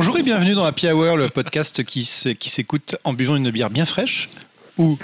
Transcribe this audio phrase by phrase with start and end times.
[0.00, 3.84] Bonjour et bienvenue dans Happy Hour, le podcast qui s'écoute en buvant une bière bien
[3.84, 4.28] fraîche
[4.76, 4.96] ou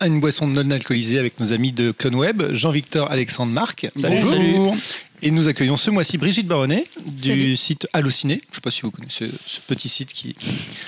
[0.00, 3.88] une boisson non alcoolisée avec nos amis de CloneWeb, Jean-Victor Alexandre Marc.
[3.96, 4.76] Salut, Bonjour.
[5.22, 7.56] Et nous accueillons ce mois-ci Brigitte Baronnet du Salut.
[7.56, 8.34] site Allociné.
[8.44, 10.34] Je ne sais pas si vous connaissez ce petit site qui,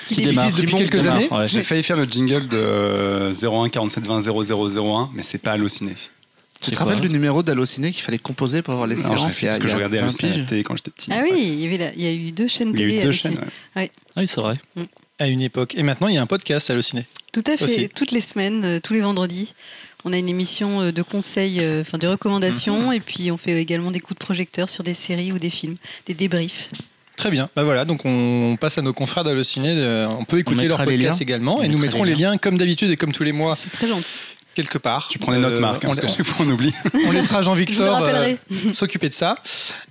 [0.06, 0.44] Qui qui démarre.
[0.44, 1.16] existe depuis Qui quelques démarre.
[1.16, 1.28] années.
[1.32, 5.52] Ouais, J'ai failli faire le jingle de euh, 01 47 20 0001, mais c'est pas
[5.54, 5.94] Allociné.
[6.64, 9.06] Tu te C'est rappelles du numéro d'Allociné qu'il fallait composer pour avoir les Non, je
[9.30, 11.10] séances a- parce que je regardais 20 Allociné à télé quand j'étais petit.
[11.12, 12.86] Ah oui, il y, avait la- il y a eu deux chaînes Il y a
[12.86, 12.98] télé.
[12.98, 13.38] eu deux chaînes.
[13.76, 13.90] ouais.
[14.16, 14.56] Ah oui, c'est vrai.
[15.20, 15.74] à une époque.
[15.76, 17.04] Et maintenant, il y a un podcast Allociné.
[17.32, 17.88] Tout à fait, Aussi.
[17.88, 19.54] toutes les semaines, euh, tous les vendredis.
[20.04, 23.60] On a une émission euh, de conseils, euh, enfin de recommandations, et puis on fait
[23.60, 26.70] également des coups de projecteur sur des séries ou des films, des débriefs.
[27.16, 27.48] Très bien.
[27.54, 30.06] Bah voilà, donc on passe à nos confrères d'Allociné.
[30.18, 31.58] On peut écouter leur mettra les podcast également.
[31.58, 33.70] On et nous mettrons les les liens comme d'habitude et comme tous les mois C'est
[33.70, 34.04] très gentil.
[34.54, 35.08] Quelque part.
[35.08, 36.72] Tu prends les notes, Euh, Marc, hein, on- parce que chaque fois on oublie.
[37.06, 38.34] On laissera Jean-Victor euh,
[38.72, 39.36] s'occuper de ça.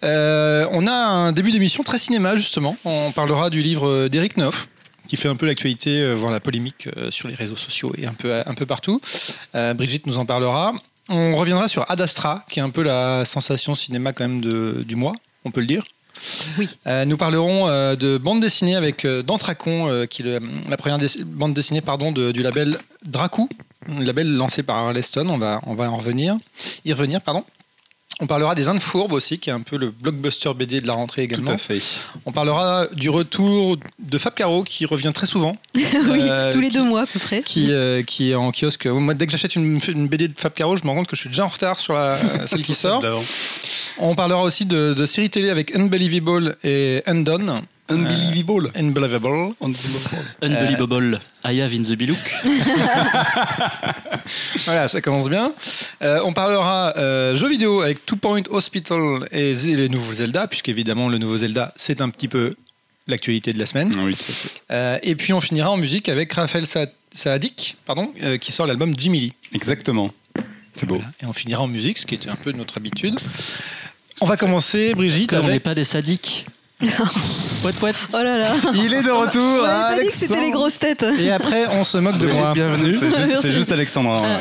[0.04, 2.78] Euh, on a un début d'émission très cinéma, justement.
[2.86, 4.68] On parlera du livre d'Éric Neuf,
[5.08, 8.08] qui fait un peu l'actualité, euh, voire la polémique euh, sur les réseaux sociaux et
[8.08, 9.00] un peu, un peu partout.
[9.56, 10.74] Euh, Brigitte nous en parlera.
[11.10, 14.84] On reviendra sur Ad Astra, qui est un peu la sensation cinéma quand même de-
[14.88, 15.84] du mois, on peut le dire.
[16.58, 16.70] Oui.
[16.88, 20.40] Euh, nous parlerons euh, de bande dessinée avec euh, Dantracon, euh, qui est le-
[20.70, 23.50] la première bande dessinée pardon, de- du label Dracou,
[24.00, 25.28] label lancé par Arleston.
[25.30, 26.36] On va, on va en revenir,
[26.86, 27.22] y revenir.
[27.22, 27.44] Pardon.
[28.20, 30.94] On parlera des Indes Fourbes aussi, qui est un peu le blockbuster BD de la
[30.94, 31.48] rentrée également.
[31.48, 31.82] Tout à fait.
[32.28, 35.58] On parlera du retour de Fab Caro, qui revient très souvent.
[35.76, 35.84] oui,
[36.30, 37.42] Euh, tous les qui- deux mois à peu près.
[37.42, 38.86] Qui, euh, qui est en kiosque.
[38.86, 41.16] Moi, dès que j'achète une, une BD de Fab Caro, je me rends compte que
[41.16, 43.04] je suis déjà en retard sur la, celle qui sort.
[43.98, 47.64] On parlera aussi de, de séries télé avec Unbelievable et Undone.
[47.90, 48.72] Unbelievable.
[48.76, 49.54] Unbelievable.
[50.42, 51.20] Unbelievable.
[51.46, 52.18] I have in the Bilouk.
[54.66, 55.54] Voilà, ça commence bien.
[56.02, 60.48] Euh, on parlera euh, jeux vidéo avec Two Point Hospital et Z- les nouveaux Zelda,
[60.48, 62.50] puisqu'évidemment le nouveau Zelda, c'est un petit peu
[63.08, 63.92] l'actualité de la semaine.
[63.98, 64.50] Ah Oui, tout à fait.
[64.72, 68.66] Euh, et puis on finira en musique avec Raphaël Sa- Saadik, pardon, euh, qui sort
[68.66, 69.34] l'album Jimmy Lee.
[69.54, 70.12] Exactement.
[70.76, 71.02] C'est beau.
[71.22, 73.20] Et on finira en musique, ce qui était un peu notre habitude.
[74.22, 76.46] On va commencer, Brigitte, Parce qu'on n'est pas des sadiques.
[77.62, 77.96] Poète, poète.
[78.14, 80.80] Oh là là Il est de On retour, avait pas dit que c'était les grosses
[80.80, 82.52] têtes Et après, on se moque de moi.
[82.54, 82.94] bienvenue.
[83.42, 84.22] C'est juste, Alexandre.
[84.24, 84.40] hein,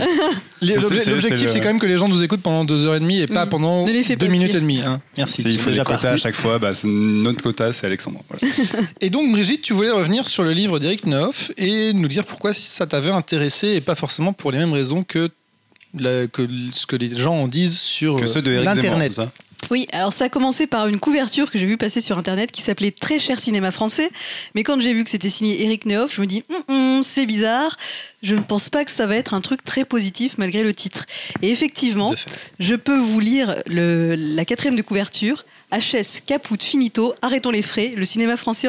[0.60, 0.74] ouais.
[1.06, 3.26] L'objectif, c'est quand même que les gens nous écoutent pendant deux heures et demie et
[3.26, 3.50] pas Oui.
[3.50, 4.80] pendant Ne les fais deux pas minutes et demie.
[4.84, 5.00] hein.
[5.16, 5.42] Merci.
[5.42, 6.14] C'est- Il faut déjà quotas parti.
[6.14, 6.58] à chaque fois.
[6.58, 8.20] Bah, notre quota, c'est Alexandre.
[8.28, 8.54] Voilà.
[9.00, 12.52] Et donc, Brigitte, tu voulais revenir sur le livre d'Éric Neuf et nous dire pourquoi
[12.54, 15.28] ça t'avait intéressé et pas forcément pour les mêmes raisons que,
[15.98, 19.20] la- que ce que les gens en disent sur Que ceux de Eric Zemmour, l'Internet.
[19.70, 22.60] Oui, alors ça a commencé par une couverture que j'ai vue passer sur internet qui
[22.62, 24.10] s'appelait Très cher cinéma français.
[24.54, 27.26] Mais quand j'ai vu que c'était signé Eric Nehoff, je me dis Hum, hum, c'est
[27.26, 27.76] bizarre.
[28.22, 31.04] Je ne pense pas que ça va être un truc très positif malgré le titre.
[31.40, 32.10] Et effectivement,
[32.58, 35.44] je peux vous lire le- la quatrième de couverture.
[35.72, 37.92] HS, caput, finito, arrêtons les frais.
[37.96, 38.68] Le cinéma français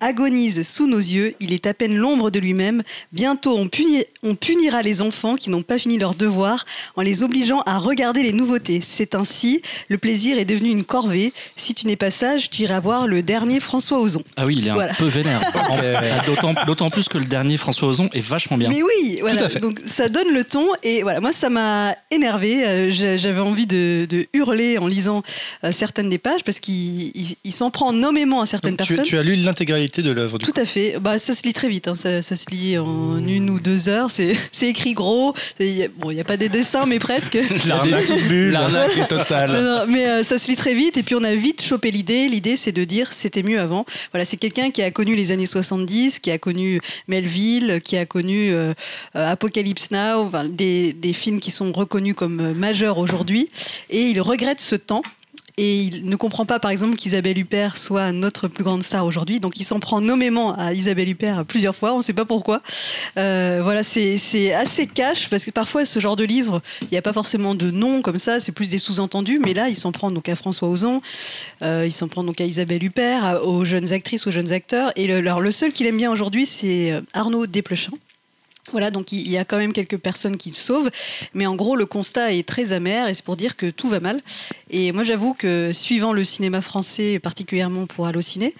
[0.00, 1.34] agonise sous nos yeux.
[1.40, 2.82] Il est à peine l'ombre de lui-même.
[3.12, 6.64] Bientôt, on, puni- on punira les enfants qui n'ont pas fini leur devoir
[6.96, 8.80] en les obligeant à regarder les nouveautés.
[8.82, 11.32] C'est ainsi, le plaisir est devenu une corvée.
[11.56, 14.22] Si tu n'es pas sage, tu iras voir le dernier François Ozon.
[14.36, 14.94] Ah oui, il est un Voilà.
[14.94, 15.40] peu vénère.
[16.66, 18.68] D'autant plus que le dernier François Ozon est vachement bien.
[18.68, 19.44] Mais oui, voilà.
[19.44, 19.60] à fait.
[19.60, 22.64] Donc ça donne le ton et voilà, moi ça m'a énervé.
[22.66, 25.22] Euh, j'a- J'avais envie de, de hurler en lisant
[25.64, 28.94] euh, certaines des pages parce qu'il il- il s'en prend nommément à certaines Donc, tu,
[28.94, 29.08] personnes.
[29.08, 30.38] tu as lu l'intégralité de l'œuvre.
[30.38, 30.98] Tout à fait.
[31.00, 31.88] Bah, ça se lit très vite.
[31.88, 31.94] hein.
[31.94, 34.10] Ça, ça se lit en une ou deux heures.
[34.10, 34.36] C'est
[34.68, 35.34] écrit gros.
[35.58, 37.38] Y a- Bon, il n'y a pas des dessins, mais presque.
[37.66, 39.50] L'arnaque l'arnaque est totale.
[39.60, 41.90] Non, non, mais euh, ça se lit très vite et puis on a vite chopé
[41.90, 42.28] l'idée.
[42.28, 43.84] L'idée, c'est de dire c'était mieux avant.
[44.12, 48.06] Voilà, c'est quelqu'un qui a connu les années 70, qui a connu Melville, qui a
[48.06, 48.72] connu euh,
[49.16, 53.48] euh, Apocalypse Now, enfin, des, des films qui sont reconnus comme majeurs aujourd'hui.
[53.90, 55.02] Et il regrette ce temps.
[55.56, 59.40] Et il ne comprend pas, par exemple, qu'Isabelle Huppert soit notre plus grande star aujourd'hui.
[59.40, 61.94] Donc, il s'en prend nommément à Isabelle Huppert plusieurs fois.
[61.94, 62.62] On ne sait pas pourquoi.
[63.18, 67.02] Euh, voilà, c'est assez cash parce que parfois, ce genre de livre, il n'y a
[67.02, 68.40] pas forcément de nom comme ça.
[68.40, 69.40] C'est plus des sous-entendus.
[69.44, 71.00] Mais là, il s'en prend donc à François Ozon.
[71.62, 74.90] euh, il s'en prend donc à Isabelle Huppert, aux jeunes actrices, aux jeunes acteurs.
[74.96, 77.92] Et le, alors, le seul qu'il aime bien aujourd'hui, c'est euh, Arnaud Desplechin.
[78.72, 80.90] Voilà, donc il y a quand même quelques personnes qui sauvent,
[81.34, 84.00] mais en gros le constat est très amer et c'est pour dire que tout va
[84.00, 84.20] mal.
[84.70, 88.54] Et moi j'avoue que suivant le cinéma français, particulièrement pour Allociné,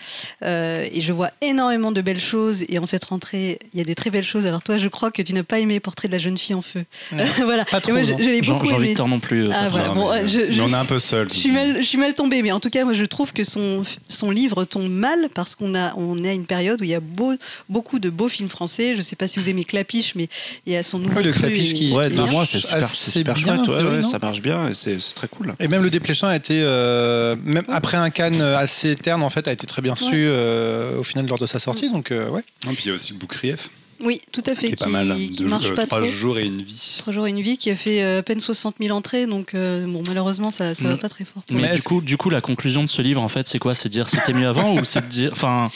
[0.44, 3.84] euh, et je vois énormément de belles choses et en cette rentrée il y a
[3.84, 4.46] des très belles choses.
[4.46, 6.62] Alors toi je crois que tu n'as pas aimé Portrait de la jeune fille en
[6.62, 6.84] feu.
[7.12, 7.24] Non.
[7.44, 8.78] voilà, Pas trop, moi je, je l'ai Jean- beaucoup aimé.
[8.78, 9.46] Jean-Victor non plus.
[9.46, 9.84] euh, Ah, voilà.
[9.86, 9.94] trop.
[9.94, 11.28] bon, mais, je- mais je- on est un peu seul.
[11.30, 13.44] Je suis mal, je suis mal tombée, mais en tout cas, moi, je trouve que
[13.44, 16.90] son, son livre tombe mal parce qu'on a, on est à une période où il
[16.90, 17.34] y a beau-
[17.68, 18.92] beaucoup de beaux films français.
[18.92, 20.28] Je ne sais pas si vous aimez Clapiche, clapiche, mais
[20.66, 22.30] il y a son nouveau Ouais, le cru clapiche et- qui- Ouais, et deux marche.
[22.32, 23.68] mois, c'est super, bien, chouette.
[23.68, 25.54] ouais, ouais, ça marche bien et c'est très cool.
[25.60, 29.46] Et même le dépléchant a été, euh, même après un Cannes assez terne, en fait,
[29.48, 31.90] a été très bien reçu euh, au final lors de sa sortie.
[31.90, 32.42] Donc, euh, ouais.
[32.66, 33.70] Non, puis il y a aussi le Boucrief,
[34.02, 34.68] Oui, tout à fait.
[34.68, 35.14] qui est pas qui, mal.
[35.16, 36.10] qui Deux- marche euh, pas trois trop.
[36.10, 36.94] jours et une vie.
[36.98, 39.54] Trois jours et une vie qui a fait euh, à peine 60 000 entrées, donc
[39.54, 40.98] euh, bon, malheureusement, ça, ça va Mm.
[40.98, 41.42] pas très fort.
[41.50, 43.74] Mais, Mais du coup, du coup, la conclusion de ce livre, en fait, c'est quoi?
[43.74, 45.70] C'est de dire c'était mieux avant ou c'est de dire, enfin,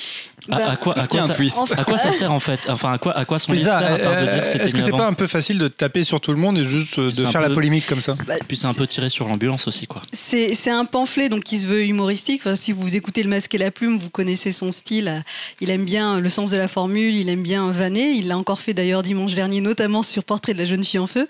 [0.48, 2.60] Bah, à quoi, à un ça, twist à quoi ça sert en fait?
[2.68, 4.60] Enfin, à quoi, à quoi son C'est livre ça, sert à part de euh, dire
[4.60, 6.98] Est-ce que c'est pas un peu facile de taper sur tout le monde et juste
[6.98, 8.16] euh, de faire la polémique comme ça?
[8.26, 10.02] Bah, Puis c'est un peu tiré sur l'ambulance aussi, quoi.
[10.12, 12.42] C'est un pamphlet donc qui se veut humoristique.
[12.44, 15.22] Enfin, si vous écoutez Le Masque et la Plume, vous connaissez son style.
[15.60, 18.12] Il aime bien le sens de la formule, il aime bien vanner.
[18.12, 21.06] Il l'a encore fait d'ailleurs dimanche dernier, notamment sur Portrait de la jeune fille en
[21.06, 21.26] feu.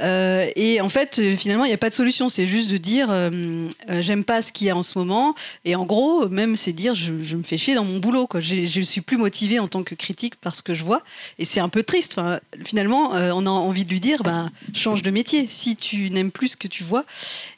[0.00, 2.28] Euh, et en fait, finalement, il n'y a pas de solution.
[2.28, 3.68] C'est juste de dire euh,
[4.00, 5.34] j'aime pas ce qu'il y a en ce moment.
[5.64, 8.26] Et en gros, même c'est dire je, je me fais chier dans mon boulot.
[8.26, 8.40] Quoi.
[8.66, 11.00] Je suis plus motivée en tant que critique par ce que je vois.
[11.38, 12.14] Et c'est un peu triste.
[12.18, 15.46] Enfin, finalement, euh, on a envie de lui dire ben, change de métier.
[15.48, 17.04] Si tu n'aimes plus ce que tu vois,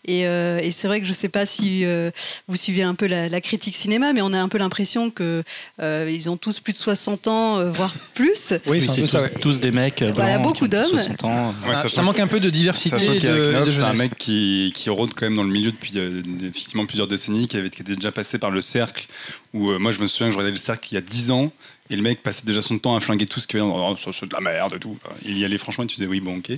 [0.06, 2.10] et, euh, et c'est vrai que je ne sais pas si euh,
[2.48, 5.42] vous suivez un peu la, la critique cinéma, mais on a un peu l'impression que
[5.80, 8.52] euh, ils ont tous plus de 60 ans, euh, voire plus.
[8.66, 9.22] Oui, c'est tous, ça.
[9.22, 9.32] ouais.
[9.40, 10.02] tous des mecs.
[10.02, 10.86] euh, Voilà, blancs, beaucoup d'hommes.
[10.86, 11.54] 60 ans.
[11.66, 15.36] Ouais, Ça, manque un peu de diversité c'est un mec qui, qui rôde quand même
[15.36, 18.50] dans le milieu depuis euh, effectivement plusieurs décennies, qui, avait, qui était déjà passé par
[18.50, 19.06] le cercle,
[19.54, 21.52] où euh, moi je me souviens je regardais le cercle il y a 10 ans,
[21.90, 24.12] et le mec passait déjà son temps à flinguer tout ce qui avait oh, ça,
[24.12, 24.96] c'est de la merde et tout.
[25.26, 26.52] Il y allait franchement, et tu disais oui, bon, ok.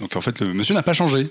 [0.00, 1.28] Donc en fait, le monsieur n'a pas changé.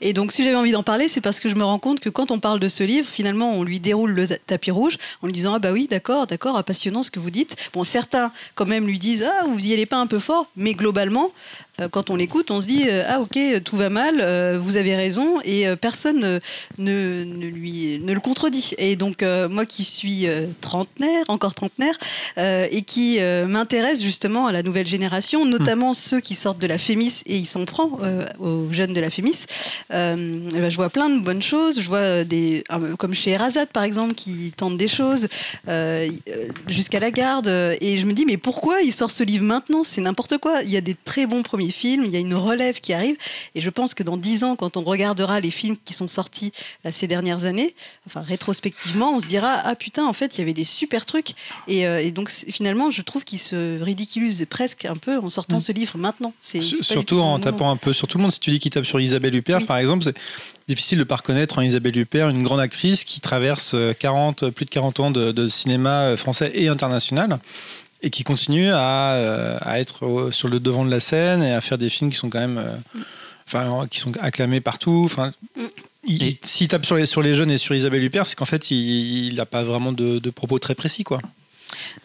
[0.00, 2.08] Et donc, si j'avais envie d'en parler, c'est parce que je me rends compte que
[2.08, 5.26] quand on parle de ce livre, finalement, on lui déroule le ta- tapis rouge en
[5.26, 7.56] lui disant Ah, bah oui, d'accord, d'accord, passionnant ce que vous dites.
[7.72, 10.74] Bon, certains, quand même, lui disent Ah, vous y allez pas un peu fort, mais
[10.74, 11.32] globalement,
[11.80, 14.76] euh, quand on l'écoute, on se dit euh, Ah, ok, tout va mal, euh, vous
[14.76, 16.40] avez raison, et personne
[16.78, 18.72] ne, ne lui, ne le contredit.
[18.78, 20.26] Et donc, moi qui suis
[20.60, 21.96] trentenaire, encore trentenaire,
[22.36, 23.18] et qui
[23.48, 27.46] m'intéresse justement à la nouvelle génération, notamment ceux qui sortent de la Fémis, et il
[27.46, 27.64] s'en
[28.02, 29.44] euh, aux jeunes de la Fémis.
[29.92, 30.16] Euh,
[30.52, 31.80] ben, je vois plein de bonnes choses.
[31.80, 32.64] Je vois euh, des,
[32.98, 35.28] comme chez Erazat par exemple, qui tentent des choses
[35.68, 37.48] euh, euh, jusqu'à la garde.
[37.80, 39.84] Et je me dis, mais pourquoi il sort ce livre maintenant?
[39.84, 40.62] C'est n'importe quoi.
[40.62, 43.16] Il y a des très bons premiers films, il y a une relève qui arrive.
[43.54, 46.52] Et je pense que dans dix ans, quand on regardera les films qui sont sortis
[46.84, 47.74] là, ces dernières années,
[48.06, 51.30] enfin rétrospectivement, on se dira, ah putain, en fait, il y avait des super trucs.
[51.68, 55.60] Et, et donc finalement, je trouve qu'il se ridiculise presque un peu en sortant Mm.
[55.60, 56.32] ce livre maintenant.
[56.40, 58.32] C'est Surtout tout en le un peu sur tout le monde.
[58.32, 59.64] Si tu dis qu'il tape sur Isabelle Huppert, Oui.
[59.64, 60.14] par exemple, c'est
[60.68, 64.64] difficile de pas reconnaître en Isabelle Huppert une grande actrice qui traverse euh, 40, plus
[64.64, 67.38] de 40 ans de, de cinéma euh, français et international
[68.02, 71.60] et qui continue à, euh, à être sur le devant de la scène et à
[71.60, 72.76] faire des films qui sont quand même, euh,
[73.48, 75.02] enfin, qui sont acclamés partout.
[75.06, 75.30] Enfin,
[76.42, 79.34] S'il tape sur les, sur les jeunes et sur Isabelle Huppert, c'est qu'en fait, il
[79.34, 81.20] n'a pas vraiment de, de propos très précis, quoi.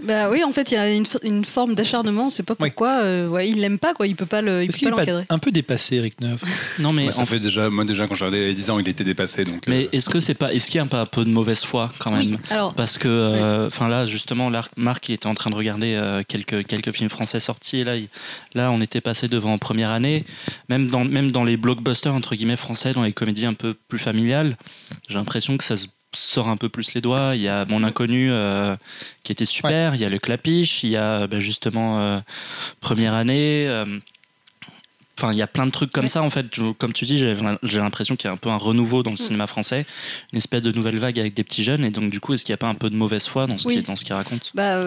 [0.02, 0.90] Bah oui, en fait, il y a
[1.24, 2.30] une, forme d'acharnement.
[2.30, 2.70] C'est pas Oui.
[2.70, 3.02] pourquoi.
[3.04, 4.08] euh, ouais, il l'aime pas, quoi.
[4.08, 5.26] Il peut pas le, il peut pas est pas l'encadrer.
[5.30, 6.42] un peu dépassé, Eric Neuf?
[6.80, 8.70] Non, mais ça en fait déjà, moi déjà quand j'ai regardé il y a 10
[8.72, 9.46] ans, il était dépassé.
[9.46, 11.24] Donc, Mais euh, est-ce que c'est pas, est-ce qu'il y a un peu, un peu
[11.24, 12.22] de mauvaise foi quand même?
[12.22, 12.38] Oui.
[12.50, 15.94] Alors, Parce que, euh, enfin là, justement, là, Marc, il était en train de regarder
[15.96, 17.78] euh, quelques, quelques films français sortis.
[17.80, 18.10] Et là, il-
[18.56, 20.26] là, on était passé devant en première année.
[20.70, 24.00] Même dans, même dans les blockbusters, entre guillemets, français, dans les comédies un peu plus
[24.00, 24.58] familiales,
[25.08, 27.32] j'ai l'impression que ça se sort un peu plus les doigts.
[27.36, 28.76] Il y a Mon Inconnu euh,
[29.24, 29.96] qui était super.
[29.96, 30.84] Il y a Le Clapiche.
[30.84, 32.20] Il y a bah, justement euh,
[32.82, 33.66] Première année.
[33.68, 33.86] euh,
[35.20, 36.10] Enfin, il y a plein de trucs comme Ouais.
[36.10, 36.48] ça, en fait.
[36.80, 37.36] Comme tu dis, j'ai
[37.80, 39.26] l'impression qu'il y a un peu un renouveau dans le Mm.
[39.28, 39.86] cinéma français,
[40.34, 41.86] une espèce de nouvelle vague avec des petits jeunes.
[41.86, 43.58] Et donc, du coup, est-ce qu'il n'y a pas un peu de mauvaise foi dans
[43.60, 43.76] ce Oui.
[43.76, 44.52] qu'il dans ce qu'il raconte?
[44.56, 44.78] Bah,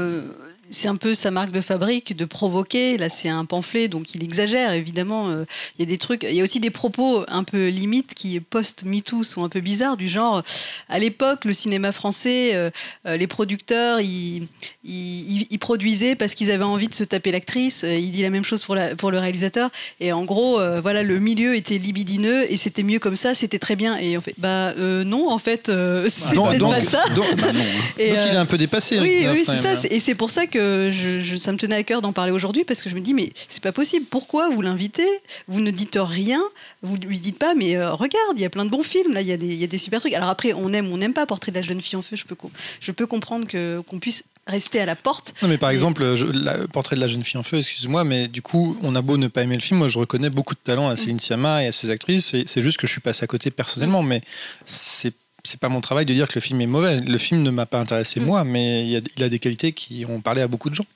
[0.70, 2.96] c'est un peu sa marque de fabrique de provoquer.
[2.98, 5.28] Là, c'est un pamphlet, donc il exagère, évidemment.
[5.28, 5.44] Euh,
[5.78, 8.40] Il y a des trucs, il y a aussi des propos un peu limites qui,
[8.40, 10.42] post-MeToo, sont un peu bizarres, du genre,
[10.88, 12.70] à l'époque, le cinéma français, euh,
[13.06, 14.48] euh, les producteurs, ils,
[14.84, 17.84] ils, ils- ils produisaient parce qu'ils avaient envie de se taper l'actrice.
[17.84, 19.70] Euh, Il dit la même chose pour, la, pour le réalisateur.
[20.00, 23.58] Et en gros, euh, voilà, le milieu était libidineux et c'était mieux comme ça, c'était
[23.58, 23.96] très bien.
[23.96, 27.02] Et en fait, bah euh, non, en fait, euh, c'est Donc- peut-être donc- pas ça.
[27.16, 27.26] donc-
[27.98, 28.98] Et, donc il est un peu dépassé.
[29.00, 29.88] oui, Neuf, oui, quand c'est ça.
[29.90, 32.64] Et c'est pour ça que je, je- ça me tenait à cœur d'en parler aujourd'hui
[32.64, 34.06] parce que je me dis, mais c'est pas possible.
[34.10, 35.06] Pourquoi vous l'invitez?
[35.48, 36.42] Vous ne dites rien.
[36.82, 39.12] Vous lui dites pas, mais regarde, il y a plein de bons films.
[39.14, 40.12] Là, il y, a des- il y a des super trucs.
[40.14, 42.16] Alors après, on aime, on n'aime pas Portrait de la jeune fille en feu.
[42.16, 42.50] Je peux, co-
[42.80, 45.34] je peux comprendre que qu'on puisse rester à la porte.
[45.42, 48.04] Non, mais par Mais- exemple, je- le portrait de la jeune fille en feu, excuse-moi,
[48.04, 50.54] mais du coup, on a beau ne pas aimer le film, moi je reconnais beaucoup
[50.54, 53.00] de talent à Céline Sciamma et à ses actrices, et c'est juste que je suis
[53.00, 54.20] passé à côté personnellement, mais
[54.64, 55.12] c'est
[55.46, 56.96] c'est pas mon travail de dire que le film est mauvais.
[57.00, 58.24] Le film ne m'a pas intéressé Mm.
[58.24, 60.74] moi, mais il, y a, il a des qualités qui ont parlé à beaucoup de
[60.74, 60.86] gens.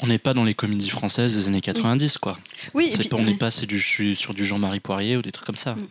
[0.00, 2.36] On n'est pas dans les comédies françaises des années 90, quoi.
[2.74, 4.80] Oui, et C'est puis- pas- on n'est pas c'est du, je suis sur du Jean-Marie
[4.80, 5.74] Poirier ou des trucs comme ça.
[5.76, 5.86] Mm.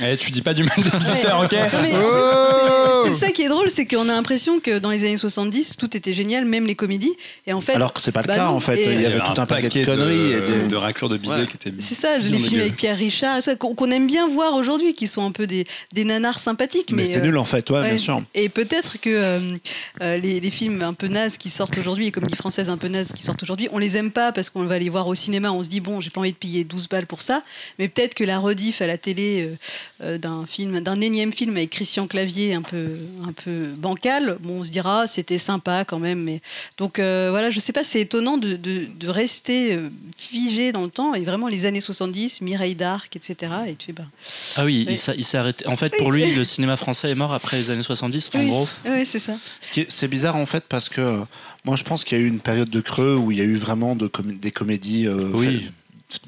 [0.00, 3.68] Eh, tu dis pas du mal des visiteurs, ok Oh c'est- ça qui est drôle,
[3.68, 7.12] c'est qu'on a l'impression que dans les années 70, tout était génial, même les comédies.
[7.46, 8.82] Et en fait, Alors que c'est pas le bah cas non, en fait.
[8.82, 10.32] Il y avait tout un paquet de conneries.
[10.32, 11.46] et de, de raclures de billets Ouais.
[11.46, 11.72] qui étaient.
[11.80, 15.30] c'est ça, les films avec Pierre Richard, qu'on aime bien voir aujourd'hui, qui sont un
[15.32, 16.90] peu des, des nanars sympathiques.
[16.90, 17.88] Mais Mais, c'est euh, nul en fait, ouais, ouais.
[17.90, 18.22] bien sûr.
[18.34, 19.54] Et peut-être que euh,
[20.02, 22.88] euh, les, les films un peu nazes qui sortent aujourd'hui, et comédies françaises un peu
[22.88, 25.52] nazes qui sortent aujourd'hui, on les aime pas parce qu'on va les voir au cinéma,
[25.52, 27.42] on se dit bon, j'ai pas envie de payer 12 balles pour ça,
[27.78, 29.56] mais peut-être que la rediff à la télé euh, euh,
[30.00, 34.64] d'un film, d'un énième film avec Christian Clavier un peu, un peu bancal, bon, on
[34.64, 36.20] se dira c'était sympa quand même.
[36.22, 36.40] Mais
[36.78, 40.82] donc euh, voilà, je sais pas, c'est étonnant de, de, de rester euh, figé dans
[40.82, 43.52] le temps et vraiment les années 70, Mireille d'Arc, etc.
[43.68, 44.04] Et tu bah,
[44.56, 45.66] Ah oui, il s'est- arrêté.
[45.68, 45.98] En fait, Oui.
[45.98, 48.68] pour lui, le cinéma français est mort après les années 70, en oui, gros.
[48.86, 49.36] oui, c'est ça.
[49.60, 51.18] Ce qui est- C'est bizarre en fait parce que euh,
[51.64, 53.44] moi je pense qu'il y a eu une période de creux où il y a
[53.44, 55.46] eu vraiment de com- des comédies euh, Oui.
[55.46, 55.72] fait-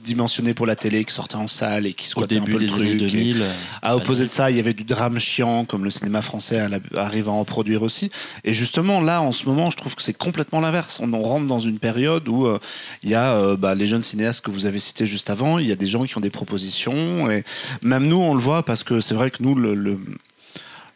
[0.03, 2.67] dimensionnées pour la télé qui sortaient en salle et qui Au squattaient un peu le
[2.67, 2.87] truc.
[2.89, 3.43] et- 2000.
[3.43, 3.53] euh,
[3.83, 6.61] À opposé de ça, il y avait du drame chiant, comme le cinéma français
[6.97, 8.11] arrive à en produire aussi.
[8.45, 10.99] Et justement, là, en ce moment, je trouve que c'est complètement l'inverse.
[11.03, 12.59] On, on rentre dans une période où euh,
[13.03, 15.67] il y a euh, bah, les jeunes cinéastes que vous avez cités juste avant, il
[15.67, 17.31] y a des gens qui ont des propositions.
[17.31, 17.45] Et
[17.83, 19.99] même nous, on le voit parce que c'est vrai que nous, le, le,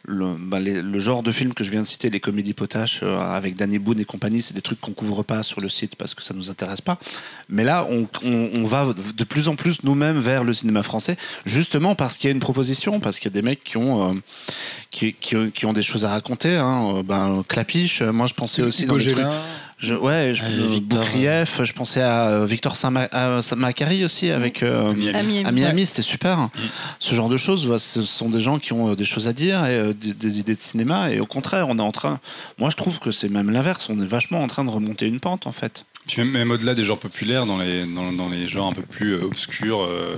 [0.03, 3.01] le, bah, les- le genre de film que je viens de citer, les comédies potaches
[3.03, 5.95] euh, avec Danny Boone et compagnie, c'est des trucs qu'on couvre pas sur le site
[5.95, 6.97] parce que ça nous intéresse pas.
[7.49, 11.17] Mais là, on, on- on va de plus en plus nous-mêmes vers le cinéma français,
[11.45, 14.09] justement parce qu'il y a une proposition, parce qu'il y a des mecs qui ont,
[14.09, 14.13] euh,
[14.89, 16.55] qui, qui ont, qui ont des choses à raconter.
[16.55, 16.93] Hein.
[16.95, 19.25] Euh, Ben, Clapiche, moi je pensais aussi dans les trucs.
[19.81, 24.61] Je, ouais, je, Euh, euh, Victor, Boukrieff, je pensais à euh, Victor Saint-Macary aussi avec.
[24.63, 25.43] euh, Miami.
[25.45, 25.85] À Miami.
[25.85, 26.49] c'était super.
[26.99, 29.65] Ce genre de choses, voilà, ce sont des gens qui ont des choses à dire
[29.65, 31.11] et euh, des, des idées de cinéma.
[31.11, 32.19] Et au contraire, on est en train.
[32.59, 33.89] Moi, je trouve que c'est même l'inverse.
[33.89, 35.85] On est vachement en train de remonter une pente, en fait.
[36.07, 38.81] Puis même, même au-delà des genres populaires, dans les, dans, dans les genres un peu
[38.81, 40.15] plus obscurs, euh,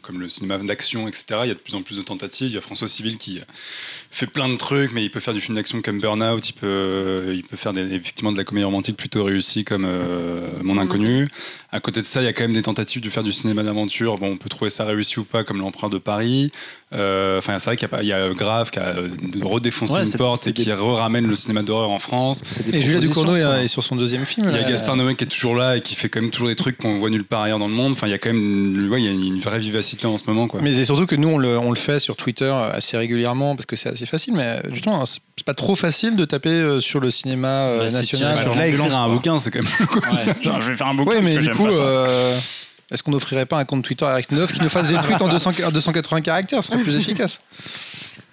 [0.00, 2.48] comme le cinéma d'action, etc., il y a de plus en plus de tentatives.
[2.48, 3.40] Il y a François Civil qui
[4.10, 6.66] fait plein de trucs, mais il peut faire du film d'action comme Burnout, il peut,
[6.66, 10.78] euh, il peut faire des- effectivement de la comédie romantique plutôt réussie comme euh, Mon
[10.78, 11.28] Inconnu.
[11.76, 13.62] À côté de ça, il y a quand même des tentatives de faire du cinéma
[13.62, 14.16] d'aventure.
[14.18, 16.50] Bon, on peut trouver ça réussi ou pas, comme L'Empereur de Paris.
[16.94, 19.08] Euh, Enfin, c'est vrai qu'il y a, pas- il y a Grave qui a euh,
[19.42, 22.42] redéfoncé Ouais, une c'est- porte c'est et qui des- re-ramène le cinéma d'horreur en France.
[22.72, 24.46] Et Julia Ducournau est, est sur son deuxième film.
[24.50, 24.62] Il y a.
[24.64, 26.98] Gaspard Noé qui est toujours là et qui fait quand même toujours des trucs qu'on
[26.98, 27.92] voit nulle part ailleurs dans le monde.
[27.92, 30.24] Enfin, il y a quand même ouais, il y a une vraie vivacité en ce
[30.26, 30.46] moment.
[30.48, 30.60] Quoi.
[30.62, 33.66] Mais c'est surtout que nous, on le, on le fait sur Twitter assez régulièrement parce
[33.66, 34.34] que c'est assez facile.
[34.34, 37.90] Mais justement, c'est c'est pas trop facile de taper euh, sur le cinéma euh, Bah,
[37.90, 38.32] national.
[38.32, 39.86] tiré sur sur là, écrire un bouquin, c'est quand même.
[39.86, 40.00] quoi.
[40.40, 41.10] Genre, je vais faire un bouquin.
[41.10, 42.38] Ouais, mais parce que du j'aime coup, euh,
[42.90, 45.28] est-ce qu'on n'offrirait pas un compte Twitter avec 9 qui nous fasse des tweets en
[45.28, 47.40] 200 en 280 caractères Ce serait plus efficace.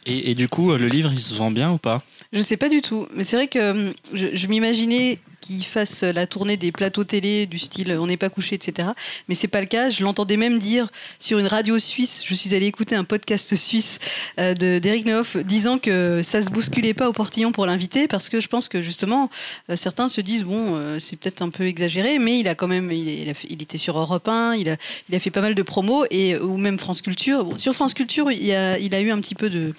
[0.06, 2.02] Et, et du coup, le livre, il se vend bien ou pas?
[2.34, 6.04] Je sais pas du tout, mais c'est vrai que hum, je, je m'imaginais qu'il fasse
[6.04, 8.90] la tournée des plateaux télé du style On n'est pas couché, etc.
[9.28, 9.90] Mais c'est pas le cas.
[9.90, 12.24] Je l'entendais même dire sur une radio suisse.
[12.26, 14.00] Je suis allée écouter un podcast suisse
[14.40, 18.30] euh, de d'Eric Nehoff disant que ça se bousculait pas au portillon pour l'inviter parce
[18.30, 19.30] que je pense que justement
[19.70, 22.68] euh, certains se disent bon euh, c'est peut-être un peu exagéré, mais il a quand
[22.68, 26.58] même il, était sur Europe 1, il a fait pas mal de promos et ou
[26.58, 27.54] même France Culture.
[27.58, 28.44] Sur France Culture il
[28.80, 29.74] il a eu un petit peu de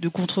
[0.00, 0.38] de contre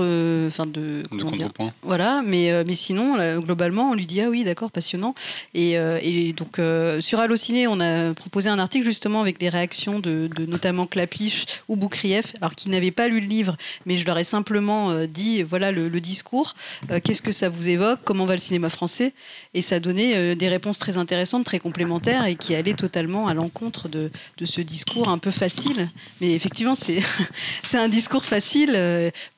[0.48, 1.72] enfin de contrepoint.
[1.82, 5.14] voilà, mais, euh, mais sinon, là, globalement, on lui dit Ah oui, d'accord, passionnant.
[5.54, 9.48] Et, euh, et donc, euh, sur Allociné, on a proposé un article justement avec les
[9.48, 13.56] réactions de, de notamment Clapiche ou Boukrieff, alors qu'ils n'avaient pas lu le livre,
[13.86, 16.54] mais je leur ai simplement dit Voilà le, le discours,
[17.02, 19.12] qu'est-ce que ça vous évoque, comment va le cinéma français?
[19.54, 23.88] Et ça donnait des réponses très intéressantes, très complémentaires et qui allaient totalement à l'encontre
[23.88, 25.88] de, de ce discours un peu facile.
[26.20, 27.00] Mais effectivement, c'est
[27.64, 28.78] c'est un discours facile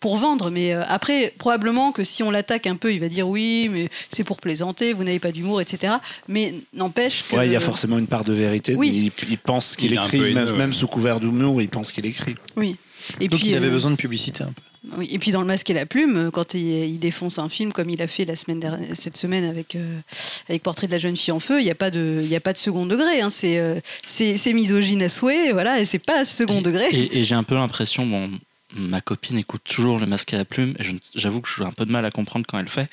[0.01, 0.51] pour vendre.
[0.51, 3.89] Mais euh, après, probablement que si on l'attaque un peu, il va dire oui, mais
[4.09, 5.95] c'est pour plaisanter, vous n'avez pas d'humour, etc.
[6.29, 7.37] Mais n'empêche que.
[7.37, 8.75] Ouais, il y a forcément une part de vérité.
[8.75, 9.13] Oui.
[9.23, 10.77] Il, il pense qu'il écrit, même, haineux, même ouais.
[10.77, 12.35] sous couvert d'humour, il pense qu'il écrit.
[12.57, 12.77] Oui.
[13.21, 14.63] Et Donc il avait euh, besoin de publicité un peu.
[14.97, 17.51] Oui, et puis dans le masque et la plume, euh, quand il, il défonce un
[17.51, 20.01] film comme il a fait la semaine dernière, cette semaine avec euh,
[20.49, 22.37] avec Portrait de la jeune fille en feu, il n'y a pas de il y
[22.37, 23.21] a pas de second degré.
[23.21, 26.87] Hein, c'est euh, c'est c'est misogyne à souhait, voilà, et c'est pas second degré.
[26.93, 28.31] Et, et j'ai un peu l'impression, bon,
[28.75, 30.85] ma copine écoute toujours le masque à la plume, et
[31.15, 32.89] j'avoue que j'ai un peu de mal à comprendre quand elle le fait,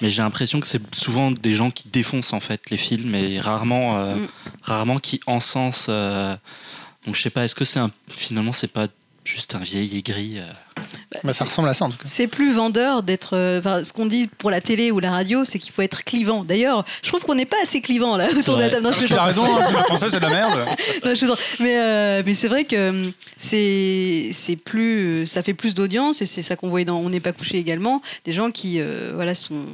[0.00, 3.38] mais j'ai l'impression que c'est souvent des gens qui défoncent en fait les films, et
[3.40, 4.28] rarement, euh, Mm.
[4.62, 5.86] rarement qui encensent.
[5.88, 6.36] euh,
[7.06, 8.88] donc je sais pas, est-ce que c'est un, finalement c'est pas
[9.24, 10.50] juste un vieil aigri euh,
[11.24, 12.04] Bah, ça ressemble à ça en tout cas.
[12.04, 13.36] C'est plus vendeur d'être.
[13.36, 16.04] euh, enfin, ce qu'on dit pour la télé ou la radio, c'est qu'il faut être
[16.04, 16.44] clivant.
[16.44, 18.88] D'ailleurs, je trouve qu'on n'est pas assez clivant là autour de la table.
[19.06, 20.58] Tu as raison, hein, c'est pas français, c'est de la merde.
[21.04, 21.26] Non, je
[21.62, 26.26] mais euh, mais c'est vrai que hum, c'est c'est plus ça fait plus d'audience et
[26.26, 29.34] c'est ça qu'on voyait dans On n'est pas couché également des gens qui euh, voilà
[29.34, 29.64] sont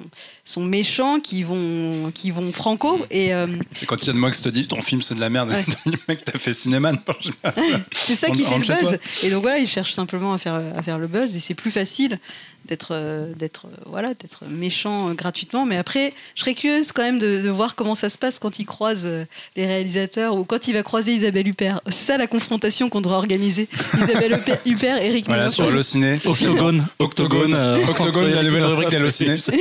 [0.45, 4.67] sont méchants qui vont qui vont franco et euh, C'est quand Yann Moix te dit
[4.69, 5.51] ton film c'est de la merde.
[5.51, 5.65] Ouais.
[5.87, 6.93] Le mec, t'as fait cinéma.
[6.93, 7.53] non, je sais pas.
[7.93, 10.39] c'est ça On- qui on fait le buzz et donc voilà ils cherchent simplement à
[10.39, 12.19] faire à faire le buzz et c'est plus facile
[12.67, 17.03] d'être euh, d'être euh, voilà d'être méchant euh, gratuitement mais après je serais curieuse quand
[17.03, 19.09] même de, de voir comment ça se passe quand il croise
[19.57, 23.17] les réalisateurs ou quand il va croiser Isabelle Huppert c'est ça la confrontation qu'on devrait
[23.19, 26.17] organiser Isabelle Huppert- Huppert Eric Voilà, sur le ciné.
[26.25, 26.85] Octogone.
[26.99, 27.55] Octogone.
[27.55, 29.37] euh, Octogone, la nouvelle rubrique d'Allociné.
[29.37, 29.53] Si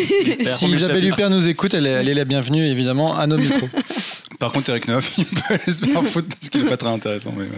[0.67, 1.05] Isabelle.
[1.05, 3.69] Huppert nous écoute, elle est, elle est la bienvenue évidemment à nos micros.
[4.39, 6.89] Par contre, Eric Neuf, il peut aller se faire foutre parce qu'il est pas très
[6.89, 7.33] intéressant.
[7.37, 7.49] Mais ouais.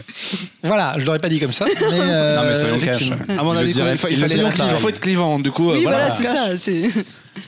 [0.63, 1.65] voilà, je l'aurais pas dit comme ça.
[1.91, 3.10] Mais, euh, Non, mais soyons cash.
[3.38, 5.39] À mon Il avis, fallait donc- il faut être clivant.
[5.39, 6.57] Du coup, euh, oui voilà, c'est Cash.
[6.60, 7.01] ça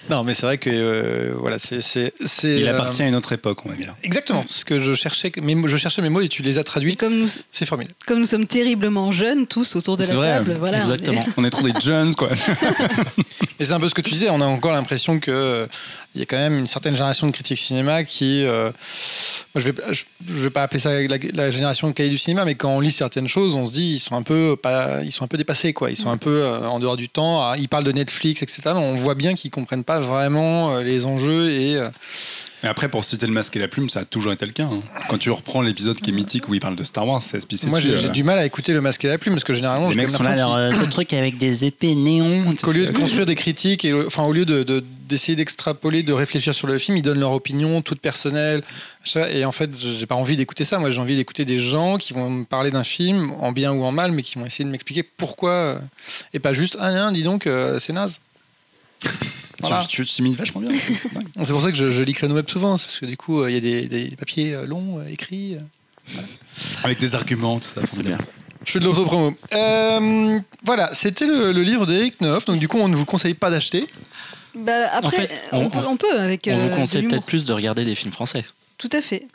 [0.09, 3.15] Non, mais c'est vrai que euh, voilà, c'est c'est c'est, Il euh, appartient à une
[3.15, 3.95] autre époque, on va dire.
[4.03, 6.61] Exactement, ce que je cherchais, mes mots- je cherchais mes mots et tu les as
[6.61, 6.95] et traduits.
[6.97, 7.95] comme nous C'est formidable.
[8.07, 11.25] comme nous sommes terriblement jeunes tous autour de la vrai, table voilà on est- Exactement.
[11.37, 12.29] On est trop des jeunes, quoi.
[13.59, 14.29] Et c'est un peu ce que tu disais.
[14.29, 15.67] On a encore l'impression que euh,
[16.15, 18.71] il y a quand même une certaine génération de critiques cinéma qui, euh,
[19.53, 22.17] moi, je vais, je, je vais pas appeler ça la, la génération de cahiers du
[22.17, 25.01] cinéma, mais quand on lit certaines choses, on se dit ils sont un peu pas,
[25.03, 25.89] ils sont un peu dépassés, quoi.
[25.89, 27.41] Ils sont un peu euh, en dehors du temps.
[27.43, 28.61] Ah, Ils parlent de Netflix, etc.
[28.65, 31.89] Mais on voit bien qu'ils comprennent pas vraiment euh, les enjeux et euh,
[32.63, 34.63] Mais après, pour citer le masque et la plume, ça a toujours été le cas.
[34.65, 34.81] hein.
[35.09, 37.67] Quand tu reprends l'épisode qui est mythique où il parle de Star Wars, c'est SPC.
[37.69, 39.87] moi j'ai j'ai du mal à écouter le masque et la plume parce que généralement
[39.87, 42.45] Les j'ai mecs sont là, alors, euh, ce truc avec des épées néons.
[42.61, 46.13] qu'au lieu de construire des critiques et enfin au lieu de- de- d'essayer d'extrapoler, de
[46.13, 48.61] réfléchir sur le film, ils donnent leur opinion toute personnelle.
[49.03, 50.77] Ça, Et en fait, j'ai pas envie d'écouter ça.
[50.77, 53.83] Moi, j'ai envie d'écouter des gens qui vont me parler d'un film en bien ou
[53.85, 55.79] en mal, mais qui vont essayer de m'expliquer pourquoi euh,
[56.35, 58.19] et pas juste ah non, dis donc euh, c'est naze.
[59.61, 59.85] Voilà.
[59.87, 60.71] Tu, tu t'imites vachement bien.
[61.43, 63.41] c'est pour ça que je, je lis Créneau Web souvent, c'est parce que du coup,
[63.41, 65.57] euh, il y a des, des papiers euh, longs euh, écrits.
[66.83, 67.81] Avec des arguments, tout ça.
[67.89, 68.17] C'est bien.
[68.65, 69.33] Je fais de l'autopromo.
[69.53, 72.45] Euh, voilà, c'était le, le livre d'Eric Neuf.
[72.45, 73.87] Donc du coup, on ne vous conseille pas d'acheter.
[74.55, 76.49] Bah, après, fait, on, on- peut, on peut avec.
[76.51, 78.43] On euh, vous conseille peut-être plus de regarder des films français.
[78.77, 79.27] Tout à fait.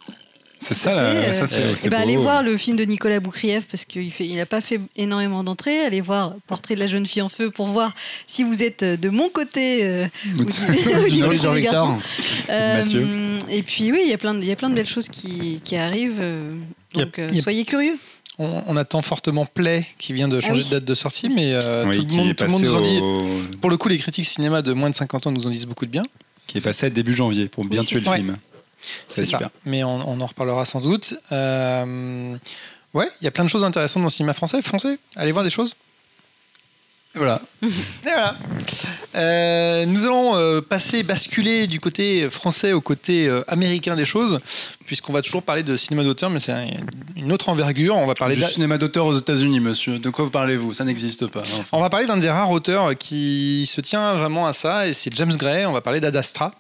[0.64, 2.02] C'est ça, là, euh, ça c'est c'est ben, beau.
[2.02, 5.80] allez voir le film de Nicolas Boukrieff parce qu'il il n'a pas fait énormément d'entrées.
[5.80, 7.94] Allez voir Portrait de la jeune fille en feu pour voir
[8.26, 9.80] si vous êtes de mon côté.
[9.85, 10.06] euh,
[10.38, 11.98] ou Jean-Victor.
[12.50, 13.07] Euh, Mathieu.
[13.50, 15.09] Et puis oui, il y a plein de, il y a plein de belles choses
[15.09, 16.18] qui, qui arrivent.
[16.20, 16.55] euh,
[16.92, 17.96] Donc euh, soyez curieux.
[18.38, 20.64] On, on attend fortement Play qui vient de changer Ah oui.
[20.64, 22.72] de date de sortie, mais euh, Oui, tout, le monde, est tout le monde passé
[22.72, 22.98] nous en dit.
[23.00, 25.66] au- Pour le coup, les critiques cinéma de moins de 50 ans nous en disent
[25.66, 26.03] beaucoup de bien.
[26.46, 28.16] qui est passé à début janvier pour bien Oui, tuer le ça.
[28.16, 28.37] film.
[29.09, 29.31] C'est ça.
[29.38, 29.51] super.
[29.64, 31.14] Mais on, on en reparlera sans doute.
[31.33, 32.37] Euh,
[32.94, 34.61] ouais, il y a plein de choses intéressantes dans le cinéma français.
[34.62, 35.75] Foncez, allez voir des choses.
[37.14, 37.40] Et voilà.
[37.62, 37.68] Et
[38.05, 38.37] voilà.
[39.14, 44.40] Euh, nous allons euh, passer, basculer du côté français au côté euh, américain des choses,
[44.85, 46.66] puisqu'on va toujours parler de cinéma d'auteur, mais c'est un-
[47.14, 47.94] une autre envergure.
[47.97, 50.01] On va parler Du cinéma d'auteur aux États-Unis, monsieur.
[50.01, 50.75] De quoi vous parlez-vous?
[50.75, 51.40] Ça n'existe pas.
[51.42, 54.92] Enfin, On va parler d'un des rares auteurs qui se tient vraiment à ça, et
[54.92, 55.66] c'est James Gray.
[55.66, 56.53] On va parler d'Ad Astra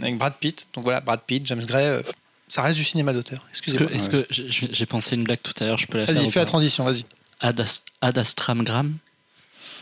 [0.00, 0.66] avec Brad Pitt.
[0.74, 2.02] Donc voilà, Brad Pitt, James Gray, euh,
[2.48, 3.38] ça reste du cinéma d'auteur.
[3.52, 3.88] Est-ce Excusez-moi.
[3.88, 6.30] que, est-ce que j'ai pensé une blague tout à l'heure, je peux la faire Vas-y,
[6.30, 7.04] fais la transition, vas-y.
[7.40, 8.96] Ad, Ast- Ad Astramgram Voilà.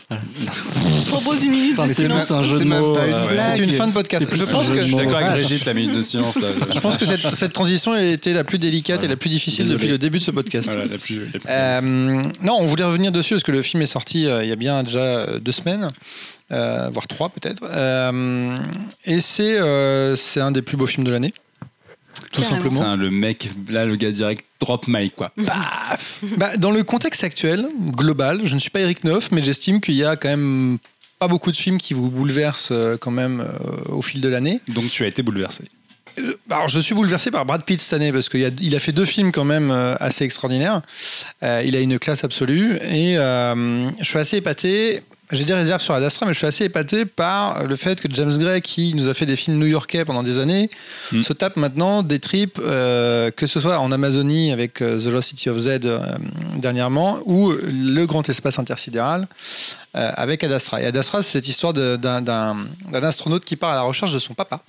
[1.07, 2.25] propose une minute Enfin, de silence.
[2.25, 2.97] c'est un jeu de mots.
[2.97, 3.27] euh.
[3.55, 4.27] C'est une fin de podcast.
[4.31, 5.31] Je pense que, je suis d'accord avec.
[5.45, 6.35] Brigitte, la minute de silence.
[6.39, 6.49] Là.
[6.73, 9.65] je pense que cette, cette transition a été la plus délicate et la plus difficile
[9.65, 9.77] Désolé.
[9.79, 10.67] depuis le début de ce podcast.
[10.71, 11.81] Voilà, la plus, la plus- Euh,
[12.41, 14.55] non, on voulait revenir dessus parce que le film est sorti euh, il y a
[14.55, 15.91] bien déjà deux semaines,
[16.51, 17.61] euh, voire trois peut-être.
[17.69, 18.57] Euh,
[19.05, 21.33] et c'est euh, c'est un des plus beaux films de l'année.
[22.31, 22.71] Tout Carrément.
[22.71, 22.95] simplement.
[22.95, 25.31] Le mec, là, le gars direct, drop mic, quoi.
[26.37, 29.95] Bah, dans le contexte actuel, global, je ne suis pas Eric Neuf, mais j'estime qu'il
[29.95, 30.77] y a quand même
[31.19, 34.59] pas beaucoup de films qui vous bouleversent euh, quand même euh, au fil de l'année.
[34.69, 35.65] Donc tu as été bouleversé.
[36.19, 38.79] Euh, Alors, je suis bouleversé par Brad Pitt cette année parce qu'il a, il a
[38.79, 40.81] fait deux films quand même euh, assez extraordinaires.
[41.43, 45.01] Euh, il a une classe absolue et euh, je suis assez épaté.
[45.31, 48.07] J'ai des réserves sur Ad Astra, mais je suis assez épaté par le fait que
[48.13, 50.69] James Gray, qui nous a fait des films new-yorkais pendant des années,
[51.11, 51.21] Mm.
[51.21, 55.29] se tape maintenant des trips, euh, que ce soit en Amazonie avec euh, The Lost
[55.29, 55.99] City of Z euh,
[56.57, 59.27] dernièrement, ou le grand espace intersidéral
[59.95, 60.81] euh, avec Ad Astra.
[60.81, 64.33] Et Ad Astra, c'est cette histoire d'un astronaute qui part à la recherche de son
[64.33, 64.61] papa.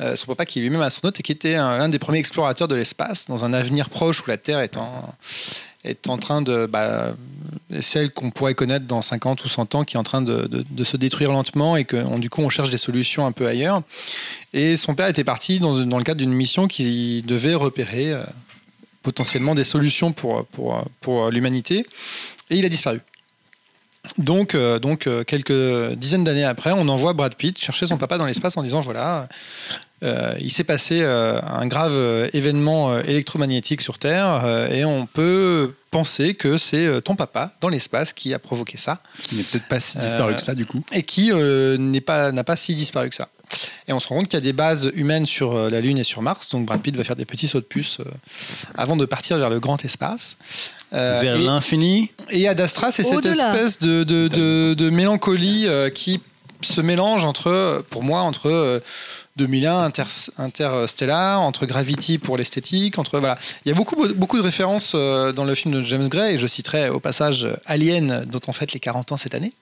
[0.00, 2.68] Euh, son papa qui est lui-même astronaute et qui était un- l'un des premiers explorateurs
[2.68, 5.14] de l'espace dans un avenir proche où la Terre est en,
[5.84, 6.66] est en train de...
[6.66, 7.12] Bah,
[7.80, 10.84] celle qu'on pourrait connaître dans 50 ou 100 ans qui est en train de, de-
[10.84, 13.82] se détruire lentement et que du coup on cherche des solutions un peu ailleurs.
[14.54, 18.24] Et son père était parti dans, dans le cadre d'une mission qui devait repérer euh,
[19.02, 21.86] potentiellement des solutions pour, pour, pour l'humanité
[22.50, 23.00] et il a disparu.
[24.18, 28.16] Donc, euh, donc euh, quelques dizaines d'années après, on envoie Brad Pitt chercher son papa
[28.16, 29.28] dans l'espace en disant voilà,
[30.02, 36.56] euh, il s'est passé un grave événement électromagnétique sur Terre et on peut penser que
[36.56, 40.34] c'est ton papa dans l'espace qui a provoqué ça Qui n'est peut-être pas si disparu
[40.34, 40.82] que ça, du coup.
[40.92, 43.28] et qui n'est pas n'a pas si disparu que ça.
[43.88, 45.98] Et on se rend compte qu'il y a des bases humaines sur euh, la Lune
[45.98, 48.04] et sur Mars, donc Brad Pitt va faire des petits sauts de puce euh,
[48.76, 50.36] avant de partir vers le grand espace.
[50.92, 52.10] Euh, Vers l'infini.
[52.30, 56.20] et Ad Astra, c'est cette espèce de, de, de- de mélancolie euh, qui
[56.62, 58.80] se mélange entre, pour moi, entre euh,
[59.40, 60.04] 2001, Inter,
[60.38, 63.38] Interstellar, entre Gravity pour l'esthétique, entre voilà.
[63.64, 66.38] Il y a beaucoup, beaucoup de références euh, dans le film de James Gray, et
[66.38, 69.52] je citerai au passage euh, Alien, dont on fête les 40 ans cette année.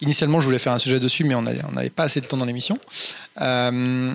[0.00, 2.44] Initialement, je voulais faire un sujet dessus, mais on n'avait pas assez de temps dans
[2.44, 2.78] l'émission.
[3.40, 4.12] Euh,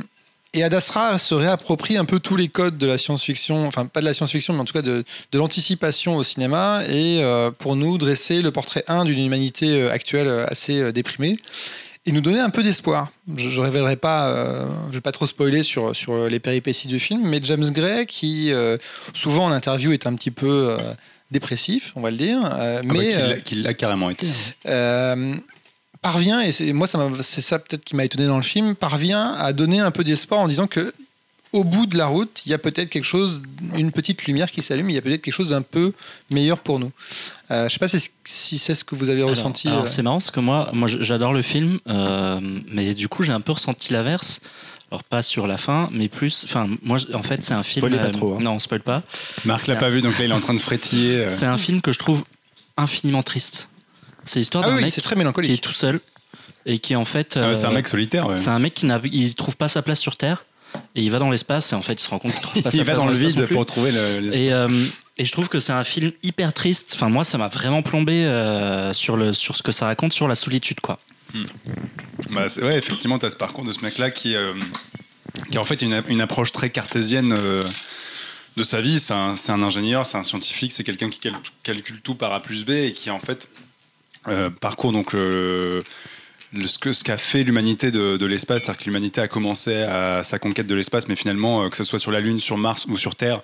[0.53, 4.01] et Ad Astra se réapproprie un peu tous les codes de la science-fiction, enfin pas
[4.01, 7.21] de la science-fiction, mais en tout cas de, de l'anticipation au cinéma, et
[7.59, 11.37] pour nous dresser le portrait 1 d'une humanité actuelle assez déprimée,
[12.07, 13.11] et nous donner un peu d'espoir.
[13.35, 16.99] Je ne révélerai pas, euh, je vais pas trop spoiler sur, sur les péripéties du
[16.99, 18.77] film, mais James Gray, qui euh,
[19.13, 20.77] souvent en interview est un petit peu euh,
[21.29, 23.11] dépressif, on va le dire, euh, Ah bah, mais...
[23.11, 24.25] qu'il l'a- qu'il l'a carrément été.
[24.65, 25.35] euh,
[26.01, 29.33] parvient, et c'est- moi ça c'est ça peut-être qui m'a étonné dans le film, parvient
[29.33, 30.93] à donner un peu d'espoir en disant que
[31.57, 33.41] au bout de la route, il y a peut-être quelque chose,
[33.75, 35.93] une petite lumière qui s'allume, il y a peut-être quelque chose d'un peu
[36.29, 36.91] meilleur pour nous.
[37.51, 39.67] Euh, je ne sais pas si c'est- ce que vous avez Alors- ressenti.
[39.67, 39.85] alors, euh.
[39.85, 42.39] c'est marrant parce que moi, j'adore le film, euh,
[42.71, 44.39] mais du coup j'ai un peu ressenti l'inverse.
[44.89, 46.45] Alors pas sur la fin, mais plus.
[46.45, 47.85] Enfin, moi, en fait, c'est un film.
[47.85, 48.39] Spoilez pas trop, hein.
[48.39, 49.03] Non, on spoil pas.
[49.43, 51.25] Marc l'a pas vu, donc là, il est en train de frétiller.
[51.25, 51.29] euh.
[51.29, 52.23] C'est un film que je trouve
[52.77, 53.69] infiniment triste.
[54.23, 55.99] C'est l'histoire Ah d'un oui, mec c'est très qui est tout seul
[56.65, 57.35] et qui en fait.
[57.35, 58.27] Ah ouais, c'est un mec solitaire.
[58.27, 58.37] ouais.
[58.37, 60.45] C'est un mec qui n'a, il trouve pas sa place sur Terre
[60.95, 62.71] et il va dans l'espace et en fait il se rend compte qu'il trouve pas
[62.71, 64.33] sa Il va dans le vide pour trouver le.
[64.35, 64.85] Et, euh,
[65.17, 66.91] et je trouve que c'est un film hyper triste.
[66.95, 70.27] Enfin moi ça m'a vraiment plombé euh, sur le sur ce que ça raconte sur
[70.27, 70.99] la solitude quoi.
[72.31, 74.53] Bah, c'est- ouais, effectivement, tu as ce parcours de ce mec-là qui, euh,
[75.51, 77.61] qui a en fait une, une approche très cartésienne euh,
[78.55, 78.99] de sa vie.
[78.99, 82.33] C'est un, c'est un ingénieur, c'est un scientifique, c'est quelqu'un qui cal- calcule tout par
[82.33, 83.49] A plus B et qui en fait
[84.27, 85.83] euh, parcourt donc le-
[86.53, 90.23] ce que ce qu'a fait l'humanité de, de l'espace, c'est-à-dire que l'humanité a commencé à
[90.23, 92.85] sa conquête de l'espace, mais finalement, euh, que ce soit sur la Lune, sur Mars
[92.87, 93.41] ou sur Terre,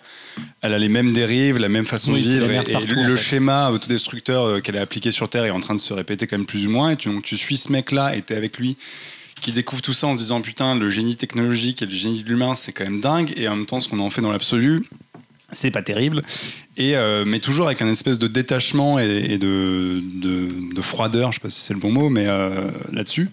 [0.61, 4.45] elle a les mêmes dérives, la même façon Oui, de vivre, et, le, schéma autodestructeur
[4.45, 6.65] euh, qu'elle a appliqué sur Terre est en train de se répéter quand même plus
[6.65, 8.77] ou moins, et tu, donc, tu suis ce mec-là, et t'es avec lui,
[9.41, 12.29] qui découvre tout ça en se disant putain, le génie technologique et le génie de
[12.29, 14.83] l'humain, c'est quand même dingue, et en même temps, ce qu'on en fait dans l'absolu,
[15.53, 16.21] c'est pas terrible.
[16.77, 21.37] Et, euh, mais toujours avec un espèce de détachement et, de, de, de froideur, je
[21.37, 23.29] sais pas si c'est le bon mot, mais euh, là-dessus.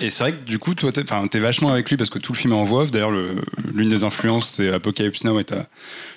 [0.00, 2.32] Et c'est vrai que du coup, toi, t'es, t'es vachement avec lui parce que tout
[2.32, 2.84] le film est en voix.
[2.86, 3.36] D'ailleurs, le-
[3.72, 5.66] l'une des influences, c'est Apocalypse Now et t'as,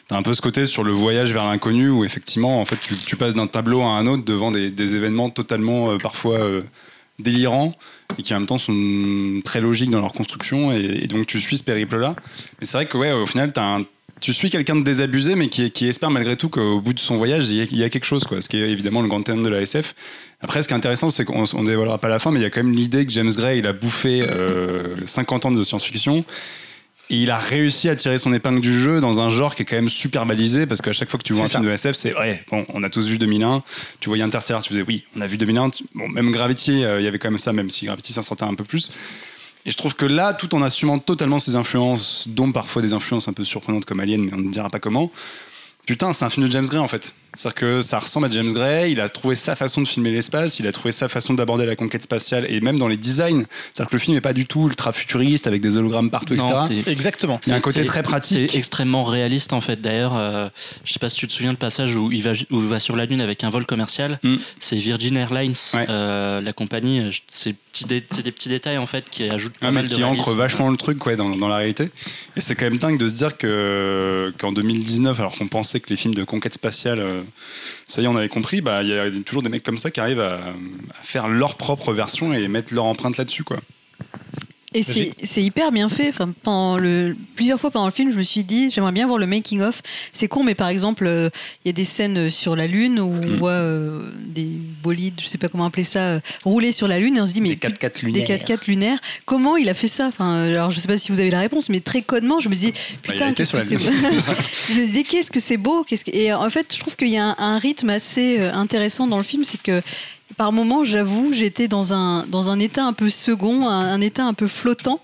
[0.08, 3.16] t'as un peu ce côté sur le voyage vers l'inconnu où effectivement, en fait, tu,
[3.16, 6.40] passes d'un tableau à un autre devant des, événements totalement, euh, parfois,
[7.20, 7.76] délirants
[8.18, 10.72] et qui en même temps sont très logiques dans leur construction.
[10.72, 12.16] Et, et donc, tu suis ce périple-là.
[12.60, 13.86] Mais c'est vrai que, ouais, au final, t'as un,
[14.20, 17.18] tu suis quelqu'un de désabusé, mais qui, qui espère malgré tout qu'au bout de son
[17.18, 18.42] voyage, il y, a, il y a quelque chose, quoi.
[18.42, 19.94] Ce qui est évidemment le grand thème de la SF.
[20.42, 22.46] Après, ce qui est intéressant, c'est qu'on ne dévoilera pas la fin, mais il y
[22.46, 26.24] a quand même l'idée que James Gray, il a bouffé euh, 50 ans de science-fiction.
[27.10, 29.66] Et il a réussi à tirer son épingle du jeu dans un genre qui est
[29.66, 31.96] quand même super balisé, parce qu'à chaque fois que tu vois un film de SF,
[31.96, 33.64] c'est vrai, bon, on a tous vu 2001,
[34.02, 37.00] tu voyais Interstellar, tu faisais oui, on a vu 2001, tu- bon, même Gravity, euh,
[37.00, 38.92] il y avait quand même ça, même si Gravity s'en sortait un peu plus.
[39.68, 43.28] Et je trouve que là, tout en assumant totalement ses influences, dont parfois des influences
[43.28, 45.12] un peu surprenantes comme Alien, mais on ne dira pas comment,
[45.86, 47.14] putain, c'est un film de James Gray en fait.
[47.38, 50.60] C'est-à-dire que ça ressemble à James Gray, il a trouvé sa façon de filmer l'espace,
[50.60, 53.46] il a trouvé sa façon d'aborder la conquête spatiale, et même dans les designs.
[53.74, 56.48] C'est-à-dire que le film n'est pas du tout ultra futuriste avec des hologrammes partout, Non,
[56.66, 56.82] etc.
[56.84, 57.40] c'est- Exactement.
[57.46, 58.50] Il y a un C'est- côté c'est- très pratique.
[58.52, 59.80] C'est extrêmement réaliste en fait.
[59.80, 60.50] D'ailleurs, euh,
[60.84, 62.68] je sais pas si tu te souviens le passage où il va, ju- où il
[62.68, 64.20] va sur la lune avec un vol commercial.
[64.24, 64.36] Mm.
[64.60, 65.86] C'est Virgin Airlines, Ouais.
[65.90, 67.10] euh, la compagnie.
[67.30, 70.34] C'est c'est des petits détails en fait qui ajoutent pas Ah, mal de qui ancre
[70.34, 71.92] vachement le truc ouais, dans, dans la réalité.
[72.36, 75.92] Et c'est quand même dingue de se dire que qu'en 2019, alors qu'on pensait que
[75.92, 77.22] les films de conquête spatiale, euh,
[77.86, 79.92] ça y est, on avait compris, bah, il y a toujours des mecs comme ça
[79.92, 83.44] qui arrivent à, à faire leur propre version et mettre leur empreinte là-dessus.
[83.44, 83.58] quoi.
[84.80, 86.10] Et c'est hyper bien fait.
[86.10, 89.18] Enfin, pendant le, plusieurs fois pendant le film, je me suis dit, j'aimerais bien voir
[89.20, 89.82] le making of.
[90.12, 91.30] C'est con, mais par exemple, euh,
[91.64, 93.36] il y a des scènes sur la Lune où on Mm.
[93.38, 94.48] voit euh, des
[94.84, 97.34] bolides, je sais pas comment appeler ça, euh, rouler sur la Lune, et on se
[97.34, 98.38] dit, mais Des 4x4 des lunaires.
[98.40, 99.00] 4x4 lunaires.
[99.26, 100.08] Comment il a fait ça?
[100.08, 102.56] Enfin, Alors, je sais pas si vous avez la réponse, mais très codement, je me
[102.56, 103.84] dis, Bah, putain, qu'est-ce que c'est beau.
[104.70, 105.96] je me dis, qu'est-ce que c'est beau que...
[106.14, 109.18] Et en fait, je trouve qu'il y a un, un rythme assez euh, intéressant dans
[109.18, 109.82] le film, c'est que
[110.38, 114.34] par moments, j'avoue, j'étais dans un, dans un état un peu second, un, état un
[114.34, 115.02] peu flottant.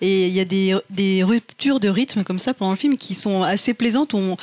[0.00, 3.14] Et il y a des, des ruptures de rythme comme ça pendant le film qui
[3.14, 4.36] sont assez plaisantes, on,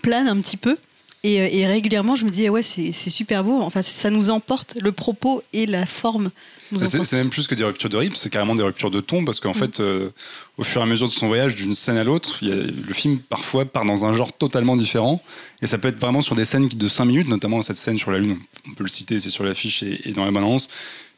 [0.00, 0.78] plane un petit peu.
[1.24, 3.60] Et, euh, régulièrement, je me disais, ouais, c'est super beau.
[3.60, 6.30] Enfin, ça nous emporte, le propos et la forme
[6.76, 9.40] C'est même plus que des ruptures de rythme, c'est carrément des ruptures de ton, parce
[9.40, 10.10] qu'en fait, euh,
[10.58, 13.64] au fur et à mesure de son voyage d'une scène à l'autre, le film parfois
[13.64, 15.22] part dans un genre totalement différent,
[15.62, 18.10] et ça peut être vraiment sur des scènes de 5 minutes, notamment cette scène sur
[18.10, 20.68] la Lune, on peut le citer, c'est sur l'affiche et, et dans la balance,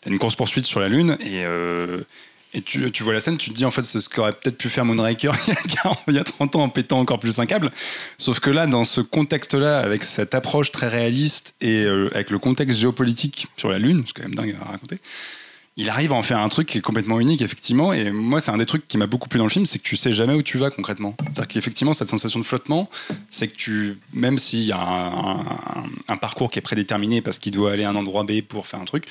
[0.01, 2.03] t'as une course-poursuite sur la Lune, et, euh,
[2.53, 4.59] et tu, tu vois la scène, tu te dis en fait c'est ce qu'aurait peut-être
[4.59, 7.21] pu faire Moonraker il y a 40 il y a 30 ans en pétant encore
[7.21, 7.71] plus un câble,
[8.19, 12.39] sauf que là, dans ce contexte-là, avec cette approche très réaliste et euh, avec le
[12.39, 14.99] contexte géopolitique sur la Lune, c'est quand même dingue à raconter,
[15.77, 17.93] il arrive à en faire un truc qui est complètement unique, effectivement.
[17.93, 19.85] Et moi, c'est un des trucs qui m'a beaucoup plu dans le film, c'est que
[19.85, 21.15] tu sais jamais où tu vas concrètement.
[21.21, 22.91] C'est-à-dire qu'effectivement, cette sensation de flottement,
[23.31, 25.37] c'est que tu, même s'il y a
[26.09, 28.81] un, parcours qui est prédéterminé parce qu'il doit aller à un endroit B pour faire
[28.81, 29.05] un truc,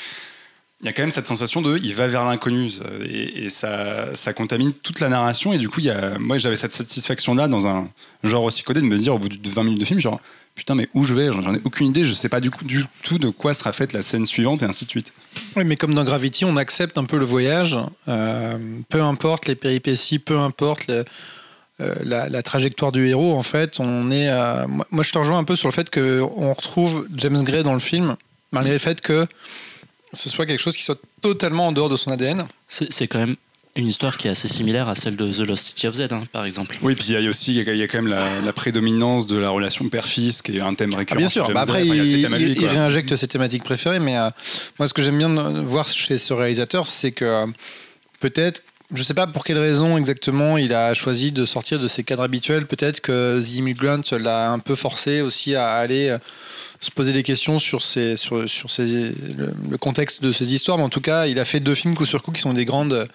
[0.82, 2.70] il y a quand même cette sensation de il va vers l'inconnu
[3.04, 6.38] et, et ça, ça contamine toute la narration et du coup il y a, moi
[6.38, 7.90] j'avais cette satisfaction là dans un
[8.24, 10.22] genre aussi codé de me dire au bout de 20 minutes de film genre
[10.60, 11.32] putain mais où je vais?
[11.32, 13.94] J'en ai aucune idée je sais pas du, coup, du tout de quoi sera faite
[13.94, 15.12] la scène suivante et ainsi de suite
[15.56, 18.58] Oui, mais comme dans Gravity, on accepte un peu le voyage, euh,
[18.90, 21.06] peu importe les péripéties, peu importe le-
[21.82, 23.38] euh, la, la trajectoire du héros.
[23.38, 24.28] En fait, on est.
[24.30, 27.64] euh, moi, moi, je te rejoins un peu sur le fait qu'on retrouve James Gray
[27.64, 28.18] dans le film,
[28.52, 29.26] malgré le fait que
[30.12, 32.46] ce soit quelque chose qui soit totalement en dehors de son ADN.
[32.68, 33.38] C'est c'est quand même
[33.76, 36.24] une histoire qui est assez similaire à celle de The Lost City of Z, hein,
[36.32, 36.76] par exemple.
[36.82, 38.42] Oui, puis il y a aussi, il y a- il y a quand même la,
[38.44, 41.18] la prédominance de la relation père-fils, qui est un thème Ah, récurrent.
[41.20, 44.30] bien chez sûr, bah après, il, réinjecte ses thématiques préférées, mais euh,
[44.80, 47.46] moi, ce que j'aime bien euh, voir chez ce réalisateur, c'est que euh,
[48.20, 52.04] peut-être, je sais pas pour quelle raison exactement il a choisi de sortir de ses
[52.04, 56.18] cadres habituels, peut-être que The Immigrant l'a un peu forcé aussi à aller euh,
[56.80, 60.84] se poser des questions sur, ses, sur, sur ses- le, contexte de ces histoires, mais
[60.84, 63.08] en tout cas, il a fait deux films coup sur coup qui sont des grandes,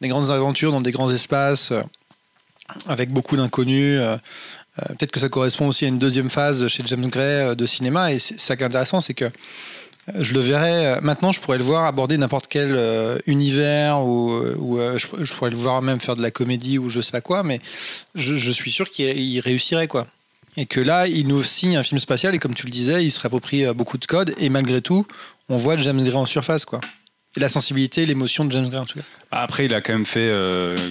[0.00, 1.80] des grandes aventures dans des grands espaces, euh,
[2.86, 3.98] avec beaucoup d'inconnus.
[4.00, 4.16] euh,
[4.80, 8.12] euh, Peut-être que ça correspond aussi à une deuxième phase chez James Gray de cinéma.
[8.12, 9.30] Et c'est ça qui est intéressant, c'est que
[10.14, 11.00] je le verrais.
[11.00, 14.40] Maintenant, je pourrais le voir aborder n'importe quel univers ou,
[14.96, 17.60] je, pourrais le voir même faire de la comédie ou je sais pas quoi, mais
[18.14, 20.06] je, je suis sûr qu'il il réussirait quoi.
[20.56, 23.10] Et que là, il nous signe un film spatial et comme tu le disais, il
[23.10, 25.06] se réapproprie euh, beaucoup de codes et malgré tout,
[25.48, 26.80] on voit James Gray en surface quoi.
[27.36, 29.04] Et la sensibilité, l'émotion de James Gray en tout cas.
[29.32, 30.32] Après, il a quand même fait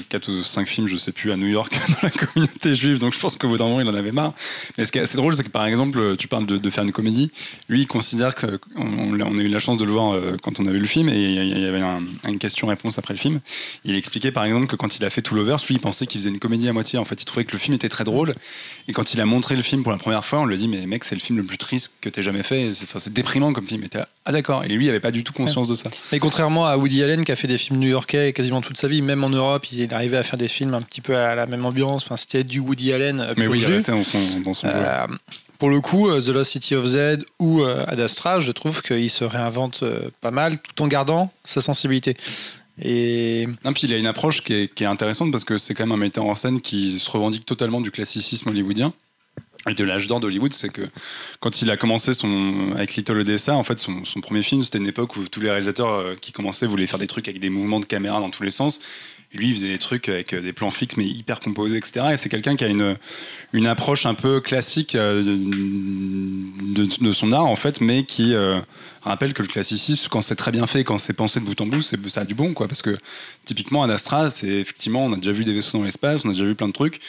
[0.10, 3.14] 4 ou 5 films, je sais plus, à New York, dans la communauté juive, donc
[3.14, 4.34] je pense qu'au bout d'un moment, il en avait marre.
[4.78, 6.92] Mais ce qui est assez drôle, c'est que par exemple, tu parles de, faire une
[6.92, 7.32] comédie.
[7.70, 10.66] Lui, il considère qu'on on, a eu la chance de le voir euh, quand on
[10.66, 13.40] a vu le film, et il y avait un- une question-réponse après le film.
[13.86, 16.20] Il expliquait par exemple que quand il a fait Tout Lovers, lui, il pensait qu'il
[16.20, 17.00] faisait une comédie à moitié.
[17.00, 18.36] En fait, il trouvait que le film était très drôle.
[18.88, 20.68] Et quand il a montré le film pour la première fois, on lui a dit
[20.68, 22.72] Mais mec, c'est le film le plus triste que t'aies jamais fait.
[22.74, 23.84] C'est déprimant comme film.
[23.84, 24.64] Et là, ah d'accord.
[24.64, 25.90] Et lui, il avait pas du tout conscience de ça.
[26.12, 29.02] Mais contrairement à Woody Allen qui a fait des films new-yorkais quasiment toute sa vie,
[29.02, 31.66] même en Europe, il arrivait à faire des films un petit peu à la même
[31.66, 32.06] ambiance.
[32.06, 33.20] Enfin, c'était du Woody Allen.
[33.20, 35.06] euh, Mais oui, il restait dans son, dans son Euh,
[35.60, 39.10] pour le coup, euh, The Lost City of Z ou Ad Astra, je trouve qu'il
[39.10, 39.84] se réinvente
[40.22, 42.18] pas mal tout en gardant sa sensibilité.
[42.82, 45.74] Et Non, puis il a une approche qui est, qui est intéressante parce que c'est
[45.74, 48.92] quand même un metteur en scène qui se revendique totalement du classicisme hollywoodien
[49.74, 50.54] de l'âge d'or d'Hollywood.
[50.54, 50.84] C'est que
[51.40, 52.12] quand il a commencé
[52.76, 55.92] avec Little Odessa, en fait, son, premier film, c'était une époque où tous les réalisateurs
[55.92, 58.52] euh, qui commençaient voulaient faire des trucs avec des mouvements de caméra dans tous les
[58.52, 58.82] sens.
[59.34, 62.08] Et lui, il faisait des trucs avec euh, des plans fixes mais hyper composés, etc.
[62.14, 67.56] Et c'est quelqu'un qui a une, approche un peu classique euh, de, son art, en
[67.56, 68.36] fait, mais qui
[69.02, 71.68] rappelle que le classicisme, quand c'est très bien fait, quand c'est pensé de bout en
[71.68, 72.68] bout, ça a du bon, quoi.
[72.68, 72.98] Parce que
[73.46, 76.32] typiquement, Ad Astra, c'est effectivement, on a déjà vu des vaisseaux dans l'espace, on a
[76.34, 77.00] déjà vu plein de trucs,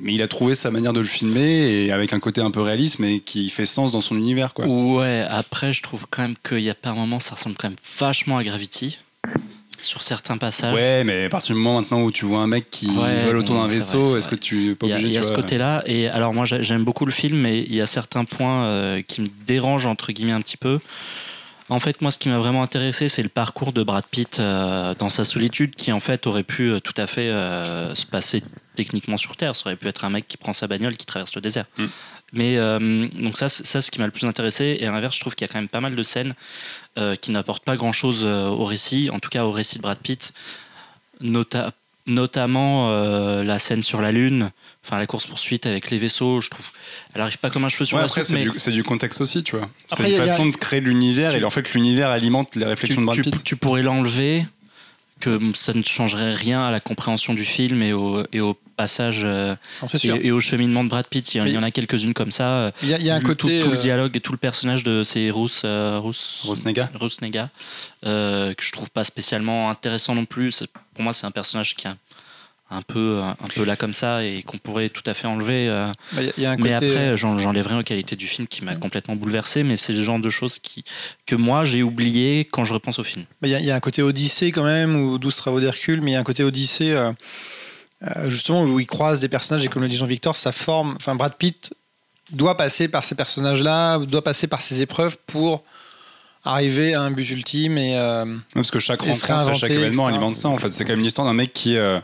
[0.00, 2.60] mais il a trouvé sa manière de le filmer et avec un côté un peu
[2.60, 4.66] réaliste, mais qui fait sens dans son univers, quoi.
[4.66, 7.68] Ouais, après, je trouve quand même qu'il y a pas un moment, ça ressemble quand
[7.68, 8.98] même vachement à Gravity.
[9.80, 10.72] Sur certains passages.
[10.74, 13.38] Ouais, mais à partir du moment maintenant où tu vois un mec qui Ouais, vole
[13.38, 15.22] autour d'un vaisseau, est-ce que tu es pas Il y a, obligé il y a
[15.22, 15.82] ce côté-là.
[15.86, 19.02] Et alors, moi, j'a- j'aime beaucoup le film, mais il y a certains points euh,
[19.02, 20.78] qui me dérangent, entre guillemets, un petit peu.
[21.68, 24.94] En fait, moi, ce qui m'a vraiment intéressé, c'est le parcours de Brad Pitt euh,
[24.98, 28.42] dans sa solitude, qui en fait aurait pu euh, tout à fait euh, se passer
[28.74, 29.56] techniquement sur Terre.
[29.56, 31.66] Ça aurait pu être un mec qui prend sa bagnole, qui traverse le désert.
[31.78, 31.84] Mm.
[32.34, 32.56] Mais
[33.20, 34.78] donc ça, c'est ça, ce qui m'a le plus intéressé.
[34.80, 36.34] Et à l'inverse, je trouve qu'il y a quand même pas mal de scènes
[37.20, 40.32] qui n'apportent pas grand-chose au récit, en tout cas au récit de Brad Pitt,
[41.20, 41.72] nota-
[42.06, 44.50] notamment euh, la scène sur la Lune,
[44.84, 46.40] enfin la course poursuite avec les vaisseaux.
[46.40, 46.66] Je trouve,
[47.14, 48.72] elle arrive pas comme un cheveu sur Ouais, la après, soupe, c'est mais du, c'est
[48.72, 49.68] du contexte aussi, tu vois.
[49.88, 52.56] C'est Après, une y a- façon de créer l'univers Tu- et en fait, l'univers alimente
[52.56, 53.44] les tu, réflexions de Brad tu- Pitt.
[53.44, 54.46] tu pourrais l'enlever,
[55.20, 59.22] que ça ne changerait rien à la compréhension du film et au, et au passage
[59.24, 61.34] euh, non, c'est et, au cheminement de Brad Pitt.
[61.34, 62.48] Il y en, en a quelques-unes comme ça.
[62.48, 63.60] euh, Il y a, il y a un tout- côté.
[63.60, 66.90] tout, le euh, dialogue et tout le personnage de euh, Rousse, Rosnega.
[66.94, 67.50] Rousse Nega,
[68.06, 70.64] euh, que je trouve pas spécialement intéressant non plus.
[70.94, 71.96] Pour moi, c'est un personnage qui a
[72.74, 75.68] un peu, un peu là comme ça et qu'on pourrait tout à fait enlever.
[76.12, 77.82] Bah, Il y a- il y a un mais côté- après, j'en- j'enlève rien aux
[77.82, 80.82] qualités du film qui m'a complètement bouleversé, mais c'est le genre de choses qui,
[81.26, 83.26] que moi j'ai oublié quand je repense au film.
[83.42, 85.60] Bah, Il y, a- il y a un côté Odyssée quand même, ou 12 travaux
[85.60, 87.12] d'Hercule, mais il y a un côté Odyssée, euh,
[88.04, 90.94] euh, justement, où il croise des personnages, et comme le dit Jean-Victor, ça forme.
[90.96, 91.72] Enfin, Brad Pitt
[92.30, 95.62] doit passer par ces personnages-là, doit passer par ces épreuves pour
[96.44, 97.78] arriver à un but ultime.
[97.78, 100.48] Et, euh, Ouais, parce que chaque rencontre et chaque événement alimente ça.
[100.48, 102.00] En fait, c'est quand même l'histoire d'un mec qui euh,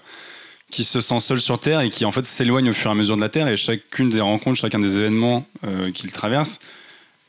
[0.71, 2.95] qui se sent seul sur Terre et qui en fait s'éloigne au fur et à
[2.95, 3.49] mesure de la Terre.
[3.49, 5.47] Et chacune des rencontres, chacun des événements
[5.95, 6.61] qu'il traverse,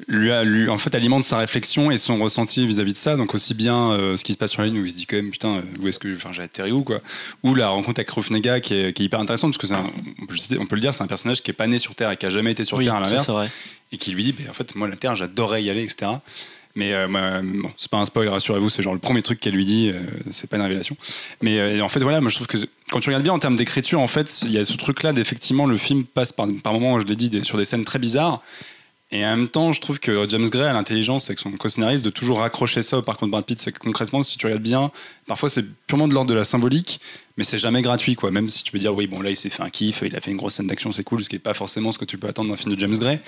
[0.07, 3.15] lui, a- lui en fait alimente sa réflexion et son ressenti vis-à-vis de ça.
[3.15, 5.05] Donc aussi bien euh, ce qui se passe sur la ligne où il se dit
[5.05, 7.01] quand même putain euh, où est-ce que enfin j'ai atterri où quoi.
[7.43, 9.91] Ou la rencontre avec Rufnega qui est, qui est hyper intéressante parce que c'est un-
[10.21, 11.79] on, peut le citer- on peut le dire c'est un personnage qui est pas né
[11.79, 13.29] sur Terre et qui a jamais été sur Oui, Terre à l'inverse
[13.91, 16.11] et qui lui dit bah, en fait moi la Terre j'adorerais y aller etc
[16.75, 17.07] mais euh,
[17.43, 20.01] bon, c'est pas un spoil rassurez-vous c'est genre le premier truc qu'elle lui dit euh,
[20.29, 20.95] c'est pas une révélation
[21.41, 22.57] mais euh, en fait voilà moi je trouve que
[22.91, 25.11] quand tu regardes bien en termes d'écriture en fait il y a ce truc là
[25.11, 27.97] d'effectivement le film passe par, par moments je l'ai dit des- sur des scènes très
[27.99, 28.41] bizarres
[29.11, 32.09] et en même temps je trouve que James Gray a l'intelligence avec son co-scénariste de
[32.11, 33.59] toujours raccrocher ça par contre Brad Pitt.
[33.59, 34.91] C'est que concrètement si tu regardes bien
[35.25, 36.99] parfois c'est purement de l'ordre de la symbolique
[37.37, 38.29] mais c'est jamais gratuit quoi.
[38.29, 40.21] Même si tu peux dire oui bon là il s'est fait un kiff il a
[40.21, 42.17] fait une grosse scène d'action c'est cool ce qui est pas forcément ce que tu
[42.17, 43.19] peux attendre d'un film de James Gray.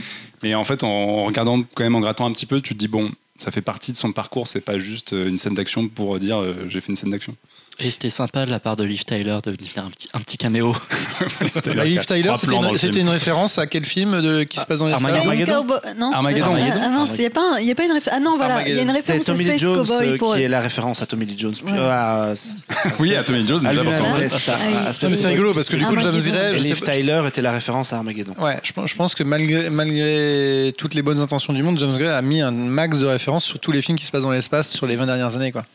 [0.43, 2.87] Mais en fait en regardant quand même en grattant un petit peu tu te dis
[2.87, 6.19] bon ça fait partie de son parcours c'est pas juste euh, une scène d'action pour
[6.19, 7.35] dire euh, j'ai fait une scène d'action
[7.83, 10.19] Et c'était sympa de la part de Liv Tyler de venir faire un petit, un
[10.19, 10.75] petit caméo.
[11.65, 14.87] bah, Liv Tyler, c'était une, c'était référence à quel film de, qui se passe dans
[14.87, 15.21] les Armageddon.
[15.21, 15.61] Space Armageddon?
[15.61, 15.79] Cowboy.
[15.97, 16.45] Non, Armageddon.
[16.45, 16.79] Armageddon.
[16.83, 18.19] Ah, mince, il n'y a, pas un- il y a pas une référence.
[18.19, 20.35] Ah non, voilà, il y a une référence Lee Space Jones Cowboy euh, pour.
[20.35, 21.55] qui est la référence à Tommy Lee Jones.
[21.65, 21.71] Ouais.
[21.79, 22.33] Ah,
[22.99, 24.29] oui à Tommy Lee Jones à déjà pour lui-même, commencer.
[24.29, 24.57] c'est ça.
[24.59, 24.73] Ah oui.
[24.75, 26.31] à Non, mais Space c'est rigolo parce que du coup, James Armageddon.
[26.37, 28.33] Gray, Et je sais Liv pas- Tyler était la référence à Armageddon.
[28.39, 31.97] Ouais, je pense, je pense que malgré, malgré toutes les bonnes intentions du monde, James
[31.97, 34.31] Gray a mis un max de références sur tous les films qui se passent dans
[34.31, 35.51] l'espace sur les 20 dernières années.
[35.51, 35.65] Quoi.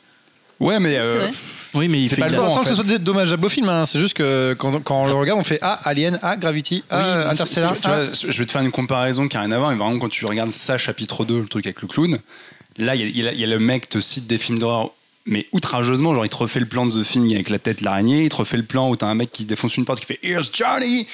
[0.61, 1.31] ouais mais C'est euh, vrai.
[1.77, 3.49] Oui, mais il fait pas le Sans, bon, sans en que ce soit à beau
[3.49, 6.37] film, hein, c'est juste que quand, quand on le regarde, on fait Ah, Alien, Ah,
[6.37, 7.75] Gravity, Ah, Oui, Interstellar.
[7.75, 9.99] Tu vois, je vais te faire une comparaison qui n'a rien à voir, mais vraiment
[9.99, 12.19] quand tu regardes ça, chapitre 2, le truc avec le clown,
[12.79, 14.91] là, il y a- y, y le mec te cite des films d'horreur,
[15.27, 17.85] mais outrageusement, genre il te refait le plan de The Thing avec la tête de
[17.85, 20.07] l'araignée, il te refait le plan où t'as un mec qui défonce une porte qui
[20.07, 21.07] fait Here's Johnny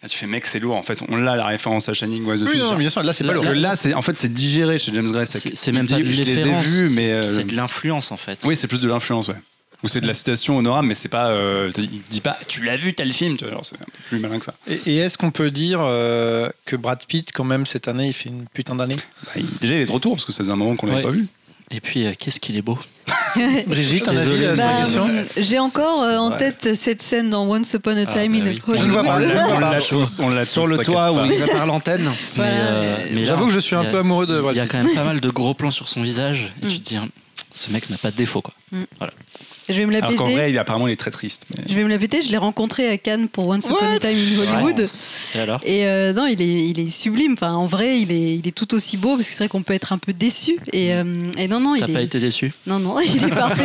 [0.00, 2.30] Là, tu fais mec, c'est lourd, en fait, on l'a la référence à Shining ou
[2.30, 2.58] à The Oui, Thing.
[2.60, 2.76] non, genre.
[2.76, 3.42] bien sûr, là, c'est pas lourd.
[3.42, 5.26] Que là, c'est en fait, c'est digéré chez James Gray.
[5.26, 7.10] C'est même pas de Je les ai vus, mais.
[7.10, 8.38] euh, c'est de l'influence en fait.
[8.44, 9.34] oui, c'est plus de l'influence, ouais.
[9.84, 11.28] Ou c'est de la citation honorable, mais c'est pas.
[11.28, 13.92] euh, il dit pas, tu l'as vu tel film, tu vois, genre, c'est un peu
[14.08, 14.54] plus malin que ça.
[14.66, 18.12] Et, et est-ce qu'on peut dire euh, que Brad Pitt, quand même, cette année, il
[18.12, 18.96] fait une putain d'année?
[19.24, 21.02] Bah, déjà, il est de retour, parce que ça faisait un moment qu'on l'avait Ouais.
[21.04, 21.26] pas vu.
[21.70, 22.78] Et puis, euh, qu'est-ce qu'il est beau.
[23.66, 24.46] Brigitte, un avis Désolé.
[24.46, 26.36] à cette Bah, question J'ai encore euh, en Ouais.
[26.38, 28.60] tête cette scène dans Once Upon a Ah, Time bah in oui.
[28.66, 28.78] Hollywood.
[28.78, 29.20] Je ne vois pas.
[29.20, 32.10] je ne vois On l'a Sur le toit où il va par l'antenne.
[32.36, 32.96] Voilà.
[33.12, 34.92] Mais, J'avoue que je suis un peu amoureux de Brad Il y a quand même
[34.94, 36.68] pas mal de gros plans sur son visage et Mm.
[36.70, 37.08] tu te dis, hein,
[37.54, 38.54] ce mec n'a pas de défaut quoi.
[39.68, 40.36] Je vais me la Alors qu'en péter.
[40.36, 41.44] vrai, il, apparemment, il est très triste.
[41.56, 42.22] mais- Je vais me la péter.
[42.22, 44.86] Je l'ai rencontré à Cannes pour Once Upon a Time in Hollywood.
[45.34, 45.60] Et alors?
[45.64, 47.34] Et euh, non, il est, il est sublime.
[47.34, 49.62] Enfin, en vrai, il est, il est tout aussi beau parce que c'est vrai qu'on
[49.62, 50.58] peut être un peu déçu.
[50.72, 51.04] Et, euh,
[51.36, 51.92] et non, non, il T'as est.
[51.92, 52.52] pas été déçu?
[52.66, 53.64] Non, non, il est parfait.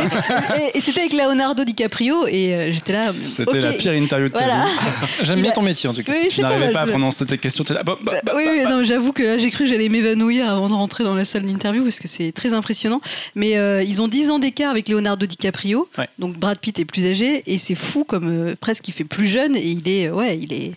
[0.74, 3.12] et et c'était avec Leonardo DiCaprio et euh, j'étais là.
[3.22, 3.62] C'était ok.
[3.62, 4.64] la pire interview de ta Voilà.
[4.64, 5.06] vie.
[5.24, 6.12] J'aime bien ton métier, en tout cas.
[6.12, 6.72] Oui, pas n'arrivais mal.
[6.72, 7.64] pas à prononcer tes questions.
[7.70, 9.88] là, bah, bah, Bah, bah, oui, oui, non, j'avoue que là, j'ai cru que j'allais
[9.88, 13.00] m'évanouir avant de rentrer dans la salle d'interview parce que c'est très impressionnant.
[13.34, 15.88] Mais euh, ils ont 10 ans d'écart avec Leonardo DiCaprio.
[15.98, 16.08] Ouais.
[16.18, 19.28] Donc Brad Pitt est plus âgé et c'est fou comme euh, presque il fait plus
[19.28, 20.72] jeune et il est, euh, ouais, il est.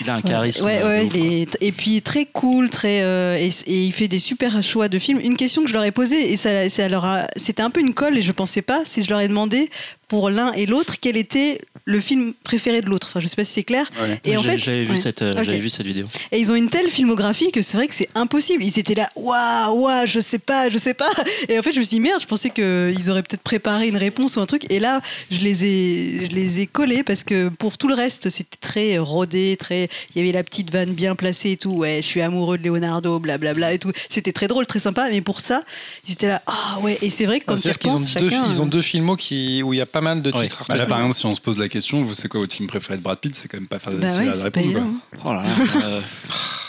[0.00, 0.64] Il a un charisme.
[0.66, 3.92] ouais, de ouais, ouf, il est- et puis très cool, très euh, et, et il
[3.92, 5.20] fait des super choix de films.
[5.20, 7.80] Une question que je leur ai posée et ça, ça leur a- c'était un peu
[7.80, 9.70] une colle et je pensais pas si je leur ai demandé
[10.08, 13.06] pour l'un et l'autre quel était le film préféré de l'autre.
[13.10, 13.88] Enfin, je sais pas si c'est clair.
[14.00, 14.20] Ouais.
[14.24, 15.00] Et en fait, j'avais vu ouais.
[15.00, 16.06] cette, euh, vu cette vidéo.
[16.32, 18.64] Et ils ont une telle filmographie que c'est vrai que c'est impossible.
[18.64, 21.10] Ils étaient là, waouh, waouh, je sais pas, je sais pas.
[21.48, 23.96] Et en fait, je me suis dit, merde, je pensais qu'ils auraient peut-être préparé une
[23.96, 24.64] réponse ou un truc.
[24.68, 28.30] Et là, je les ai, je les ai collés parce que pour tout le reste,
[28.30, 29.88] c'était très rodé, très.
[30.14, 31.70] Il y avait la petite vanne bien placée et tout.
[31.70, 33.92] Ouais, je suis amoureux de Leonardo, blablabla et tout.
[34.08, 35.08] C'était très drôle, très sympa.
[35.08, 35.62] Mais pour ça,
[36.08, 36.98] ils étaient là, ah ouais.
[37.00, 38.46] Et c'est vrai que quand ils C'est-à-dire qu'ils ont, repensent, deux, chacun.
[38.50, 40.64] ils ont deux films qui, où il y a pas mal de titres.
[40.68, 42.68] Bah là, par exemple, si on se pose la question, vous c'est quoi votre film
[42.68, 44.82] préféré de Brad Pitt C'est quand même pas facile Bah ouais, à pas répondre.
[45.24, 45.48] Oh là là.
[45.86, 46.00] euh,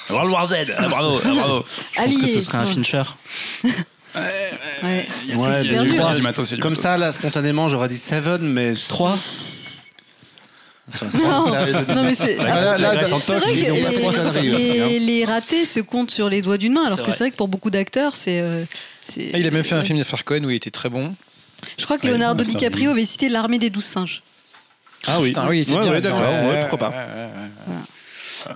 [0.10, 1.66] World War Z, ah, bravo, ah, bravo.
[1.92, 2.34] Je pense que Allié.
[2.34, 2.66] ce serait un.
[2.66, 3.04] Fincher.
[4.16, 5.06] Ouais.
[5.36, 5.68] Ouais,
[6.10, 6.50] Comme matos.
[6.74, 8.74] ça, là, spontanément, j'aurais dit Seven, mais.
[8.74, 9.16] 3
[11.22, 11.48] Non,
[11.96, 12.52] non, mais c'est dans- vrai
[13.56, 14.88] que pas les, hein.
[14.88, 17.36] les- les ratés se comptent sur les doigts d'une main, alors que c'est vrai que
[17.36, 18.40] pour beaucoup d'acteurs, c'est.
[18.42, 18.64] euh,
[19.34, 21.14] Ah, il a même fait un film d'affaires Cohen où il était très bon.
[21.78, 24.24] Je crois que Ouais, Leonardo DiCaprio avait cité l'armée des douze singes.
[25.08, 25.30] Ah oui.
[25.30, 26.90] Putain, oui, il était Ouais, bien ouais, d'accord, pourquoi pas.
[26.90, 27.76] ouais, ouais, ouais.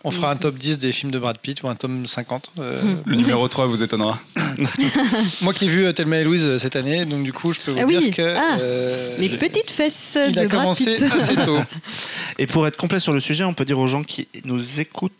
[0.04, 2.51] On fera un top 10 des films de Brad Pitt ou un tome 50.
[2.59, 4.20] euh, Le numéro 3 vous étonnera.
[5.41, 7.59] moi qui ai vu euh, Thelma et Louise euh, cette année, donc du coup, je
[7.59, 8.36] peux vous Ah dire oui, que.
[8.38, 11.12] ah, euh, Les petites fesses Il de a Brad commencé Pitt.
[11.12, 11.57] assez tôt.
[12.38, 15.12] Et pour être complet sur le sujet, on peut dire aux gens qui nous écoutent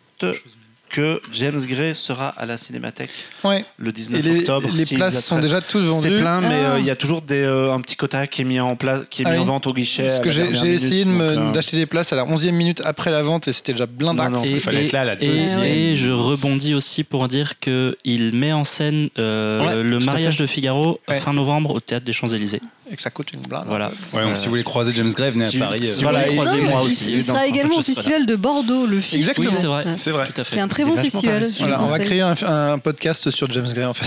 [0.91, 3.11] que James Gray sera à la Cinémathèque
[3.43, 3.63] Ouais.
[3.77, 4.69] le 19 Et les, octobre.
[4.75, 6.09] les places sont déjà toutes vendues.
[6.09, 6.71] C'est plein, mais Ah.
[6.73, 9.01] euh, il y a toujours des, euh, un petit quota qui est mis en place,
[9.09, 9.37] qui est Ah oui.
[9.39, 10.07] en vente au guichet.
[10.07, 13.47] Parce que j'ai essayé euh, d'acheter des places à la 11e minute après la vente
[13.47, 14.21] et c'était déjà blindé.
[14.45, 15.63] Il fallait être là à la et, deuxième.
[15.63, 20.37] et je rebondis aussi pour dire que il met en scène euh, Ouais, le mariage
[20.37, 21.15] de Figaro Ouais.
[21.19, 22.61] fin novembre au théâtre des Champs-Élysées.
[22.91, 23.63] Et que ça coûte une blinde.
[23.67, 23.87] Voilà.
[24.11, 25.79] Ouais, donc Euh, si vous voulez croiser James Gray, venez à si- Paris.
[25.79, 27.11] si euh, vous Voilà, Non, moi il- aussi.
[27.11, 29.19] Il sera également au festival de Bordeaux, le FIF.
[29.19, 29.49] Exactement.
[29.49, 29.85] Oui, c'est vrai.
[29.95, 30.27] C'est vrai.
[30.27, 30.51] Tout à fait.
[30.51, 31.41] Qui est un très Il bon festival.
[31.59, 34.05] Voilà, on va créer un, un podcast sur James Gray en fait.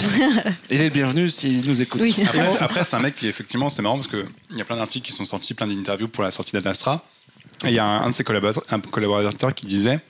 [0.71, 2.03] Il est bienvenu s'il nous écoute.
[2.03, 2.15] Oui.
[2.27, 5.07] Après, après, c'est un mec qui, effectivement, c'est marrant parce qu'il y a plein d'articles
[5.07, 7.03] qui sont sortis, plein d'interviews pour la sortie d'Adastra.
[7.65, 10.01] Et il y a un, un de ses collaborateurs, un collaborateur qui disait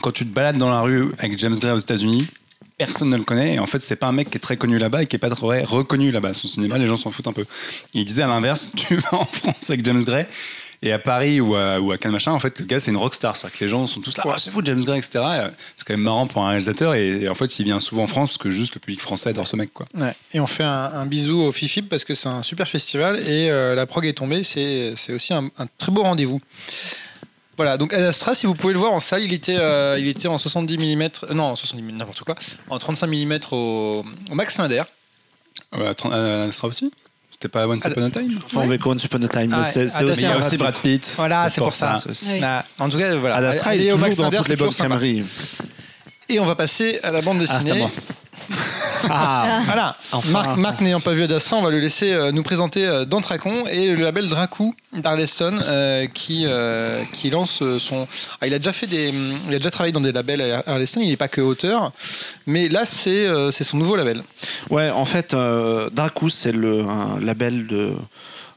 [0.00, 2.26] Quand tu te balades dans la rue avec James Gray aux États-Unis,
[2.78, 3.54] personne ne le connaît.
[3.54, 5.18] Et en fait, c'est pas un mec qui est très connu là-bas et qui est
[5.18, 6.32] pas très reconnu là-bas.
[6.32, 7.44] Son cinéma, les gens s'en foutent un peu.
[7.92, 10.26] Il disait à l'inverse Tu vas en France avec James Gray.
[10.80, 13.34] Et à Paris ou à, ou machin, en fait, le gars, c'est une rockstar.
[13.34, 15.10] C'est-à-dire que les gens sont tous là, Ah, c'est fou, James Gray, etc.
[15.14, 16.94] Et, euh, C'est quand même marrant pour un réalisateur.
[16.94, 19.48] Et, en fait, il vient souvent en France parce que juste le public français adore
[19.48, 19.86] ce mec, quoi.
[19.98, 20.14] Ouais.
[20.32, 23.74] Et on fait un, bisou au FIFIP parce que c'est un super festival et euh,
[23.74, 24.44] la prog est tombée.
[24.44, 26.40] C'est aussi un très beau rendez-vous.
[27.58, 30.06] Voilà, donc Ad Astra, si vous pouvez le voir en salle, il était, euh, il
[30.06, 32.36] était en 70 mm, non, 70 mm, n'importe quoi,
[32.70, 34.82] en 35 mm au, au Max Linder.
[35.76, 36.92] Ouais, euh, Astra aussi
[37.32, 39.52] C'était pas Once Upon a Time Enfin, avec Once Upon a Time.
[39.52, 41.12] Ah, c'est c'est ah, aussi, Brad aussi Brad Pitt.
[41.16, 41.98] Voilà, C'est pour ça.
[41.98, 42.10] ça.
[42.32, 42.40] Oui.
[42.44, 43.34] Ah, en tout cas, voilà.
[43.34, 45.24] Ad Astra, il Allez est au toujours Max dans Linder, toutes les bonnes.
[46.28, 47.78] Et on va passer à la bande Ah, dessinée.
[47.78, 47.90] moi.
[49.10, 49.96] Ah, Voilà.
[50.12, 50.30] Enfin.
[50.32, 53.04] Marc, Marc n'ayant pas vu Ad Astra, on va le laisser euh, nous présenter euh,
[53.04, 58.08] Dantracon et le label Dracou d'Arleston euh, qui, euh, qui lance euh, son.
[58.40, 59.12] Ah, il a déjà fait des.
[59.48, 61.92] Il a déjà travaillé dans des labels à Arleston, il n'est pas que auteur,
[62.46, 64.22] mais là c'est euh, c'est son nouveau label.
[64.70, 67.92] Ouais, en fait, euh, Dracus, c'est le un label de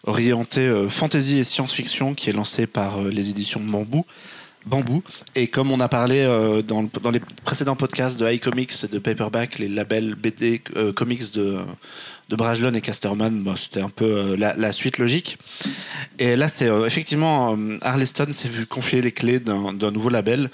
[0.08, 4.06] orienté euh, fantasy et science-fiction qui est lancé par euh, les éditions Bambou.
[4.66, 5.03] Bambou.
[5.36, 8.88] Et comme on a parlé euh, dans, le- dans les précédents podcasts de iComics et
[8.88, 11.57] de Paperback, les labels BD euh, comics de,
[12.30, 15.38] de Brajlon et Casterman, bon, c'était un peu euh, la, suite logique.
[16.20, 20.49] Et là, c'est effectivement, Arleston s'est vu confier les clés d'un nouveau label.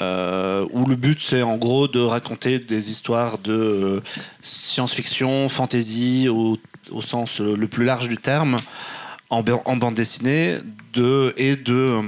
[0.00, 4.02] où le but c'est en gros de raconter des histoires de
[4.42, 6.58] science-fiction, fantasy au,
[7.02, 8.58] sens le plus large du terme,
[9.30, 10.58] en bande dessinée,
[10.92, 12.02] de, et de euh,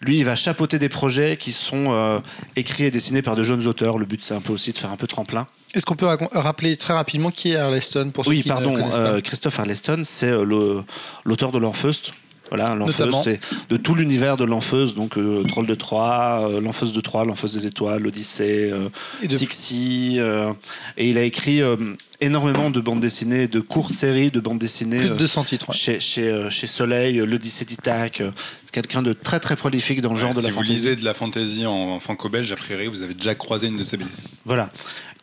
[0.00, 2.18] lui il va chapeauter des projets qui sont euh,
[2.56, 3.98] écrits et dessinés par de jeunes auteurs.
[3.98, 5.46] Le but c'est un peu aussi de faire un peu tremplin.
[5.74, 8.76] Est-ce qu'on peut rappeler très rapidement qui est Arleston pour ceux Oui, qui pardon, ne
[8.78, 9.00] connaissent pas?
[9.00, 10.82] euh, Christophe Arleston, c'est euh,
[11.24, 12.12] l'auteur de l'Enfeust.
[12.48, 16.94] Voilà, l'Enfeust, c'est de tout l'univers de l'Enfeust, donc euh, Troll de Troie, euh, l'Enfeust
[16.94, 18.88] de Troie, l'Enfeust des étoiles, l'Odyssée, euh,
[19.22, 20.52] Et de- Sixi, euh,
[20.96, 21.76] et il a écrit euh,
[22.20, 24.98] énormément de bandes dessinées, de courtes séries de bandes dessinées.
[24.98, 25.68] Plus de euh, 200 titres.
[25.70, 25.74] ouais.
[25.76, 28.20] Chez, chez, euh, chez Soleil, l'Odyssée d'Ithaque.
[28.20, 28.30] euh,
[28.64, 30.72] C'est quelqu'un de très très prolifique dans le genre Ouais, de si la vous fantasy.
[30.72, 33.82] lisez de la fantasy en, en franco-belge, a priori, vous avez déjà croisé une de
[33.84, 34.08] ces BD.
[34.44, 34.70] Voilà.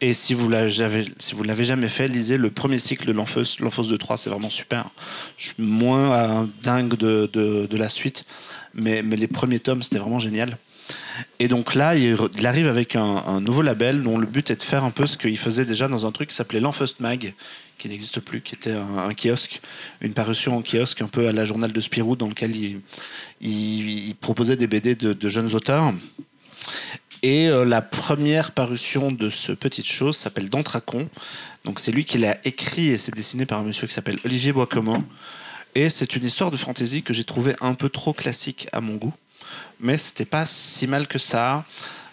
[0.06, 3.62] Et si vous l'avez si vous l'avez jamais fait, lisez le premier cycle de l'Enfeust,
[3.62, 4.90] l'Enfeust de 3, c'est vraiment super.
[5.38, 8.26] Je suis moins euh, dingue de, de, la suite,
[8.74, 10.58] mais, mais les premiers tomes, c'était vraiment génial.
[11.40, 14.84] Et donc là, il, arrive avec un, nouveau label dont le but est de faire
[14.84, 17.34] un peu ce qu'il faisait déjà dans un truc qui s'appelait l'Enfeust Mag,
[17.78, 19.62] qui n'existe plus, qui était un, kiosque,
[20.02, 22.82] une parution en kiosque un peu à la journal de Spirou, dans lequel il,
[23.40, 25.94] il- il proposait des BD de, de jeunes auteurs.
[27.24, 31.10] Et euh, la première parution de ce petite chose s'appelle Dantracon.
[31.64, 34.52] Donc c'est lui qui l'a écrit et c'est dessiné par un monsieur qui s'appelle Olivier
[34.52, 35.04] Boiscommun.
[35.76, 38.96] Et c'est une histoire de fantasy que j'ai trouvé un peu trop classique à mon
[38.96, 39.14] goût.
[39.80, 41.66] Mais c'était pas si mal que ça.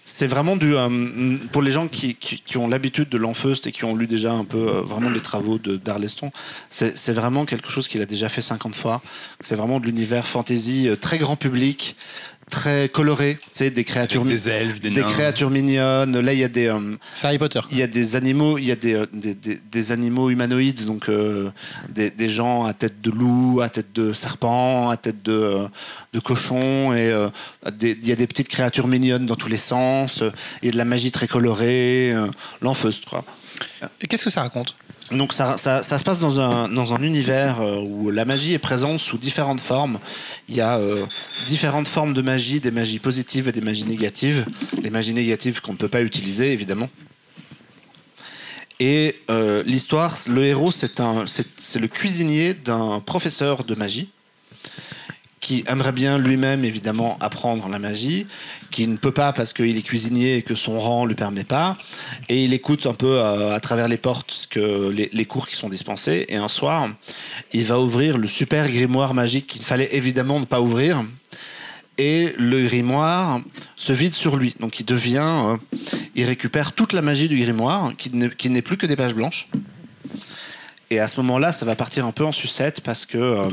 [0.04, 0.74] C'est vraiment du.
[0.74, 4.32] euh, pour les gens qui, qui- ont l'habitude de l'Enfeust et qui ont lu déjà
[4.32, 6.32] un peu euh, vraiment les travaux de- d'Arleston,
[6.68, 9.02] c'est c'est vraiment quelque chose qu'il a déjà fait 50 fois.
[9.40, 11.96] C'est vraiment de l'univers fantasy très grand public,
[12.51, 13.38] très coloré.
[13.40, 15.07] Tu sais, des créatures, Avec des elfes, des, des nains.
[15.07, 16.20] créatures mignonnes.
[16.20, 16.66] Là, il y a des.
[16.66, 17.61] euh, C'est Harry Potter.
[17.70, 20.84] il y a des animaux, il y a des, euh, des, des- des animaux humanoïdes,
[20.84, 21.51] donc euh,
[21.88, 25.68] des, des gens à tête de loup, à tête de serpent, à tête de, euh,
[26.12, 27.28] de cochon, et euh,
[27.72, 30.30] des- il y a des petites créatures mignonnes dans tous les sens, euh,
[30.62, 32.26] il y a de la magie très colorée, euh,
[32.61, 33.24] l'enfeust, quoi.
[34.01, 34.74] Et qu'est-ce que ça raconte?
[35.11, 38.58] Donc ça, ça- se passe dans un, dans un univers euh, où la magie est
[38.61, 39.98] présente sous différentes formes.
[40.48, 41.04] Il y a euh,
[41.48, 44.46] différentes formes de magie, des magies positives et des magies négatives.
[44.82, 46.88] Les magies négatives qu'on ne peut pas utiliser, évidemment.
[48.78, 54.08] Et euh, l'histoire, le héros, c'est le cuisinier d'un professeur de magie
[55.51, 58.24] qui aimerait bien lui-même évidemment apprendre la magie,
[58.70, 61.76] qui ne peut pas parce qu'il est cuisinier et que son rang lui permet pas,
[62.28, 65.68] et il écoute un peu euh, à travers les portes que les, cours qui sont
[65.68, 66.88] dispensés, et un soir,
[67.53, 71.05] il va ouvrir le super grimoire magique qu'il fallait évidemment ne pas ouvrir,
[71.98, 73.40] et le grimoire
[73.74, 74.55] se vide sur lui.
[74.61, 75.57] Donc il devient, euh,
[76.14, 79.48] il récupère toute la magie du grimoire, qui n'est plus que des pages blanches.
[80.93, 83.49] Et à ce moment-là, ça va partir un peu en sucette parce que euh,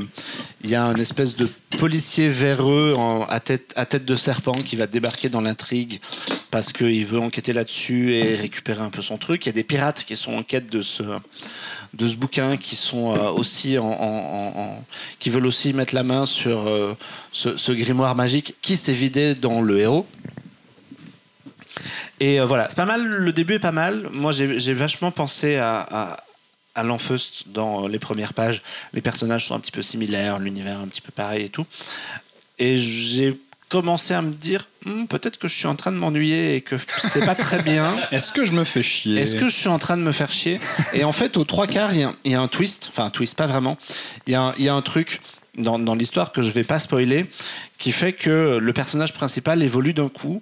[0.64, 2.96] il y a un espèce de policier véreux
[3.30, 6.02] à, tête, de serpent qui va débarquer dans l'intrigue
[6.50, 9.46] parce qu'il veut enquêter là-dessus et récupérer un peu son truc.
[9.46, 11.04] Il y a des pirates qui sont en quête de ce,
[12.16, 13.78] bouquin qui sont euh, aussi
[15.20, 16.98] qui veulent aussi mettre la main sur euh,
[17.32, 20.08] ce, grimoire magique qui s'est vidé dans le héros.
[22.20, 24.10] Et voilà, c'est pas mal, le début est pas mal.
[24.12, 26.18] Moi, j'ai vachement pensé à,
[26.78, 28.62] à Lanfeust dans les premières pages.
[28.94, 31.66] Les personnages sont un petit peu similaires, l'univers un petit peu pareil et tout.
[32.60, 36.56] Et j'ai commencé à me dire, Hmm, peut-être que je suis en train de m'ennuyer
[36.56, 37.92] et que c'est pas très bien.
[38.12, 39.20] Est-ce que je me fais chier?
[39.20, 40.62] Est-ce que je suis en train de me faire chier?
[40.94, 43.04] Et en fait, aux trois quarts, il y a- il y, a un twist, enfin
[43.04, 43.78] un twist, pas vraiment.
[44.28, 45.20] Il y, a un- il y a un truc
[45.58, 47.26] dans, dans l'histoire que je vais pas spoiler,
[47.80, 50.42] qui fait que le personnage principal évolue d'un coup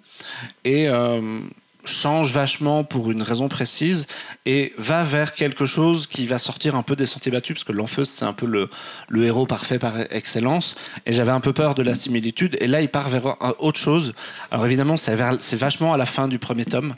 [0.63, 1.39] et euh,
[1.85, 4.07] change vachement pour une raison précise
[4.45, 7.71] et va vers quelque chose qui va sortir un peu des sentiers battus, parce que
[7.71, 8.69] l'Enfeuse, c'est un peu le,
[9.09, 10.75] le héros parfait par excellence.
[11.05, 12.57] Et j'avais un peu peur de la similitude.
[12.61, 14.13] Et là, il part vers autre chose.
[14.51, 15.15] Alors évidemment, c'est
[15.55, 16.95] vachement à la fin du premier tome.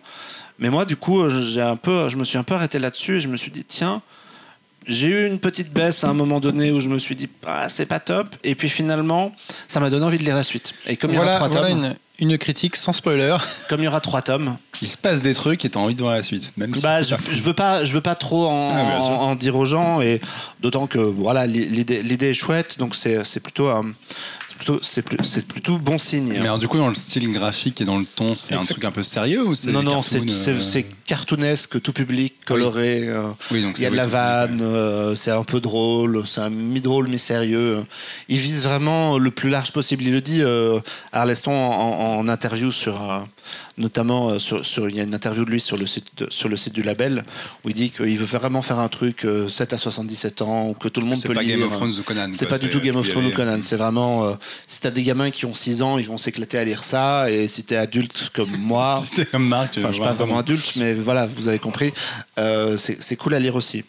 [0.60, 3.20] Mais moi, du coup, j'ai un peu, je me suis un peu arrêté là-dessus et
[3.22, 4.02] je me suis dit, tiens,
[4.88, 7.70] j'ai eu une petite baisse à un moment donné où je me suis dit, ah,
[7.70, 8.36] c'est pas top.
[8.44, 9.34] Et puis finalement,
[9.68, 10.74] ça m'a donné envie de lire la suite.
[10.88, 13.36] Et comme il y Voilà, trois voilà tomes, une, une critique sans spoiler.
[13.70, 16.01] comme il y aura trois tomes, Il se passe des trucs et t'as envie de
[16.01, 16.51] voir la suite.
[16.57, 19.13] Même si bah, je, pas je veux pas, je veux pas trop en, Ah, en-
[19.32, 20.20] en dire aux gens et
[20.61, 23.82] d'autant que voilà, l'idée, l'idée est chouette, donc c'est, c'est plutôt, euh,
[24.49, 26.30] c'est plutôt, c'est plus- c'est plutôt bon signe.
[26.34, 28.84] Mais alors, du coup, dans le style graphique et dans le ton, c'est un truc
[28.86, 33.08] un peu sérieux ou c'est non, non, c'est, c'est, euh, c'est cartoonesque, tout public, coloré.
[33.08, 36.22] euh, Oui, donc Il y a c'est de la vanne, euh, c'est un peu drôle,
[36.28, 37.84] c'est un mi-drôle, mi-sérieux.
[38.30, 40.03] Il vise vraiment le plus large possible.
[40.03, 40.80] Il le dit, euh,
[41.12, 43.01] Arleston, en, en interview sur.
[43.12, 43.20] euh,
[43.80, 46.49] notamment, sur, sur- il y a une interview de lui sur le site, de- sur
[46.49, 47.24] le site du label,
[47.64, 50.88] où il dit qu'il veut vraiment faire un truc euh, 7 à 77 ans, que
[50.88, 51.58] tout le monde C'est peut pas lire.
[51.60, 52.30] Game of Thrones ou Conan.
[52.34, 53.60] C'est pas du tout Game of Thrones ou Conan.
[53.62, 54.36] C'est vraiment.
[54.66, 57.30] si t'as des gamins qui ont 6 ans, ils vont s'éclater à lire ça.
[57.32, 58.95] Et si t'es adulte comme moi.
[59.01, 59.72] C'était comme Marc.
[59.72, 61.93] tu je suis pas vraiment adulte, mais voilà, vous avez compris.
[62.39, 63.84] Euh, c'est cool à lire aussi.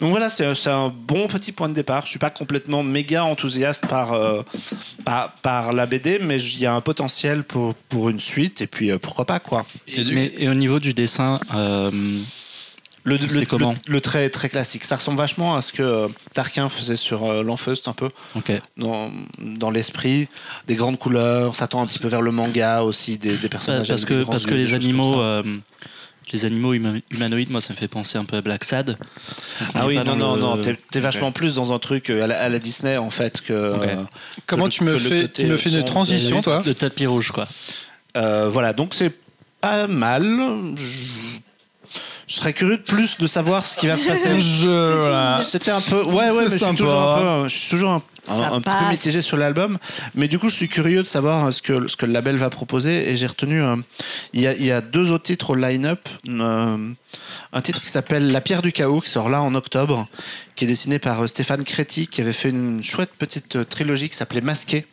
[0.00, 2.04] Donc voilà, c'est c'est un bon petit point de départ.
[2.04, 4.42] Je suis pas complètement méga enthousiaste par, euh,
[5.04, 8.66] par, par la BD, mais il y a un potentiel pour, pour une suite, et
[8.66, 9.66] puis euh, pourquoi pas, quoi.
[9.86, 11.90] Et, mais- et au niveau du dessin, euh,
[13.04, 14.84] Le, comment le, le trait est très classique.
[14.84, 18.10] Ça ressemble vachement à ce que euh, Tarquin faisait sur euh, l'Enfeust, un peu,
[18.76, 20.28] dans, dans l'esprit.
[20.66, 23.88] Des grandes couleurs, ça tend un petit peu vers le manga aussi, des, des personnages
[23.88, 25.42] parce avec que parce que les animaux, euh,
[26.32, 28.96] les animaux huma- humanoïdes, moi, ça me fait penser un peu à Black Sad.
[29.74, 30.56] Ah oui, non, non, le- non,
[30.90, 33.52] t'es vachement plus dans un truc euh, à la, à la Disney en fait que.
[33.52, 33.76] Euh,
[34.46, 37.46] Comment tu me fais, tu me fais une transition, toi Le tapis rouge, quoi.
[38.16, 39.12] euh, voilà, donc c'est
[39.60, 40.24] pas mal.
[40.76, 40.82] Je,
[42.28, 44.40] je serais curieux de plus de savoir ce qui va se passer.
[44.40, 45.42] Je-.
[45.44, 46.02] C'était un peu.
[46.02, 48.90] Ouais, ouais, mais je suis toujours un peu, je suis toujours un, un- petit peu
[48.90, 49.78] mitigé sur l'album.
[50.14, 52.36] Mais du coup, je suis curieux de savoir euh, ce que, ce que le label
[52.36, 53.10] va proposer.
[53.10, 53.62] Et j'ai retenu.
[53.62, 53.76] euh,
[54.34, 56.08] il, y a, il y a deux autres titres au line-up.
[56.28, 56.76] Euh,
[57.54, 60.06] un titre qui s'appelle La pierre du chaos, qui sort là en octobre,
[60.54, 64.10] qui est dessiné par euh, Stéphane Créti, qui avait fait une chouette petite euh, trilogie
[64.10, 64.86] qui s'appelait Masqué.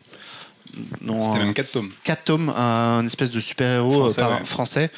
[1.21, 1.91] C'était même 4 tomes.
[2.03, 4.45] 4 tomes, un espèce de super-héros Français, euh, ouais.
[4.45, 4.91] français.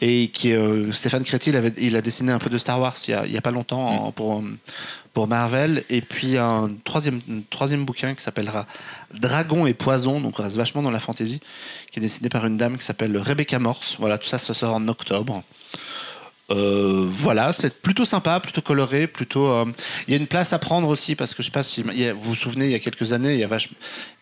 [0.00, 2.94] Et qui, euh, Stéphane Créti, il, avait, il a dessiné un peu de Star Wars
[3.08, 4.12] il y a, pas longtemps Mm.
[4.12, 4.42] pour, euh,
[5.12, 5.84] pour Marvel.
[5.90, 8.66] Et puis un troisième, un troisième bouquin qui s'appellera
[9.12, 11.40] Dragon et Poison, donc on reste vachement dans la fantasy,
[11.90, 13.96] qui est dessiné par une dame qui s'appelle Rebecca Morse.
[13.98, 15.42] Voilà, tout ça, ça sort en octobre.
[16.50, 19.48] Euh, voilà, c'est plutôt sympa, plutôt coloré, plutôt.
[19.48, 19.66] euh,
[20.06, 22.00] Il y a une place à prendre aussi parce que je sais pas si il
[22.00, 23.68] y a- vous vous souvenez, il y a quelques années, il y a vach-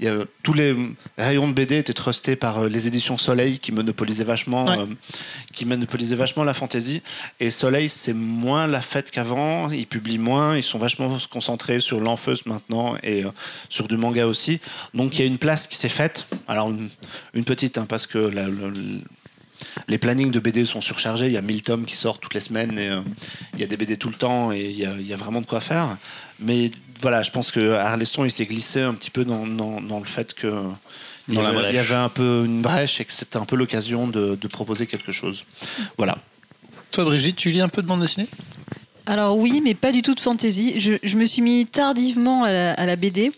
[0.01, 0.75] il y a, tous les
[1.17, 4.87] rayons de BD étaient trustés par euh, les éditions Soleil qui monopolisaient vachement, Ouais.
[5.55, 7.01] qui monopolisaient vachement la fantaisie.
[7.39, 9.71] Et Soleil, c'est moins la fête qu'avant.
[9.71, 13.23] Ils publient moins, ils sont vachement concentrés sur l'enfeust maintenant et
[13.69, 14.61] sur du manga aussi.
[14.95, 16.27] Donc il y a une place qui s'est faite.
[16.49, 16.89] Alors une,
[17.35, 18.47] une petite, hein, parce que la-
[19.89, 21.27] les plannings de BD sont surchargés.
[21.27, 23.01] Il y a 1000 tomes qui sortent toutes les semaines et euh,
[23.55, 25.17] il y a des BD tout le temps et il y a, il y a
[25.17, 25.97] vraiment de quoi faire.
[26.41, 29.99] Mais voilà, je pense que Arleston il s'est glissé un petit peu dans, dans- dans
[29.99, 30.63] le fait que
[31.29, 31.73] il y, avait, brèche.
[31.73, 34.49] il y avait un peu une brèche et que c'était un peu l'occasion de, de
[34.49, 35.45] proposer quelque chose.
[35.97, 36.19] Voilà.
[36.93, 38.29] Toi, Brigitte, tu lis un peu de bande dessinée?
[39.07, 40.81] Alors oui, mais pas du tout de fantasy.
[40.81, 43.33] Je, je me suis mis tardivement à la, à la BD.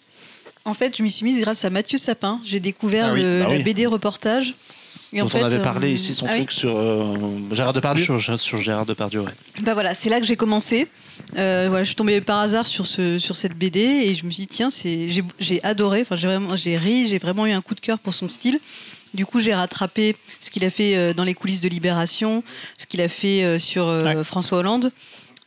[0.65, 2.41] En fait, je m'y suis mise grâce à Mathieu Sapin.
[2.45, 3.63] J'ai découvert Ah oui, le- bah la oui.
[3.63, 4.55] BD reportage.
[5.13, 6.39] Et dont en fait, on avait euh, parlé ici, son ah oui.
[6.39, 7.17] truc sur euh,
[7.53, 8.05] Gérard Depardieu.
[8.19, 9.33] Sur, sur Gérard Depardieu, ouais.
[9.63, 10.87] Bah voilà, c'est là que j'ai commencé.
[11.39, 14.31] Euh, voilà, je suis tombée par hasard sur ce sur cette BD et je me
[14.31, 16.03] suis dit tiens, c'est j'ai j'ai adoré.
[16.03, 18.61] Enfin, j'ai vraiment j'ai ri, j'ai vraiment eu un coup de cœur pour son style.
[19.15, 22.45] Du coup, j'ai rattrapé ce qu'il a fait euh, dans les coulisses de Libération,
[22.77, 24.93] ce qu'il a fait euh, sur euh, François Hollande.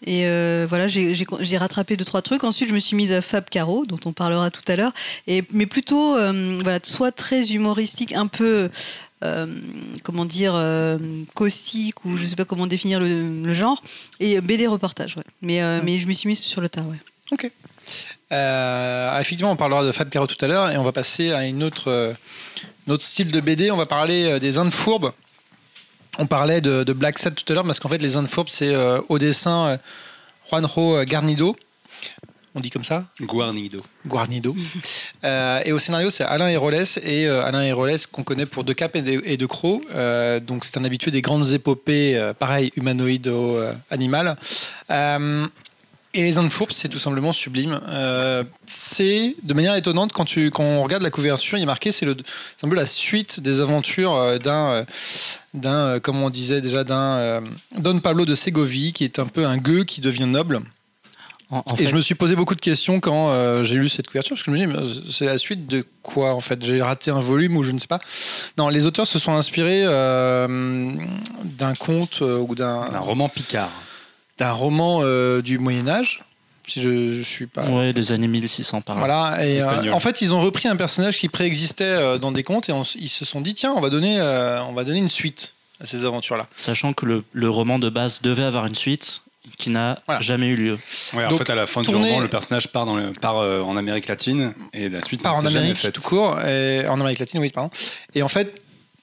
[0.08, 2.44] Et euh, voilà, j'ai j'ai- j'ai rattrapé deux trois trucs.
[2.44, 4.92] Ensuite, je me suis mise à Fab Caro, dont on parlera tout à l'heure.
[5.28, 8.72] Et mais plutôt, euh, voilà, soit très humoristique, un peu,
[9.24, 9.46] euh,
[10.04, 10.98] comment dire, euh,
[11.36, 13.82] caustique ou je sais pas comment définir le, le genre.
[14.20, 15.24] Et BD reportage, ouais.
[15.42, 16.98] Mais euh, mais je me suis mise sur le tard, ouais.
[17.32, 17.50] Ok.
[18.32, 21.46] Euh, effectivement, on parlera de Fab Caro tout à l'heure et on va passer à
[21.46, 22.16] une autre,
[22.88, 23.72] un autre style de BD.
[23.72, 25.12] On va parler des Indes fourbes.
[26.18, 28.50] On parlait de, de Black Sad tout à l'heure parce qu'en fait, les Indes fourbes,
[28.50, 28.76] c'est
[29.10, 29.78] au dessin
[30.50, 31.56] Juanjo Garnido.
[32.54, 33.82] On dit comme ça Guarnido.
[34.06, 34.56] Guarnido.
[35.24, 36.84] Euh, et au scénario, c'est Alain Héroles.
[37.04, 39.84] Et euh, Alain Héroles, qu'on connaît pour De Cap et de, et de Croc.
[39.94, 44.36] Euh, donc, c'est un habitué des grandes épopées, pareil, humanoïdo-animales.
[44.90, 45.46] Euh,
[46.14, 47.80] et les Indes fourbes, c'est tout simplement sublime.
[48.66, 52.06] C'est de manière étonnante quand, tu, quand on regarde la couverture, il est marqué, c'est
[52.06, 52.18] le-
[52.58, 54.86] c'est un peu la suite des aventures d'un,
[55.54, 57.44] d'un, comme on disait déjà, d'un
[57.78, 60.62] Don Pablo de Ségovie, qui est un peu un gueux qui devient noble.
[61.52, 63.90] En, en Et fait, je me suis posé beaucoup de questions quand euh, j'ai lu
[63.90, 66.64] cette couverture, parce que je me dis, c'est la suite de quoi en fait?
[66.64, 68.00] J'ai raté un volume ou je ne sais pas.
[68.58, 70.48] Non, les auteurs se sont inspirés euh,
[71.44, 73.70] d'un conte euh, ou d'un Un roman Picard.
[74.38, 76.24] d'un roman euh, du Moyen Âge,
[76.68, 77.66] si je, je suis pas.
[77.66, 79.00] ouais, des années 1600 par là.
[79.00, 79.46] Voilà.
[79.46, 82.70] Et euh, en fait, ils ont repris un personnage qui préexistait euh, dans des contes
[82.70, 85.10] et on ils se sont dit, tiens, on va donner, euh, on va donner une
[85.10, 86.48] suite à ces aventures-là.
[86.56, 89.22] Sachant que le, le roman de base devait avoir une suite
[89.62, 90.22] qui n'a Voilà.
[90.22, 90.78] jamais eu lieu.
[91.14, 93.14] Ouais, en Donc, fait, à la fin tourner- du roman, le personnage part, dans le,
[93.14, 95.94] part euh, en Amérique latine et la suite ne en Amérique faite.
[95.94, 97.70] tout court, et en Amérique latine, oui, pardon.
[98.16, 98.54] Et en fait,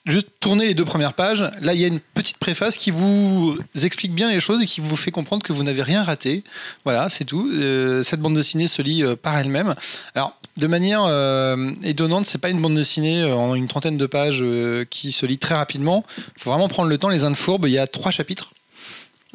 [0.06, 3.58] juste tourner les deux premières pages, là, il y a une petite préface qui vous
[3.82, 6.42] explique bien les choses et qui vous fait comprendre que vous n'avez rien raté.
[6.84, 7.50] Voilà, c'est tout.
[7.52, 9.74] Euh, cette bande dessinée se lit euh, par elle-même.
[10.14, 14.06] Alors, de manière euh, étonnante, c'est pas une bande dessinée euh, en une trentaine de
[14.06, 16.04] pages euh, qui se lit très rapidement.
[16.36, 17.10] Il faut vraiment prendre le temps.
[17.10, 18.50] Les Indes fourbes, il y a trois chapitres.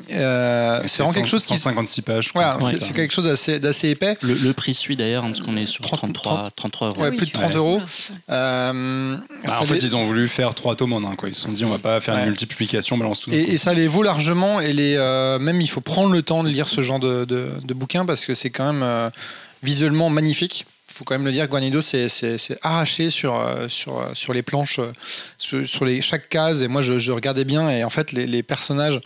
[0.09, 2.31] Euh, c'est vraiment quelque chose qui 156 pages.
[2.33, 4.17] voilà, c'est quelque chose d'assez épais.
[4.21, 7.01] Le, le prix suit d'ailleurs, hein, parce qu'on est sur 30, 33, 33 euros.
[7.01, 7.17] Ouais, oui.
[7.17, 7.55] plus de 30 Ouais.
[7.57, 7.81] euros.
[8.31, 11.15] Euh, Bah, en fait, les- ils ont voulu faire trois tomes en un.
[11.15, 11.29] Quoi.
[11.29, 12.21] Ils se sont dit, on va pas faire Ouais.
[12.21, 13.31] une multiplication, on balance tout.
[13.31, 14.59] Et, et ça les vaut largement.
[14.59, 17.51] Et les, euh, même, il faut prendre le temps de lire ce genre de, de,
[17.63, 19.09] de bouquin parce que c'est quand même euh,
[19.61, 20.65] visuellement magnifique.
[20.89, 22.07] Il faut quand même le dire, Guanido, c'est
[22.61, 24.79] arraché sur, sur, sur les planches,
[25.37, 26.61] sur, sur les, chaque case.
[26.61, 27.69] Et moi, je, je regardais bien.
[27.71, 28.99] Et en fait, les, les personnages.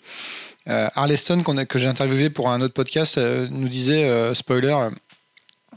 [0.69, 4.75] Euh, Arleston, a- que j'ai interviewé pour un autre podcast, euh, nous disait, euh, spoiler,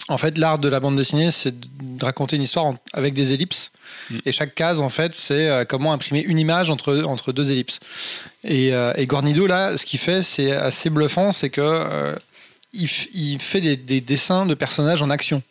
[0.08, 3.32] en fait, l'art de la bande dessinée, c'est de raconter une histoire en- avec des
[3.32, 3.70] ellipses.
[4.10, 4.18] Mm.
[4.26, 7.80] Et chaque case, en fait, c'est euh, comment imprimer une image entre, entre deux ellipses.
[8.42, 12.16] Et, euh, et Guarnido, là, ce qu'il fait, c'est assez bluffant, c'est que euh,
[12.72, 15.42] il, il fait des, des dessins de personnages en action.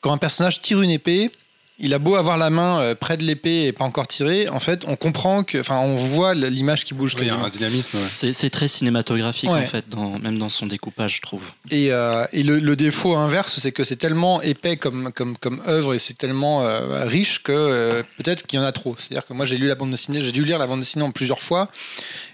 [0.00, 1.30] Quand un personnage tire une épée,
[1.78, 4.58] il a beau avoir la main euh, près de l'épée et pas encore tirée, en
[4.60, 7.14] fait, on comprend que, enfin, on voit l'image qui bouge.
[7.16, 7.98] Oui, il y a un dynamisme.
[7.98, 8.32] ouais.
[8.32, 9.62] C'est très cinématographique Ouais.
[9.62, 11.52] en fait, dans, même dans son découpage, je trouve.
[11.70, 15.62] Et, euh, et le, le défaut inverse, c'est que c'est tellement épais comme, comme, comme
[15.68, 18.96] œuvre et c'est tellement euh, riche que euh, peut-être qu'il y en a trop.
[18.98, 21.10] C'est-à-dire que moi, j'ai lu la bande dessinée, j'ai dû lire la bande dessinée en
[21.12, 21.68] plusieurs fois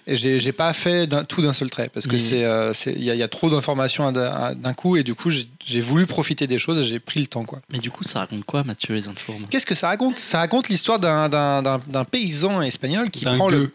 [0.07, 2.19] et j'ai pas fait tout d'un seul trait parce que Mhm.
[2.19, 5.31] c'est euh, il y, a- il y a trop d'informations d'un coup et du coup,
[5.31, 7.45] j'ai voulu profiter des choses et j'ai pris le temps.
[7.45, 7.61] quoi.
[7.71, 9.09] Mais du coup, ça raconte quoi, Mathieu Les
[9.51, 10.19] Qu'est-ce que ça raconte?
[10.19, 13.59] Ça raconte l'histoire d'un- paysan espagnol qui prend le.
[13.59, 13.73] gueux.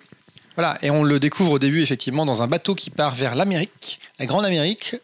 [0.55, 3.99] Voilà, et on le découvre au début effectivement dans un bateau qui part vers l'Amérique,
[4.19, 4.95] la grande Amérique,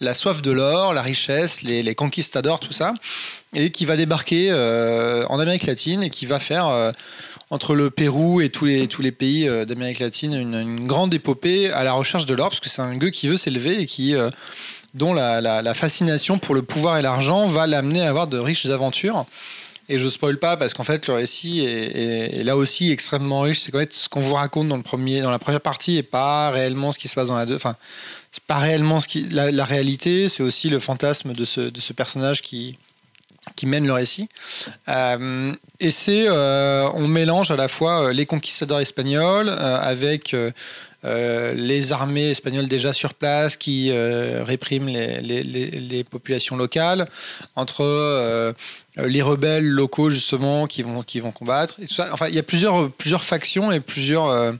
[0.00, 2.92] la soif de l'or, la richesse, les, les conquistadors, tout ça,
[3.54, 6.90] et qui va débarquer euh, en Amérique latine et qui va faire euh,
[7.50, 11.14] entre le Pérou et tous les, tous les pays euh, d'Amérique latine une, une grande
[11.14, 13.86] épopée à la recherche de l'or, parce que c'est un gueux qui veut s'élever et
[13.86, 14.30] qui, euh,
[14.94, 18.38] dont la, la- la fascination pour le pouvoir et l'argent va l'amener à avoir de
[18.38, 19.24] riches aventures.
[19.88, 23.60] Et je spoil pas parce qu'en fait le récit est, là aussi extrêmement riche.
[23.60, 26.02] C'est qu'en fait ce qu'on vous raconte dans le premier, dans la première partie est
[26.02, 27.54] pas réellement ce qui se passe dans la deux.
[27.54, 27.76] Enfin,
[28.32, 30.28] c'est pas réellement ce qui, la, réalité.
[30.28, 32.78] C'est aussi le fantasme de ce, de ce personnage qui
[33.54, 34.28] qui mène le récit.
[34.88, 40.34] Euh, et c'est, euh, on mélange à la fois euh, les conquistadors espagnols avec
[41.04, 47.08] les armées espagnoles déjà sur place qui répriment les, les- populations locales,
[47.54, 48.54] entre
[48.96, 51.74] les rebelles locaux justement qui vont, qui vont combattre.
[51.82, 52.08] Et tout ça.
[52.12, 54.52] Enfin, il y a plusieurs, plusieurs factions et plusieurs, euh,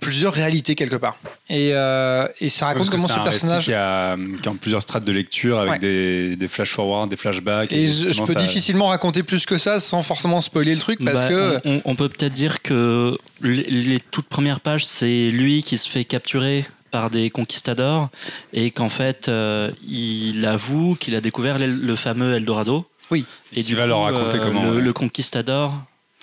[0.00, 1.16] plusieurs réalités quelque part.
[1.48, 3.64] Et, euh, et ça raconte comment c'est ce personnage.
[3.64, 5.78] qui a, qui a plusieurs strates de lecture avec Ouais.
[5.78, 7.72] des, des flash forward, des flashbacks.
[7.72, 11.02] Et je, je peux ça- difficilement raconter plus que ça sans forcément spoiler le truc
[11.02, 15.30] parce Bah, que on, on peut peut-être dire que les, les toutes premières pages, c'est
[15.30, 18.08] lui qui se fait capturer par des conquistadors
[18.52, 22.86] et qu'en fait, euh, il avoue qu'il a découvert le fameux Eldorado.
[23.14, 23.24] Oui.
[23.52, 24.82] Et Qui va leur raconter comment, Le, ouais.
[24.82, 25.72] le conquistador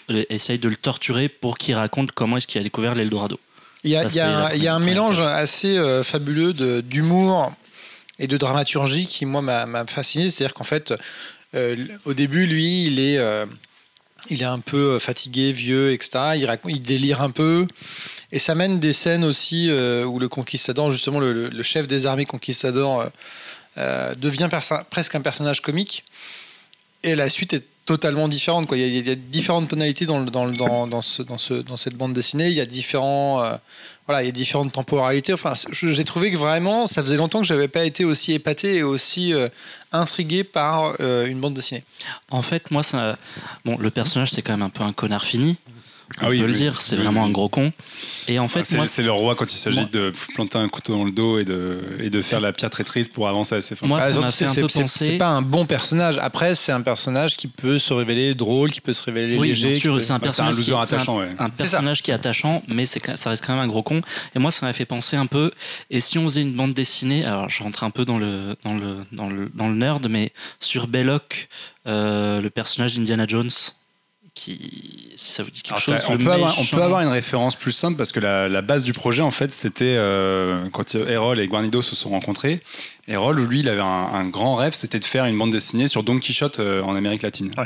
[0.09, 3.39] euh, essaye de le torturer pour qu'il raconte comment est-ce qu'il a découvert l'Eldorado.
[3.83, 6.53] il y a, ça, il y a c'est un, y a mélange assez euh, fabuleux
[6.83, 7.53] d'humour
[8.19, 10.29] et de dramaturgie qui moi m'a fasciné.
[10.29, 10.93] C'est-à-dire qu'en fait,
[11.55, 11.75] euh,
[12.05, 13.45] au début, lui, il est, euh,
[14.29, 16.11] il est un peu fatigué, vieux, etc.
[16.35, 17.65] Il, raconte, il délire un peu.
[18.33, 22.05] Et ça mène des scènes aussi euh, où le conquistador, justement le, le- chef des
[22.05, 23.09] armées conquistador, euh,
[23.77, 24.49] euh, devient
[24.89, 26.03] presque un personnage comique.
[27.03, 28.67] Et la suite est totalement différente.
[28.67, 28.77] Quoi.
[28.77, 32.47] Il, y a, différentes tonalités dans, dans, dans, ce, dans, ce, dans cette bande dessinée.
[32.47, 33.55] Il y a différents, euh,
[34.07, 35.33] voilà, il y a différentes temporalités.
[35.33, 38.83] Enfin, j'ai trouvé que vraiment, ça faisait longtemps que j'avais pas été aussi épaté et
[38.83, 39.49] aussi euh,
[39.91, 41.83] intrigué par euh, une bande dessinée.
[42.29, 43.17] En fait, moi, ça,
[43.65, 45.57] bon, le personnage, c'est quand même un peu un connard fini.
[46.19, 47.71] On Ah oui, peut le dire, c'est Oui, vraiment un gros con.
[48.27, 50.67] Et en fait, c'est moi, c'est le roi quand il s'agit moi- de planter un
[50.67, 53.61] couteau dans le dos et de, et de faire la pierre traîtrise pour avancer à
[53.61, 53.87] ses fins.
[53.87, 56.17] Moi, Par ça m'a fait c'est- un peu penser- C'est pas un bon personnage.
[56.21, 59.69] Après, c'est un personnage qui peut se révéler drôle, qui peut se révéler Oui, léger.
[59.69, 61.29] bien sûr, peut- c'est un Bah, c'est un personnage loser qui- c'est attachant, ouais.
[61.39, 61.49] un ça.
[61.57, 64.01] personnage qui est attachant, mais c'est que- ça reste quand même un gros con.
[64.35, 65.51] Et moi, ça m'a fait penser un peu.
[65.89, 68.73] Et si on faisait une bande dessinée, alors je rentre un peu dans le dans
[68.75, 71.47] le dans le, dans le nerd, mais sur Belloc,
[71.87, 73.49] euh, le personnage d'Indiana Jones,
[74.33, 76.09] qui si ça vous dit quelque Alors, chose.
[76.09, 78.61] on, peut avoir, on méchant- peut avoir une référence plus simple parce que la, la
[78.61, 82.61] base du projet, en fait, c'était euh, quand Errol et Guarnido se sont rencontrés.
[83.07, 86.03] Errol, lui, il avait un, un grand rêve, c'était de faire une bande dessinée sur
[86.03, 87.53] Don Quichotte euh, en Amérique latine.
[87.57, 87.65] Ouais.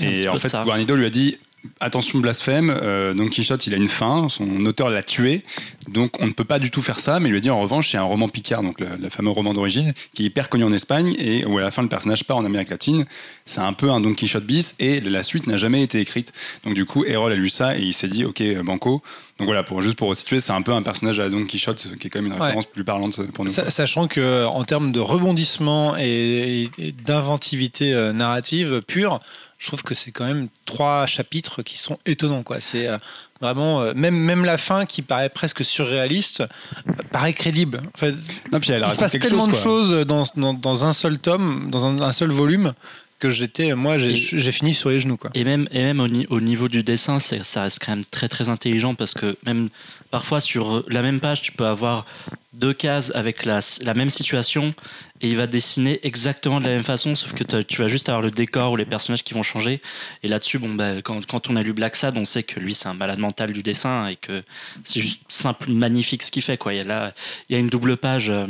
[0.00, 0.54] Et en fait.
[0.62, 1.38] Guarnido lui a dit
[1.80, 5.42] attention blasphème, euh, Don Quichotte, il a une fin, son auteur l'a tué,
[5.90, 7.20] donc on ne peut pas du tout faire ça.
[7.20, 9.54] Mais il lui dit en revanche, c'est un roman Picard, donc le, le fameux roman
[9.54, 12.36] d'origine, qui est hyper connu en Espagne et où à la fin le personnage part
[12.36, 13.04] en Amérique latine.
[13.44, 16.32] C'est un peu un Don Quichotte bis et la suite n'a jamais été écrite.
[16.64, 19.02] Donc du coup, Errol a lu ça et il s'est dit ok, Banco.
[19.38, 21.96] Donc voilà, pour, juste pour resituer, c'est un peu un personnage à la Don Quichotte
[21.98, 22.46] qui est quand même une Ouais.
[22.46, 23.50] référence plus parlante pour nous.
[23.50, 29.18] Sa- Sachant que en termes de rebondissement et, et d'inventivité euh, narrative pure,
[29.58, 32.44] je trouve que c'est quand même trois chapitres qui sont étonnants.
[32.44, 32.60] Quoi.
[32.60, 32.98] C'est euh,
[33.40, 37.82] vraiment euh, même même la fin qui paraît presque surréaliste euh, paraît crédible.
[37.92, 38.14] En fait,
[38.52, 41.18] Non, puis elle il se passe tellement chose, de choses dans, dans, dans un seul
[41.18, 42.72] tome, dans un, un seul volume,
[43.18, 45.16] que j'étais, moi, j'ai fini sur les genoux.
[45.16, 45.30] Quoi.
[45.34, 48.28] Et même, et même au, ni- au niveau du dessin, ça reste quand même très
[48.28, 49.70] très intelligent parce que même
[50.10, 52.04] parfois sur la même page, tu peux avoir
[52.52, 54.74] deux cases avec la, la même situation
[55.20, 58.22] et il va dessiner exactement de la même façon, sauf que tu vas juste avoir
[58.22, 59.80] le décor ou les personnages qui vont changer.
[60.22, 62.74] Et là-dessus, bon, bah, quand, quand on a lu Black Sad, on sait que lui
[62.74, 64.42] c'est un malade mental du dessin et que
[64.84, 66.56] c'est juste simple, magnifique ce qu'il fait.
[66.58, 66.74] Quoi.
[66.74, 67.12] Il, y a là,
[67.48, 68.28] il y a une double page.
[68.30, 68.46] euh,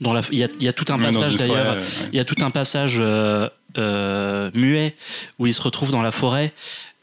[0.00, 1.76] dans la, il, y a, il y a tout un passage d'ailleurs.
[1.76, 1.82] ouais.
[2.12, 3.48] Il y a tout un passage euh,
[3.78, 4.96] euh, muet
[5.38, 6.52] où il se retrouve dans la forêt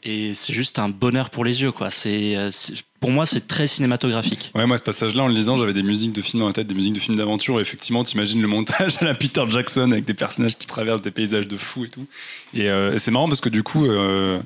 [0.04, 1.90] et c'est juste un bonheur pour les yeux quoi.
[1.90, 4.50] C'est euh, c'est- pour moi c'est très cinématographique.
[4.54, 6.66] Ouais, moi, ce passage-là, en le lisant, j'avais des musiques de films dans la tête,
[6.66, 7.60] des musiques de films d'aventure.
[7.60, 11.48] Effectivement, t'imagines le montage à la Peter Jackson avec des personnages qui traversent des paysages
[11.48, 12.06] de fous et tout.
[12.54, 14.40] Et euh, c'est marrant parce que du coup, euh,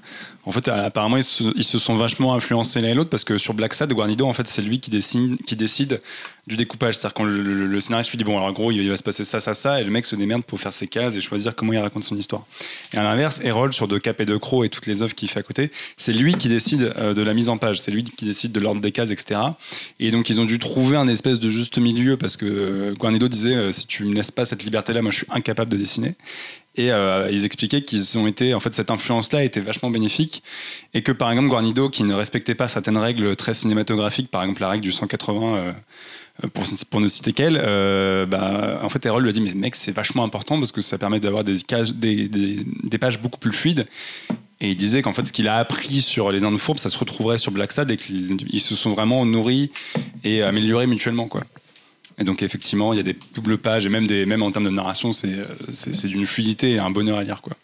[0.44, 3.74] en fait, apparemment, ils se, sont vachement influencés l'un et l'autre parce que sur Black
[3.74, 6.00] Sad, Guarnido, en fait, c'est lui qui, dessine, qui décide
[6.48, 6.96] du découpage.
[6.96, 9.54] C'est-à-dire quand le, scénariste lui dit, bon, alors gros, il va se passer ça, ça,
[9.54, 12.02] ça, et le mec se démerde pour faire ses cases et choisir comment il raconte
[12.02, 12.44] son histoire.
[12.92, 15.28] Et à l'inverse, Errol, sur De Cap et De Croc et toutes les œuvres qu'il
[15.28, 18.02] fait à côté, c'est lui qui décide euh, de la mise en page, c'est lui
[18.02, 19.40] qui décide de l'ordre des cases, etc.
[20.00, 23.28] Et donc, ils ont dû trouver un espèce de juste milieu parce que euh, Guarnido
[23.28, 26.14] disait euh, si tu me laisses pas cette liberté-là, moi je suis incapable de dessiner.
[26.74, 30.42] Et euh, ils expliquaient qu'ils ont été, en fait, cette influence-là était vachement bénéfique
[30.94, 34.62] et que par exemple Guarnido, qui ne respectait pas certaines règles très cinématographiques, par exemple
[34.62, 35.56] la règle du 180.
[35.56, 35.72] euh,
[36.88, 37.56] pour, ne citer qu'elle,
[38.26, 40.96] bah, en fait, Errol lui a dit Mais mec, c'est vachement important parce que ça
[40.96, 41.58] permet d'avoir des,
[41.94, 43.86] des- des pages beaucoup plus fluides.
[44.62, 46.96] Et il disait qu'en fait, ce qu'il a appris sur les Indes fourbes, ça se
[46.96, 49.72] retrouverait sur Black Sad et qu'ils ils se sont vraiment nourris
[50.22, 51.26] et améliorés mutuellement.
[51.26, 51.42] Quoi.
[52.18, 54.66] Et donc, effectivement, il y a des doubles pages et même, des, même en termes
[54.66, 57.42] de narration, c'est euh, d'une fluidité et un bonheur à lire.
[57.42, 57.56] Quoi.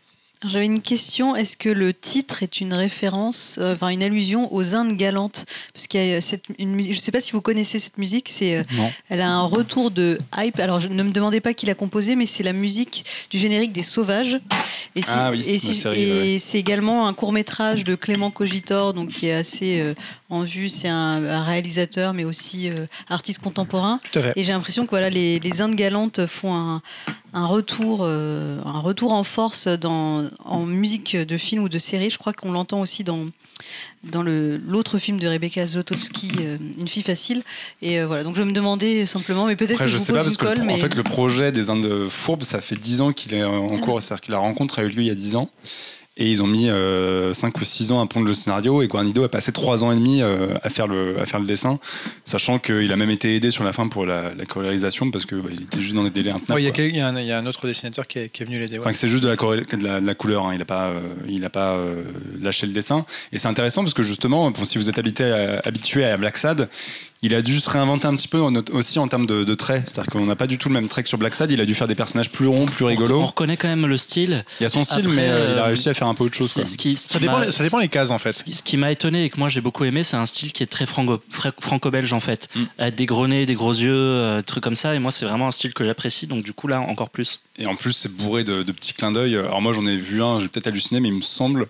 [0.46, 1.34] J'avais une question.
[1.34, 5.44] Est-ce que le titre est une référence, euh, enfin une allusion aux Indes galantes?
[5.74, 6.92] Parce qu'il y a cette, une musique.
[6.92, 8.28] Je ne sais pas si vous connaissez cette musique.
[8.28, 8.62] C'est, euh,
[9.08, 10.60] elle a un retour de hype.
[10.60, 13.72] Alors je, ne me demandez pas qui l'a composé, mais c'est la musique du générique
[13.72, 14.38] des Sauvages.
[14.94, 16.38] Et, si- Ah oui, et, si- série, et ouais.
[16.38, 19.94] c'est également un court métrage de Clément Cogitor, donc qui est assez euh,
[20.30, 20.68] en vue.
[20.68, 23.98] C'est un, un réalisateur, mais aussi euh, artiste contemporain.
[24.12, 24.32] Tout à fait.
[24.36, 26.82] Et j'ai l'impression que voilà, les, les Indes galantes font un,
[27.32, 32.10] un retour, euh, un retour en force dans, en musique de film ou de série.
[32.10, 33.26] Je crois qu'on l'entend aussi dans,
[34.04, 37.42] dans le- l'autre film de Rebecca Zlotowski, euh, Une fille facile.
[37.82, 40.04] Et euh, voilà, donc je me demandais simplement, mais peut-être Après, que je je vous
[40.04, 42.60] sais pas, parce une que le colle, en fait, le projet des Indes Fourbes, ça
[42.60, 44.00] fait 10 ans qu'il est en cours.
[44.02, 45.50] C'est-à-dire que la rencontre a eu lieu il y a 10 ans.
[46.20, 46.68] Et ils ont mis
[47.32, 48.82] 5 ou 6 ans à pondre le scénario.
[48.82, 51.46] Et Guarnido a passé 3 ans et demi euh, à, faire le, à faire le
[51.46, 51.78] dessin.
[52.24, 55.40] Sachant qu'il a même été aidé sur la fin pour la, la colorisation parce qu'il
[55.52, 56.60] il était juste dans des délais Ouais, intenables.
[56.60, 58.42] Il y, il y a un- il y a un autre dessinateur qui est, qui
[58.42, 58.78] est venu l'aider.
[58.78, 58.84] ouais.
[58.84, 60.50] Enfin, c'est juste de la, coré- de la, de la couleur, hein.
[60.54, 62.02] il n'a pas, euh, il a pas euh,
[62.40, 63.06] lâché le dessin.
[63.32, 66.36] Et c'est intéressant parce que justement, pour, si vous êtes habité à- habitué à Black
[66.36, 66.68] Sad,
[67.22, 69.82] il a dû se réinventer un petit peu en- aussi en termes de, de traits.
[69.88, 71.64] C'est-à-dire qu'on n'a pas du tout le même trait que sur Black Sad, il a
[71.66, 73.24] dû faire des personnages plus ronds, plus On rigolos.
[73.26, 74.44] reconnaît quand même le style.
[74.60, 76.14] Il y a son style, Après, mais euh, il a euh, réussi à faire un
[76.14, 76.50] peu autre chose.
[76.52, 78.32] Ce qui, ce Ça qui dépend, ça dépend les cases en fait.
[78.32, 80.66] Ce qui, m'a étonné et que moi j'ai beaucoup aimé, c'est un style qui est
[80.66, 82.48] très franco- fra- franco-belge en fait.
[82.54, 82.62] Mm.
[82.78, 84.94] Avec des gros nez, des gros yeux, euh, trucs comme ça.
[84.94, 86.26] Et moi, c'est vraiment un style que j'apprécie.
[86.28, 87.40] Donc, du coup, là, encore plus.
[87.58, 89.34] Et en plus, c'est bourré de, de petits clins d'œil.
[89.36, 91.66] Alors moi, j'en ai vu un, j'ai peut-être halluciné, mais il me semble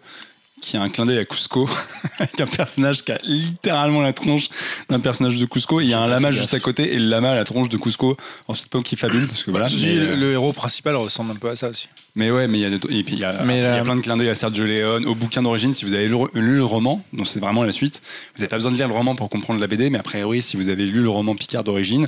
[0.61, 1.68] qu'il y a un clin d'œil à Cusco,
[2.18, 4.48] avec un personnage qui a littéralement la tronche
[4.88, 5.80] d'un personnage de Cusco.
[5.80, 7.76] Il y a un lama juste à côté, et le lama a la tronche de
[7.76, 8.16] Cusco.
[8.48, 9.68] Alors c'est pas qui fabule, parce que voilà.
[9.68, 11.88] Si, mais, le, euh, le héros principal ressemble un peu à ça aussi.
[12.14, 13.82] mais ouais, mais il y a, et puis il y a, Mais il y a
[13.82, 15.72] plein de clins d'œil à Sergio Leone, au bouquin d'origine.
[15.72, 18.02] Si vous avez lu, lu le roman, donc c'est vraiment la suite,
[18.34, 20.42] vous n'avez pas besoin de lire le roman pour comprendre la BD, mais après, oui,
[20.42, 22.06] si vous avez lu le roman Picard d'origine,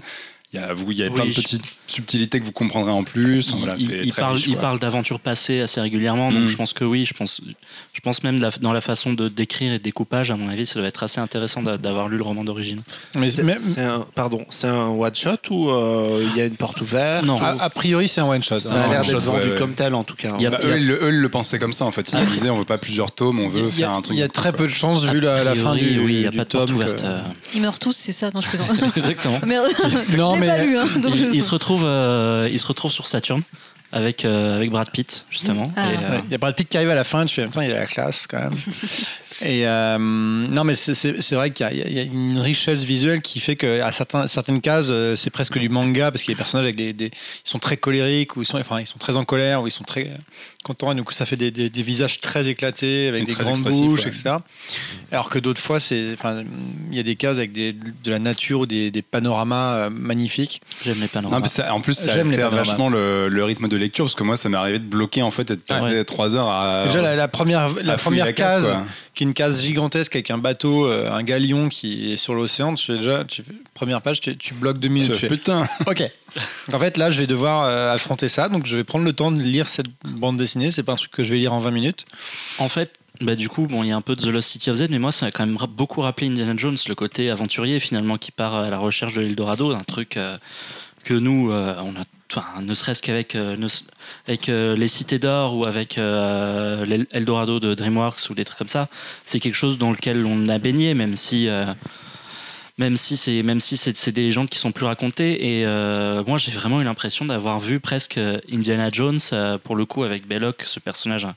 [0.52, 2.90] il y a, vous, il y a plein de je- petites subtilités que vous comprendrez
[2.90, 3.52] en plus.
[3.54, 6.32] Voilà, il, c'est il très parle, riche, il parle d'aventures passées assez régulièrement.
[6.32, 6.48] Donc, Mm.
[6.48, 7.04] je pense que oui.
[7.04, 7.40] Je pense,
[7.92, 10.66] je pense même la- dans la façon de décrire et de découpage, à mon avis,
[10.66, 12.82] ça doit être assez intéressant d'a- d'avoir lu le roman d'origine.
[13.16, 16.46] Mais C'est même- c'est un, pardon, c'est un one shot ou euh, il y a
[16.46, 17.38] une porte ouverte Non.
[17.38, 18.58] ou- a, a priori, c'est un one shot.
[18.60, 19.58] Ça a l'air d'être vendu ouais, ouais.
[19.58, 20.34] comme tel en tout cas.
[20.38, 22.10] Il y a- Bah, eux, ils le, eux, ils le pensaient comme ça en fait.
[22.12, 24.16] Ils disaient on veut pas plusieurs tomes, on veut a- faire un truc.
[24.16, 26.26] il y a très coup, peu de chances vu la, fin du, oui, il n'y
[26.26, 27.02] a pas de porte ouverte.
[27.04, 27.20] euh.
[27.54, 28.30] ils meurent tous, c'est ça?
[28.34, 28.70] Non, je plaisante.
[28.96, 29.38] Exactement.
[29.46, 29.66] Merde,
[30.18, 30.76] Non, mais- pas lu.
[30.76, 33.42] Hein, donc il, je- il se retrouve, euh, il se retrouve sur Saturne
[33.92, 35.72] avec, euh, avec Brad Pitt, justement.
[35.76, 35.80] Ah.
[35.90, 37.48] Et, euh, Ouais, Il y a Brad Pitt qui arrive à la fin, tu fais,
[37.64, 38.54] il a la classe quand même.
[39.42, 43.22] Et euh, non, mais c'est- vrai qu'il y, a- il y a une richesse visuelle
[43.22, 43.90] qui fait qu'à
[44.26, 46.92] certaines cases, euh, c'est presque du manga parce qu'il y a des personnages avec des,
[46.92, 49.66] des- ils sont très colériques ou ils sont, enfin, ils sont très en colère ou
[49.66, 50.10] ils sont très
[50.62, 50.92] contents.
[50.92, 54.02] Et du coup, ça fait des, des- des visages très éclatés avec des grandes bouches,
[54.04, 54.08] ouais.
[54.08, 54.34] etc.
[55.10, 56.42] Alors que d'autres fois, c'est, enfin,
[56.90, 59.90] il y a des cases avec des, de la nature ou des, des panoramas euh,
[59.90, 60.60] magnifiques.
[60.84, 61.40] J'aime les Non, panoramas.
[61.40, 62.68] mais ça- en plus, ça J'aime les altère panoramas.
[62.70, 65.30] vachement le, le rythme de lecture parce que moi, ça m'est arrivé de bloquer en
[65.30, 66.04] fait et de passer Ouais.
[66.04, 66.84] trois heures à.
[66.86, 68.76] Déjà, la, la première, la première la case, case,
[69.14, 72.86] qui une case gigantesque avec un bateau, euh, un galion qui est sur l'océan, tu
[72.86, 75.12] fais déjà, tu fais- première page, tu, tu bloques deux minutes.
[75.12, 75.62] Tu fais, Putain.
[75.86, 75.98] ok.
[76.66, 79.12] Donc, en fait, là, je vais devoir euh, affronter ça, donc je vais prendre le
[79.12, 80.70] temps de lire cette bande dessinée.
[80.72, 82.04] C'est pas un truc que je vais lire en 20 minutes.
[82.58, 84.70] En fait, bah, du coup, bon, il y a un peu de The Lost City
[84.70, 87.30] of Z, mais moi, ça a quand même ra- beaucoup rappelé Indiana Jones, le côté
[87.30, 90.38] aventurier finalement qui part à la recherche de l'Eldorado, un truc euh,
[91.04, 93.56] que nous, euh, on a, enfin, ne serait-ce qu'avec euh,
[94.26, 98.58] avec euh, les Cités d'Or ou avec euh, l'El- Eldorado de DreamWorks ou des trucs
[98.58, 98.88] comme ça,
[99.26, 101.48] c'est quelque chose dans lequel on a baigné, même si.
[101.48, 101.66] euh,
[102.78, 105.66] même si c'est même si c'est des légendes qui sont plus racontées et
[106.26, 108.18] moi j'ai vraiment eu l'impression d'avoir vu presque
[108.50, 109.18] Indiana Jones
[109.64, 111.34] pour le coup avec Belloc ce personnage hein,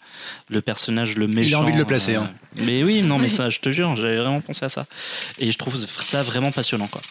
[0.50, 2.32] le personnage le méchant envie de le placer, hein.
[2.56, 4.86] mais oui non mais ça je te jure j'avais vraiment pensé à ça
[5.38, 7.02] et je trouve ça vraiment passionnant quoi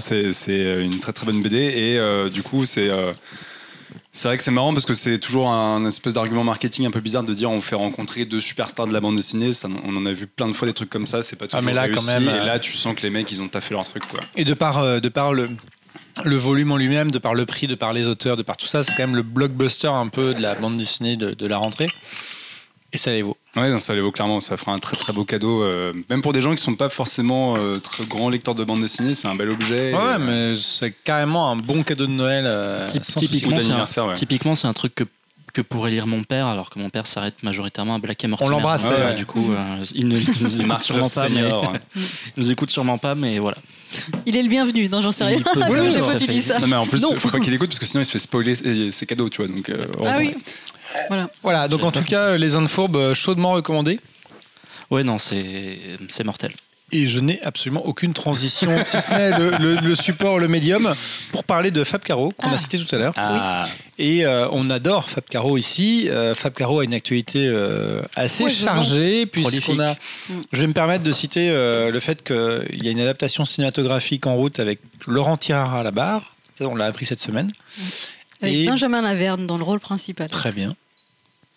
[0.00, 3.12] C'est c'est une très très bonne BD et euh, du coup c'est euh,
[4.12, 7.00] c'est vrai que c'est marrant parce que c'est toujours un espèce d'argument marketing un peu
[7.00, 9.52] bizarre de dire on fait rencontrer deux superstars de la bande dessinée.
[9.52, 11.22] Ça, on en a vu plein de fois des trucs comme ça.
[11.22, 11.96] C'est pas Ah, toujours mais là, réussi.
[11.96, 14.06] quand même, et euh, là tu sens que les mecs ils ont taffé leur truc
[14.08, 14.20] quoi.
[14.36, 15.48] Et de par, euh, de par le,
[16.24, 18.66] le volume en lui-même, de par le prix, de par les auteurs, de par tout
[18.66, 21.56] ça, c'est quand même le blockbuster un peu de la bande dessinée de, de la
[21.56, 21.86] rentrée.
[22.94, 23.36] Et ça les vaut.
[23.56, 24.40] Ouais, non, ça les vaut clairement.
[24.40, 25.62] Ça fera un très très beau cadeau.
[25.62, 28.80] euh, même pour des gens qui sont pas forcément euh, très grands lecteurs de bande
[28.82, 29.94] dessinée, c'est un bel objet.
[29.94, 32.44] Ouais, Et, euh, mais c'est carrément un bon cadeau de Noël.
[32.46, 34.14] euh, Typ- typiquement, c'est un, ouais.
[34.14, 35.04] typiquement, c'est un truc que,
[35.54, 38.50] que pourrait lire mon père, alors que mon père s'arrête majoritairement à Black et Mortimer.
[38.50, 39.14] l'embrasse, Ouais, ouais.
[39.14, 41.42] Du coup, euh, il ne il nous écoute sûrement pas, mais,
[41.96, 42.02] il
[42.42, 43.56] nous écoute sûrement pas, mais voilà.
[44.26, 45.38] Il est le bienvenu, non, j'en sais rien.
[45.40, 46.58] Peut- Oui, fois à tu dis ça.
[46.58, 47.12] Non, mais en plus, Non.
[47.14, 49.42] faut pas qu'il écoute parce que sinon il se fait spoiler ses, ses cadeaux, tu
[49.42, 49.48] vois.
[49.54, 50.34] Donc, euh, Ah oui.
[51.08, 51.30] Voilà.
[51.42, 53.98] Voilà, donc en tout cas, les Indes Fourbes, euh, chaudement recommandés.
[54.90, 55.78] Ouais, non, c'est
[56.08, 56.52] c'est mortel.
[56.94, 60.94] Et je n'ai absolument aucune transition, si ce n'est le, le- le support, le médium,
[61.30, 62.58] pour parler de Fab Caro, qu'on a Ah.
[62.58, 63.14] cité tout à l'heure.
[63.16, 63.66] Ah,
[63.98, 66.08] Et euh, on adore Fab Caro ici.
[66.10, 69.94] Euh, Fab Caro a une actualité euh, assez chargée, puisqu'on a.
[70.52, 74.26] Je vais me permettre de citer euh, le fait qu'il y a une adaptation cinématographique
[74.26, 76.34] en route avec Laurent Tirard à la barre.
[76.58, 77.52] Ça, on l'a appris cette semaine.
[78.42, 80.28] Avec Et- Benjamin Laverne dans le rôle principal.
[80.28, 80.68] Très bien.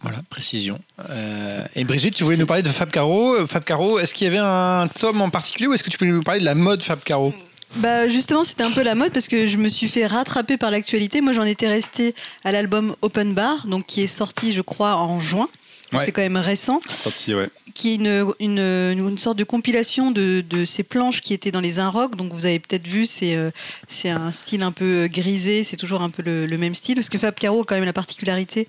[0.02, 0.80] Voilà, précision.
[1.10, 3.48] Euh, et Brigitte, tu voulais nous parler de Fab Caro.
[3.48, 6.12] Fab Caro, est-ce qu'il y avait un tome en particulier ou est-ce que tu voulais
[6.12, 7.34] nous parler de la mode Fab Caro?
[7.78, 10.72] Bah justement, c'était un peu la mode parce que je me suis fait rattraper par
[10.72, 11.22] l'actualité.
[11.22, 15.20] Moi, j'en étais restée à l'album Open Bar, donc qui est sorti, je crois, en
[15.20, 15.50] juin.
[15.94, 16.00] Ouais.
[16.04, 16.80] C'est quand même récent.
[16.90, 17.50] Sorti, ouais.
[17.76, 21.60] qui est une, une, une sorte de compilation de, de ces planches qui étaient dans
[21.62, 22.16] les Inrock.
[22.16, 23.52] Donc vous avez peut-être vu, c'est euh,
[23.88, 26.96] c'est un style un peu grisé, c'est toujours un peu le, le même style.
[26.96, 28.68] Parce que Fab Caro a quand même la particularité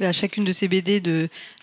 [0.00, 1.00] à chacune de ses BD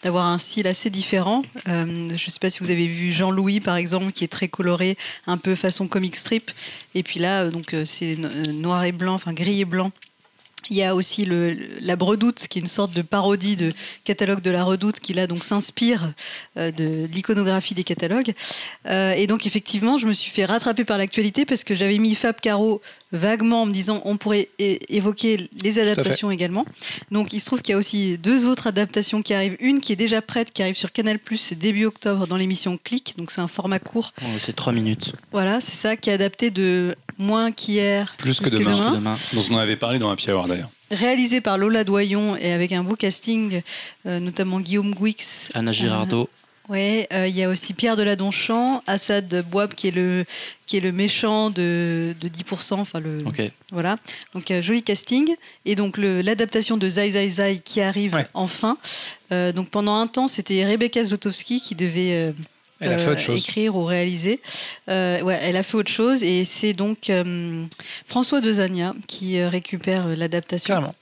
[0.04, 1.44] d'avoir un style assez différent.
[1.68, 4.48] Euh, je ne sais pas si vous avez vu Jean-Louis par exemple, qui est très
[4.48, 4.98] coloré,
[5.28, 6.52] un peu façon comic strip.
[6.96, 9.66] Et puis là, euh, donc euh, c'est no- euh, noir et blanc, enfin gris et
[9.66, 9.92] blanc.
[10.70, 11.28] Il y a aussi
[11.82, 15.28] la Bredoute, qui est une sorte de parodie de catalogue de la Redoute, qui là
[15.28, 16.14] donc s'inspire
[16.58, 18.34] euh, de l'iconographie des catalogues.
[18.88, 22.16] Euh, et donc effectivement, je me suis fait rattraper par l'actualité parce que j'avais mis
[22.16, 22.82] Fab Caro
[23.16, 26.66] vaguement en me disant on pourrait évoquer les adaptations également.
[27.12, 29.58] Donc il se trouve qu'il y a aussi deux autres adaptations qui arrivent.
[29.60, 33.16] Une qui est déjà prête, qui arrive sur Canal Plus début octobre dans l'émission Click.
[33.18, 34.14] Donc c'est un format court.
[34.22, 35.14] Oh, c'est 3 minutes.
[35.32, 38.64] Voilà, c'est ça, qui est adapté de moins qu'hier, Plus que demain.
[38.66, 39.16] Parce que demain.
[39.34, 40.70] Dont on avait parlé dans Happy Hour d'ailleurs.
[40.92, 43.62] réalisé par Lola Doyon et avec un beau casting,
[44.06, 45.50] euh, notamment Guillaume Gouix.
[45.54, 46.30] Anna Girardot.
[46.68, 50.26] Ouais, euh, il y a aussi Pierre Deladonchamp, Assad Bouab qui est le
[50.66, 53.40] qui est le méchant de, de 10%, enfin le Ok.
[53.72, 53.98] voilà.
[54.34, 55.36] Donc euh, joli casting
[55.66, 58.26] et donc l'adaptation de Zai Zai Zai qui arrive Ouais.
[58.34, 58.78] enfin.
[59.32, 62.32] Euh, donc pendant un temps, c'était Rebecca Zlotowski qui devait euh,
[62.80, 63.38] Elle a fait autre chose.
[63.38, 64.42] écrire ou réaliser.
[64.90, 67.64] Euh, ouais, elle a fait autre chose et c'est donc euh,
[68.08, 70.94] François Dezania qui récupère l'adaptation.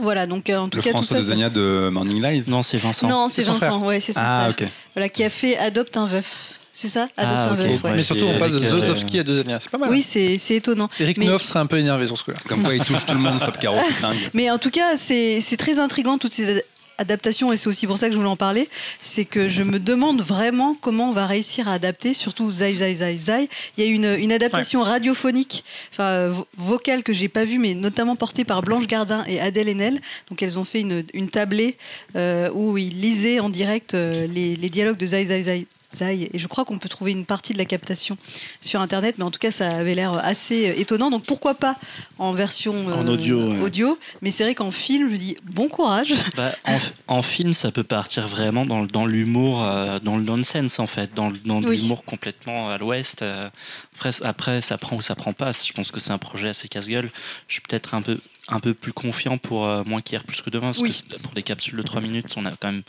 [0.00, 1.22] Voilà, donc euh, en tout Le cas tout François ça.
[1.22, 2.44] de Zania de Morning Live.
[2.48, 3.08] Non, c'est Vincent.
[3.08, 4.66] Non, c'est Vincent, ouais, c'est son Ah, frère.
[4.68, 4.72] ok.
[4.94, 6.54] Voilà, qui a fait Adopte un veuf.
[6.76, 7.58] C'est ça Adopte Ah, un ok.
[7.60, 7.92] veuf, ouais.
[7.94, 8.72] Mais surtout, on passe de avec,
[9.14, 9.58] euh, à Dezania.
[9.60, 9.90] C'est pas mal.
[9.90, 10.88] Oui, c'est c'est étonnant.
[10.98, 12.36] Eric Mais- Neuf serait un peu énervé sur ce coup-là.
[12.48, 14.16] Comme quoi il touche tout le monde, Fab Caro, c'est dingue.
[14.34, 16.64] Mais en tout cas, c'est c'est très intriguant toutes ces
[16.98, 18.68] ad- adaptations et c'est aussi pour ça que je voulais en parler.
[19.00, 22.94] C'est que je me demande vraiment comment on va réussir à adapter, surtout Zai Zai
[22.96, 23.48] Zai Zai.
[23.76, 27.74] Il y a une, une adaptation radiophonique, enfin vo- vocale que j'ai pas vue, mais
[27.74, 30.00] notamment portée par Blanche Gardin et Adèle Haenel.
[30.28, 31.76] Donc elles ont fait une, une tablée
[32.16, 35.66] euh, où ils lisaient en direct euh, les, les dialogues de Zai Zai Zai.
[35.94, 36.28] Zai.
[36.32, 38.16] Et je crois qu'on peut trouver une partie de la captation
[38.60, 41.10] sur Internet, mais en tout cas, ça avait l'air assez étonnant.
[41.10, 41.76] Donc pourquoi pas
[42.18, 43.60] en version euh, En audio, ouais.
[43.60, 46.14] audio Mais c'est vrai qu'en film, je dis bon courage.
[46.36, 46.78] Bah, en,
[47.18, 51.30] en film, ça peut partir vraiment dans, l'humour, euh, dans le nonsense en fait, dans,
[51.30, 51.76] Oui.
[51.76, 53.22] l'humour complètement à l'ouest.
[53.22, 53.48] euh.
[53.96, 55.52] après, après, ça prend ou ça prend pas.
[55.52, 57.10] Je pense que c'est un projet assez casse-gueule.
[57.48, 58.18] Je suis peut-être un peu,
[58.48, 60.68] un peu plus confiant pour euh, moins qu'hier, plus que demain.
[60.68, 61.02] Parce Oui.
[61.08, 62.82] que pour des capsules de 3 minutes, on a quand même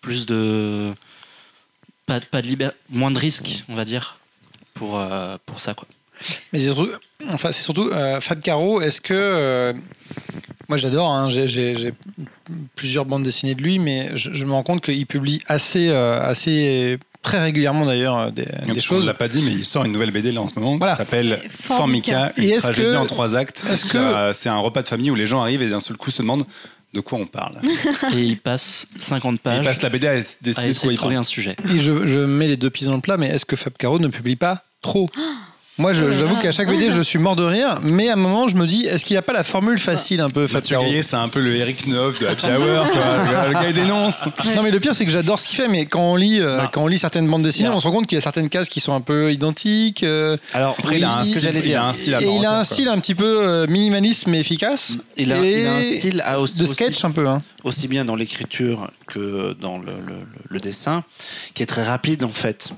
[0.00, 0.94] plus de.
[2.08, 4.18] Pas, pas de liber- moins de risques, on va dire,
[4.74, 5.74] pour, euh, pour ça.
[5.74, 5.86] Quoi.
[6.52, 6.88] Mais c'est surtout,
[7.32, 9.14] enfin, c'est surtout euh, Fab Caro, est-ce que.
[9.14, 9.72] euh,
[10.68, 11.92] moi j'adore, hein, j'ai- j'ai j'ai
[12.76, 16.20] plusieurs bandes dessinées de lui, mais je, je me rends compte qu'il publie assez, euh,
[16.20, 19.06] assez très régulièrement d'ailleurs des, des On ne choses.
[19.06, 20.92] l'a pas dit, mais il sort une nouvelle BD là en ce moment Voilà.
[20.94, 22.32] qui s'appelle Formica.
[22.36, 23.64] Une tragédie que- en trois actes.
[23.70, 26.10] est-ce que- C'est un repas de famille où les gens arrivent et d'un seul coup
[26.10, 26.46] se demandent
[26.94, 27.56] de quoi on parle?
[28.14, 30.64] Et il passe 50 Et pages il passe la BD à à décider de quoi
[30.70, 31.20] essayer de il trouver parle.
[31.20, 31.56] un sujet.
[31.74, 33.98] Et je, je mets les deux pieds dans le plat, mais est-ce que Fab Caro
[33.98, 35.08] ne publie pas trop?
[35.78, 38.48] Moi, Oh j'avoue qu'à chaque BD, je suis mort de rire, mais à un moment,
[38.48, 41.14] je me dis, est-ce qu'il n'a pas la formule facile un peu, Mathieu Gaillet, c'est
[41.16, 42.90] un peu le Eric Neuf de Happy Hour.
[42.90, 43.46] quoi.
[43.46, 44.26] Le gars, il dénonce.
[44.56, 46.62] Non, mais le pire, c'est que j'adore ce qu'il fait, mais quand on lit, euh,
[46.62, 46.68] Non.
[46.72, 47.76] quand on lit certaines bandes dessinées, Non.
[47.76, 50.02] on se rend compte qu'il y a certaines cases qui sont un peu identiques.
[50.02, 52.50] euh, Alors, Après, il a un style- il a un style à et il a
[52.52, 52.64] un quoi.
[52.64, 54.98] style un petit peu euh, minimaliste mais efficace.
[55.16, 57.28] Il a, et il a un style à aussi, de sketch aussi- un peu.
[57.28, 57.38] Hein.
[57.62, 61.02] aussi bien dans l'écriture que dans le, le- le dessin,
[61.54, 62.70] qui est très rapide en fait.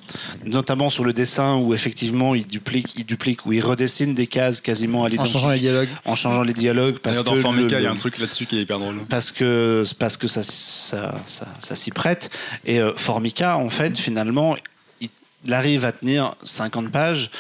[0.45, 4.61] Notamment sur le dessin où effectivement il duplique, il duplique ou il redessine des cases
[4.61, 5.89] quasiment à En l'identique changeant les dialogues.
[6.05, 8.47] en changeant les dialogues parce D'ailleurs, que dans Formica, il y a un truc là-dessus
[8.47, 8.97] qui est hyper drôle.
[9.09, 12.31] parce que parce que ça ça, ça, ça s'y prête
[12.65, 14.57] et euh, Formica en fait finalement
[15.01, 15.09] il,
[15.45, 17.31] il arrive à tenir 50 pages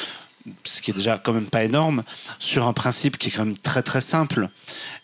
[0.64, 2.02] ce qui est déjà quand même pas énorme
[2.38, 4.48] sur un principe qui est quand même très très simple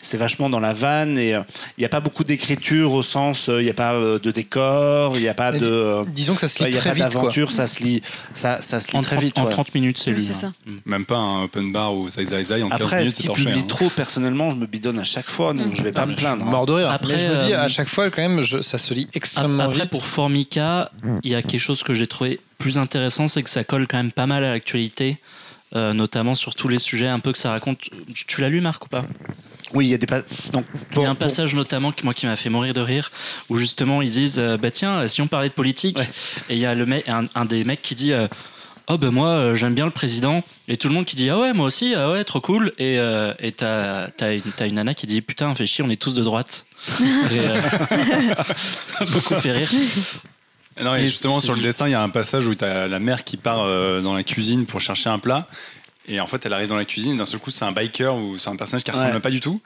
[0.00, 1.40] c'est vachement dans la vanne et euh,
[1.78, 4.30] il n'y a pas beaucoup d'écriture au sens euh, il n'y a pas euh, de
[4.30, 6.78] décor il n'y a pas Mais de euh, Disons que ça se lit il y
[6.78, 7.04] a très pas vite.
[7.04, 7.22] Quoi.
[7.22, 8.02] d'aventure ça se lit
[8.34, 9.50] ça, ça se lit En très 30, vite en ouais.
[9.50, 10.22] 30 minutes, c'est Oui, lu.
[10.22, 10.52] c'est hein.
[10.66, 10.70] ça.
[10.84, 13.26] Même pas un open bar ou Zai Zai Zai en 15 après minutes, ce c'est
[13.26, 13.44] torché.
[13.44, 13.64] publie hein.
[13.66, 16.14] trop personnellement je me bidonne à chaque fois donc je vais pas Ah, me mais
[16.14, 16.50] je suis plaindre hein.
[16.50, 16.90] mort de rire.
[16.90, 19.08] Après, mais je me dis, euh, à chaque fois, quand même, je- ça se lit
[19.14, 19.90] extrêmement Après, vite.
[19.90, 20.90] pour Formica,
[21.24, 23.96] il y a quelque chose que j'ai trouvé plus intéressant, c'est que ça colle quand
[23.98, 25.18] même pas mal à l'actualité,
[25.74, 27.80] euh, notamment sur tous les sujets un peu que ça raconte.
[28.14, 29.04] Tu, tu l'as lu, Marc, ou pas?
[29.74, 32.04] Oui il y a des pas donc Il y a un pour- passage notamment qui,
[32.04, 33.10] moi, qui m'a fait mourir de rire,
[33.48, 36.08] où justement ils disent euh, Bah tiens, si on parlait de politique, Ouais.
[36.50, 38.28] et il y a le mec, un, un des mecs qui dit euh,
[38.88, 40.44] Oh, ben moi, euh, j'aime bien le président.
[40.68, 42.72] Et tout le monde qui dit Ah ouais, moi aussi, ah ouais, trop cool.
[42.78, 45.90] Et euh, et t'as t'as une, t'as une nana qui dit Putain, fait chier, on
[45.90, 46.64] est tous de droite.
[47.00, 47.02] et,
[47.40, 47.60] euh,
[48.56, 49.68] ça m'a beaucoup fait rire.
[50.80, 52.86] Non, et Et justement, sur le dessin, il y a un passage où tu as
[52.86, 55.48] la mère qui part euh, dans la cuisine pour chercher un plat.
[56.08, 58.16] Et en fait, elle arrive dans la cuisine et d'un seul coup, c'est un biker
[58.16, 59.20] ou c'est un personnage qui ressemble Ouais.
[59.20, 59.60] pas du tout.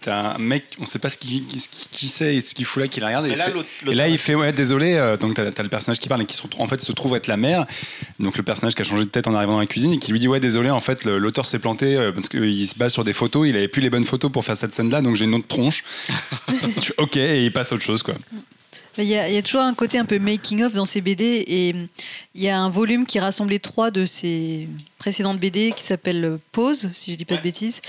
[0.00, 2.80] T'as un mec, on sait pas ce qu'il qui, qui c'est et ce qu'il fout
[2.82, 3.26] là, qui la regarde.
[3.26, 4.94] Et, là, fait- l'autre- et l'autre là, il fait ouais, désolé.
[4.94, 6.90] euh, donc t'as as le personnage qui parle et qui se retrouve, en fait se
[6.92, 7.66] trouve être la mère.
[8.18, 10.10] Donc le personnage qui a changé de tête en arrivant dans la cuisine et qui
[10.10, 13.04] lui dit ouais désolé en fait l'auteur s'est planté euh, parce qu'il se base sur
[13.04, 13.46] des photos.
[13.46, 15.48] Il avait plus les bonnes photos pour faire cette scène là, donc j'ai une autre
[15.48, 15.84] tronche.
[16.48, 18.14] Fais, ok et il passe à autre chose quoi.
[18.96, 21.00] Il y, a, il y a toujours un côté un peu making of dans ces
[21.02, 21.74] BD et
[22.34, 24.68] il y a un volume qui rassemblait trois de ces
[24.98, 27.82] précédentes BD qui s'appelle euh, Pause, si je dis pas de bêtises,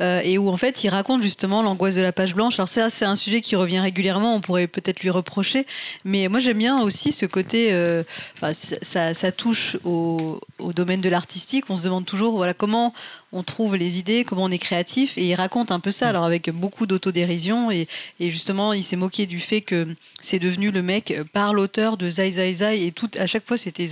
[0.00, 2.54] euh, et où en fait il raconte justement l'angoisse de la page blanche.
[2.58, 5.66] Alors ça c'est un sujet qui revient régulièrement, on pourrait peut-être lui reprocher,
[6.04, 8.02] mais moi j'aime bien aussi ce côté, euh,
[8.38, 11.66] enfin, ça, ça- ça touche au, au domaine de l'artistique.
[11.68, 12.94] On se demande toujours voilà comment
[13.34, 16.24] on trouve les idées, comment on est créatif, et il raconte un peu ça, alors
[16.24, 17.86] avec beaucoup d'autodérision et,
[18.18, 19.86] et justement il s'est moqué du fait que
[20.22, 23.58] c'est devenu le mec par l'auteur de Zai Zai Zai et tout à chaque fois
[23.58, 23.86] c'était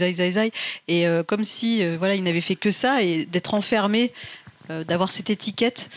[0.88, 4.12] Et euh, comme si euh, voilà il n'avait fait que ça et d'être enfermé
[4.70, 5.90] euh, d'avoir cette étiquette.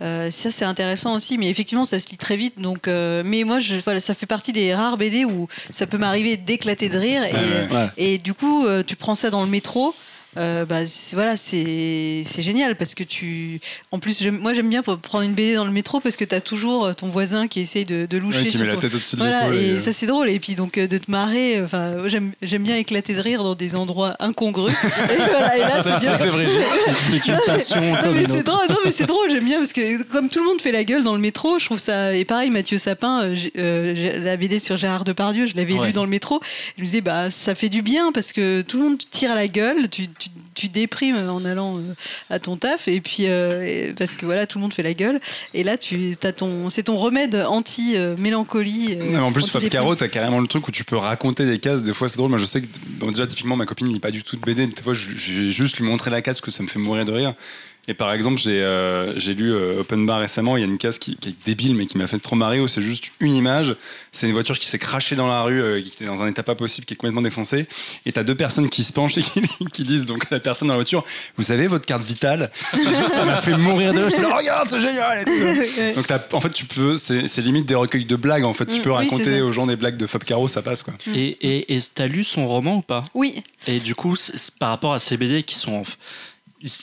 [0.00, 2.60] Ça c'est intéressant aussi mais effectivement ça se lit très vite.
[2.60, 6.36] Donc mais moi je, voilà ça fait partie des rares BD où ça peut m'arriver
[6.36, 7.88] d'éclater de rire et, Ouais, ouais.
[7.96, 9.94] et du coup tu prends ça dans le métro
[10.36, 13.60] euh, bah, c'est- voilà, c'est c'est génial parce que tu.
[13.92, 16.34] En plus, moi j'aime bien pour prendre une BD dans le métro parce que tu
[16.34, 18.76] as toujours euh, ton voisin qui essaye de, de loucher Ouais, qui sur met la
[18.76, 20.30] tête au-dessus de voilà, et et, euh, ça c'est drôle.
[20.30, 23.74] Et puis donc de te marrer, enfin j'aime j'aime bien éclater de rire dans des
[23.76, 24.72] endroits incongrus.
[24.84, 26.18] et, voilà, et là c'est bien.
[27.10, 29.72] C'est une passion Non comme mais c'est drôle, non mais c'est drôle, j'aime bien parce
[29.72, 32.24] que comme tout le monde fait la gueule dans le métro, je trouve ça et
[32.24, 33.22] pareil Mathieu Sapin,
[33.58, 35.88] euh, la BD sur Gérard Depardieu, je l'avais Ouais.
[35.88, 36.40] lu dans le métro,
[36.76, 39.34] je me disais bah ça fait du bien parce que tout le monde tire à
[39.34, 40.23] la gueule, tu, tu,
[40.54, 41.94] tu déprimes en allant euh,
[42.30, 45.20] à ton taf et puis euh, parce que voilà tout le monde fait la gueule
[45.52, 48.96] et là tu as ton c'est ton remède anti euh, mélancolie.
[48.96, 51.58] Non, mais en plus, Fab Caro, t'as carrément le truc où tu peux raconter des
[51.58, 51.82] cases.
[51.82, 52.30] Des fois, c'est drôle.
[52.30, 52.66] Moi, je sais que,
[52.98, 54.66] bon, déjà, typiquement, ma copine lit pas du tout de BD.
[54.66, 57.04] Des fois, je, je vais juste lui montrer la case que ça me fait mourir
[57.04, 57.34] de rire.
[57.86, 60.56] Et par exemple, j'ai euh, j'ai lu euh, Open Bar récemment.
[60.56, 62.58] Il y a une case qui, qui est débile, mais qui m'a fait trop marrer
[62.60, 63.76] où c'est juste une image.
[64.10, 66.42] C'est une voiture qui s'est crachée dans la rue, euh, qui était dans un état
[66.42, 67.66] pas possible, qui est complètement défoncée.
[68.06, 70.68] Et t'as deux personnes qui se penchent et qui, qui disent donc à la personne
[70.68, 71.04] dans la voiture
[71.36, 72.50] Vous avez votre carte vitale?
[73.08, 74.34] Ça m'a fait mourir de rire.
[74.34, 75.94] Regarde, c'est génial et tout.
[75.96, 78.44] Donc, t'as- en fait, tu peux, c'est limite des recueils de blagues.
[78.44, 80.62] En fait, tu Mm, peux oui, raconter aux gens des blagues de Fab Caro, ça
[80.62, 80.94] passe quoi.
[81.14, 83.02] Et et- et t'as lu son roman ou pas?
[83.12, 84.16] Oui, Et du coup,
[84.58, 85.74] par rapport à ces BD qui sont.
[85.74, 85.82] en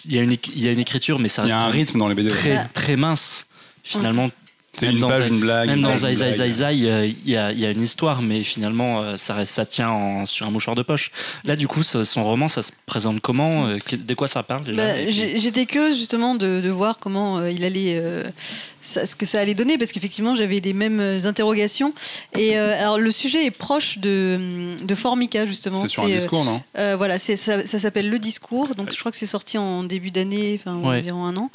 [0.05, 1.61] Il y, a une, éc- il y a une écriture, mais ça Il y reste
[1.63, 2.29] a un rythme dans les BD.
[2.29, 2.35] ouais.
[2.37, 3.47] très, très mince.
[3.83, 4.29] Finalement,
[4.73, 5.67] C'est une page, une blague.
[5.69, 6.33] même dans Zai Zai.
[6.33, 10.45] Zai Zai, euh, il y, a, une histoire, mais finalement, euh, ça, tient en- sur
[10.45, 11.11] un mouchoir de poche.
[11.43, 14.63] Là, du coup, ça- son roman, ça se présente comment Euh, De quoi ça parle
[14.75, 18.23] Bah, J'étais curieuse justement de, de voir comment euh, il allait, euh,
[18.81, 21.93] ça- ce que ça allait donner, parce qu'effectivement j'avais les mêmes euh, interrogations.
[22.37, 25.77] Et euh, alors le sujet est proche de, de Formica justement.
[25.77, 26.61] C'est sur un euh, discours, non?
[26.77, 28.75] euh, voilà, c'est ça, ça s'appelle Le Discours.
[28.75, 30.99] Donc je crois que c'est sorti en début d'année, enfin Ouais.
[30.99, 31.49] environ un an.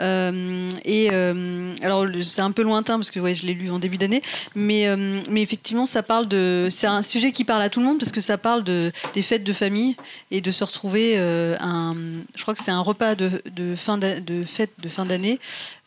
[0.00, 3.78] Euh, et euh, alors c'est un peu lointain parce que ouais, je l'ai lu en
[3.78, 4.22] début d'année,
[4.54, 7.86] mais euh, mais effectivement ça parle de, c'est un sujet qui parle à tout le
[7.86, 9.96] monde parce que ça parle de des fêtes de famille
[10.30, 11.94] et de se retrouver euh, un,
[12.34, 15.79] je crois que c'est un repas de, de fin de fête de fin d'année euh,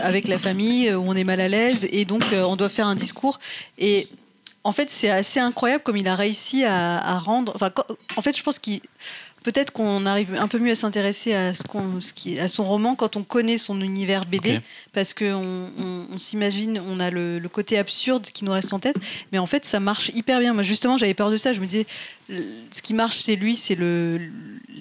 [0.00, 2.86] avec la famille où on est mal à l'aise et donc euh, on doit faire
[2.86, 3.38] un discours
[3.78, 4.08] et
[4.64, 7.52] en fait, c'est assez incroyable comme il a réussi à, à rendre.
[7.54, 7.70] Enfin,
[8.16, 8.80] en fait, je pense qu'il
[9.44, 12.64] peut-être qu'on arrive un peu mieux à s'intéresser à ce qu'on, ce qui, à son
[12.64, 14.60] roman quand on connaît son univers BD,
[14.92, 18.72] parce que on, on- on s'imagine, on a le, le côté absurde qui nous reste
[18.74, 18.96] en tête,
[19.32, 20.52] mais en fait, ça marche hyper bien.
[20.52, 21.54] Moi, justement, j'avais peur de ça.
[21.54, 21.86] Je me disais,
[22.28, 24.20] ce qui marche chez lui, c'est le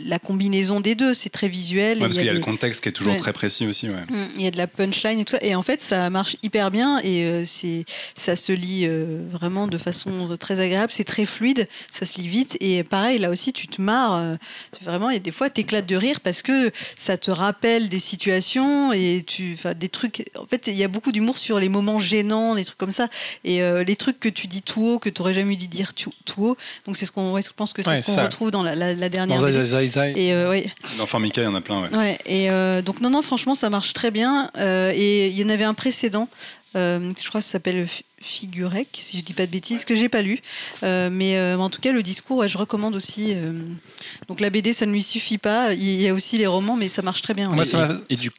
[0.06, 1.14] la combinaison des deux.
[1.14, 1.98] C'est très visuel.
[1.98, 3.20] Ouais, Parce il y a qu'il y a le contexte qui est toujours Ouais.
[3.20, 3.90] très précis aussi.
[3.90, 3.96] Ouais.
[4.10, 5.40] Mm, Il y a de la punchline et tout ça.
[5.42, 7.86] Et en fait, ça marche hyper bien et euh, c'est,
[8.16, 10.92] ça se lit euh, vraiment de façon très agréable.
[10.92, 12.58] C'est très fluide, ça se lit vite.
[12.60, 14.16] Et pareil, là aussi, tu te marres.
[14.16, 14.36] euh,
[14.84, 18.92] vraiment, et des fois, tu éclates de rire parce que ça te rappelle des situations
[18.94, 20.24] et tu, enfin, des trucs.
[20.38, 23.08] En fait, il y a beaucoup d'humour sur les moments gênants, des trucs comme ça.
[23.44, 25.94] Et euh, les trucs que tu dis tout haut, que tu aurais jamais dû dire
[25.94, 26.58] tout, tout haut.
[26.86, 28.94] Donc, c'est ce qu'on, ouais, je pense que c'est ce qu'on retrouve dans la, la-
[28.94, 29.40] la dernière.
[29.40, 29.48] Dans
[30.16, 30.60] Et euh.
[30.98, 31.82] Dans Formica, il y en a plein.
[31.82, 31.96] Ouais.
[31.96, 34.50] Ouais, et euh, donc non, non, franchement, ça marche très bien.
[34.58, 36.28] Euh, et il y en avait un précédent,
[36.76, 37.88] euh, je crois que ça s'appelle
[38.22, 40.40] Figurec, si je dis pas de bêtises, que j'ai pas lu.
[40.84, 43.34] Euh, mais euh, en tout cas, le discours, ouais, je recommande aussi.
[43.36, 43.52] euh,
[44.28, 45.74] donc la BD, ça ne lui suffit pas.
[45.74, 47.50] Il y a aussi les romans, mais ça marche très bien.
[47.50, 47.56] ouais.
[47.56, 48.32] Moi, ça et- et du.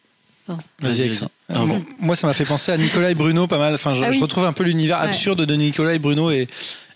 [0.81, 1.11] Vas-y,
[1.51, 3.75] bon, moi, ça m'a fait penser à Nicolas et Bruno pas mal.
[3.75, 4.17] Enfin, je, Ah oui.
[4.17, 5.05] je retrouve un peu l'univers Ouais.
[5.09, 6.49] absurde de Nicolas et Bruno et,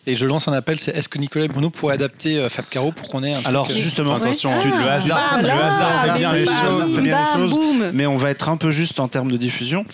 [0.07, 0.78] et je lance un appel.
[0.80, 3.34] C'est est-ce que Nicolas et Bruno pourraient adapter euh, Fab Caro pour qu'on ait un
[3.34, 6.33] truc, Alors euh, justement, Attention, le Ah, hasard, bah le là, hasard fait mais bien
[6.33, 6.95] les choses.
[6.96, 7.50] fait bien les choses.
[7.50, 7.91] boum.
[7.95, 9.84] Mais on va être un peu juste en termes de diffusion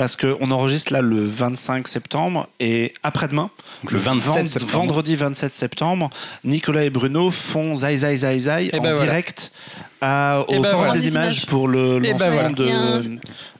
[0.00, 3.50] parce qu'on enregistre là le 25 septembre et après-demain,
[3.90, 4.72] le 27 vend- septembre.
[4.72, 6.08] vendredi 27 septembre,
[6.42, 9.06] Nicolas et Bruno font Zai Zai Zai Zai Eh en ben voilà.
[9.10, 9.52] direct
[10.00, 10.92] à, au Et ben Forum voilà.
[10.94, 12.96] des images pour le Et ben lancement voilà.
[12.96, 13.00] un-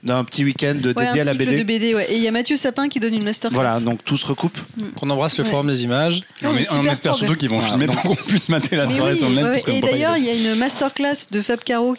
[0.03, 1.57] d'un petit week-end Ouais, dédié un à la BD.
[1.59, 2.11] de BD, ouais.
[2.11, 3.53] Et il y a Mathieu Sapin qui donne une masterclass.
[3.61, 4.57] Voilà, donc tout se recoupe.
[4.95, 5.49] Qu'on embrasse le Ouais.
[5.51, 6.21] forum des images.
[6.41, 8.49] on, Non, mais on super espère surtout qu'ils vont Voilà, filmer donc- pour qu'on puisse
[8.49, 9.63] mater la soirée oui, sur le net.
[9.67, 11.95] et d'ailleurs, il y a une masterclass de Fab Caro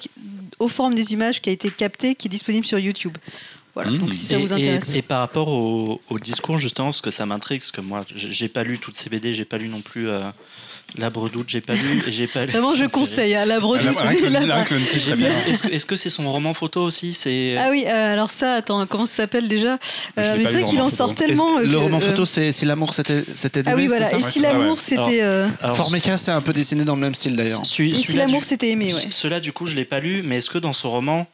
[0.59, 3.17] au Forum des images qui a été captée, qui est disponible sur YouTube.
[3.75, 3.99] Voilà, Mmh.
[3.99, 4.95] donc si ça et, vous intéresse.
[4.95, 8.49] et par rapport au, au discours, justement, parce que ça m'intrigue, parce que moi, j'ai
[8.49, 10.21] pas lu toutes ces BD, j'ai pas lu non plus euh,
[10.99, 12.53] La Bredoute, j'ai pas lu, j'ai pas lu.
[12.53, 13.97] Vraiment, je conseille à la Ah, Bredoute.
[15.71, 19.07] Est-ce que c'est son roman photo aussi C'est Ah oui, euh, alors ça, attends, comment
[19.07, 19.79] ça s'appelle déjà?
[20.19, 21.25] Euh, Mais c'est vrai qu'il en sort photo.
[21.25, 21.59] tellement.
[21.59, 24.13] Euh, le roman euh, photo, c'est Si l'amour c'était c'était Ah oui, voilà.
[24.17, 25.23] Et si l'amour, c'était.
[25.23, 27.63] euh, Alors, Formica, c'est un peu dessiné dans le même style d'ailleurs.
[27.63, 29.01] Et si l'amour, c'était aimé, ouais.
[29.11, 31.27] Cela, du coup, je l'ai pas lu, mais est-ce que dans ce roman,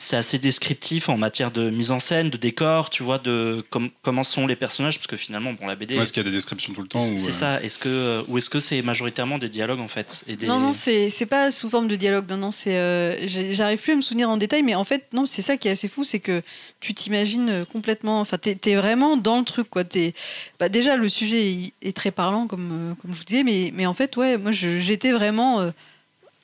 [0.00, 3.90] c'est assez descriptif en matière de mise en scène, de décor, tu vois, de com-
[4.02, 5.94] comment sont les personnages, parce que finalement, bon, la BD.
[5.96, 7.62] Ouais, Est-ce qu'il y a des descriptions tout le temps c'est euh, ça.
[7.62, 10.46] Est-ce que ou est-ce que c'est majoritairement des dialogues en fait et des...
[10.46, 12.28] Non, non, c'est c'est pas sous forme de dialogue.
[12.30, 12.76] Non, non, c'est.
[12.76, 13.14] euh,
[13.52, 15.72] J'arrive plus à me souvenir en détail, mais en fait, non, c'est ça qui est
[15.72, 16.42] assez fou, c'est que
[16.80, 18.20] tu t'imagines euh, complètement.
[18.20, 19.82] Enfin, t'es es vraiment dans le truc, quoi.
[19.94, 20.14] Es,
[20.58, 23.86] bah, déjà, le sujet est, très parlant, comme, euh, comme je vous disais, mais, mais
[23.86, 25.60] en fait, ouais, moi, j'étais vraiment.
[25.60, 25.70] euh,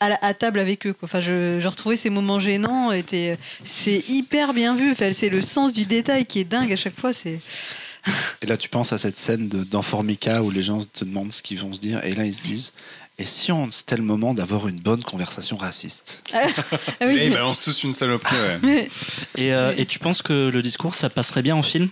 [0.01, 0.93] à, la- à table avec eux.
[0.93, 1.07] Quoi.
[1.07, 2.93] Enfin, je, je retrouvais ces moments gênants.
[2.93, 4.93] était- C'est hyper bien vu.
[4.93, 7.13] Enfin, c'est le sens du détail qui est dingue à chaque fois.
[7.13, 7.41] C'est
[8.43, 11.33] Et là, tu penses à cette scène de- dans Formica où les gens te demandent
[11.33, 12.73] ce qu'ils vont se dire, et là, ils se disent
[13.19, 16.47] Et si on c'était le moment d'avoir une bonne conversation raciste ah
[17.01, 17.21] Et oui.
[17.27, 18.89] ils balancent tous une saloperie, ouais.
[19.37, 21.89] Et, euh, et tu penses que le discours ça passerait bien en film?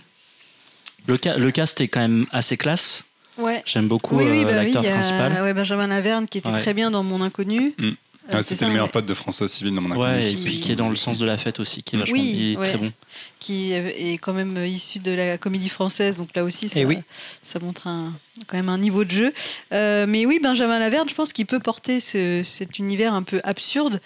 [1.07, 3.03] Le, ca- le cast est quand même assez classe.
[3.37, 3.61] Ouais.
[3.65, 5.43] J'aime beaucoup Oui, oui, euh, bah l'acteur a principal.
[5.43, 6.59] ouais, Benjamin Laverne qui était Ouais.
[6.61, 7.73] très bien dans Mon Inconnu.
[7.77, 7.85] Mm.
[7.87, 7.91] Euh,
[8.31, 10.29] Ah, C'était ça, le meilleur pote de François Civil dans mon Ouais, inconnu.
[10.31, 12.55] et puis qui est dans le sens de la fête aussi, qui est vachement Oui,
[12.59, 12.67] ouais.
[12.69, 12.91] très bon.
[13.39, 16.97] qui est quand même issu de la comédie française, donc là aussi ça, Eh oui.
[17.43, 18.11] ça montre un,
[18.47, 19.31] quand même un niveau de jeu.
[19.73, 23.39] Euh, mais oui, Benjamin Laverne, je pense qu'il peut porter ce- cet univers un peu
[23.43, 24.01] absurde.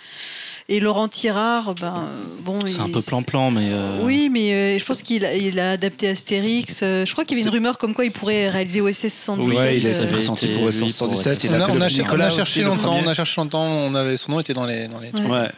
[0.71, 3.69] Et Laurent Tirard, ben, euh, bon, C'est un peu plan-plan, mais.
[3.71, 6.81] euh, Oui, mais euh, je pense qu'il a, il a adapté Astérix.
[6.83, 9.57] Euh, je crois qu'il y avait une rumeur comme quoi il pourrait réaliser OSS 117.
[9.57, 11.43] Ouais, il a été été, pour oui, s pour 117.
[11.45, 14.39] Il On a on on cherché longtemps, on a cherché longtemps, on avait, son nom
[14.39, 15.27] était dans les, dans les trucs.
[15.27, 15.49] Ouais.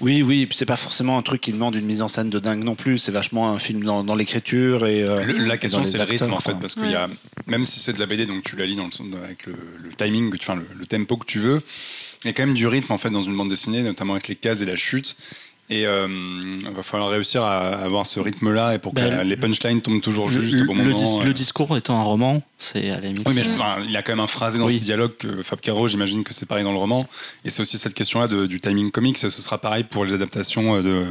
[0.00, 2.28] Oui, oui, et puis c'est pas forcément un truc qui demande une mise en scène
[2.30, 2.98] de dingue non plus.
[2.98, 5.04] C'est vachement un film dans, dans l'écriture et.
[5.04, 7.08] euh, Le- la question c'est le rythme en fait parce qu'il y a
[7.46, 9.90] même si c'est de la BD donc tu la lis dans le avec le, le
[9.94, 11.62] timing que tu enfin, le, le tempo que tu veux
[12.26, 14.28] il y a quand même du rythme en fait dans une bande dessinée notamment avec
[14.28, 15.16] les cases et la chute
[15.68, 16.06] et euh,
[16.60, 19.80] il va falloir réussir à avoir ce rythme là et pour que Ben, les punchlines
[19.82, 21.24] tombent toujours Le, juste au bon le moment dis- euh.
[21.24, 23.26] le discours étant un roman, c'est à la limite.
[23.26, 23.50] oui, mais je-
[23.84, 24.78] il y a quand même un phrasé dans Oui.
[24.78, 27.08] ce dialogue que Fab Caro, j'imagine que c'est pareil dans le roman.
[27.44, 29.18] Et c'est aussi cette question-là du timing comique.
[29.18, 31.06] Ce sera pareil pour les adaptations euh, de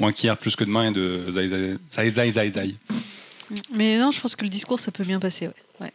[0.00, 1.76] Moins qu'hier, plus que demain et de Zai Zai
[2.08, 2.74] Zai Zai Zai.
[3.74, 5.46] Mais non, je pense que le discours, ça peut bien passer.
[5.48, 5.54] Ouais.
[5.80, 5.92] Ouais.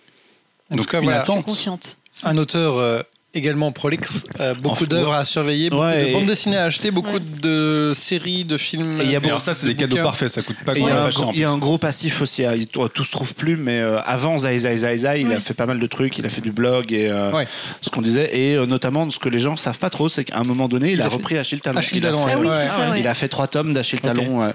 [0.70, 1.98] En Donc, tout cas, une voilà, confiante.
[2.24, 3.02] un auteur euh,
[3.36, 7.14] également prolixe, euh, beaucoup d'œuvres à surveiller, beaucoup Ouais, de bandes dessinées à acheter, beaucoup
[7.14, 7.20] Ouais.
[7.42, 9.02] de séries, de films.
[9.02, 10.30] Et y a alors ça, c'est de des cadeaux parfaits.
[10.30, 12.46] Ça coûte pas, il y, a un, y a gros passif aussi.
[12.46, 15.34] à- tout, se trouve plus, mais euh, avant Zai Zai Zai Zai, il Oui.
[15.34, 16.18] a fait pas mal de trucs.
[16.20, 17.48] Il a fait du blog et euh, Ouais.
[17.82, 18.30] ce qu'on disait.
[18.38, 20.90] Et euh, notamment, ce que les gens savent pas trop, c'est qu'à un moment donné,
[20.90, 21.80] il, Il a, a fait- repris Achille Talon.
[21.80, 22.54] Achille il, a Talon, fait, Ah oui, ouais.
[22.62, 23.00] c'est ça, ouais.
[23.00, 24.06] il a fait trois tomes d'Achille Ok.
[24.06, 24.42] Talon.
[24.42, 24.54] ouais,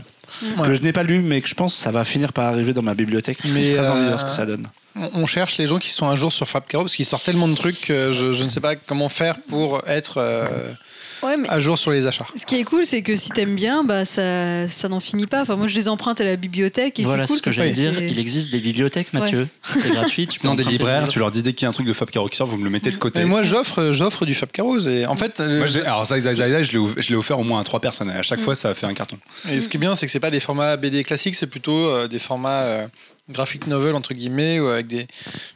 [0.59, 0.69] Ouais.
[0.69, 2.73] Que je n'ai pas lu, mais que je pense que ça va finir par arriver
[2.73, 3.39] dans ma bibliothèque.
[3.47, 4.69] Mais, J'ai très envie de voir ce que ça donne.
[5.15, 7.49] On cherche les gens qui sont un jour sur Fab Caro parce qu'il sort tellement
[7.49, 10.73] de trucs que je, je ne sais pas comment faire pour être euh,
[11.21, 12.27] Ouais, mais à jour sur les achats.
[12.37, 15.43] ce qui est cool, c'est que si t'aimes bien, bah, ça, ça n'en finit pas.
[15.43, 17.57] Enfin, moi, je les emprunte à la bibliothèque et Voilà c'est cool ce que parce
[17.57, 18.01] j'allais dire.
[18.01, 19.49] Il existe des bibliothèques, Mathieu.
[19.65, 20.29] C'est gratuit.
[20.29, 22.09] Tu Sinon, des libraires, tu leur dis dès qu'il y a un truc de Fab
[22.09, 23.23] Caro qui sort, vous me le mettez de côté.
[23.23, 24.79] Et moi, j'offre, j'offre du Fab Caro.
[24.79, 27.41] Et en fait, euh, Moi, alors, Zai Zai Zai, je l'ai ouf- je l'ai offert
[27.41, 28.11] au moins à trois personnes.
[28.11, 28.23] Et à Mm.
[28.23, 29.19] chaque fois, ça a fait un carton.
[29.51, 31.89] et ce qui est bien, c'est que c'est pas des formats BD classiques, c'est plutôt
[31.89, 32.87] euh, des formats euh,
[33.29, 35.07] graphic novel entre guillemets ou avec des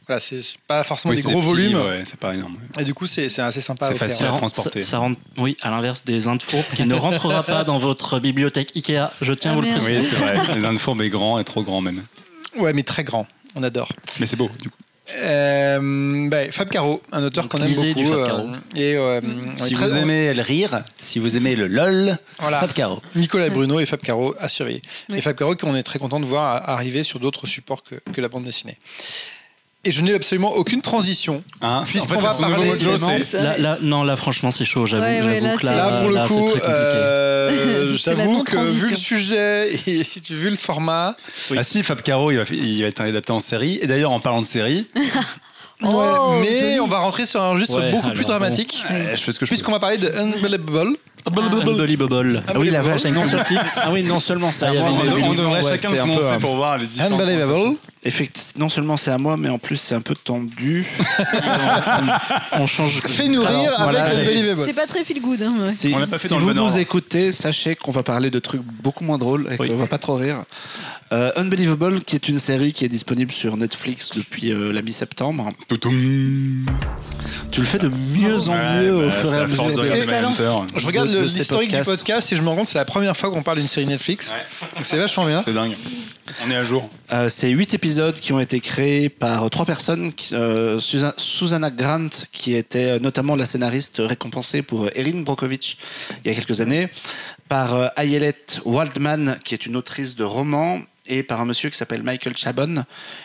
[0.07, 1.77] voilà, c'est pas forcément Oui, des gros petits volumes.
[1.83, 2.57] ouais, c'est pas énorme.
[2.79, 3.89] Et du coup, c'est c'est assez sympa.
[3.91, 4.27] C'est facile.
[4.27, 4.83] À transporter.
[4.83, 6.43] ça- ça rend- oui, à l'inverse des Indes
[6.77, 9.09] qui ne rentrera pas dans votre bibliothèque Ikea.
[9.21, 9.99] Je tiens à Ah, vous le préciser.
[9.99, 10.55] Oui, c'est vrai.
[10.57, 12.03] Les Indes fourbes est grand et trop grand même.
[12.57, 13.27] Ouais, mais très grand.
[13.55, 13.89] On adore.
[14.21, 14.77] Mais c'est beau, du coup.
[15.15, 17.93] Euh, bah, Fab Caro, un auteur qu'on aime beaucoup.
[17.95, 19.21] du Fab euh, et euh,
[19.57, 22.61] Si vous aimez le rire, si vous aimez le lol, Voilà.
[22.61, 23.03] Fab Caro.
[23.17, 24.81] Nicolas Bruno et Fab Caro à surveiller.
[25.11, 25.19] Oui.
[25.19, 28.21] Et Fab Caro qu'on est très content de voir arriver sur d'autres supports que, que
[28.21, 28.79] la bande dessinée.
[29.85, 31.43] Et je n'ai absolument aucune transition.
[31.61, 34.87] Hein Puisqu'on En fait, va parler Ça- Là, là- non, là, franchement, c'est chaud.
[34.87, 38.91] J'avoue Ouais, ouais, j'avoue là, que là, Là, pour le coup, euh, j'avoue que vu
[38.91, 41.17] le sujet et vu le format,
[41.57, 43.81] Ah si, Fab Caro, il va, il va être adapté en série.
[43.83, 44.87] Et d'ailleurs, en parlant de série,
[45.85, 48.29] Oh, mais on va rentrer sur un registre Ouais, beaucoup alors plus bon.
[48.29, 48.85] dramatique.
[48.89, 49.57] euh, je fais ce que je peux.
[49.57, 50.97] Puisqu'on va parler de Unbelievable,
[51.27, 52.43] Unbelievable.
[52.47, 53.05] Ah oui, la vache.
[53.05, 53.23] Avec Non,
[53.77, 57.19] ah oui, non seulement à Ah, On, devrait ouais, chacun euh, pour voir les différents.
[57.19, 57.77] Unbelievable.
[58.05, 60.87] Effect- non seulement c'est à moi, mais en plus c'est un peu tendu.
[62.59, 63.01] On change.
[63.07, 64.63] Fais nourrir Alors, avec voilà, Unbelievable.
[64.67, 65.43] C'est pas très feel good.
[65.43, 65.69] Hein, ouais.
[65.71, 66.79] Si, On pas fait si dans le vous nous ordre.
[66.79, 69.69] écoutez, sachez qu'on va parler de trucs beaucoup moins drôles et Oui.
[69.69, 70.45] qu'on va pas trop rire.
[71.13, 75.51] Euh, Unbelievable, qui est une série qui est disponible sur Netflix depuis euh, la mi-septembre.
[77.51, 79.85] Tu le fais de mieux en Ouais, mieux au bah, fur et à mesure.
[80.77, 83.31] Je regarde l'historique du podcast et je me rends compte que c'est la première fois
[83.31, 84.31] qu'on parle d'une série Netflix.
[84.31, 84.69] Ouais.
[84.77, 85.43] Donc c'est vachement bien.
[85.43, 85.77] C'est dingue.
[86.47, 86.89] On est à jour.
[87.13, 90.11] Euh, c'est huit épisodes qui ont été créés par trois personnes.
[90.33, 95.77] euh, Susa- Susanna Grant, qui était notamment la scénariste récompensée pour euh, Erin Brockovich
[96.25, 96.89] il y a quelques années,
[97.49, 101.77] par euh, Ayelet Waldman, qui est une autrice de romans, et par un monsieur qui
[101.77, 102.85] s'appelle Michael Chabon,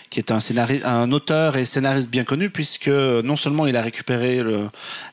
[0.09, 0.39] qui est un,
[0.85, 4.41] un auteur et scénariste bien connu, puisque euh, non seulement il a récupéré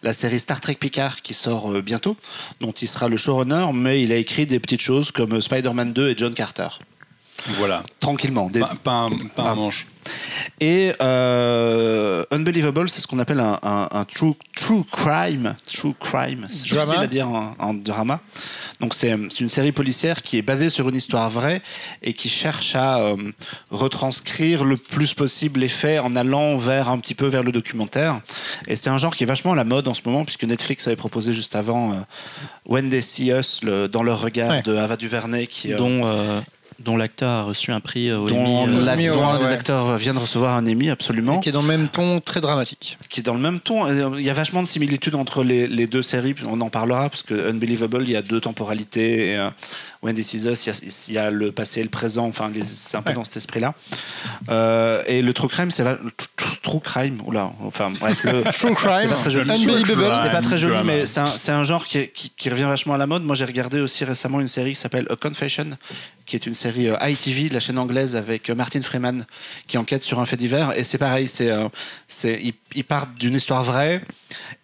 [0.02, 2.16] la série Star Trek Picard qui sort bientôt,
[2.60, 6.10] dont il sera le showrunner, mais il a écrit des petites choses comme Spider-Man 2
[6.10, 6.68] et John Carter.
[7.48, 7.82] Voilà.
[8.00, 8.48] Tranquillement.
[8.48, 9.54] Des- Pas, pas un, pas un Ah.
[9.54, 9.86] manche.
[10.60, 15.54] Et euh, Unbelievable, c'est ce qu'on appelle un, un- un true, true crime.
[15.72, 16.44] True crime.
[16.46, 18.20] C'est difficile à dire en, en drama.
[18.80, 21.62] Donc c'est c'est une série policière qui est basée sur une histoire vraie
[22.02, 23.16] et qui cherche à euh,
[23.70, 28.20] retranscrire le plus possible les faits en allant vers un petit peu vers le documentaire.
[28.66, 30.86] Et c'est un genre qui est vachement à la mode en ce moment puisque Netflix
[30.86, 31.96] avait proposé juste avant euh,
[32.66, 34.62] When They See Us le- dans leur regard Ouais.
[34.62, 36.40] de Ava DuVernay qui euh, dont, euh,
[36.84, 39.16] dont l'acteur a reçu un prix euh, au dont, Emmy, euh, la- Emmy dont un
[39.18, 39.52] Award, des ouais.
[39.52, 41.38] acteurs vient de recevoir un Emmy absolument.
[41.40, 42.98] Qui est dans le même ton très dramatique.
[43.08, 43.86] qui est dans le même ton.
[43.86, 46.34] Euh, Il y a vachement de similitudes entre les, les deux séries.
[46.46, 49.28] On en parlera parce que Unbelievable, il y a deux temporalités.
[49.30, 49.48] Et, euh,
[50.04, 52.26] When This Is Us, il y, a, il y a le passé et le présent.
[52.26, 53.14] Enfin, c'est un peu Ouais.
[53.16, 53.74] dans cet esprit-là.
[54.50, 55.84] Euh, et le true crime, c'est
[56.62, 57.22] true crime.
[57.26, 57.52] Oula.
[57.64, 59.50] Enfin bref, le True crime, C'est pas très joli.
[59.50, 60.18] Unbelievable.
[60.22, 60.92] C'est pas très joli, Drama.
[60.92, 63.22] mais c'est un, genre qui, est- qui- qui revient vachement à la mode.
[63.24, 65.70] Moi, j'ai regardé aussi récemment une série qui s'appelle A Confession,
[66.26, 69.24] qui est une série euh, ITV, la chaîne anglaise, avec euh, Martin Freeman,
[69.66, 70.72] qui enquête sur un fait divers.
[70.76, 71.68] Et c'est pareil, c'est, euh,
[72.06, 74.02] c'est, ils, ils partent d'une histoire vraie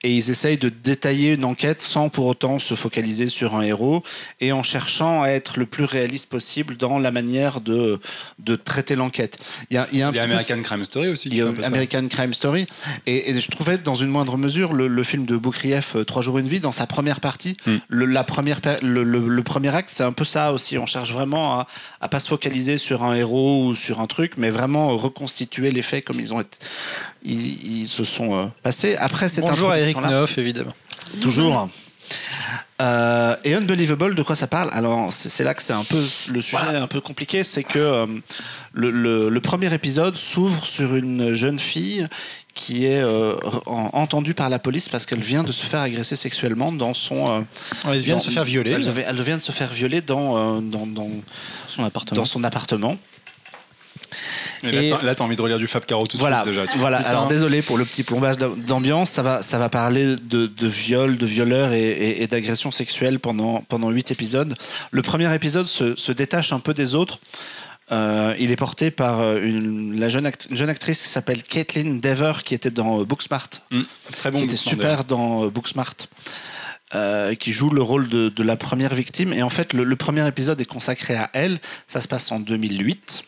[0.02, 4.02] et ils essayent de détailler une enquête sans pour autant se focaliser sur un héros
[4.40, 8.00] et en cherchant à être le plus réaliste possible dans la manière de,
[8.38, 9.38] de traiter l'enquête.
[9.70, 11.08] Il y a, il y a un Il y a petit peu- American Crime Story
[11.08, 11.28] aussi.
[11.28, 11.68] il y a un peu ça.
[11.68, 12.66] American Crime Story.
[13.06, 16.22] Et, et je trouvais, dans une moindre mesure, le, le film de Boukrieff, euh, Trois
[16.22, 17.76] jours, une vie, dans sa première partie, Mm.
[17.88, 20.78] le, la première, le, premier acte, c'est un peu ça aussi.
[20.78, 21.66] On cherche vraiment à,
[22.00, 25.82] à pas se focaliser sur un héros ou sur un truc, mais vraiment reconstituer les
[25.82, 26.58] faits comme ils ont été,
[27.22, 28.96] ils, ils se sont euh, passés.
[28.96, 30.72] Après cette Bonjour à Eric Neuf, évidemment.
[31.20, 31.68] Toujours.
[32.80, 34.70] Euh, et Unbelievable, de quoi ça parle?
[34.72, 38.06] Alors, c'est là que c'est un peu le sujet un peu compliqué, c'est que euh,
[38.72, 42.08] le, le- le premier épisode s'ouvre sur une jeune fille
[42.54, 43.34] qui est euh,
[43.66, 47.30] entendue par la police parce qu'elle vient de se faire agresser sexuellement dans son.
[47.30, 47.40] euh,
[47.92, 48.72] Elle vient de se faire violer.
[48.72, 51.10] Elle, vient de se faire violer dans, euh, dans, dans,
[51.68, 52.16] son appartement.
[52.20, 52.96] dans son appartement.
[54.62, 56.42] Et là, Et- t'as- là, t'as envie de relire du Fab Caro tout de Voilà,
[56.42, 56.66] suite déjà.
[56.66, 56.98] Tu- voilà.
[56.98, 61.16] Alors désolé pour le petit plombage d'ambiance, ça va, ça va parler de, de viol,
[61.16, 64.54] de violeurs et, et, et d'agressions sexuelles pendant pendant huit épisodes.
[64.90, 67.18] Le premier épisode se, se détache un peu des autres.
[67.92, 71.42] Euh, il est porté par euh, une, la jeune, act- une jeune actrice qui s'appelle
[71.42, 73.80] Caitlin Dever, qui était dans euh, Booksmart, Mm.
[74.12, 74.38] Très bon.
[74.38, 75.94] qui était super dans Booksmart.
[76.94, 79.32] euh, qui joue le rôle de, de la première victime.
[79.32, 81.60] Et en fait, le, le premier épisode est consacré à elle.
[81.86, 83.24] Ça se passe en 2008.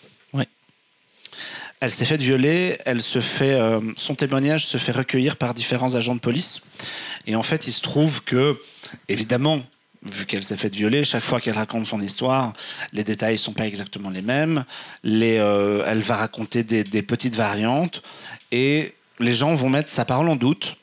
[1.83, 2.79] Elle s'est faite violer.
[2.87, 6.63] Euh, son témoignage se fait recueillir par différents agents de police.
[7.27, 8.57] Et en fait, il se trouve que,
[9.09, 9.61] évidemment,
[10.05, 12.53] vu qu'elle s'est faite violer, chaque fois qu'elle raconte son histoire,
[12.93, 14.65] les détails sont pas exactement les mêmes.
[15.05, 18.01] Euh, elle va raconter des petites variantes
[18.53, 20.77] et les gens vont mettre sa parole en doute.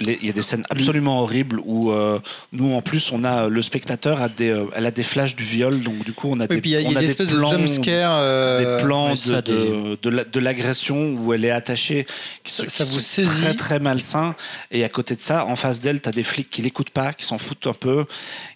[0.00, 2.20] Il y a des scènes absolument horribles où euh,
[2.52, 5.42] nous, en plus, on a le spectateur a des, euh, elle a des flashs du
[5.42, 7.00] viol, donc du coup, on a Oui, des, y a, il y on a a
[7.00, 8.12] des des espèces de plans, jumpscares.
[8.14, 12.06] euh, des plans ouais, de, ça, de, de la- de l'agression où elle est attachée,
[12.44, 13.40] qui, Ça- sont- ça qui vous sont saisit.
[13.42, 14.36] très très malsains.
[14.70, 17.12] Et à côté de ça, en face d'elle, tu as des flics qui l'écoutent pas,
[17.12, 18.04] qui s'en foutent un peu,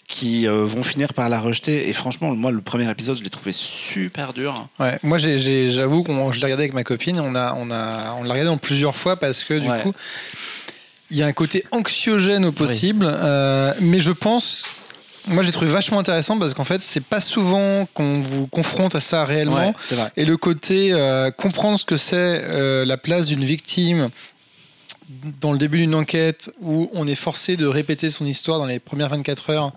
[0.07, 1.89] qui euh, vont finir par la rejeter.
[1.89, 4.69] Et franchement, moi, le premier épisode, je l'ai trouvé super dur.
[4.79, 8.23] Ouais, moi j'avoue que je l'ai regardé avec ma copine, on a on a on
[8.23, 9.81] l'a regardé en plusieurs fois parce que du Ouais.
[9.83, 9.93] coup
[11.13, 14.65] il y a un côté anxiogène au possible, euh, mais je pense
[15.29, 19.01] moi j'ai trouvé vachement intéressant parce qu'en fait c'est pas souvent qu'on vous confronte à
[19.01, 20.11] ça réellement Ouais, c'est vrai.
[20.17, 24.09] et le côté euh, comprendre ce que c'est euh, la place d'une victime
[25.41, 28.81] dans le début d'une enquête où on est forcé de répéter son histoire dans les
[28.81, 29.73] premières 24 heures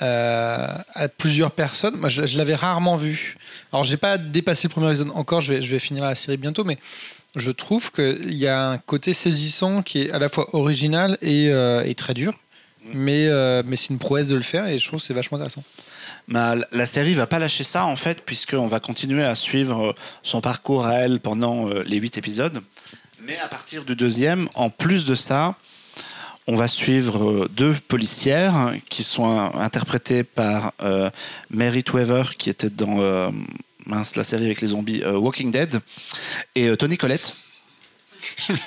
[0.00, 1.96] euh, à plusieurs personnes.
[1.96, 3.36] Moi, je, je l'avais rarement vu.
[3.72, 5.40] Alors, j'ai pas dépassé le premier épisode encore.
[5.42, 6.78] Je vais, je vais finir la série bientôt, mais
[7.36, 11.48] je trouve qu'il y a un côté saisissant qui est à la fois original et,
[11.50, 12.34] euh, et très dur.
[12.94, 15.36] mais, euh, mais c'est une prouesse de le faire et je trouve que c'est vachement
[15.36, 15.62] intéressant.
[16.28, 19.92] Bah, la- série va pas lâcher ça en fait, puisqu'on va continuer à suivre euh,
[20.22, 22.60] son parcours à elle pendant euh, les huit épisodes.
[23.24, 25.54] Mais à partir du deuxième, en plus de ça,
[26.48, 31.08] on va suivre euh, deux policières qui sont euh, interprétées par euh,
[31.50, 33.30] Merit Weaver, qui était dans euh,
[33.86, 35.80] mince, la série avec les zombies euh, Walking Dead,
[36.54, 37.34] et euh, Tony Collette.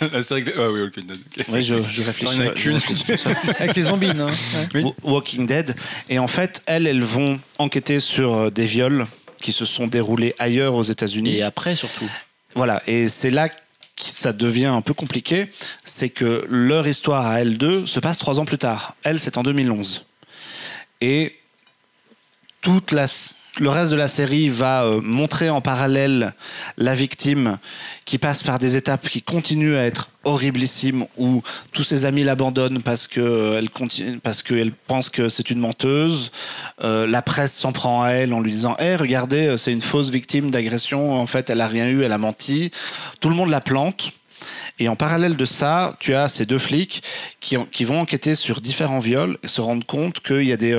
[0.12, 0.98] La série que- Ah oui, ok.
[0.98, 1.46] ok.
[1.48, 2.36] Oui, je, je réfléchis.
[2.36, 2.74] Il y en a je qu'une.
[2.74, 3.36] réfléchis tout seul.
[3.58, 4.10] Avec les zombies.
[4.12, 4.32] Ouais.
[4.74, 4.84] Oui.
[4.84, 5.74] Wa- Walking Dead.
[6.10, 9.08] Et en fait, elles, elles vont enquêter sur euh, des viols
[9.42, 11.38] qui se sont déroulés ailleurs aux États-Unis.
[11.38, 12.10] Et après, surtout.
[12.54, 13.56] Voilà, et c'est là que
[13.98, 15.48] ça devient un peu compliqué,
[15.86, 18.98] c'est que leur histoire à elles deux se passe trois ans plus tard.
[19.04, 20.06] Elle, c'est en 2011.
[21.00, 21.38] Et
[22.62, 23.06] toute la,
[23.58, 26.34] le reste de la série va euh, montrer en parallèle
[26.78, 27.58] la victime
[28.06, 31.42] qui passe par des étapes qui continuent à être horriblissimes, où
[31.72, 35.60] tous ses amis l'abandonnent parce que euh, elle continue, parce qu'elle pense que c'est une
[35.60, 36.32] menteuse.
[36.84, 40.10] Euh, la presse s'en prend à elle en lui disant "Eh, regardez, c'est une fausse
[40.10, 41.14] victime d'agression.
[41.20, 42.72] En fait, elle a rien eu, elle a menti."
[43.22, 44.12] Tout le monde la plante.
[44.80, 47.02] Et en parallèle de ça, tu as ces deux flics
[47.40, 50.58] qui, ont- qui vont enquêter sur différents viols et se rendre compte qu'il y a
[50.58, 50.74] des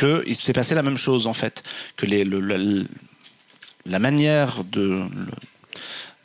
[0.00, 1.62] que il s'est passé la même chose en fait,
[1.96, 2.86] que les, le- le-
[3.86, 5.06] la manière de le-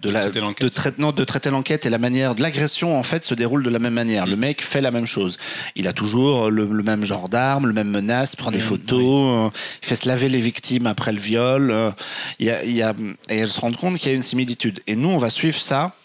[0.02, 0.64] de, la, traiter l'enquête.
[0.68, 3.64] de, trai- non, de traiter l'enquête et la manière de l'agression en fait se déroule
[3.64, 4.28] de la même manière.
[4.28, 5.38] Le mec fait la même chose.
[5.76, 9.58] Il a toujours le, le même genre d'arme, le même menace, prend des photos, euh,
[9.82, 11.72] il fait se laver les victimes après le viol.
[11.72, 11.92] euh,
[12.40, 12.94] y a, il y a,
[13.30, 14.82] et elle se rend compte qu'il y a une similitude.
[14.86, 15.96] Et nous, on va suivre ça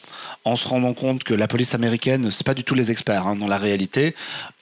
[0.45, 3.37] en se rendant compte que la police américaine, c'est pas du tout les experts hein,
[3.37, 4.15] dans la réalité.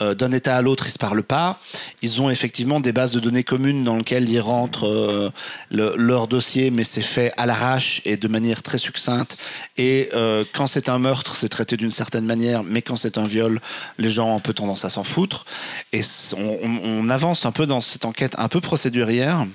[0.03, 1.59] Euh, D'un État à l'autre, ils se parlent pas.
[2.03, 5.31] Ils ont effectivement des bases de données communes dans lesquelles ils rentrent euh,
[5.71, 9.37] le- leur dossier, mais c'est fait à l'arrache et de manière très succincte.
[9.77, 13.25] Et euh, quand c'est un meurtre, c'est traité d'une certaine manière, mais quand c'est un
[13.27, 13.61] viol,
[13.99, 15.45] les gens ont un peu tendance à s'en foutre.
[15.93, 16.01] Et
[16.37, 19.47] on avance un peu dans cette enquête un peu procédurière.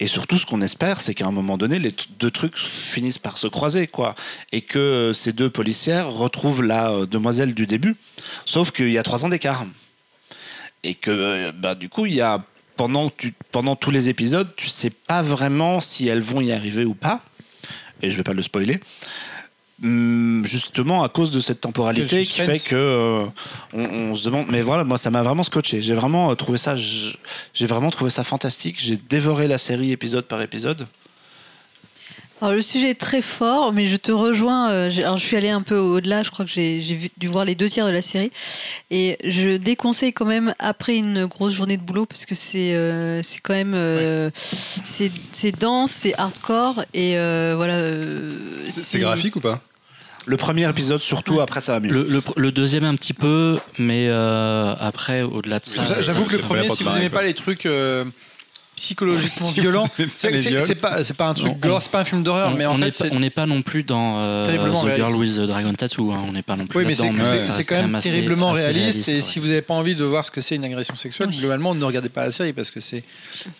[0.00, 3.38] Et surtout, ce qu'on espère, c'est qu'à un moment donné, les deux trucs finissent par
[3.38, 4.14] se croiser, quoi.
[4.52, 7.96] Et que euh, ces deux policières retrouvent la euh, demoiselle du début.
[8.44, 9.66] Sauf qu'il y a trois ans d'écart.
[10.84, 12.38] Et que, euh, bah, du coup, il y a.
[12.76, 13.10] Pendant,
[13.50, 17.24] pendant tous les épisodes, tu sais pas vraiment si elles vont y arriver ou pas.
[18.02, 18.78] Et je vais pas le spoiler.
[19.82, 23.24] Hum, Justement à cause de cette temporalité qui fait que euh,
[23.72, 24.46] on, on se demande.
[24.48, 25.82] Mais voilà, moi ça m'a vraiment scotché.
[25.82, 26.74] J'ai vraiment euh, trouvé ça.
[26.74, 28.76] J'ai vraiment trouvé ça fantastique.
[28.78, 30.86] J'ai dévoré la série épisode par épisode.
[32.40, 34.70] Alors le sujet est très fort, mais je te rejoins.
[34.70, 36.22] euh, alors je suis allée un peu au-delà.
[36.22, 36.80] Je crois que j'ai
[37.18, 38.30] dû voir les deux tiers de la série,
[38.90, 43.22] et je déconseille quand même après une grosse journée de boulot parce que c'est euh,
[43.24, 47.74] c'est quand même euh, c'est c'est dense, c'est hardcore et euh, voilà.
[47.74, 48.36] euh,
[48.68, 49.60] C'est graphique ou pas?
[50.26, 51.40] Le premier épisode surtout.
[51.40, 51.90] Après ça va mieux.
[51.90, 55.84] Le, le- le deuxième un petit peu, mais euh, après, au-delà de ça.
[55.84, 58.04] J'a- J'avoue que le premier, si vous n'aimez pas les trucs euh,
[58.78, 59.48] psychologiquement
[59.92, 62.74] pas c'est pas, c'est pas un truc gore, c'est pas un film d'horreur, mais en
[62.74, 65.36] on fait, n'est pas- c'est on n'est pas non plus dans euh, The Girl with
[65.36, 66.12] the Dragon Tattoo.
[66.12, 67.08] hein, on n'est pas non plus Oui, mais c'est
[67.64, 69.08] quand même assez- terriblement assez réaliste.
[69.08, 69.20] et ouais.
[69.20, 71.84] si vous n'avez pas envie de voir ce que c'est une agression sexuelle, globalement, ne
[71.84, 73.04] regardez pas la série parce que c'est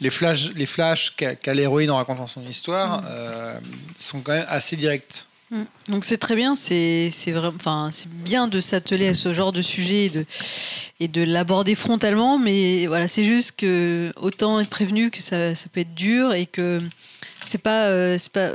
[0.00, 3.58] les flashs, les flashs qu'a l'héroïne en racontant son histoire euh,
[3.98, 5.26] sont quand même assez directs.
[5.50, 5.62] Mm.
[5.88, 9.62] Donc c'est très bien, c'est vraiment, enfin c'est bien de s'atteler à ce genre de
[9.62, 10.26] sujet et de
[11.00, 15.68] et de l'aborder frontalement, mais voilà c'est juste que autant être prévenu que ça, ça
[15.72, 16.80] peut être dur et que
[17.40, 18.50] c'est pas euh, c'est pas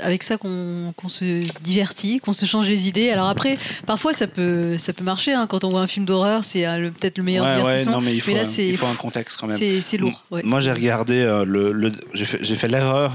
[0.00, 3.10] avec ça qu'on qu'on se divertit, qu'on se change les idées.
[3.10, 5.46] Alors après, parfois ça peut ça peut marcher hein.
[5.46, 7.92] quand on voit un film d'horreur, c'est le- peut-être le meilleur Ouais, ouais, divertissement.
[7.92, 9.58] non, mais il faut, là un, c'est un contexte quand même.
[9.82, 10.24] c'est lourd.
[10.30, 13.12] ouais, Moi, j'ai regardé euh, le, le- j'ai fait, j'ai fait l'erreur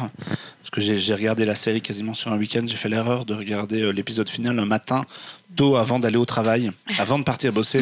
[0.64, 2.62] parce que j'ai regardé la série quasiment sur un week-end.
[2.66, 5.06] J'ai fait l'erreur de regarder euh, l'épisode final un matin
[5.58, 7.82] tôt avant d'aller au travail, avant de partir bosser.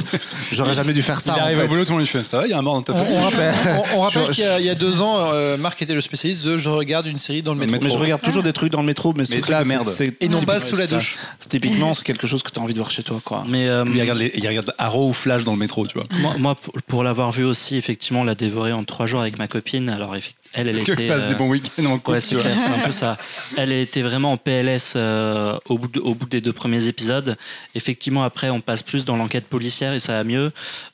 [0.52, 1.36] J'aurais jamais dû faire ça.
[1.38, 1.64] Il en arrive fait.
[1.64, 2.40] au boulot, tout le monde lui fait ça.
[2.40, 3.16] va, Il y a un mort dans ta famille.
[3.16, 3.54] on rappelle,
[3.94, 5.94] on- on rappelle Je- qu'il y, a- il y a deux ans, euh, Marc était
[5.94, 7.78] le spécialiste de je regarde une série dans le métro.
[7.84, 9.88] Mais je regarde toujours des trucs dans le métro, mais ce Mais de merde.
[10.20, 11.18] Et non pas sous la douche.
[11.40, 13.46] C'est Typiquement, c'est quelque chose que tu as envie de voir chez toi, quoi.
[13.48, 16.08] Mais euh, Il regarde, les- il regarde Arrow ou Flash dans le métro, tu vois.
[16.20, 16.56] moi, moi,
[16.88, 19.90] pour, l'avoir vu aussi, effectivement, la dévorer en trois jours avec ma copine.
[19.90, 21.04] Alors, effe- elle, elle Est-ce que était.
[21.04, 22.44] tu passes euh, des bons week-ends en couple Ouais, c'est vois.
[22.44, 23.18] clair, c'est un peu ça.
[23.58, 27.38] Elle était vraiment en PLS euh, au, bout de- au bout des deux premiers épisodes.
[27.76, 30.52] Effectivement, après, on passe plus dans l'enquête policière et ça va mieux.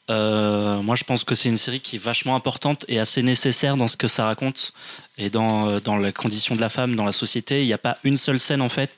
[0.09, 3.77] Euh, moi, je pense que c'est une série qui est vachement importante et assez nécessaire
[3.77, 4.71] dans ce que ça raconte
[5.17, 7.61] et dans, dans la condition de la femme dans la société.
[7.63, 8.95] Il n'y a pas une seule scène, en fait,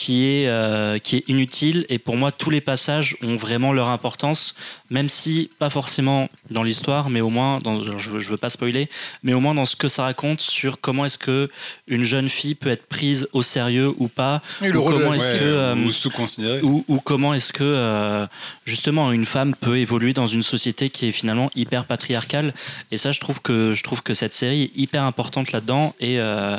[0.00, 1.84] qui est, euh, qui est inutile.
[1.90, 4.54] Et pour moi, tous les passages ont vraiment leur importance,
[4.88, 8.88] même si pas forcément dans l'histoire, mais au moins, dans, je, je veux pas spoiler,
[9.22, 11.50] mais au moins dans ce que ça raconte sur comment est-ce que
[11.86, 15.44] une jeune fille peut être prise au sérieux ou pas, ou comment est-ce Ouais, que
[15.44, 16.62] euh, ou sous-considéré.
[16.62, 18.26] ou, ou comment est-ce que euh,
[18.64, 22.54] justement une femme peut évoluer dans une société qui est finalement hyper patriarcale
[22.90, 26.18] et ça je trouve que je trouve que cette série est hyper importante là-dedans et
[26.18, 26.56] euh,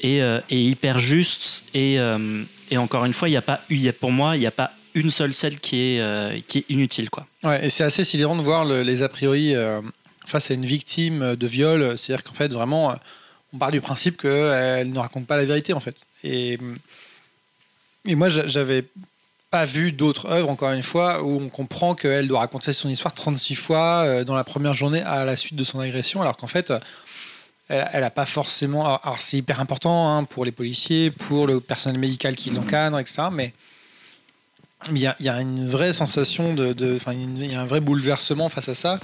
[0.00, 1.98] et, euh, et hyper juste et
[2.70, 4.72] et encore une fois il y a pas y pour moi il n'y a pas
[4.94, 8.42] une seule scène qui est qui est inutile quoi Ouais, et c'est assez sidérant de
[8.42, 9.80] voir le- les a priori euh,
[10.26, 11.96] face à une victime de viol.
[11.96, 12.94] C'est-à-dire qu'en fait, vraiment, euh,
[13.52, 15.94] on part du principe qu'elle ne raconte pas la vérité, en fait.
[16.24, 16.58] Et,
[18.06, 18.84] et moi, j'a- j'avais
[19.50, 23.14] pas vu d'autres œuvres, encore une fois, où on comprend qu'elle doit raconter son histoire
[23.14, 26.46] 36 fois euh, dans la première journée à la suite de son agression, alors qu'en
[26.48, 26.78] fait, euh,
[27.68, 28.84] elle, elle a pas forcément.
[28.84, 33.24] Alors, c'est hyper important hein, pour les policiers, pour le personnel médical qui l'encadre, etc.
[33.30, 33.52] Mais
[34.90, 36.74] il y, a, une vraie sensation de.
[37.12, 39.00] il y a un vrai bouleversement face à ça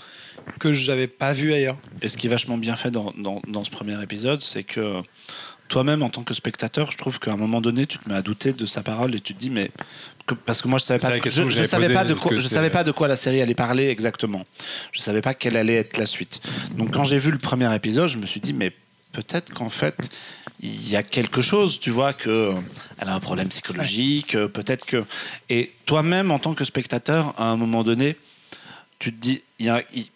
[0.60, 1.76] que je n'avais pas vu ailleurs.
[2.00, 5.02] Et ce qui est vachement bien fait dans, dans ce premier épisode, c'est que
[5.68, 8.22] toi-même, en tant que spectateur, je trouve qu'à un moment donné, tu te mets à
[8.22, 9.70] douter de sa parole et tu te dis, mais.
[10.26, 11.20] Que- parce que moi, je savais pas, de-
[11.50, 13.54] je, savais pas de quoi, que je c'est- savais pas de quoi la série allait
[13.54, 14.44] parler exactement.
[14.92, 16.40] Je savais pas quelle allait être la suite.
[16.76, 18.72] Donc, quand j'ai vu le premier épisode, je me suis dit, mais
[19.12, 20.10] peut-être qu'en fait,
[20.60, 22.52] il y a quelque chose, tu vois, que
[22.98, 25.04] elle a un problème psychologique, peut-être que.
[25.50, 28.16] Et toi-même, en tant que spectateur, à un moment donné,
[28.98, 29.82] tu te dis, il y a.
[29.94, 30.06] il-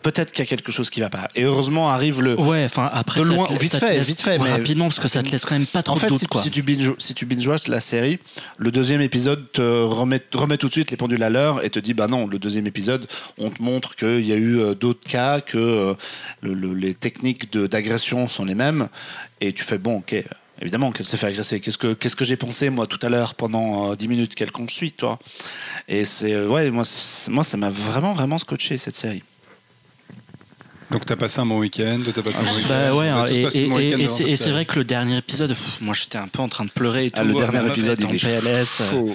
[0.00, 1.26] Peut-être qu'il y a quelque chose qui va pas.
[1.34, 4.38] Et heureusement arrive le, ouais enfin après De te loin, vite fait, laisse- vite fait,
[4.38, 6.20] mais- rapidement parce que ça te laisse quand même pas trop En fait, de doute
[6.20, 8.20] si, quoi si tu binge, si tu binge watch la série,
[8.58, 11.80] le deuxième épisode te remet, remet tout de suite les pendules à l'heure et te
[11.80, 13.08] dit bah non, le deuxième épisode,
[13.38, 15.94] on te montre qu'il y a eu euh, d'autres cas, que euh,
[16.42, 18.88] le- le- les techniques de- d'agression sont les mêmes,
[19.40, 20.14] et tu fais bon, ok.
[20.60, 21.60] Évidemment qu'elle s'est fait agresser.
[21.60, 24.50] Qu'est-ce que, qu'est-ce que j'ai pensé, moi, tout à l'heure, pendant euh, 10 minutes, quel
[24.50, 25.18] con je suis, toi?
[25.88, 26.32] Et c'est.
[26.34, 29.22] euh, ouais, moi, c'est- moi, ça m'a vraiment, vraiment scotché, cette série.
[30.90, 32.68] Donc t'as passé un bon week-end, t'as passé un bon week-end.
[32.70, 34.64] Bah ouais, a hein, et, passé un et- bon et- week-end et devant c'est vrai
[34.64, 37.20] que le dernier épisode, pff, moi j'étais un peu en train de pleurer et tout.
[37.20, 38.80] Ah, le dernier épisode, en il est PLS.
[38.80, 39.14] euh, chaud.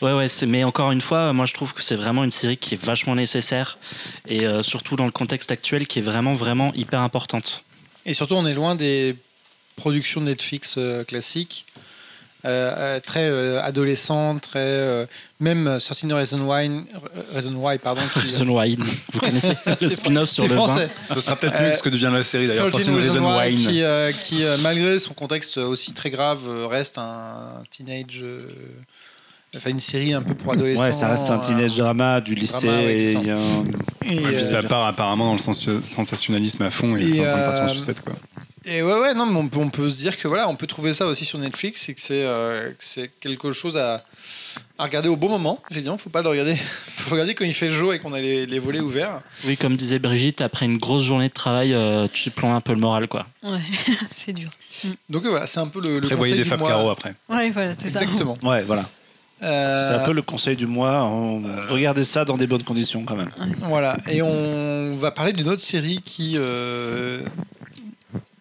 [0.00, 2.74] Ouais, ouais, mais encore une fois, moi je trouve que c'est vraiment une série qui
[2.74, 3.78] est vachement nécessaire
[4.28, 7.64] et euh, surtout dans le contexte actuel qui est vraiment, vraiment hyper importante.
[8.06, 9.14] Et surtout, on est loin des
[9.76, 11.66] productions Netflix euh, classiques,
[12.44, 14.58] euh, euh, très euh, adolescentes, très.
[14.60, 15.06] euh,
[15.40, 16.80] même 13 Reasons Why, euh,
[17.34, 20.88] Reason Why pardon, qui- Sun Wine, vous connaissez le spin-off sur le vin français.
[21.14, 22.70] Ce sera peut-être mieux que ce que devient la série d'ailleurs.
[22.70, 23.66] 13 14 Reasons Reasons Why, Wine.
[23.68, 28.24] qui, euh, qui, euh, malgré son contexte aussi très grave, reste un teenage.
[29.56, 30.84] Enfin, une série un peu pour adolescents.
[30.84, 32.66] Ouais, ça reste un teenage drama du lycée.
[32.68, 36.70] drama, ouais, et Et, Et puis euh, ça part apparemment dans le sens- sensationnalisme à
[36.70, 38.14] fond et, Et, c'est en train de partir en sucette quoi.
[38.66, 40.66] Et ouais, ouais, non, mais on peut, on peut se dire que voilà, on peut
[40.66, 44.04] trouver ça aussi sur Netflix et que c'est euh, que c'est quelque chose à,
[44.78, 45.62] à regarder au bon moment.
[45.70, 46.54] Effectivement, faut pas le regarder.
[46.96, 49.22] faut regarder quand il fait jour et qu'on a les, les volets ouverts.
[49.46, 52.60] Oui, comme disait Brigitte, après une grosse journée de travail, euh, tu te plomb un
[52.60, 53.26] peu le moral, quoi.
[53.42, 53.60] Ouais,
[54.10, 54.50] c'est dur.
[55.08, 56.68] Donc euh, voilà, c'est un peu le, le Prévoyez conseil des du Fab mois.
[56.68, 57.14] Caro après.
[57.30, 58.02] Ouais, voilà, c'est ça.
[58.02, 58.36] Exactement.
[58.42, 58.84] Ouais, voilà.
[59.40, 59.46] C'est
[59.94, 61.02] un peu le conseil du mois.
[61.04, 63.30] On- Regardez ça dans des bonnes conditions quand même.
[63.60, 66.36] Voilà, et on va parler d'une autre série qui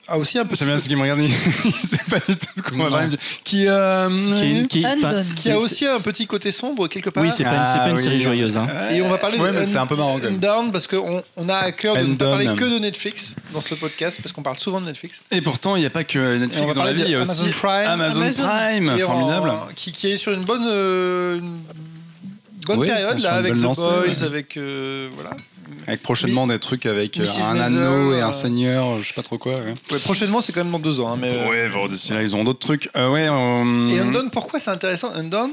[0.10, 0.56] euh, a aussi un peu.
[0.56, 1.20] J'aime bien ce qu'il me regarde,
[1.66, 3.18] il sait pas du tout de quoi on va parler.
[3.44, 4.10] Qui, euh,
[4.40, 4.86] Qui, qui-
[5.36, 7.24] qui a aussi un petit côté sombre quelque part.
[7.24, 8.22] Oui, c'est pas, une- pas une Ah, série oui.
[8.22, 8.58] joyeuse.
[8.58, 8.68] Hein.
[8.92, 10.40] Et on va parler Ouais, de c'est Un- peu marrant quand même.
[10.40, 13.62] Down parce qu'on on a à cœur de ne pas parler que de Netflix dans
[13.62, 15.22] ce podcast parce qu'on parle souvent de Netflix.
[15.32, 17.42] Et pourtant, il n'y a pas que Netflix dans la vie, il y a aussi
[17.42, 17.88] Amazon Prime.
[17.88, 18.44] Amazon, Amazon.
[18.44, 19.52] Prime, en- formidable.
[19.76, 21.60] qui, qui est sur une bonne, euh, une
[22.70, 24.24] bonne Oui, période là avec The Boys, ouais.
[24.24, 25.32] avec euh, voilà.
[25.88, 29.14] Avec prochainement des trucs avec euh, un Maisel, anneau et euh, un seigneur, je sais
[29.14, 29.54] pas trop quoi.
[29.56, 31.14] Ouais, Ouais, prochainement, c'est quand même dans deux ans.
[31.14, 32.90] hein, mais, euh, ouais bon, d'ici là, ils ont d'autres trucs.
[32.96, 35.12] Euh, ouais, euh, Et Undone, pourquoi c'est intéressant?
[35.16, 35.52] Undone,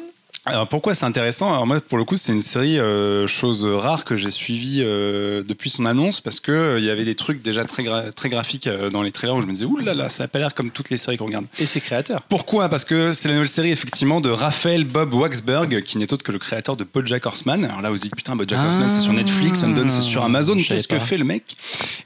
[0.48, 1.52] Alors pourquoi c'est intéressant?
[1.52, 5.42] Alors moi pour le coup c'est une série euh, chose rare que j'ai suivie euh,
[5.42, 8.28] depuis son annonce parce que euh, il y avait des trucs déjà très gra- très
[8.28, 10.54] graphiques dans les trailers où je me disais ouh là là ça a pas l'air
[10.54, 11.46] comme toutes les séries qu'on regarde.
[11.58, 12.22] et ses créateurs.
[12.22, 12.68] Pourquoi?
[12.68, 16.30] Parce que c'est la nouvelle série effectivement de Raphaël Bob Waxberg qui n'est autre que
[16.30, 17.64] le créateur de BoJack Horseman.
[17.64, 18.66] Alors là vous dites putain BoJack Ah.
[18.66, 20.54] Horseman c'est sur Netflix, Undone c'est sur Amazon.
[20.56, 21.56] Qu'est-ce que fait le mec?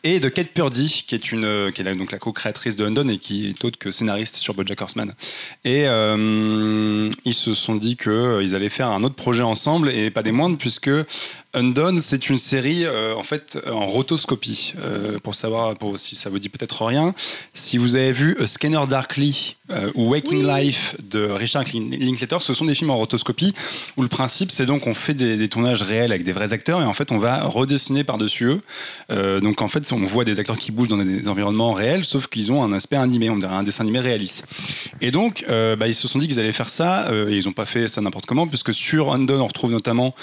[0.03, 3.19] Et de Kate Purdy qui est une qui est donc la co-créatrice de Undone et
[3.19, 5.12] qui est autre que scénariste sur BoJack Horseman.
[5.67, 10.11] Et ils se sont dit que euh, ils allaient faire un autre projet ensemble et
[10.11, 10.90] pas des moindres puisque
[11.52, 14.74] Undone, c'est une série euh, en fait en rotoscopie.
[14.78, 17.14] Euh, pour savoir, pour si ça vous dit peut-être rien,
[17.55, 22.40] si vous avez vu A Scanner Darkly euh, ou Waking Life de Richard Lin- Linklater,
[22.40, 23.52] ce sont des films en rotoscopie
[23.97, 26.82] où le principe c'est donc on fait des, des tournages réels avec des vrais acteurs
[26.82, 28.60] et en fait on va redessiner par-dessus eux.
[29.10, 32.28] Euh, donc en fait on voit des acteurs qui bougent dans des environnements réels, sauf
[32.28, 34.44] qu'ils ont un aspect animé, on dirait un dessin animé réaliste.
[35.01, 37.47] Et donc euh, bah, ils se sont dit qu'ils allaient faire ça euh, et ils
[37.47, 40.14] n'ont pas fait ça n'importe comment puisque sur Undone on retrouve notamment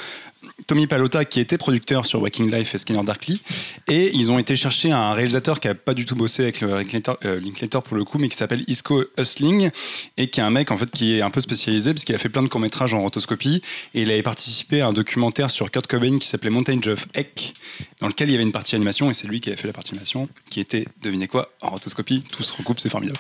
[0.68, 3.42] Tommy Palota qui était producteur sur Waking Life et Skinner Darkly.
[3.88, 6.76] Et ils ont été chercher un réalisateur qui a pas du tout bossé avec le
[6.76, 9.70] Linklater, euh, Linklater pour le coup mais qui s'appelle Isco Hustling
[10.18, 12.18] et qui est un mec en fait qui est un peu spécialisé parce qu'il a
[12.18, 13.62] fait plein de courts métrages en rotoscopie
[13.94, 17.54] et il avait participé à un documentaire sur Kurt Cobain qui s'appelait Mountain of Heck
[18.02, 19.74] dans lequel il y avait une partie animation et c'est lui qui avait fait la
[19.74, 22.24] partie animation qui était devinez quoi en rotoscopie.
[22.30, 23.20] Tout se recoupe c'est formidable.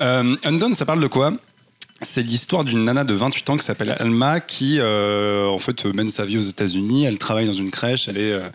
[0.00, 1.32] Euh, Undone ça parle de quoi?
[2.02, 6.08] C'est l'histoire d'une nana de 28 ans qui s'appelle Alma qui euh, en fait mène
[6.08, 7.04] sa vie aux États-Unis.
[7.04, 8.08] Elle travaille dans une crèche.
[8.08, 8.48] Elle est, euh,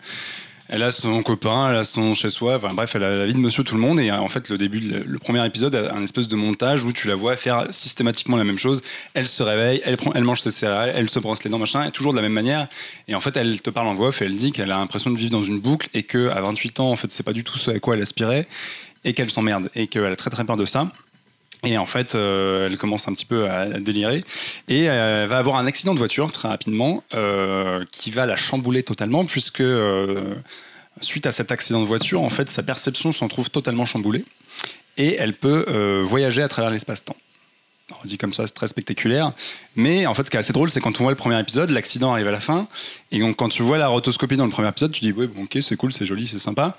[0.68, 2.56] elle a son copain, elle a son chez soi.
[2.56, 4.00] Enfin, bref, elle a la vie de Monsieur tout le monde.
[4.00, 7.06] Et euh, en fait, le début, le, premier épisode, un espèce de montage où tu
[7.06, 8.82] la vois faire systématiquement la même chose.
[9.12, 11.84] Elle se réveille, elle prend, elle mange ses céréales, elle se brosse les dents, machin,
[11.84, 12.66] et toujours de la même manière.
[13.08, 15.10] Et en fait, elle te parle en voix off et elle dit qu'elle a l'impression
[15.10, 17.44] de vivre dans une boucle et que à 28 ans, en fait, c'est pas du
[17.44, 18.48] tout ce à quoi elle aspirait
[19.04, 20.88] et qu'elle s'emmerde et qu'elle a très très peur de ça.
[21.64, 24.24] Et en fait, euh, elle commence un petit peu à, délirer
[24.68, 28.36] et euh, elle va avoir un accident de voiture très rapidement euh, qui va la
[28.36, 29.62] chambouler totalement puisque
[31.00, 34.24] suite à cet accident de voiture, en fait, sa perception s'en trouve totalement chamboulée
[34.96, 37.16] et elle peut voyager à travers l'espace-temps.
[38.02, 39.32] On dit comme ça, c'est très spectaculaire.
[39.76, 41.70] Mais en fait, ce qui est assez drôle, c'est quand on voit le premier épisode,
[41.70, 42.66] l'accident arrive à la fin.
[43.12, 45.44] Et donc, quand tu vois la rotoscopie dans le premier épisode, tu dis, ouais, bon,
[45.44, 46.76] ok, c'est cool, c'est joli, c'est sympa.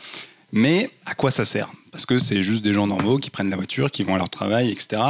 [0.55, 1.69] Mais à quoi ça sert?
[1.91, 4.29] Parce que c'est juste des gens normaux qui prennent la voiture, qui vont à leur
[4.29, 5.01] travail, etc.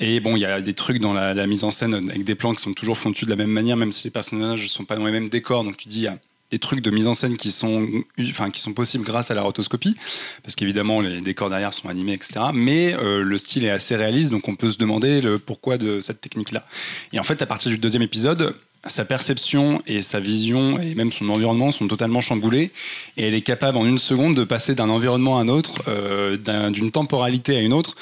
[0.00, 2.52] Et bon, il y a des trucs dans la, mise en scène avec des plans
[2.52, 4.96] qui sont toujours fondus de la même manière, même si les personnages ne sont pas
[4.96, 5.62] dans les mêmes décors.
[5.62, 6.08] Donc tu dis,
[6.50, 7.86] des trucs de mise en scène qui sont,
[8.20, 9.96] enfin, qui sont possibles grâce à la rotoscopie,
[10.42, 12.40] parce qu'évidemment les décors derrière sont animés, etc.
[12.54, 16.00] Mais euh, le style est assez réaliste, donc on peut se demander le pourquoi de
[16.00, 16.64] cette technique-là.
[17.12, 18.54] Et en fait, à partir du deuxième épisode,
[18.86, 22.70] sa perception et sa vision et même son environnement sont totalement chamboulés
[23.16, 26.36] et elle est capable en une seconde de passer d'un environnement à un autre, euh,
[26.36, 27.96] d'un- d'une temporalité à une autre.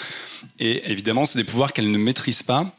[0.60, 2.72] Et évidemment, c'est des pouvoirs qu'elle ne maîtrise pas.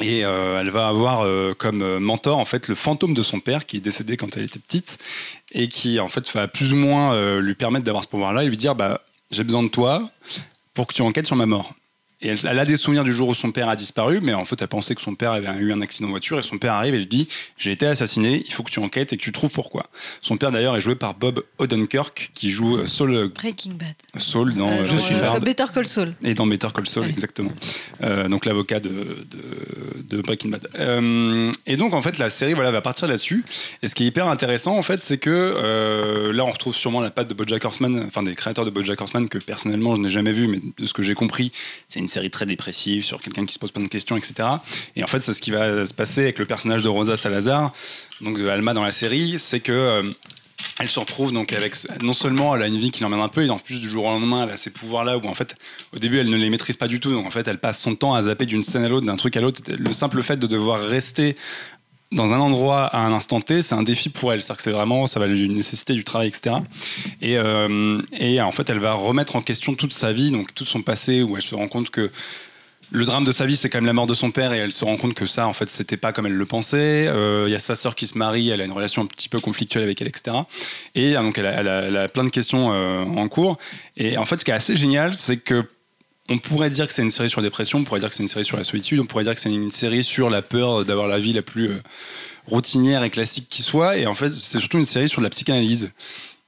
[0.00, 3.38] Et euh, elle va avoir euh, comme euh, mentor en fait le fantôme de son
[3.38, 4.98] père qui est décédé quand elle était petite
[5.52, 8.56] et qui en fait va plus ou moins lui permettre d'avoir ce pouvoir-là et lui
[8.56, 10.02] dire bah j'ai besoin de toi
[10.74, 11.74] pour que tu enquêtes sur ma mort.
[12.24, 14.44] Et elle, elle a des souvenirs du jour où son père a disparu, mais en
[14.44, 16.72] fait, elle pensait que son père avait eu un accident de voiture et son père
[16.72, 17.28] arrive et lui dit
[17.58, 19.88] J'ai été assassiné, il faut que tu enquêtes et que tu trouves pourquoi.
[20.22, 23.94] Son père, d'ailleurs, est joué par Bob Odenkirk, qui joue euh, Saul, Breaking Bad.
[24.16, 26.14] Saul dans Euh, Je suis euh, Better Call Saul.
[26.24, 27.10] et dans Better Call Saul, Ouais.
[27.10, 27.52] exactement.
[28.02, 30.68] Euh, donc l'avocat de, de, de Breaking Bad.
[30.78, 33.44] Euh, et donc en fait la série voilà va partir là-dessus.
[33.82, 37.00] Et ce qui est hyper intéressant en fait c'est que euh, là on retrouve sûrement
[37.00, 40.08] la patte de BoJack Horseman, enfin des créateurs de BoJack Horseman que personnellement je n'ai
[40.08, 41.52] jamais vu, mais de ce que j'ai compris
[41.88, 44.48] c'est une série très dépressive sur quelqu'un qui se pose plein de questions, etc.
[44.96, 47.72] Et en fait c'est ce qui va se passer avec le personnage de Rosa Salazar,
[48.20, 50.10] donc de Alma dans la série, c'est que euh,
[50.80, 53.44] elle se retrouve donc avec non seulement elle a une vie qui l'emmène un peu
[53.44, 55.54] et en plus du jour au lendemain elle a ces pouvoirs là où en fait
[55.92, 57.94] au début elle ne les maîtrise pas du tout donc en fait elle passe son
[57.94, 60.46] temps à zapper d'une scène à l'autre d'un truc à l'autre le simple fait de
[60.46, 61.36] devoir rester
[62.12, 64.40] dans un endroit à un instant T, c'est un défi pour elle.
[64.40, 66.56] C'est-à-dire que c'est vraiment, ça va lui nécessiter du travail, etc.
[67.20, 70.64] Et, euh, et en fait, elle va remettre en question toute sa vie, donc tout
[70.64, 72.10] son passé, où elle se rend compte que
[72.90, 74.72] le drame de sa vie, c'est quand même la mort de son père, et elle
[74.72, 77.08] se rend compte que ça, en fait, c'était pas comme elle le pensait.
[77.08, 79.28] Euh, Il y a sa sœur qui se marie, elle a une relation un petit
[79.28, 80.36] peu conflictuelle avec elle, etc.
[80.94, 83.56] Et euh, donc, elle a, plein de questions en cours.
[83.96, 85.64] Et en fait, ce qui est assez génial, c'est que
[86.28, 88.22] on pourrait dire que c'est une série sur la dépression, on pourrait dire que c'est
[88.22, 90.84] une série sur la solitude, on pourrait dire que c'est une série sur la peur
[90.84, 91.82] d'avoir la vie la plus euh,
[92.46, 93.98] routinière et classique qui soit.
[93.98, 95.90] Et en fait, c'est surtout une série sur la psychanalyse.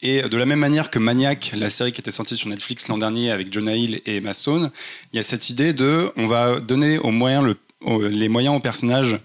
[0.03, 2.99] Et de la même manière que Maniac, la série qui était sortie sur Netflix l'an
[2.99, 4.71] dernier avec Jonah Hill et Emma Stone,
[5.13, 9.19] il y a cette idée de on va donner aux moyens les moyens aux personnages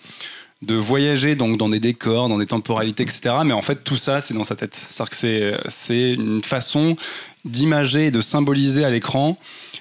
[0.61, 3.35] de voyager donc dans des décors, dans des temporalités, etc.
[3.43, 4.75] Mais en fait, tout ça, c'est dans sa tête.
[4.75, 6.95] C'est-à-dire que c'est, c'est une façon
[7.45, 9.37] d'imager et de symboliser à l'écran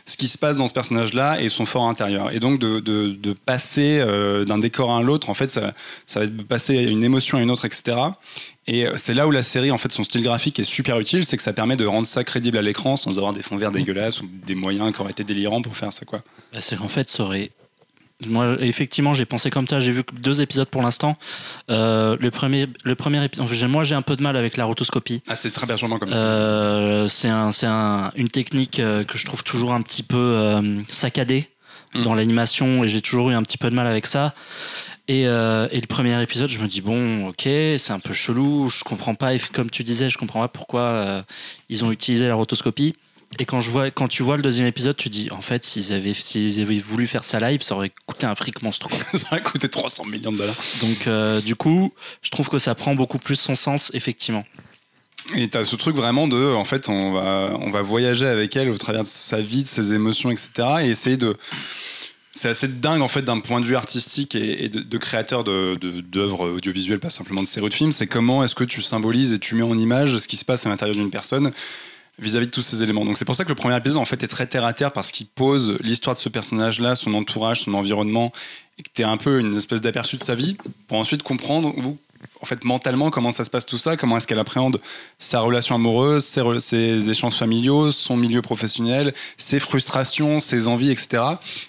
[0.06, 2.32] ce qui se passe dans ce personnage-là et son fort intérieur.
[2.32, 5.72] Et donc de, de- passer euh, d'un décor à un autre, en fait, ça,
[6.06, 7.96] ça va être passer une émotion à une autre, etc.
[8.66, 11.24] Et euh, c'est là où la série, en fait, son style graphique est super utile,
[11.24, 13.70] c'est que ça permet de rendre ça crédible à l'écran sans avoir des fonds verts
[13.72, 16.22] dégueulasses ou des moyens qui auraient été délirants pour faire ça, quoi.
[16.52, 17.50] Bah, c'est qu'en fait, ça aurait.
[18.26, 19.80] Moi, effectivement, j'ai pensé comme ça.
[19.80, 21.16] J'ai vu deux épisodes pour l'instant.
[21.70, 23.68] Euh, le premier, le premier épisode.
[23.70, 25.22] Moi, j'ai un peu de mal avec la rotoscopie.
[25.28, 26.20] Ah, c'est très perturbant comme style.
[26.22, 30.16] Euh, c'est un, c'est un- une technique euh, que je trouve toujours un petit peu
[30.18, 31.48] euh, saccadée
[31.92, 32.02] Mm.
[32.02, 34.32] dans l'animation et j'ai toujours eu un petit peu de mal avec ça.
[35.08, 38.68] Et, euh, et le premier épisode, je me dis bon, ok, c'est un peu chelou,
[38.68, 41.22] je comprends pas, comme tu disais, je comprends pas pourquoi euh,
[41.68, 42.94] ils ont utilisé la rotoscopie.
[43.38, 45.92] Et quand, je vois, quand tu vois le deuxième épisode, tu dis en fait, s'ils
[45.92, 48.98] avaient, s'ils avaient voulu faire ça live, ça aurait coûté un fric monstrueux.
[49.14, 50.56] Ça a coûté 300 millions de dollars.
[50.82, 51.92] Donc, euh, du coup,
[52.22, 54.44] je trouve que ça prend beaucoup plus son sens, effectivement.
[55.36, 58.68] Et t'as ce truc vraiment de, en fait, on va, on va voyager avec elle
[58.68, 60.50] au travers de sa vie, de ses émotions, etc.
[60.82, 61.36] Et essayer de.
[62.32, 65.44] C'est assez dingue, en fait, d'un point de vue artistique et, et de, de créateur
[65.44, 67.92] de- de- d'œuvres audiovisuelles, pas simplement de séries de films.
[67.92, 70.64] C'est comment est-ce que tu symbolises et tu mets en image ce qui se passe
[70.66, 71.50] à l'intérieur d'une personne
[72.18, 73.04] vis-à-vis de tous ces éléments.
[73.04, 74.92] Donc c'est pour ça que le premier épisode, en fait, est très terre à terre
[74.92, 78.32] parce qu'il pose l'histoire de ce personnage-là, son entourage, son environnement,
[78.78, 80.56] et que t'es un peu une espèce d'aperçu de sa vie
[80.88, 81.98] pour ensuite comprendre, vous,
[82.42, 84.80] en fait, mentalement, comment ça se passe tout ça, comment est-ce qu'elle appréhende
[85.18, 91.22] sa relation amoureuse, ses, échanges familiaux, son milieu professionnel, ses frustrations, ses envies, etc.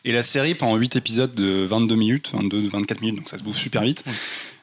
[0.05, 3.43] Et la série, pendant 8 épisodes de 22 minutes, 22, 24 minutes, donc ça se
[3.43, 4.03] bouffe super vite,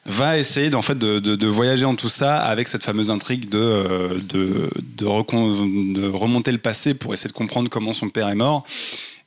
[0.05, 3.49] va essayer d'en fait, de, de- de voyager en tout ça avec cette fameuse intrigue
[3.49, 8.09] de, euh, de, de recon- de remonter le passé pour essayer de comprendre comment son
[8.09, 8.65] père est mort.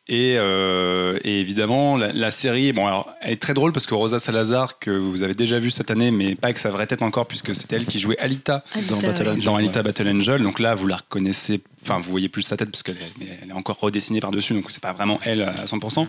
[0.08, 3.94] Et, euh, et évidemment, la, la série, bon, alors, elle est très drôle parce que
[3.94, 7.02] Rosa Salazar, que vous avez déjà vu cette année, mais pas avec sa vraie tête
[7.02, 9.28] encore, puisque c'était elle qui jouait Alita Alita, Dans Battle ouais.
[9.30, 9.44] Angel.
[9.44, 10.42] dans Alita Battle Angel.
[10.42, 13.50] Donc là, vous la reconnaissez, enfin, vous voyez plus sa tête parce qu'elle est, elle
[13.50, 16.06] est encore redessinée par-dessus, donc c'est pas vraiment elle à 100%.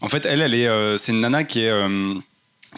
[0.00, 1.68] En fait, elle, elle est, euh, c'est une nana qui est.
[1.70, 2.14] euh,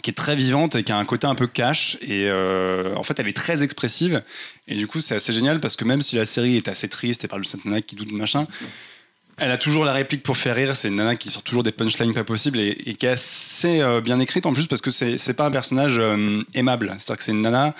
[0.01, 3.03] qui est très vivante et qui a un côté un peu cash et euh, en
[3.03, 4.23] fait elle est très expressive.
[4.67, 7.23] Et du coup c'est assez génial parce que même si la série est assez triste
[7.23, 8.47] et parle de cette nana qui doute machin
[9.37, 10.75] elle a toujours la réplique pour faire rire.
[10.75, 13.99] C'est une nana qui sort toujours des punchlines pas possibles et, qui est assez euh,
[13.99, 16.95] bien écrite en plus parce que c'est pas un personnage euh, aimable.
[16.99, 17.73] C'est à dire que c'est une nana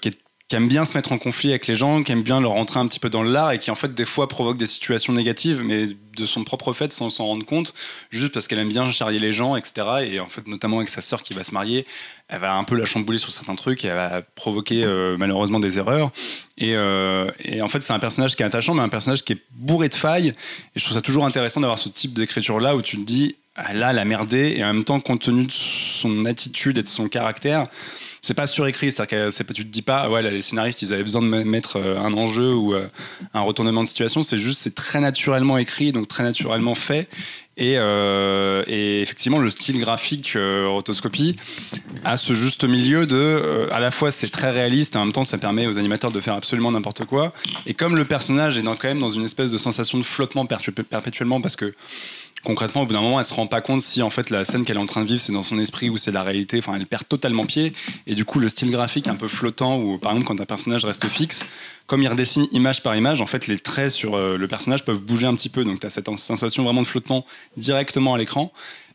[0.00, 0.18] qui est
[0.48, 2.80] qui aime bien se mettre en conflit avec les gens, qui aime bien leur rentrer
[2.80, 5.62] un petit peu dans l'art et qui en fait des fois provoque des situations négatives,
[5.62, 7.74] mais de son propre fait sans s'en rendre compte,
[8.10, 9.86] juste parce qu'elle aime bien charrier les gens, etc.
[10.10, 11.86] Et en fait, notamment avec sa sœur qui va se marier,
[12.28, 15.60] elle va un peu la chambouler sur certains trucs et elle va provoquer euh, malheureusement
[15.60, 16.12] des erreurs.
[16.56, 19.34] Et, euh, et en fait, c'est un personnage qui est attachant, mais un personnage qui
[19.34, 20.28] est bourré de failles.
[20.28, 23.74] Et je trouve ça toujours intéressant d'avoir ce type d'écriture-là où tu te dis, ah,
[23.74, 26.88] là, elle a merdé, et en même temps, compte tenu de son attitude et de
[26.88, 27.64] son caractère,
[28.28, 31.02] c'est pas surécrit, c'est-à-dire que tu te dis pas, ouais, là, les scénaristes, ils avaient
[31.02, 32.86] besoin de me- mettre euh, un enjeu ou euh,
[33.32, 37.08] un retournement de situation, c'est juste, c'est très naturellement écrit, donc très naturellement fait.
[37.56, 41.34] Et, euh, et effectivement, le style graphique euh, rotoscopie
[42.04, 45.38] a ce juste milieu de, à la fois c'est très réaliste, en même temps ça
[45.38, 47.32] permet aux animateurs de faire absolument n'importe quoi.
[47.66, 50.46] Et comme le personnage est dans, quand même dans une espèce de sensation de flottement
[50.46, 51.74] perpétuellement, parce que
[52.48, 54.64] concrètement, au bout d'un moment, elle se rend pas compte si en fait la scène
[54.64, 56.56] qu'elle est en train de vivre, c'est dans son esprit ou c'est la réalité.
[56.56, 57.74] Enfin, elle perd totalement pied.
[58.06, 60.82] Et du coup, le style graphique un peu flottant, ou par exemple quand un personnage
[60.86, 61.44] reste fixe,
[61.86, 64.98] comme il redessine image par image, en fait, les traits sur euh, le personnage peuvent
[64.98, 65.62] bouger un petit peu.
[65.62, 67.26] Donc, tu as cette sensation vraiment de flottement
[67.58, 68.50] directement à l'écran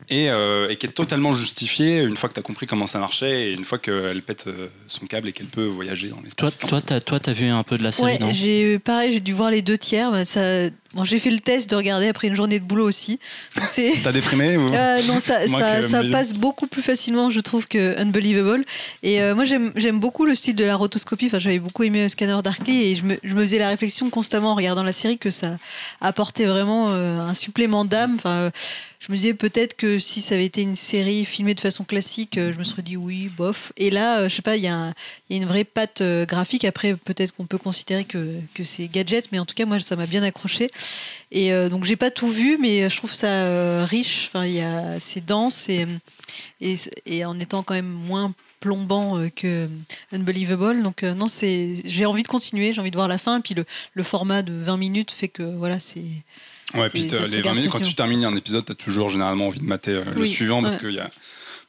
[0.08, 2.98] et, euh, et qui est totalement justifiée une fois que tu as compris comment ça
[2.98, 6.24] marchait et une fois qu'elle pète euh, son câble et qu'elle peut voyager dans Toi,
[6.24, 6.58] l'espace.
[6.58, 9.32] toi, t'as, toi, t'as vu un peu de la série, Ouais, j'ai pareil, j'ai dû
[9.32, 10.10] voir les deux tiers.
[10.10, 13.18] bah, ça, bon, j'ai fait le test de regarder après une journée de boulot aussi.
[14.04, 14.66] T'as déprimé ou...
[14.74, 15.38] Euh, non, ça,
[16.10, 18.64] passe beaucoup plus facilement, je trouve, que Unbelievable.
[19.02, 21.26] Et euh, moi, j'aime j'aime beaucoup le style de la rotoscopie.
[21.26, 24.52] Enfin, j'avais beaucoup aimé Scanner Darkly et je me, je me faisais la réflexion constamment
[24.52, 25.56] en regardant la série que ça
[26.00, 28.16] apportait vraiment euh, un supplément d'âme.
[28.16, 28.50] Enfin, euh,
[29.06, 32.38] je me disais peut-être que si ça avait été une série filmée de façon classique,
[32.38, 33.70] euh, je me serais dit oui, bof.
[33.76, 34.94] Et là, euh, je sais pas, il y, a
[35.28, 36.64] une vraie patte euh, graphique.
[36.64, 39.94] Après, peut-être qu'on peut considérer que, que c'est gadget, mais en tout cas, moi, ça
[39.96, 40.70] m'a bien accroché.
[41.32, 44.28] Et euh, donc, j'ai pas tout vu, mais je trouve ça riche.
[44.28, 44.64] Enfin, il
[45.00, 45.86] c'est dense et,
[46.62, 49.68] et, et en étant quand même moins plombant que
[50.12, 50.82] Unbelievable.
[50.82, 53.40] Donc, non, c'est, j'ai envie de continuer, j'ai envie de voir la fin.
[53.40, 56.00] Et puis, le, le format de 20 minutes fait que, voilà, c'est.
[56.74, 59.60] Ouais, puis les regarde 20 minutes, quand tu termines un épisode, t'as toujours généralement envie
[59.60, 60.80] de mater euh, le suivant parce ouais.
[60.80, 61.10] qu'il y a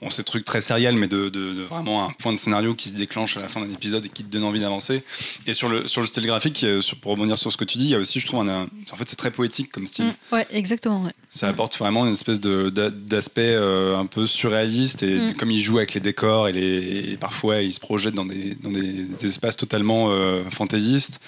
[0.01, 2.89] bon, ces trucs très sériels, mais de, de- de vraiment un point de scénario qui
[2.89, 5.03] se déclenche à la fin d'un épisode et qui te donne envie d'avancer.
[5.47, 7.77] Et sur le, sur le style graphique, euh, sur- pour rebondir sur ce que tu
[7.77, 9.87] dis, il y a aussi, je trouve, un, un- en fait, c'est très poétique comme
[9.87, 10.05] style.
[10.05, 11.01] Mm, ouais, exactement.
[11.03, 11.11] ouais.
[11.29, 15.33] Ça apporte vraiment une espèce de- d'aspect euh, un peu surréaliste et Mm.
[15.35, 18.55] comme il joue avec les décors et, les, et parfois il se projette dans des,
[18.61, 21.21] dans des, des espaces totalement euh, fantaisistes.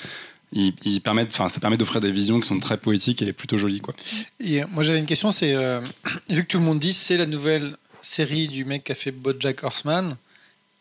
[0.54, 3.58] Il, il permet, enfin, ça permet d'offrir des visions qui sont très poétiques et plutôt
[3.58, 3.82] jolies.
[3.82, 3.96] Quoi.
[4.40, 5.82] Et euh, moi j'avais une question, c'est euh,
[6.30, 9.12] vu que tout le monde dit c'est la nouvelle série du mec qui a fait
[9.12, 10.16] BoJack Horseman,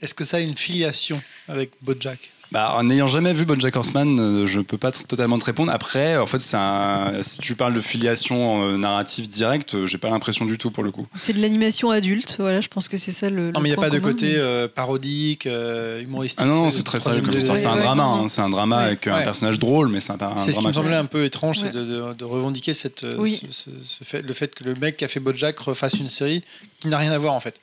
[0.00, 2.30] est-ce que ça a une filiation avec BoJack?
[2.52, 5.72] Bah, en n'ayant jamais vu BoJack Horseman, euh, je peux pas totalement te répondre.
[5.72, 10.08] Après, en fait, un- si tu parles de filiation euh, narrative directe, euh, j'ai pas
[10.10, 11.06] l'impression du tout pour le coup.
[11.16, 13.50] C'est de l'animation adulte, voilà, je pense que c'est ça le.
[13.50, 16.40] Non, mais il n'y a pas de côté euh, parodique, euh, humoristique.
[16.42, 17.56] Ah non, non, c'est très sérieux comme histoire.
[17.58, 18.20] C'est un Ouais, drama, ouais.
[18.24, 18.28] hein.
[18.28, 18.82] c'est un drama Ouais.
[18.84, 19.22] avec un Ouais.
[19.24, 21.70] personnage drôle, mais c'est un, un C'est ce qui me semblait un peu étrange, Ouais.
[21.72, 23.40] c'est de, de- de revendiquer cette, Oui.
[23.50, 26.08] ce, ce- ce fait, le fait que le mec qui a fait BoJack refasse une
[26.08, 26.44] série
[26.78, 27.56] qui n'a rien à voir en fait.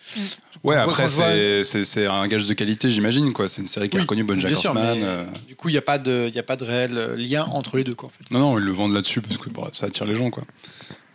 [0.64, 1.08] Ouais, je vois- après,
[1.64, 3.32] c'est- un gage de qualité, j'imagine.
[3.34, 3.48] quoi.
[3.48, 5.26] C'est une série qui a reconnu BoJack Mais euh.
[5.48, 7.78] du coup, il n'y a, pas de- y a pas de réel euh, lien entre
[7.78, 7.96] les deux.
[7.96, 8.30] Quoi, en fait.
[8.32, 10.44] Non, non, ils le vendent là-dessus parce que bon, ça attire les gens, quoi.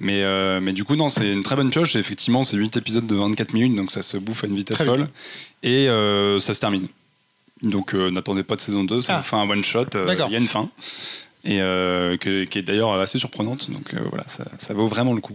[0.01, 1.97] Mais, euh, mais du coup, non, c'est une très bonne pioche.
[1.97, 4.76] Et effectivement, c'est 8 épisodes de 24 minutes, donc ça se bouffe à une vitesse
[4.76, 5.09] Très folle.
[5.62, 6.86] Et euh, ça se termine.
[7.62, 9.22] Donc n'attendez pas de saison 2, ça Ah.
[9.22, 9.86] fait un one-shot.
[9.94, 10.68] Il y a une fin.
[11.44, 13.70] Et que- qui est d'ailleurs assez surprenante.
[13.70, 15.35] Donc voilà, ça, ça vaut vraiment le coup.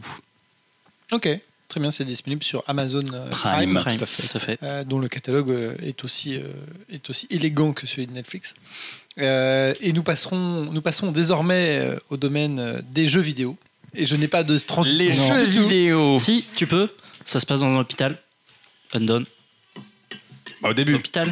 [1.11, 1.27] Ok,
[1.73, 3.97] très bien, c'est disponible sur Amazon euh, Prime, Prime.
[3.97, 4.27] Prime, tout à fait.
[4.27, 4.59] tout à fait.
[4.61, 6.43] euh, dont le catalogue euh, est, aussi, euh,
[6.91, 8.53] est aussi élégant que celui de Netflix.
[9.17, 13.57] Euh, et nous, passerons, nous passons désormais au domaine des jeux vidéo.
[13.95, 15.05] Et je n'ai pas de transition.
[15.05, 15.39] Les Non.
[15.39, 15.67] jeux tout.
[15.67, 16.89] vidéo Si, tu peux.
[17.25, 18.17] Ça se passe dans un hôpital.
[18.93, 19.25] Undone.
[20.61, 20.93] Bah, Au début.
[20.95, 21.31] Hôpital.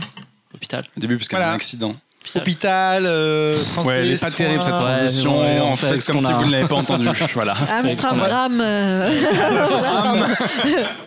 [0.55, 0.85] Hôpital.
[0.97, 1.53] Au début, parce qu'il y a Voilà.
[1.53, 1.95] un accident.
[2.23, 2.41] Hôpital.
[2.43, 4.37] Hôpital, euh, santé, Ouais, elle est pas soins.
[4.37, 5.41] terrible cette transition.
[5.41, 6.33] ouais, en fait comme si a.
[6.33, 7.07] vous ne l'avez pas entendu.
[7.33, 7.53] voilà.
[7.79, 9.11] Amstramgram, euh,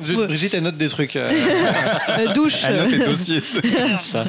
[0.03, 1.17] Je- Brigitte, elle note des trucs.
[1.17, 1.27] euh.
[2.11, 2.63] euh, douche.
[2.67, 3.43] Elle note les dossiers.
[4.03, 4.25] Ça,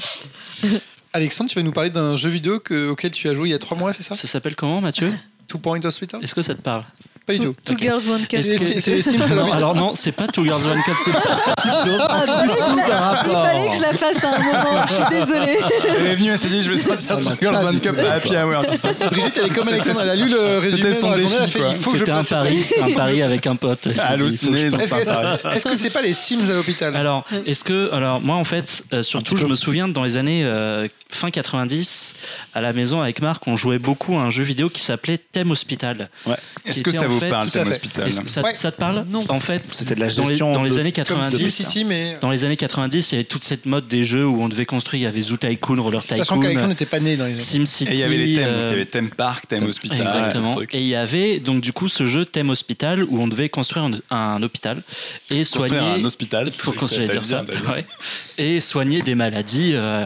[1.13, 3.55] Alexandre, tu vas nous parler d'un jeu vidéo que- auquel tu as joué il y
[3.55, 4.15] a trois mois, c'est ça?
[4.15, 5.11] Ça s'appelle comment, Mathieu?
[5.47, 6.83] Two Point Hospital Est-ce que ça te parle?
[7.25, 7.73] Pas du Two, tout.
[7.73, 8.39] two girls, one cup.
[8.41, 9.53] C'est Non, l'hôpital.
[9.53, 13.67] alors non, c'est pas Two Girls One Cup, c'est Ah, il, fallait la- il fallait
[13.69, 15.57] que je la fasse à un moment, je suis désolée.
[15.97, 18.35] Elle est venue, elle s'est dit, je vais sortir sur Girls One Cup à Happy
[18.37, 18.89] Hour, tout ça.
[19.11, 21.91] Brigitte, elle est comme Alexandre, elle a lu le résumé son dans fait, il faut
[21.93, 23.87] que je C'était un pari, c'était un pari avec un pote.
[23.99, 26.95] Halluciné, Est-ce que c'est- pas les Sims à l'hôpital?
[26.95, 30.43] Alors, est-ce que, alors moi en fait, euh, surtout, je me souviens dans les années
[30.45, 32.13] euh, fin 90,
[32.53, 35.49] à la maison avec Marc, on jouait beaucoup à un jeu vidéo qui s'appelait Thème
[35.51, 36.09] Hospital.
[36.65, 37.67] Est-ce que ça en vous fait- parle, Thème.
[37.67, 38.53] Hospital ça, Ouais.
[38.53, 39.25] ça te parle Non.
[39.29, 41.49] En fait, C'était de la dans les, gestion dans les de- années Comme 90.
[41.49, 44.41] City, mais Dans les années 90, il y avait toute cette mode des jeux où
[44.41, 45.01] on devait construire.
[45.01, 47.41] Il y avait Zoo Tycoon, Roller sachant Tycoon, qu'Alexandre n'était pas né dans les années.
[47.41, 47.89] SimCity.
[47.91, 50.01] Et il y avait les thèmes, donc il y euh, avait thème parc, thème hospital.
[50.01, 50.51] Exactement.
[50.71, 53.85] Et il y avait donc du coup ce jeu thème hospital où on devait construire
[53.85, 54.81] un, un hôpital
[55.31, 56.01] et Construire soigner.
[56.01, 56.51] un hospital.
[56.51, 57.43] Faut qu'on se T'as dire ça.
[57.73, 57.85] ouais.
[58.37, 60.05] Et soigner des maladies euh,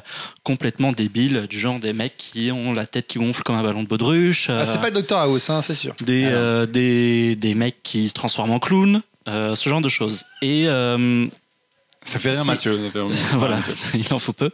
[0.50, 3.84] complètement débiles, du genre des mecs qui ont la tête qui gonfle comme un ballon
[3.84, 4.50] de baudruche.
[4.50, 5.94] Ah, euh, c'est pas Dr House, hein, c'est sûr.
[6.02, 10.24] des, euh, des, des mecs qui se transforment en clowns, euh, ce genre de choses.
[10.42, 11.28] Et euh,
[12.06, 12.78] Ça fait C'est- Mathieu.
[12.78, 13.74] ça fait rire voilà, Mathieu.
[13.94, 14.50] il en faut peu.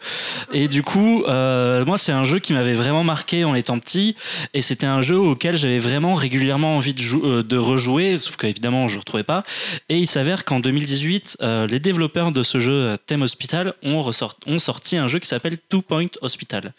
[0.52, 4.16] Et du coup, euh, moi, c'est un jeu qui m'avait vraiment marqué en étant petit,
[4.54, 8.36] et c'était un jeu auquel j'avais vraiment régulièrement envie de, jou- euh, de rejouer, sauf
[8.36, 9.44] qu'évidemment, je ne retrouvais pas.
[9.90, 14.38] Et il s'avère qu'en 2018, euh, les développeurs de ce jeu Thème Hospital ont, ressort-
[14.48, 16.74] ont sorti un jeu qui s'appelle Two Point Hospital.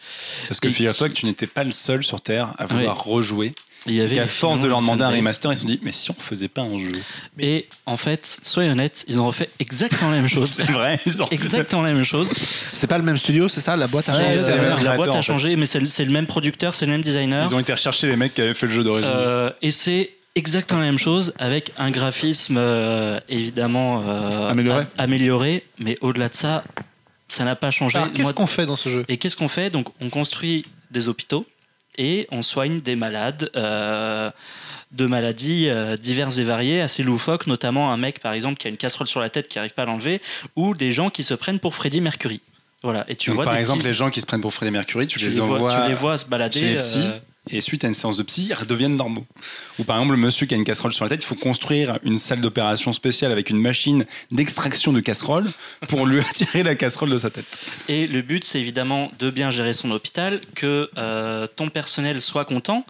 [0.48, 3.55] Parce que Et- figure-toi que tu n'étais pas le seul sur Terre à vouloir rejouer.
[3.86, 5.78] Il y avait Et qu'à force de leur demander un remaster, ils se sont dit,
[5.82, 6.90] mais si on faisait pas un jeu
[7.38, 10.48] Et en fait, soyez honnêtes, ils ont refait exactement la même chose.
[10.50, 12.32] C'est vrai, ils ont Exactement la même chose.
[12.72, 15.12] C'est pas le même studio, c'est ça La boîte a changé c'est la, boîte en
[15.12, 15.22] a fait.
[15.22, 17.46] changé, mais c'est le, c'est le même producteur, c'est le même designer.
[17.48, 19.10] Ils ont été rechercher les mecs qui avaient fait le jeu d'origine.
[19.14, 24.84] Euh, et c'est exactement la même chose avec un graphisme euh, évidemment euh, Amélioré.
[24.98, 26.62] a- amélioré, mais au-delà de ça,
[27.28, 27.98] ça n'a pas changé.
[27.98, 29.04] Alors, qu'est-ce Moi- qu'on fait dans ce jeu?
[29.08, 29.70] Et qu'est-ce qu'on fait?
[29.70, 31.46] Donc, on construit des hôpitaux
[31.98, 33.51] et on soigne des malades.
[33.56, 34.31] euh,
[34.93, 38.70] de maladies euh, diverses et variées, assez loufoques, notamment un mec par exemple qui a
[38.70, 40.23] une casserole sur la tête qui n'arrive pas à l'enlever,
[40.55, 42.40] ou des gens qui se prennent pour Freddie Mercury.
[42.85, 43.05] Voilà.
[43.09, 45.09] Et tu Donc, vois par exemple, petits- les gens qui se prennent pour Freddie Mercury,
[45.09, 46.60] tu, tu les envoies tu les vois se balader.
[46.60, 47.18] chez les euh,
[47.51, 49.27] et suite à une séance de psy, ils redeviennent normaux.
[49.78, 51.98] Ou par exemple, le monsieur qui a une casserole sur la tête, il faut construire
[52.02, 55.47] une salle d'opération spéciale avec une machine d'extraction de casserole
[55.89, 57.47] pour lui attirer la casserole de sa tête.
[57.89, 62.44] Et le but, c'est évidemment de bien gérer son hôpital, que euh, ton personnel soit
[62.44, 62.85] content,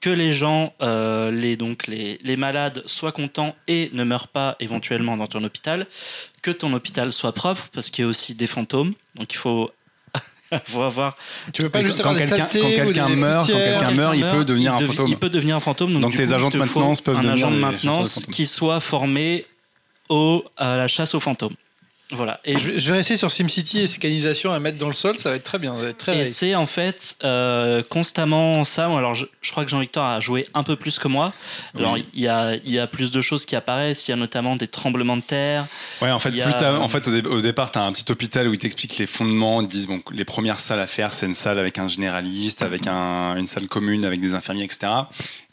[0.00, 4.56] que les gens, euh, les, donc les, les malades soient contents et ne meurent pas
[4.60, 5.86] éventuellement dans ton hôpital,
[6.42, 9.70] que ton hôpital soit propre, parce qu'il y a aussi des fantômes, donc il faut,
[10.64, 11.16] faut avoir...
[11.52, 14.88] Tu veux pas juste quand quelqu'un- meurt, quand quelqu'un meurt, il peut devenir un devi-
[14.88, 15.08] fantôme.
[15.08, 16.00] Il peut devenir un fantôme.
[16.00, 19.46] Donc, tes coup, agents de maintenance peuvent un devenir agent de maintenance qui soit formé
[20.08, 21.54] au, à la chasse aux fantômes.
[22.10, 22.40] Voilà.
[22.46, 24.94] Et Je vais- je vais rester sur SimCity et ses canalisations à mettre dans le
[24.94, 27.82] sol, ça va être très bien, ça va être très Et c'est en fait euh,
[27.88, 28.86] constamment ça.
[28.86, 31.34] Alors, je, je crois que Jean-Victor a joué un peu plus que moi.
[31.76, 32.06] Alors, Oui.
[32.14, 34.08] il y a, il y a plus de choses qui apparaissent.
[34.08, 35.66] Il y a notamment des tremblements de terre.
[36.00, 37.78] Ouais, en fait, Il y a- plus t'as- en, fait au, dé- au départ, tu
[37.78, 39.60] as un petit hôpital où ils t'expliquent les fondements.
[39.60, 42.62] Ils te disent bon, les premières salles à faire, c'est une salle avec un généraliste,
[42.62, 44.86] avec un- une salle commune, avec des infirmiers, etc.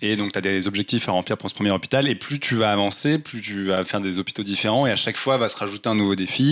[0.01, 2.07] Et donc, tu as des objectifs à remplir pour ce premier hôpital.
[2.07, 4.85] Et plus tu vas avancer, plus tu vas faire des hôpitaux différents.
[4.87, 6.44] Et à chaque fois, va se rajouter un nouveau défi.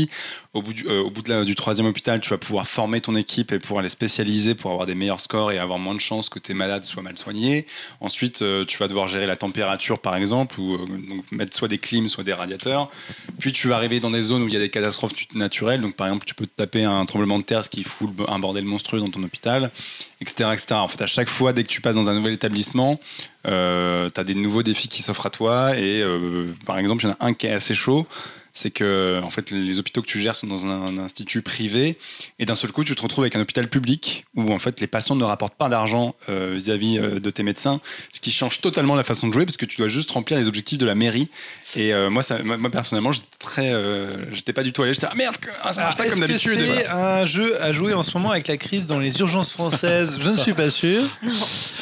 [0.53, 3.01] Au bout, du, euh, au bout de la- du troisième hôpital, tu vas pouvoir former
[3.01, 5.99] ton équipe et pouvoir les spécialiser pour avoir des meilleurs scores et avoir moins de
[5.99, 7.65] chances que tes malades soient mal soignés.
[8.01, 10.85] Ensuite, euh, tu vas devoir gérer la température, par exemple, ou euh,
[11.31, 12.89] mettre soit des clims, soit des radiateurs.
[13.39, 15.81] Puis tu vas arriver dans des zones où il y a des catastrophes tu- naturelles.
[15.81, 18.37] Donc, par exemple, tu peux te taper un tremblement de terre, ce qui fout un
[18.39, 19.71] bordel monstrueux dans ton hôpital,
[20.21, 20.75] etc., etc.
[20.75, 22.99] En fait, à chaque fois, dès que tu passes dans un nouvel établissement,
[23.43, 25.77] tu as des nouveaux défis qui s'offrent à toi.
[25.77, 26.03] Et
[26.65, 28.05] par exemple, il y en a un qui est assez chaud.
[28.55, 31.97] C'est que en fait, les hôpitaux que tu gères sont dans un, un institut privé.
[32.37, 34.85] Et d'un seul coup, tu te retrouves avec un hôpital public où en fait, les
[34.85, 37.81] patients ne rapportent pas d'argent euh, vis-à-vis euh, de tes médecins.
[38.11, 40.47] Ce qui change totalement la façon de jouer parce que tu dois juste remplir les
[40.47, 41.29] objectifs de la mairie.
[41.75, 43.73] Et euh, moi, ça, moi, personnellement, j'étais très.
[43.73, 44.93] euh, j'étais pas du tout allé.
[44.93, 46.57] J'étais ah merde, ah, ça marche pas Est-ce comme d'habitude.
[46.59, 47.21] c'est voilà.
[47.21, 50.17] un jeu à jouer en ce moment avec la crise dans les urgences françaises?
[50.21, 51.01] Je ne suis pas sûr.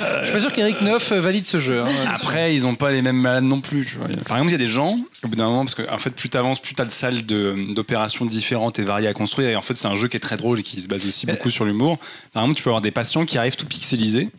[0.01, 1.81] Euh, je suis pas sûr qu'Eric Neuf valide ce jeu.
[1.81, 2.05] hein.
[2.07, 3.85] Après, ils ont pas les mêmes malades non plus.
[3.85, 4.07] Tu vois.
[4.27, 6.09] Par exemple, il y a des gens, au bout d'un moment, parce que en fait,
[6.15, 9.49] plus tu avances, plus tu as de salles d'opérations différentes et variées à construire.
[9.49, 11.25] Et en fait, c'est un jeu qui est très drôle et qui se base aussi
[11.25, 11.97] beaucoup sur l'humour.
[12.33, 14.29] Par exemple, tu peux avoir des patients qui arrivent tout pixelisés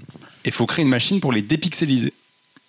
[0.45, 2.13] et il faut créer une machine pour les dépixeliser.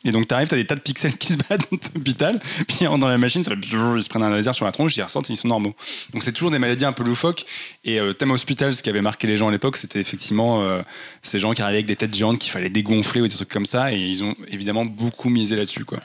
[0.05, 1.97] Et donc, tu arrives, tu as des tas de pixels qui se battent dans ton
[1.99, 4.53] hôpital, puis ils rentrent dans la machine, ça fait bzzz, ils se prennent un laser
[4.53, 5.73] sur la tronche, ils ressortent et ils sont normaux.
[6.11, 7.45] Donc, c'est toujours des maladies un peu loufoques.
[7.85, 10.81] Et euh, Thème Hospital, ce qui avait marqué les gens à l'époque, c'était effectivement euh,
[11.21, 13.65] ces gens qui arrivaient avec des têtes géantes qu'il fallait dégonfler ou des trucs comme
[13.65, 13.93] ça.
[13.93, 15.85] Et ils ont évidemment beaucoup misé là-dessus.
[15.85, 15.99] quoi.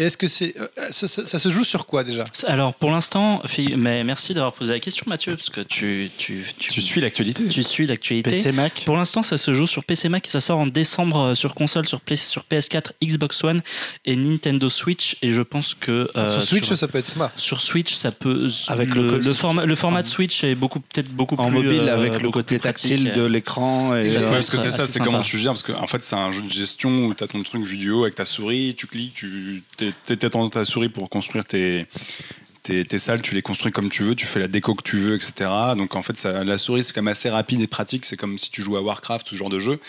[0.00, 2.24] Et Est-ce que c'est euh, ça, ça- ça se joue sur quoi déjà?
[2.46, 3.42] Alors pour l'instant,
[3.76, 7.62] mais merci d'avoir posé la question Mathieu, parce que tu, tu, Tu suis l'actualité tu
[7.62, 8.30] suis l'actualité.
[8.30, 8.82] PC Mac.
[8.86, 11.54] Pour l'instant, ça se joue sur PC Mac et ça sort en décembre euh, sur
[11.54, 13.60] console, sur, Play- sur PS4, Xbox One
[14.06, 15.16] et Nintendo Switch.
[15.20, 17.30] Et je pense que euh, Sur Switch, sur, ça peut être sympa.
[17.36, 18.48] sur Switch, ça peut.
[18.68, 21.80] Avec le, le le le format de Switch est beaucoup peut-être beaucoup En plus mobile,
[21.82, 23.94] euh, avec le côté tactile de l'écran.
[23.96, 25.52] Et, Ouais, euh, parce que c'est ça, c'est comment tu gères.
[25.52, 28.04] Parce qu'en en fait, c'est un jeu de gestion où tu as ton truc vidéo
[28.04, 29.62] avec ta souris, tu cliques, tu
[30.04, 31.86] t'es dans ta souris pour construire tes,
[32.62, 34.98] tes, tes salles, tu les construis comme tu veux, tu fais la déco que tu
[34.98, 35.50] veux, etc.
[35.76, 38.04] Donc en fait, ça, la souris, c'est quand même assez rapide et pratique.
[38.04, 39.80] C'est comme si tu jouais à Warcraft, ce genre de jeu.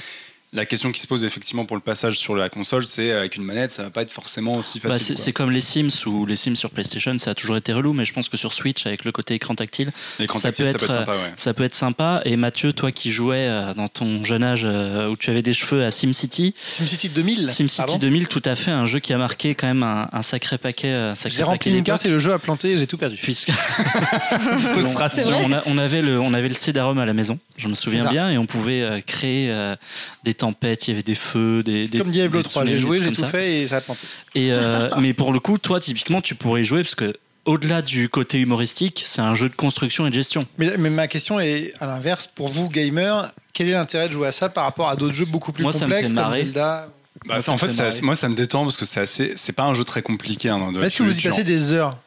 [0.54, 3.44] La question qui se pose effectivement pour le passage sur la console, c'est avec une
[3.44, 5.18] manette, ça va pas être forcément aussi Bah, facile.
[5.18, 8.04] c'est comme les Sims ou les Sims sur PlayStation, ça a toujours été relou, mais
[8.04, 10.84] je pense que sur Switch, avec le côté écran tactile, ça tactile, peut ça peut
[10.86, 11.34] être sympa, ouais.
[11.38, 12.22] ça peut être sympa.
[12.26, 15.54] Et Mathieu, toi qui jouais euh, dans ton jeune âge euh, où tu avais des
[15.54, 17.50] cheveux à SimCity, SimCity 2000.
[17.50, 20.22] SimCity pardon 2000, tout à fait, un jeu qui a marqué quand même un, un
[20.22, 21.14] sacré paquet.
[21.30, 23.16] J'ai rempli une carte et le jeu a planté, j'ai tout perdu.
[23.24, 23.52] Puisque
[24.32, 25.10] vrai
[25.46, 28.10] on, a- on avait le, on avait le CD-ROM à la maison, je me souviens
[28.10, 29.76] bien, et on pouvait euh, créer euh,
[30.24, 31.86] des tempêtes, il y avait des feux, des.
[31.86, 33.28] C'est des- comme Diablo des 3, j'ai joué, j'ai tout ça.
[33.28, 34.02] fait et ça a planté.
[34.36, 37.14] Et euh, mais pour le coup, toi, typiquement, tu pourrais y jouer parce que
[37.46, 40.42] au-delà du côté humoristique, c'est un jeu de construction et de gestion.
[40.58, 44.28] Mais, mais ma question est à l'inverse, pour vous gamers, quel est l'intérêt de jouer
[44.28, 46.42] à ça par rapport à d'autres jeux beaucoup plus Moi, complexes comme marrer.
[46.42, 46.88] Zelda
[47.26, 49.34] Bah, Moi, ça, ça en me fait, moi, ça me détend parce que c'est assez,
[49.36, 50.50] c'est pas un jeu très compliqué.
[50.50, 51.98] hein, de Est-ce que vous y passez des heures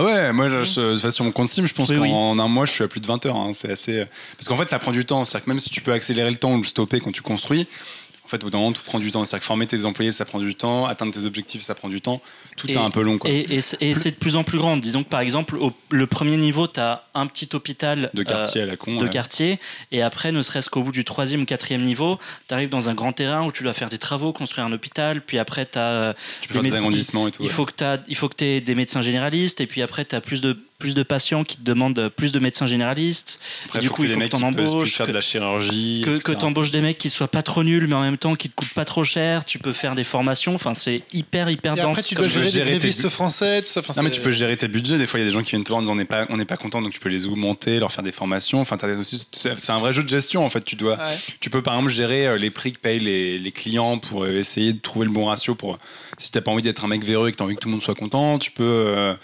[0.00, 2.40] Ah ouais, moi je, je- sur mon compte Steam, je pense Oui, qu'en oui.
[2.40, 3.36] un mois, je suis à plus de 20 heures.
[3.36, 3.50] hein.
[3.52, 4.04] C'est assez.
[4.38, 5.26] Parce qu'en fait, ça prend du temps.
[5.26, 7.66] C'est-à-dire que même si tu peux accélérer le temps ou le stopper quand tu construis,
[8.30, 9.24] en fait, au bout d'un moment, tout prend du temps.
[9.24, 10.86] C'est-à-dire que former tes employés, ça prend du temps.
[10.86, 12.22] Atteindre tes objectifs, ça prend du temps.
[12.56, 13.18] Tout Et- est un peu long.
[13.18, 13.28] Quoi.
[13.28, 14.76] Et, et c'est- et c'est de plus en plus grand.
[14.76, 18.62] Disons que par exemple, au, le premier niveau, tu as un petit hôpital de quartier
[18.62, 18.94] à la con.
[18.96, 19.10] de ouais.
[19.10, 19.58] quartier.
[19.90, 22.94] Et après, ne serait-ce qu'au bout du troisième ou quatrième niveau, tu arrives dans un
[22.94, 25.22] grand terrain où tu dois faire des travaux, construire un hôpital.
[25.22, 26.14] Puis après, tu as.
[26.42, 27.42] Tu peux faire des agrandissements et tout.
[27.42, 27.52] Il ouais.
[27.52, 29.60] faut que tu aies des médecins généralistes.
[29.60, 32.40] Et puis après, tu as plus de, plus de patients qui te demandent plus de
[32.40, 33.38] médecins généralistes.
[33.66, 35.06] Après, du faut coup, que il faut des que mecs t'en qui peuvent embauches, faire
[35.06, 36.02] de que- la chirurgie.
[36.04, 38.34] que, que tu embauches des mecs qui soient pas trop nuls, mais en même temps
[38.34, 39.44] qui te coûtent pas trop cher.
[39.44, 40.54] Tu peux faire des formations.
[40.54, 41.98] Enfin, c'est hyper, hyper Et dense.
[41.98, 42.40] après, tu dois jeu.
[42.42, 43.80] gérer des gérer tes grévistes français, tout ça.
[43.80, 44.98] Enfin, Non, mais tu peux gérer tes budgets.
[44.98, 46.04] Des fois, il y a des gens qui viennent te voir en disant on n'est
[46.04, 48.60] pas, on n'est pas content, donc tu peux les augmenter, leur faire des formations.
[48.60, 48.76] Enfin,
[49.32, 50.64] c'est un vrai jeu de gestion en fait.
[50.64, 51.18] Tu dois, Ouais.
[51.40, 54.38] tu peux par exemple gérer euh, les prix que payent les, les clients pour euh,
[54.38, 55.78] essayer de trouver le bon ratio pour
[56.18, 57.72] si t'as pas envie d'être un mec véreux et que t'as envie que tout le
[57.72, 58.62] monde soit content, tu peux.
[58.64, 59.14] euh,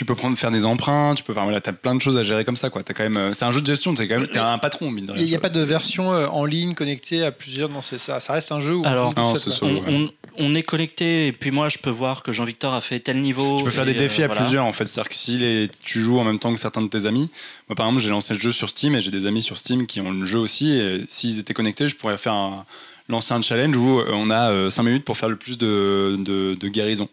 [0.00, 2.22] tu peux prendre faire des emprunts, tu peux enfin, voilà, t'as plein de choses à
[2.22, 2.82] gérer comme ça quoi.
[2.82, 4.90] T'as quand même, euh, c'est un jeu de gestion, t'es quand même, t'es un patron
[4.90, 5.20] mine de rien.
[5.22, 7.68] Il n'y a pas de version euh, en ligne connectée à plusieurs.
[7.68, 8.18] Non, c'est ça.
[8.18, 8.82] Ça reste un jeu où.
[8.86, 12.80] Alors, on non, seul, est connecté et puis moi je peux voir que Jean-Victor a
[12.80, 13.58] fait tel niveau.
[13.58, 14.40] Tu peux faire des défis euh, à voilà.
[14.40, 14.86] plusieurs en fait.
[14.86, 17.28] C'est-à-dire que si les- tu joues en même temps que certains de tes amis,
[17.68, 19.86] moi par exemple j'ai lancé le jeu sur Steam et j'ai des amis sur Steam
[19.86, 20.70] qui ont le jeu aussi.
[20.78, 22.64] Et s'ils étaient connectés, je pourrais faire un,
[23.10, 26.56] lancer un challenge où euh, on a 5 minutes pour faire le plus de, de,
[26.58, 27.06] de guérison.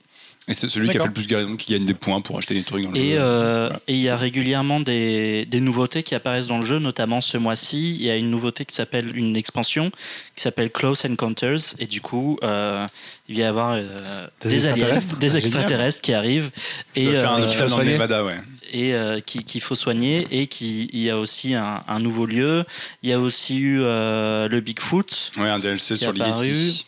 [0.49, 2.37] Et c'est celui qui a fait le plus de guérison qui gagne des points pour
[2.37, 3.17] acheter des trucs dans le Et jeu.
[3.19, 3.81] euh, Voilà.
[3.87, 7.37] et il y a régulièrement des, des nouveautés qui apparaissent dans le jeu, notamment ce
[7.37, 7.95] mois-ci.
[7.99, 9.91] Il y a une nouveauté qui s'appelle une expansion
[10.37, 11.59] qui s'appelle Close Encounters.
[11.79, 12.85] Et du coup, euh,
[13.27, 15.43] il va y avoir euh, Des des, aliens, extraterrestres des Génial.
[15.45, 16.51] extraterrestres qui arrivent
[16.95, 17.91] et, faire un euh, hôpital dans soigner.
[17.93, 18.37] Nevada, ouais.
[18.71, 20.27] et euh, qui- qu'il faut soigner.
[20.31, 22.63] Et qui, il y a aussi un, un nouveau lieu.
[23.03, 25.31] Il y a aussi eu euh, le Bigfoot.
[25.37, 26.13] Ouais, un DLC Qui sur.
[26.13, 26.85] Ligeti.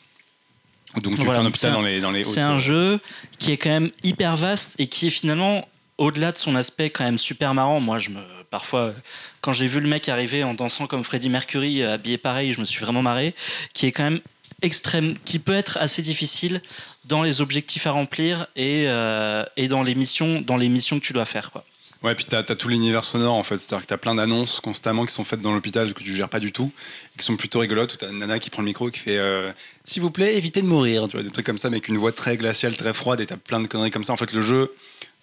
[0.96, 3.00] Donc tu Voilà, fais un hôpital un- dans les dans les C'est un jeu
[3.38, 5.68] qui est quand même hyper vaste et qui est finalement
[5.98, 8.94] au-delà de son aspect quand même super marrant, moi, je me, parfois,
[9.42, 12.60] quand j'ai vu le mec arriver en dansant comme Freddie Mercury, euh, habillé pareil, je
[12.62, 13.36] me suis vraiment marré,
[13.74, 14.22] qui est quand même
[14.62, 16.62] extrême, qui peut être assez difficile
[17.06, 21.06] dans les objectifs à remplir et, euh, et dans, les missions, dans les missions que
[21.06, 21.52] tu dois faire.
[21.52, 21.66] Quoi.
[22.02, 23.58] Ouais, puis t'as as tout l'univers sonore en fait.
[23.58, 26.40] C'est-à-dire que t'as plein d'annonces constamment qui sont faites dans l'hôpital que tu gères pas
[26.40, 26.72] du tout
[27.20, 27.94] qui sont plutôt rigolotes.
[27.94, 29.52] Où t'as une nana qui prend le micro qui fait euh,
[29.84, 31.08] S'il vous plaît, évitez de mourir.
[31.08, 33.26] Tu vois, des trucs comme ça, mais avec une voix très glaciale, très froide et
[33.28, 34.14] t'as plein de conneries comme ça.
[34.14, 34.74] En fait, le jeu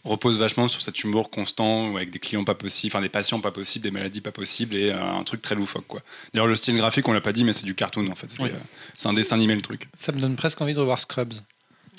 [0.04, 3.50] repose vachement sur cet humour constant avec des clients pas possibles, enfin des patients pas
[3.50, 6.00] possibles, des maladies pas possibles et euh, un truc très loufoque quoi.
[6.32, 8.30] D'ailleurs, le style graphique, on l'a pas dit, mais c'est du cartoon en fait.
[8.30, 8.50] C'est Oui.
[8.52, 9.88] euh, un dessin animé le truc.
[9.98, 11.34] Ça me donne presque envie de revoir Scrubs.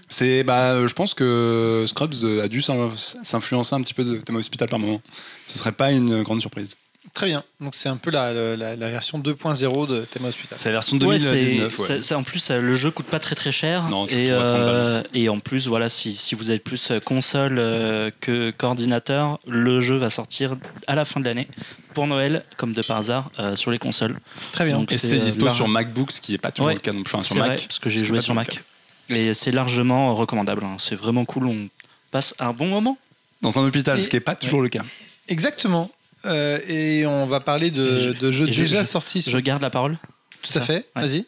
[0.07, 4.37] C'est, bah, je pense que Scrubs a dû s'in- s'influencer un petit peu de thème
[4.37, 5.01] hospital par moment.
[5.47, 6.77] Ce serait pas une grande surprise.
[7.13, 7.43] Très bien.
[7.61, 10.57] Donc c'est un peu la, la- la version 2.0 de Thème Hospital.
[10.59, 11.73] C'est la version Ouais, 2019.
[11.75, 11.87] c'est- ouais.
[11.87, 13.89] c'est- c'est- en plus, ça, le jeu coûte pas très très cher.
[13.89, 16.63] Non, tu et, trouves à 30 euh, et en plus, voilà, si, si vous êtes
[16.63, 20.53] plus euh, console euh, que coordinateur, le jeu va sortir
[20.85, 21.47] à la fin de l'année
[21.95, 24.15] pour Noël, comme de par hasard, euh, sur les consoles.
[24.51, 24.77] Très bien.
[24.77, 26.91] Donc, Et c'est, euh, dispo sur MacBook, ce qui est pas toujours Ouais, le cas.
[26.91, 27.47] Donc, enfin, sur Mac.
[27.47, 28.61] vrai, parce que j'ai joué sur Mac.
[29.09, 30.63] Et c'est largement recommandable.
[30.63, 30.75] hein.
[30.79, 31.47] C'est vraiment cool.
[31.47, 31.69] On
[32.11, 32.97] passe un bon moment.
[33.41, 34.81] Dans un hôpital, Et- ce qui est pas toujours le cas.
[35.29, 35.89] Exactement.
[36.27, 39.21] Euh, et on va parler de, je- de jeux déjà je- sortis.
[39.21, 39.97] sur- Je garde la parole.
[40.41, 40.85] Tout à fait.
[40.95, 41.01] Ouais.
[41.03, 41.25] Vas-y.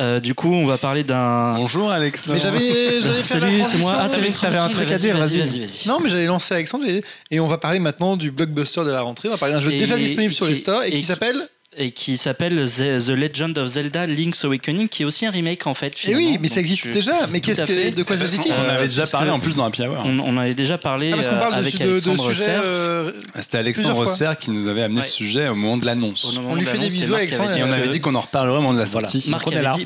[0.00, 1.54] Euh, du coup, on va parler d'un.
[1.56, 2.26] Bonjour Alex.
[2.28, 3.96] Mais j'avais, Salut, c'est moi.
[3.98, 5.48] Ah, t'avais T'avais un truc à dire, vas-y, vas-y.
[5.48, 5.88] vas-y, vas-y.
[5.88, 6.84] Non, mais j'allais lancer Alexandre.
[7.30, 9.28] Et on va parler maintenant du blockbuster de la rentrée.
[9.28, 11.02] On va parler d'un jeu Et- déjà disponible sur les stores et, et qui qui-
[11.04, 11.48] s'appelle.
[11.80, 15.66] Et qui s'appelle The, The Legend of Zelda Link's Awakening, qui est aussi un remake
[15.66, 15.92] en fait.
[15.94, 16.26] Eh finalement.
[16.32, 17.26] oui, mais ça existe tu- déjà.
[17.30, 19.64] Mais qu'est-ce que, de quoi s'agit-il on Euh, avait déjà parce parlé en plus dans
[19.64, 20.02] Happy Hour.
[20.04, 24.06] On, on en avait déjà parlé Ah, euh, parle avec de, Alexandre euh, C'était Alexandre.
[24.08, 25.06] Serre qui nous avait amené Ouais.
[25.06, 26.36] ce sujet au moment de l'annonce.
[26.44, 28.60] On lui fait des bisous, et Alexandre, Et on avait dit qu'on en reparlerait au
[28.60, 29.30] moment de la sortie.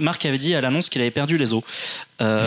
[0.00, 1.62] Marc avait dit à l'annonce qu'il avait perdu les os.
[2.22, 2.44] Euh,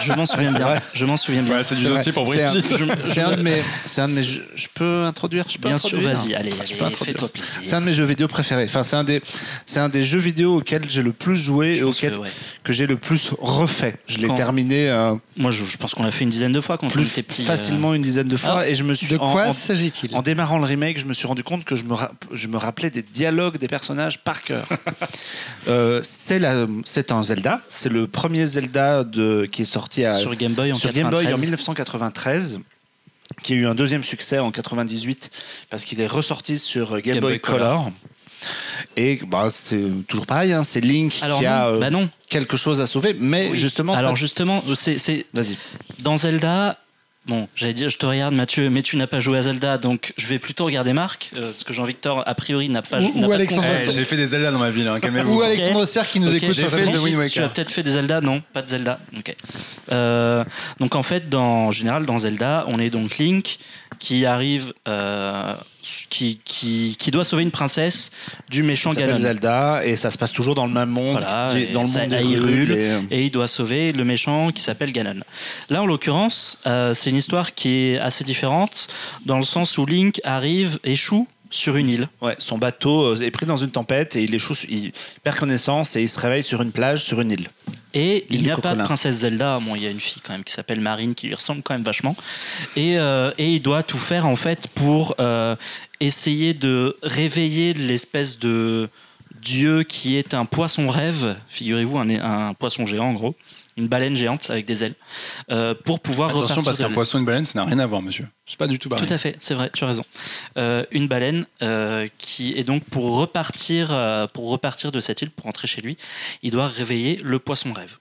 [0.00, 0.66] je m'en souviens c'est bien.
[0.66, 0.82] vrai.
[0.94, 1.56] Je m'en souviens bien.
[1.56, 2.12] Ouais, c'est du dossier vrai.
[2.12, 2.74] pour Brigitte.
[3.04, 3.62] C'est un de mes.
[3.84, 4.22] C'est un de mes.
[4.22, 5.44] jeux- Je peux introduire?
[5.48, 7.60] Je peux bien sûr, vas-y, allez, fais-toi plaisir.
[7.64, 8.64] C'est un de mes jeux vidéo préférés.
[8.64, 9.20] Enfin, c'est un des,
[9.66, 12.28] c'est un des jeux vidéo auxquels j'ai le plus joué Je et auquel que, ouais.
[12.64, 13.96] que j'ai le plus refait.
[14.06, 16.78] Je l'ai terminé euh, Moi, je, je pense qu'on l'a fait une dizaine de fois
[16.78, 17.42] quand on plus était petit.
[17.42, 17.46] euh.
[17.46, 20.14] facilement une dizaine de fois Ah, et je me suis De quoi s'agit-il?
[20.14, 21.94] en démarrant le remake, je me suis rendu compte que je me,
[22.32, 24.66] je me rappelais des dialogues des personnages par cœur.
[26.02, 27.60] C'est la- c'est un Zelda.
[27.70, 31.10] C'est le premier Zelda de, qui est sorti à, sur Game Boy en sur Game
[31.10, 31.40] Boy en 93.
[31.40, 32.60] 1993
[33.42, 35.30] qui a eu un deuxième succès en 98
[35.70, 37.58] parce qu'il est ressorti sur Game, Game Boy, Boy Color.
[37.84, 37.90] Color.
[38.96, 42.08] Et bah, c'est toujours pareil, hein, c'est Link Alors qui non, a euh, bah non.
[42.28, 43.58] quelque chose à sauver, mais Oui.
[43.58, 45.56] justement, Alors pas- justement, c'est c'est- vas-y.
[45.98, 46.78] dans Zelda.
[47.26, 50.14] Bon, j'allais dire, je te regarde Mathieu, mais tu n'as pas joué à Zelda, donc
[50.16, 53.26] je vais plutôt regarder Marc, euh, parce que Jean-Victor, a priori, n'a pas, Ou- n'a
[53.26, 53.66] ou pas de Alexandre.
[53.88, 55.36] Eh, J'ai fait des Zelda dans ma ville, hein, calmez-vous.
[55.38, 56.86] Ou Alexandre Serre qui nous écoute j'ai fait.
[56.86, 57.30] The Wind Waker.
[57.30, 58.98] Tu as peut-être fait des Zelda Non, pas de Zelda.
[59.16, 59.34] Ok.
[59.92, 60.44] Euh,
[60.80, 63.58] donc en fait, dans, en général, dans Zelda, on est donc Link
[64.00, 65.54] qui arrive, euh,
[66.08, 68.10] qui, qui, qui doit sauver une princesse
[68.48, 69.18] du méchant Ganon.
[69.18, 72.08] Zelda et ça se passe toujours dans le même monde, Voilà, dans le ça- monde
[72.08, 75.20] des Hyrule, et, euh, et il doit sauver le méchant qui s'appelle Ganon.
[75.68, 78.88] Là, en l'occurrence, euh, c'est une histoire qui est assez différente
[79.26, 82.08] dans le sens où Link arrive, échoue sur une île.
[82.22, 85.96] Ouais, son bateau euh, est pris dans une tempête et il échoue, il perd connaissance
[85.96, 87.48] et il se réveille sur une plage, sur une île.
[87.92, 89.58] Et il n'y a pas de princesse Zelda.
[89.60, 91.74] Bon, il y a une fille quand même qui s'appelle Marine qui lui ressemble quand
[91.74, 92.16] même vachement.
[92.76, 95.56] Et, euh, et il doit tout faire en fait pour euh,
[95.98, 98.88] essayer de réveiller l'espèce de
[99.42, 101.36] dieu qui est un poisson rêve.
[101.48, 103.34] Figurez-vous, un, un poisson géant en gros.
[103.76, 104.94] Une baleine géante avec des ailes.
[105.50, 107.86] euh, pour pouvoir Attention, repartir parce qu'un poisson et une baleine, ça n'a rien à
[107.86, 108.26] voir, monsieur.
[108.46, 109.06] C'est pas du tout pareil.
[109.06, 110.04] Tout à fait, c'est vrai, tu as raison.
[110.58, 113.88] Euh, une baleine euh, qui est donc pour repartir,
[114.34, 115.96] pour repartir de cette île, pour rentrer chez lui,
[116.42, 117.98] il doit réveiller le poisson rêve.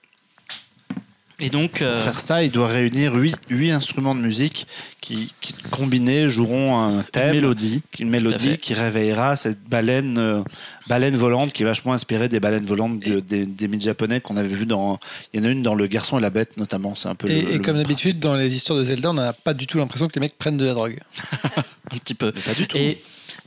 [1.42, 4.68] Et donc, Pour euh, faire ça, il doit réunir huit, huit instruments de musique
[5.00, 7.82] qui, qui combinés joueront un une thème, mélodie.
[8.00, 10.42] une mélodie qui réveillera cette baleine, euh,
[10.88, 14.36] baleine volante qui est vachement inspirée des baleines volantes de- des, des mythes japonais qu'on
[14.38, 15.00] avait vu dans.
[15.34, 16.94] Il y en a une dans Le Garçon et la Bête notamment.
[16.96, 17.30] C'est un peu.
[17.30, 19.66] Et, le- et le comme d'habitude, dans les histoires de Zelda, on n'a pas du
[19.66, 21.00] tout l'impression que les mecs prennent de la drogue.
[21.92, 22.32] un petit peu.
[22.34, 22.76] Pas du tout.
[22.78, 23.02] Et,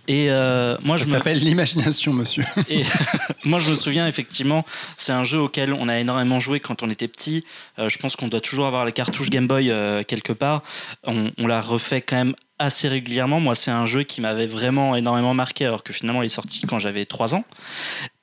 [0.09, 2.45] et euh, moi, ça me, s'appelle l'imagination, monsieur.
[2.69, 2.83] et
[3.45, 4.65] moi, je me souviens effectivement,
[4.97, 7.45] c'est un jeu auquel on a énormément joué quand on était petit.
[7.79, 10.63] Euh, je pense qu'on doit toujours avoir la cartouche Game Boy euh, quelque part.
[11.05, 13.39] On, on l'a refait quand même assez régulièrement.
[13.39, 16.63] Moi, c'est un jeu qui m'avait vraiment énormément marqué, alors que finalement, il est sorti
[16.63, 17.45] quand j'avais 3 ans.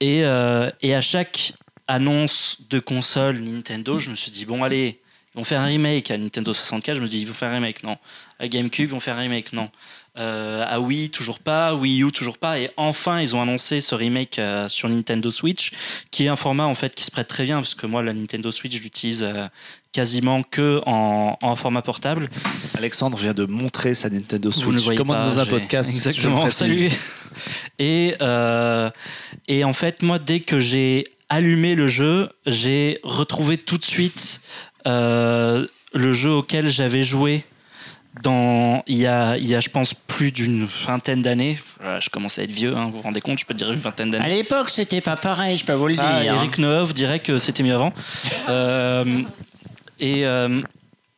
[0.01, 1.53] Et, et à chaque
[1.87, 5.01] annonce de console Nintendo, je me suis dit, bon, allez,
[5.35, 6.97] ils vont faire un remake à Nintendo 64.
[6.97, 7.97] Je me dis, ils vont faire un remake, non.
[8.39, 9.69] À GameCube, ils vont faire un remake, non.
[10.19, 11.73] Euh, à Wii, toujours pas.
[11.73, 12.59] Wii U, toujours pas.
[12.59, 15.71] Et enfin, ils ont annoncé ce remake euh, sur Nintendo Switch,
[16.11, 18.13] qui est un format en fait qui se prête très bien, parce que moi, la
[18.13, 19.47] Nintendo Switch, je l'utilise euh,
[19.93, 22.29] quasiment que en, en format portable.
[22.77, 24.83] Alexandre vient de montrer sa Nintendo Vous ne Switch.
[24.83, 26.89] voyez Comment pas, dans un podcast Exactement, salut.
[27.77, 28.89] Et, euh,
[29.47, 34.41] et en fait, moi, dès que j'ai allumé le jeu, j'ai retrouvé tout de suite
[34.87, 37.43] euh, le jeu auquel j'avais joué
[38.21, 41.59] dans, il, y a, il y a, je pense, plus d'une vingtaine d'années.
[41.85, 43.79] Euh, Je commence à être vieux, hein, vous vous rendez compte, je peux dire une
[43.79, 44.25] vingtaine d'années.
[44.25, 46.03] À l'époque, c'était pas pareil, je peux vous le dire.
[46.05, 46.23] Ah, hein.
[46.23, 47.93] Eric Neuf dirait que c'était mieux avant.
[48.49, 49.21] Euh,
[49.99, 50.61] et, euh,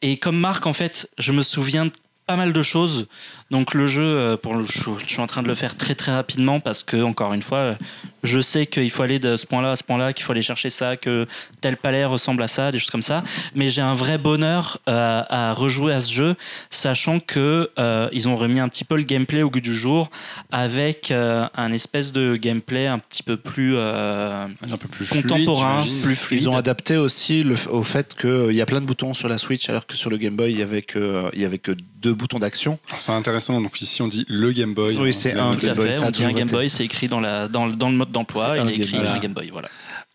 [0.02, 1.91] et comme Marc, en fait, je me souviens de
[2.26, 3.07] pas mal de choses.
[3.52, 5.94] Donc le jeu, euh, pour le, je, je suis en train de le faire très
[5.94, 7.76] très rapidement parce que encore une fois,
[8.23, 10.69] je sais qu'il faut aller de ce point-là à ce point-là, qu'il faut aller chercher
[10.69, 11.28] ça, que
[11.60, 13.23] tel palais ressemble à ça, des choses comme ça.
[13.56, 16.36] Mais j'ai un vrai bonheur euh, à rejouer à ce jeu,
[16.69, 20.10] sachant que euh, ils ont remis un petit peu le gameplay au goût du jour
[20.52, 25.23] avec euh, un espèce de gameplay un petit peu plus euh, Un peu plus fluide,
[25.23, 26.41] contemporain, plus fluide.
[26.41, 29.38] Ils ont adapté aussi le, au fait qu'il y a plein de boutons sur la
[29.38, 31.72] Switch, alors que sur le Game Boy, il y avait que, il y avait que
[32.02, 32.80] deux boutons d'action.
[32.90, 33.40] Alors, C'est intéressant.
[33.47, 34.95] Donc ici, on dit le Game Boy.
[34.97, 36.47] Oui, c'est un Game Boy, on dit un Game.
[36.49, 39.18] Boy, c'est écrit dans, la, dans, le- dans le mode d'emploi, il est écrit un
[39.19, 39.69] Game Boy, voilà.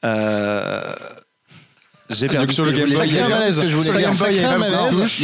[0.04, 0.94] Euh,
[2.10, 3.24] J'ai Ah, perdu donc sur le Game Boy, dire.
[3.26, 4.08] il y a- Ce que je voulais sur dire.
[4.08, 4.40] Game Boy, il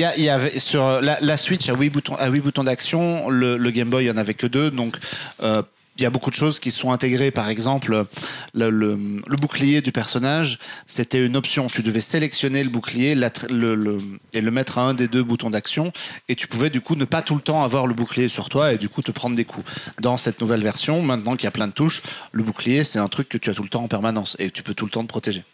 [0.01, 2.65] y a Il y, avait sur la, la Switch à 8 boutons, à huit boutons
[2.65, 4.97] d'action, le, le Game Boy il y en avait que deux, donc
[5.43, 5.63] euh,
[5.97, 7.31] il y a beaucoup de choses qui sont intégrées.
[7.31, 8.07] Par exemple,
[8.55, 8.97] le,
[9.41, 11.67] bouclier du personnage, c'était une option.
[11.67, 15.93] Tu devais sélectionner le bouclier et le mettre à un des deux boutons d'action,
[16.29, 18.73] et tu pouvais du coup ne pas tout le temps avoir le bouclier sur toi
[18.73, 19.67] et du coup te prendre des coups.
[20.01, 22.03] Dans cette nouvelle version, maintenant qu'il y a plein de touches,
[22.33, 24.63] le bouclier c'est un truc que tu as tout le temps en permanence et tu
[24.63, 25.45] peux tout le temps te protéger.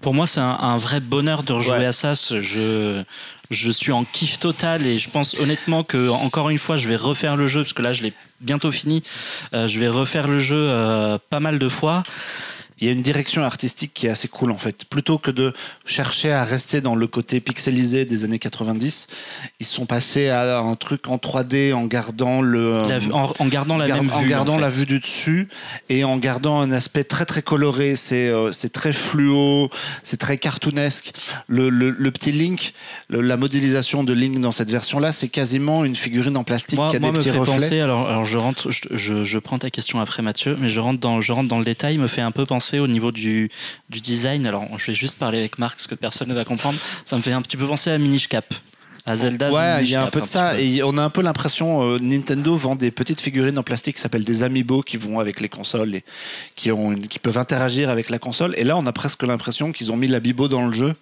[0.00, 1.86] Pour moi, c'est un, un vrai bonheur de rejouer Ouais.
[1.86, 2.14] à ça.
[2.14, 3.02] Je,
[3.50, 6.96] je suis en kiff total et je pense honnêtement que, encore une fois, je vais
[6.96, 9.02] refaire le jeu parce que là, je l'ai bientôt fini.
[9.54, 12.02] Euh, je vais refaire le jeu euh, pas mal de fois.
[12.80, 14.84] Il y a une direction artistique qui est assez cool en fait.
[14.84, 15.52] Plutôt que de
[15.84, 19.06] chercher à rester dans le côté pixelisé des années 90,
[19.60, 23.46] ils sont passés à un truc en 3D en gardant le La vue- en, en
[23.46, 24.28] gardant la gar- même en vue.
[24.28, 24.62] gardant en fait.
[24.62, 25.48] la vue du dessus
[25.88, 27.96] et en gardant un aspect très très coloré.
[27.96, 29.68] C'est euh, c'est très fluo,
[30.02, 31.12] c'est très cartoonesque.
[31.48, 32.72] Le, le, le petit Link,
[33.08, 36.90] le- la modélisation de Link dans cette version-là, c'est quasiment une figurine en plastique Moi,
[36.90, 37.54] qui a moi des me petits fait reflets.
[37.54, 40.80] penser, alors, alors je, rentre, je, je, je prends ta question après Mathieu, mais je
[40.80, 43.50] rentre dans, je rentre dans le détail, me fait un peu penser au niveau du,
[43.88, 44.46] du design.
[44.46, 46.78] Alors je vais juste parler avec Marc, parce que personne ne va comprendre.
[47.06, 48.54] Ça me fait un petit peu penser à Minish Cap,
[49.06, 49.50] à Zelda.
[49.50, 50.50] Ouais, il y a un peu de ça.
[50.54, 50.60] peu.
[50.60, 54.02] Et on a un peu l'impression, euh, Nintendo vend des petites figurines en plastique qui
[54.02, 56.04] s'appellent des amiibo qui vont avec les consoles et
[56.54, 58.54] qui, ont une- qui peuvent interagir avec la console.
[58.58, 60.94] Et là, on a presque l'impression qu'ils ont mis l'amiibo dans le jeu.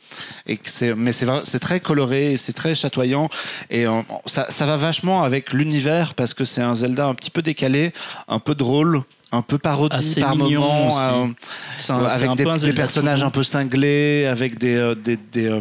[0.47, 3.29] Et que c'est, mais c'est, très coloré, c'est très chatoyant.
[3.69, 3.85] Et
[4.27, 7.93] ça, ça va vachement avec l'univers parce que c'est un Zelda un petit peu décalé,
[8.29, 9.03] un peu drôle.
[9.31, 10.97] Un peu parodie Assez par mignon moment, aussi.
[10.97, 11.35] euh, un-
[11.79, 15.61] c'est avec un des, personnages un peu cinglés, avec des, euh, des, des, euh,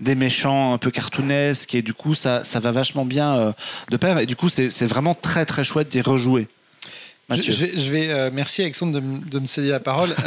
[0.00, 3.52] des méchants un peu cartoonesques, et du coup, ça, ça va vachement bien euh,
[3.90, 4.18] de pair.
[4.18, 6.48] Et du coup, c'est c'est vraiment très très chouette d'y rejouer.
[7.28, 7.52] Mathieu.
[7.52, 10.14] je vais, je vais, euh, merci Alexandre de, de me céder la parole.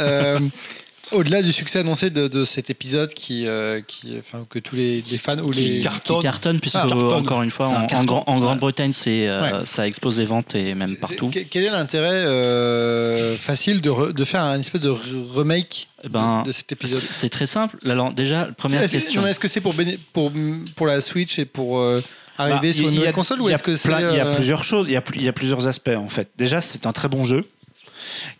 [1.12, 5.02] Au-delà du succès annoncé de, de cet épisode qui, euh, qui, enfin, que tous les,
[5.02, 7.12] les fans ou les qui cartonne, puisque Ah, cartonne.
[7.12, 9.66] encore une fois, un en, Grande-Bretagne, c'est euh, Ouais.
[9.66, 11.30] ça explose les ventes et même partout.
[11.50, 12.10] Quel est l'intérêt
[12.56, 14.98] euh, facile de, re- de faire un espèce de re-
[15.36, 17.02] remake Eh ben, de, de cet épisode?
[17.10, 17.76] C'est très simple.
[17.86, 19.26] Alors, déjà, première Est-ce question.
[19.26, 19.74] est-ce que c'est pour,
[20.12, 20.32] pour,
[20.76, 22.00] pour la Switch et pour euh,
[22.38, 23.76] arriver Bah, sur une il y a- nouvelle console ou il y a est-ce que
[23.76, 25.90] c'est Il y a plusieurs choses, il y a, pl- il y a plusieurs aspects
[25.96, 26.28] en fait.
[26.36, 27.44] Déjà, c'est un très bon jeu.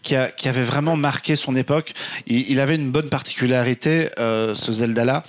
[0.02, 1.92] Qui, a- qui avait vraiment marqué son époque.
[2.26, 5.22] Il, il avait une bonne particularité, euh, ce Zelda-là,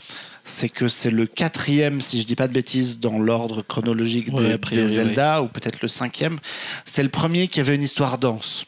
[0.46, 4.48] c'est que c'est le quatrième, si je dis pas de bêtises, dans l'ordre chronologique Ouais,
[4.48, 6.38] des, a priori, des Zelda, ou peut-être le cinquième.
[6.86, 8.66] C'était le premier qui avait une histoire dense,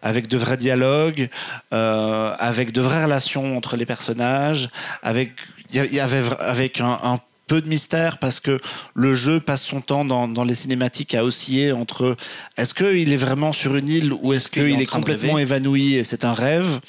[0.00, 1.28] avec de vrais dialogues,
[1.74, 4.70] euh, avec de vraies relations entre les personnages,
[5.02, 5.32] avec
[5.74, 7.18] il y avait avec un, un
[7.48, 8.60] peu de mystère parce que
[8.94, 12.16] le jeu passe son temps dans, dans les cinématiques à osciller entre
[12.56, 16.24] est-ce qu'il est vraiment sur une île ou est-ce qu'il est complètement évanoui et c'est
[16.24, 16.80] un rêve?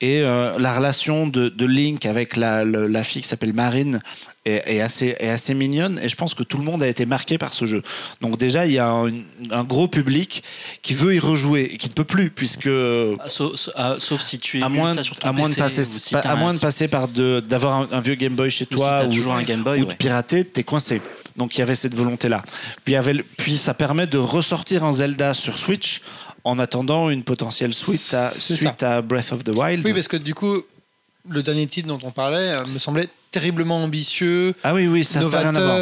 [0.00, 4.00] Et euh, la relation de, de Link avec la fille qui s'appelle Marine
[4.44, 7.06] est, est assez, est assez mignonne et je pense que tout le monde a été
[7.06, 7.82] marqué par ce jeu.
[8.20, 9.10] Donc déjà, il y a un,
[9.50, 10.42] un gros public
[10.82, 14.20] qui veut y rejouer et qui ne peut plus puisque Ah, Sauf, sauf- ah, sauf
[14.20, 16.36] si tu es à moins, ça sur ton à moins de passer, si à un-
[16.36, 19.04] moins de passer par de- d'avoir un, un vieux Game Boy chez ou si toi
[19.04, 19.82] ou, toujours un Game Boy.
[19.82, 21.00] ou de pirater, t'es coincé.
[21.36, 22.42] Donc il y avait cette volonté-là.
[22.84, 26.00] Puis, il y avait le- puis ça permet de ressortir un Zelda sur Switch
[26.44, 29.82] en attendant une potentielle suite à, C'est suite à Breath of the Wild.
[29.86, 30.62] Oui, parce que du coup,
[31.28, 34.54] le dernier titre dont on parlait euh, me semblait terriblement ambitieux.
[34.62, 35.78] Ah oui, oui, ça n'a rien à voir.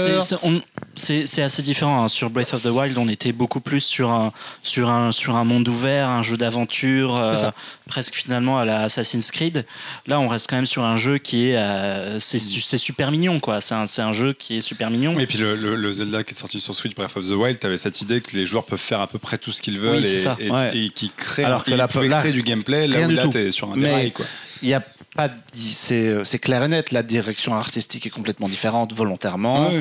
[0.97, 2.05] C'est- assez différent.
[2.05, 2.09] hein.
[2.09, 4.32] Sur Breath of the Wild, on était beaucoup plus sur un,
[4.62, 7.51] sur un, sur un monde ouvert, un jeu d'aventure, euh,
[7.86, 9.64] presque finalement à la Assassin's Creed.
[10.06, 11.56] Là, on reste quand même sur un jeu qui est.
[11.56, 13.60] euh, c'est su- c'est super mignon, quoi.
[13.60, 15.18] C'est un, c'est un jeu qui est super mignon.
[15.18, 17.59] Et puis le, le- le Zelda qui est sorti sur Switch, Breath of the Wild,
[17.59, 19.98] t'avais cette idée que les joueurs peuvent faire à peu près tout ce qu'ils veulent
[20.01, 20.36] Oui, c'est et, ça.
[20.39, 20.77] et, Ouais.
[20.77, 23.77] et qui créent, Alors que là, créer du gameplay là où là t'es sur un
[23.77, 24.24] dérail quoi.
[24.62, 24.82] Il y a
[25.16, 29.81] pas de- c'est c'est clair et net la direction artistique est complètement différente volontairement Ouais.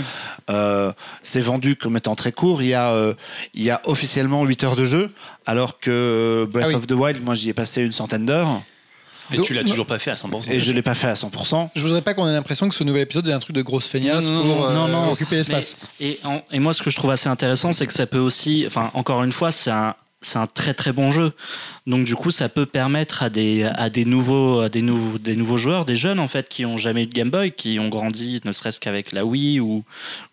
[0.49, 0.91] Euh,
[1.23, 3.13] c'est vendu comme étant très court il y a euh,
[3.53, 5.11] il y a officiellement 8 heures de jeu
[5.45, 6.75] alors que Breath Ah oui.
[6.75, 8.61] of the Wild moi j'y ai passé une centaine d'heures
[9.31, 10.49] Et Donc- tu l'as toujours pas fait à 100%.
[10.51, 12.83] et je l'ai pas fait à 100% Je voudrais pas qu'on ait l'impression que ce
[12.83, 15.11] nouvel épisode est un truc de grosse feignasse Non, non, pour non, euh, non, non,
[15.11, 15.77] occuper l'espace.
[15.99, 18.63] Et, en- et moi, ce que je trouve assez intéressant, c'est que ça peut aussi,
[18.65, 21.31] enfin, encore une fois, c'est un, c'est un très très bon jeu.
[21.87, 25.35] Donc du coup, ça peut permettre à des, à des nouveaux, à des nouveaux, des
[25.35, 27.87] nouveaux joueurs, des jeunes en fait, qui ont jamais eu de Game Boy, qui ont
[27.89, 29.83] grandi, ne serait-ce qu'avec la Wii ou,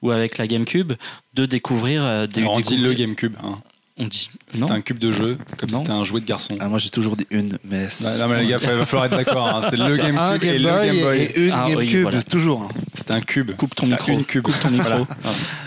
[0.02, 0.92] ou avec la GameCube,
[1.34, 2.04] de découvrir.
[2.04, 3.34] euh, des, Alors, on dit découvrir- le GameCube.
[3.42, 3.58] Hein.
[3.98, 4.28] On dit.
[4.59, 4.70] Non.
[4.70, 5.78] un cube de jeu, comme Non.
[5.78, 6.56] si c'était un jouet de garçon.
[6.60, 9.06] Ah, moi j'ai toujours dit une mais Non, non, mais les gars, il va falloir
[9.06, 9.48] être d'accord.
[9.48, 9.60] hein.
[9.70, 11.18] C'est le un GameCube et Game le Boy Game Boy.
[11.23, 12.23] et une Ah oui, GameCube voilà.
[12.23, 12.68] toujours hein.
[12.94, 13.52] C'était un cube.
[13.56, 14.12] Coupe ton C'était micro.
[14.12, 14.43] Une cube.
[14.43, 15.06] Coupe ton micro.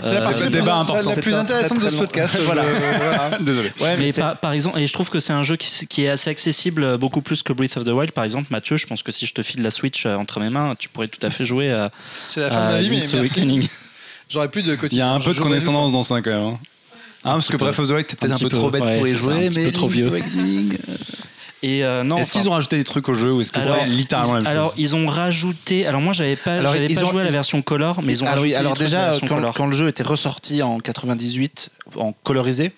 [0.04, 1.10] C'est la Euh, partie c'est la un plus- débat la- important.
[1.10, 2.38] La C'est plus intéressante de ce podcast.
[2.44, 2.64] Voilà.
[2.64, 3.38] voilà.
[3.40, 3.70] Désolé.
[3.82, 6.04] ouais, mais Mais par, par exemple, et je trouve que c'est un jeu qui, qui
[6.04, 8.48] est assez accessible, euh, beaucoup plus que Breath of the Wild, par exemple.
[8.52, 10.88] Mathieu, je pense que si je te file la Switch euh, entre mes mains, tu
[10.90, 11.90] pourrais tout à fait jouer à,
[12.28, 13.68] C'est la fin de ma vie, mais.
[14.32, 15.08] J'aurais plus de Il y quotidien.
[15.14, 16.58] a un peu de condescendance dans ça quand même.
[17.24, 17.58] Ah, parce que.
[17.58, 19.66] Breath of the Wild, t'es peut-être Un peu trop bête pour y jouer, un mais
[19.66, 20.12] peu trop vieux.
[21.62, 23.60] Et euh, non, Est-ce enfin, qu'ils ont rajouté des trucs au jeu ou est-ce que
[23.60, 25.86] c'est littéralement la même alors, chose ils ont rajouté.
[25.86, 28.02] Alors moi, j'avais pas, Alors, j'avais ils pas ont- joué à la ils- version color,
[28.02, 29.54] mais ils ont oui, rajouté alors des trucs de la déjà, version quand, color.
[29.56, 32.72] quand le jeu était ressorti en 98, en colorisé,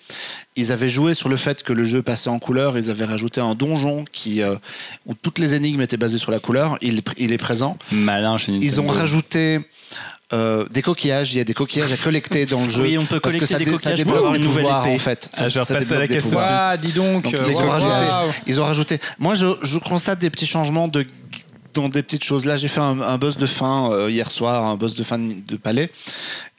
[0.56, 2.76] ils avaient joué sur le fait que le jeu passait en couleur.
[2.76, 4.56] Ils avaient rajouté un donjon qui, euh,
[5.06, 6.76] où toutes les énigmes étaient basées sur la couleur.
[6.80, 7.78] Il, il est présent.
[7.92, 8.66] Malin chez Nintendo.
[8.72, 9.60] Ils ont rajouté
[10.32, 11.32] euh, des coquillages.
[11.34, 12.82] Il y a des coquillages à collecter dans le jeu.
[12.84, 14.44] Oui, on peut parce que collecter ça, des dé- ça coquillages pour avoir des une
[14.44, 14.94] nouvelle pouvoirs, épée.
[14.94, 15.30] en fait.
[15.36, 16.38] Ah, je vais Ça repasser à la question.
[16.40, 17.24] Ah, dis donc.
[17.24, 18.32] Donc, euh, ils, ont rajouté, Waouh.
[18.46, 18.98] ils ont rajouté.
[19.18, 21.06] Moi, je, je constate des petits changements de,
[21.74, 22.44] dans des petites choses.
[22.44, 25.18] Là, j'ai fait un, un boss de fin euh, hier soir, un boss de fin
[25.18, 25.90] de, de palais,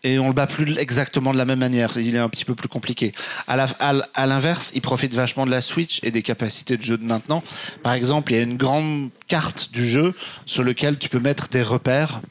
[0.03, 1.91] et on le bat plus exactement de la même manière.
[1.97, 3.11] Il est un petit peu plus compliqué.
[3.47, 6.77] À la- à l- à l'inverse, il profite vachement de la Switch et des capacités
[6.77, 7.43] de jeu de maintenant.
[7.83, 10.13] Par exemple, il y a une grande carte du jeu
[10.45, 12.21] sur laquelle tu peux mettre des repères.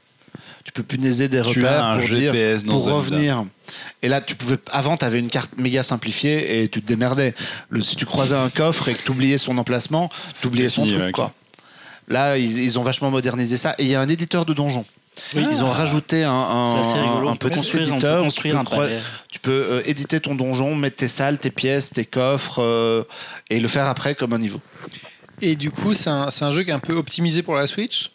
[0.75, 2.95] Tu peux punaiser des Tu repères pour dire Zelda.
[2.95, 3.45] revenir.
[4.03, 7.35] Et là, tu pouvais, avant, tu avais une carte méga simplifiée et tu te démerdais.
[7.69, 10.09] Le, si tu croisais un coffre et que tu oubliais son emplacement,
[10.41, 11.13] tu oubliais son fini, truc.
[11.15, 11.35] quoi.
[12.09, 13.75] Là, ils, ils ont vachement modernisé ça.
[13.79, 14.87] Et il y a un éditeur de donjons.
[15.37, 18.27] Ils ont rajouté un, un, petit éditeur.
[18.29, 19.01] tu peux, un croi- palais.
[19.31, 23.03] tu peux, euh, éditer ton donjon, mettre tes salles, tes pièces, tes coffres euh,
[23.51, 24.61] et le faire après comme un niveau.
[25.43, 27.67] Et du coup, c'est un, c'est un jeu qui est un peu optimisé pour la
[27.67, 28.11] Switch?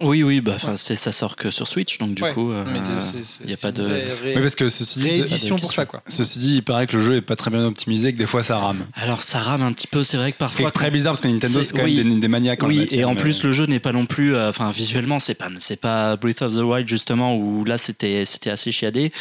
[0.00, 2.32] Oui, oui, bah, enfin, c'est ça sort que sur Switch, donc du Ouais.
[2.32, 3.84] coup, euh, Mais c'est- c'est- c'est- il y a c'est pas de.
[4.24, 6.02] Oui, parce que ceci dit, c'est- de pour ça, quoi.
[6.08, 8.42] ceci dit, il paraît que le jeu est pas très bien optimisé, que des fois
[8.42, 8.86] ça rame.
[8.94, 10.56] Alors ça rame un petit peu, c'est vrai que C'est parfois.
[10.66, 11.96] quelque très bizarre parce que Nintendo C'est- c'est quand oui.
[11.98, 13.92] même des, des maniaques en Oui, matière, et en mais- plus le jeu n'est pas
[13.92, 17.64] non plus, euh, enfin visuellement c'est pas c'est pas Breath of the Wild justement où
[17.64, 19.12] là c'était c'était assez chiadé.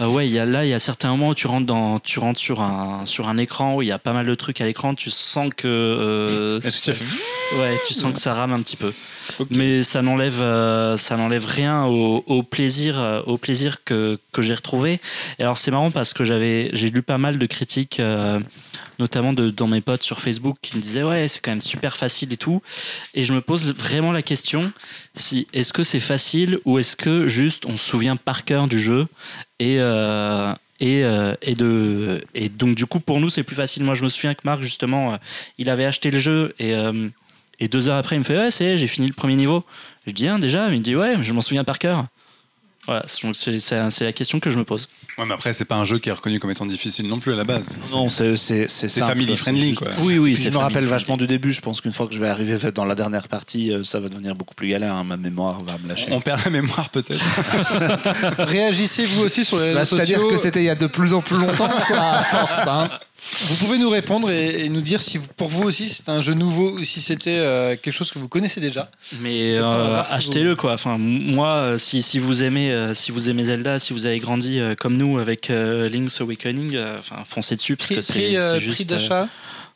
[0.00, 2.18] Euh, ouais, y a là il y a certains moments où tu rentres dans tu
[2.18, 4.64] rentres sur un sur un écran où il y a pas mal de trucs à
[4.64, 8.92] l'écran, tu sens que euh, fait ouais, tu sens que ça rame un petit peu.
[9.50, 14.54] Mais ça n'enlève euh, ça n'enlève rien au, au plaisir au plaisir que, que j'ai
[14.54, 15.00] retrouvé.
[15.38, 18.40] Et alors c'est marrant parce que j'avais j'ai lu pas mal de critiques euh,
[19.00, 22.32] notamment dans mes potes sur Facebook qui me disaient ouais c'est quand même super facile
[22.32, 22.62] et tout.
[23.14, 24.72] Et je me pose vraiment la question
[25.14, 28.78] si est-ce que c'est facile ou est-ce que juste on se souvient par cœur du
[28.78, 29.06] jeu
[29.58, 33.82] et euh, et, euh, et de et donc du coup pour nous c'est plus facile.
[33.82, 35.16] Moi je me souviens que Marc justement euh,
[35.58, 36.74] il avait acheté le jeu et
[37.58, 39.64] et deux heures après il me fait ouais c'est j'ai fini le premier niveau.
[40.06, 40.68] Je dis ah déjà?
[40.68, 42.06] Il me dit ouais je m'en souviens par cœur
[42.90, 44.88] voilà donc c'est la question que je me pose
[45.18, 47.32] Ouais, mais après, c'est pas un jeu qui est reconnu comme étant difficile non plus
[47.32, 47.78] à la base.
[47.90, 48.36] Non, c'est
[48.88, 49.88] family friendly, juste- quoi.
[50.00, 51.52] oui oui Puis je me rappelle vachement du début.
[51.52, 54.08] Je pense qu'une fois que je vais arriver dans la dernière partie, euh, ça va
[54.08, 54.94] devenir beaucoup plus galère.
[54.94, 55.04] hein.
[55.04, 56.06] Ma mémoire va me lâcher.
[56.10, 57.20] On perd la mémoire peut-être.
[58.38, 61.12] Réagissez vous aussi sur les Bah, réseaux C'est-à-dire que c'était il y a de plus
[61.12, 62.66] en plus longtemps, quoi, à force.
[62.66, 62.88] hein.
[63.42, 66.20] Vous pouvez nous répondre et, et nous dire si vous- pour vous aussi c'est un
[66.22, 68.90] jeu nouveau ou si c'était euh, quelque chose que vous connaissez déjà.
[69.20, 70.72] Mais euh, si achetez-le quoi.
[70.72, 74.18] Enfin, moi, euh, si, si vous aimez, euh, si vous aimez Zelda, si vous avez
[74.18, 78.02] grandi euh, comme nous avec euh, Link's Awakening, euh, enfin, foncez dessus parce Prix, que
[78.02, 78.80] c'est prix, euh, prix juste.
[78.80, 79.28] euh, d'achat.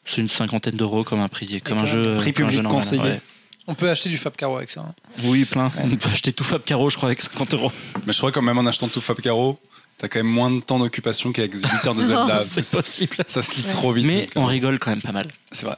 [0.06, 2.16] c'est une cinquantaine d'euros comme un prix, comme un jeu.
[2.16, 3.02] Prix comme un jeu public normal, conseillé.
[3.02, 3.20] ouais.
[3.66, 4.80] On peut acheter du Fab Caro avec ça.
[4.80, 4.94] hein.
[5.24, 5.72] Oui, plein.
[5.82, 7.72] On peut acheter tout Fab Caro, je crois, avec 50 euros.
[8.06, 9.58] Mais je crois quand même en achetant tout Fab Caro,
[9.98, 12.40] t'as quand même moins de temps d'occupation qu'avec 8 heures de Zelda.
[12.40, 13.16] C'est ça, possible.
[13.26, 14.06] ça se lit trop vite.
[14.06, 15.28] Mais donc, on euh, rigole quand même pas mal.
[15.52, 15.76] C'est vrai.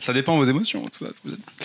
[0.00, 0.80] Ça dépend de vos émotions.
[0.82, 1.10] tout ça.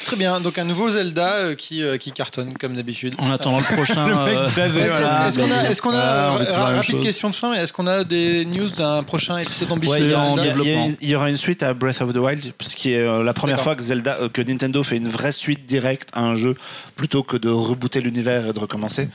[0.05, 3.13] Très bien, donc un nouveau Zelda euh, qui, euh, qui cartonne comme d'habitude.
[3.19, 4.07] En attendant le prochain.
[4.07, 5.27] Le mec euh, blasé, Est-ce voilà.
[5.27, 7.03] est-ce qu'on a, est-ce qu'on a Ah, on dit toujours la même rapide chose.
[7.03, 10.07] question de fin, mais est-ce qu'on a des news d'un prochain épisode ambitieux Ouais, il
[10.07, 10.95] y, de a- Zelda il y a- développement.
[11.01, 13.33] il y aura une suite à Breath of the Wild, ce qui est euh, la
[13.33, 13.73] première D'accord.
[13.73, 16.55] fois que Zelda, euh, que Nintendo fait une vraie suite directe à un jeu
[16.95, 19.07] plutôt que de rebooter l'univers et de recommencer.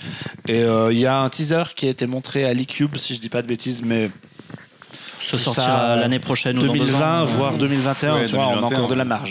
[0.46, 3.20] Et euh, il y a un teaser qui a été montré à l'eCube, si je
[3.20, 4.10] dis pas de bêtises, mais
[5.28, 7.24] se sortira l'année prochaine ou dans deux 2020 ans.
[7.26, 9.30] voire 2021, Ouais, tu vois, on a 2021, encore de la marge.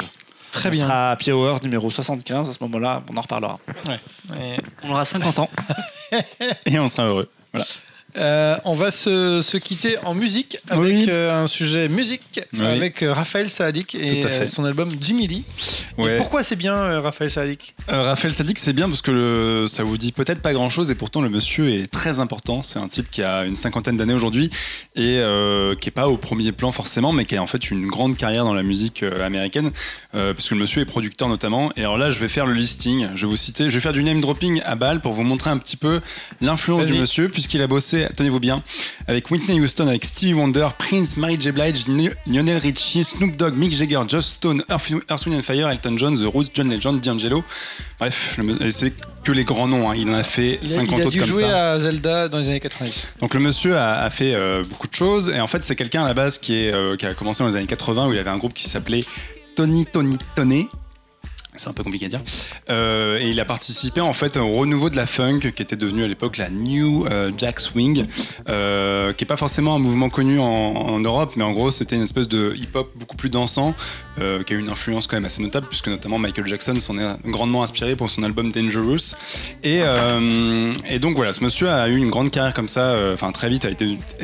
[0.51, 0.85] Très on bien.
[0.85, 3.59] sera à Happy Hour numéro 75 à ce moment-là, on en reparlera.
[3.87, 5.49] Et, On aura 50 ans.
[6.65, 7.29] Et on sera heureux.
[7.53, 7.65] Voilà.
[8.17, 11.05] Euh, on va se, se quitter en musique avec Oui.
[11.09, 12.65] euh, un sujet musique Oui.
[12.65, 15.43] avec euh, Raphaël Saadik et son album Jimmy Lee.
[15.99, 19.97] Et pourquoi c'est bien Raphaël Saadik Raphaël Sadik, c'est bien parce que le- ça vous
[19.97, 22.61] dit peut-être pas grand-chose et pourtant le monsieur est très important.
[22.61, 24.49] C'est un type qui a une cinquantaine d'années aujourd'hui
[24.95, 25.21] et
[25.79, 28.43] qui est pas au premier plan forcément, mais qui a en fait une grande carrière
[28.43, 29.71] dans la musique américaine,
[30.11, 31.71] parce que le monsieur est producteur notamment.
[31.75, 33.07] Et alors là, je vais faire le listing.
[33.15, 35.49] Je vais vous citer, je vais faire du name dropping à balle pour vous montrer
[35.49, 36.01] un petit peu
[36.41, 38.61] l'influence du monsieur, puisqu'il a bossé, tenez-vous bien,
[39.07, 41.51] avec Whitney Houston, avec Stevie Wonder, Prince, Mary J.
[41.51, 45.69] Blige, Li- Lionel Richie, Snoop Dogg, Mick Jagger, Joss Stone, Earth, Earth, Wind and Fire,
[45.69, 47.43] Elton John, The Roots, John Legend, D'Angelo.
[47.99, 48.39] Bref,
[48.69, 48.93] c'est
[49.23, 49.89] que les grands noms.
[49.89, 49.95] hein.
[49.97, 51.71] Il en a fait Il a, 50 il a autres dû comme jouer ça.
[51.73, 53.07] à Zelda dans les années 90.
[53.19, 56.03] Donc le monsieur a, a fait euh, beaucoup de choses et en fait c'est quelqu'un
[56.03, 58.19] à la base qui, est, euh, qui a commencé dans les années 80 où il
[58.19, 59.03] avait un groupe qui s'appelait
[59.55, 60.69] Tony Tony Tony.
[61.57, 62.21] C'est un peu compliqué à dire.
[62.69, 66.03] Euh, et il a participé en fait au renouveau de la funk qui était devenue
[66.03, 68.05] à l'époque la New euh, Jack Swing,
[68.49, 71.95] euh, qui est pas forcément un mouvement connu en, en Europe, mais en gros c'était
[71.95, 73.73] une espèce de hip-hop beaucoup plus dansant,
[74.19, 76.97] euh, qui a eu une influence quand même assez notable puisque notamment Michael Jackson s'en
[76.97, 79.15] est grandement inspiré pour son album Dangerous.
[79.63, 83.31] Et, euh, donc voilà, ce monsieur a eu une grande carrière comme ça, euh, enfin
[83.31, 83.69] très vite, a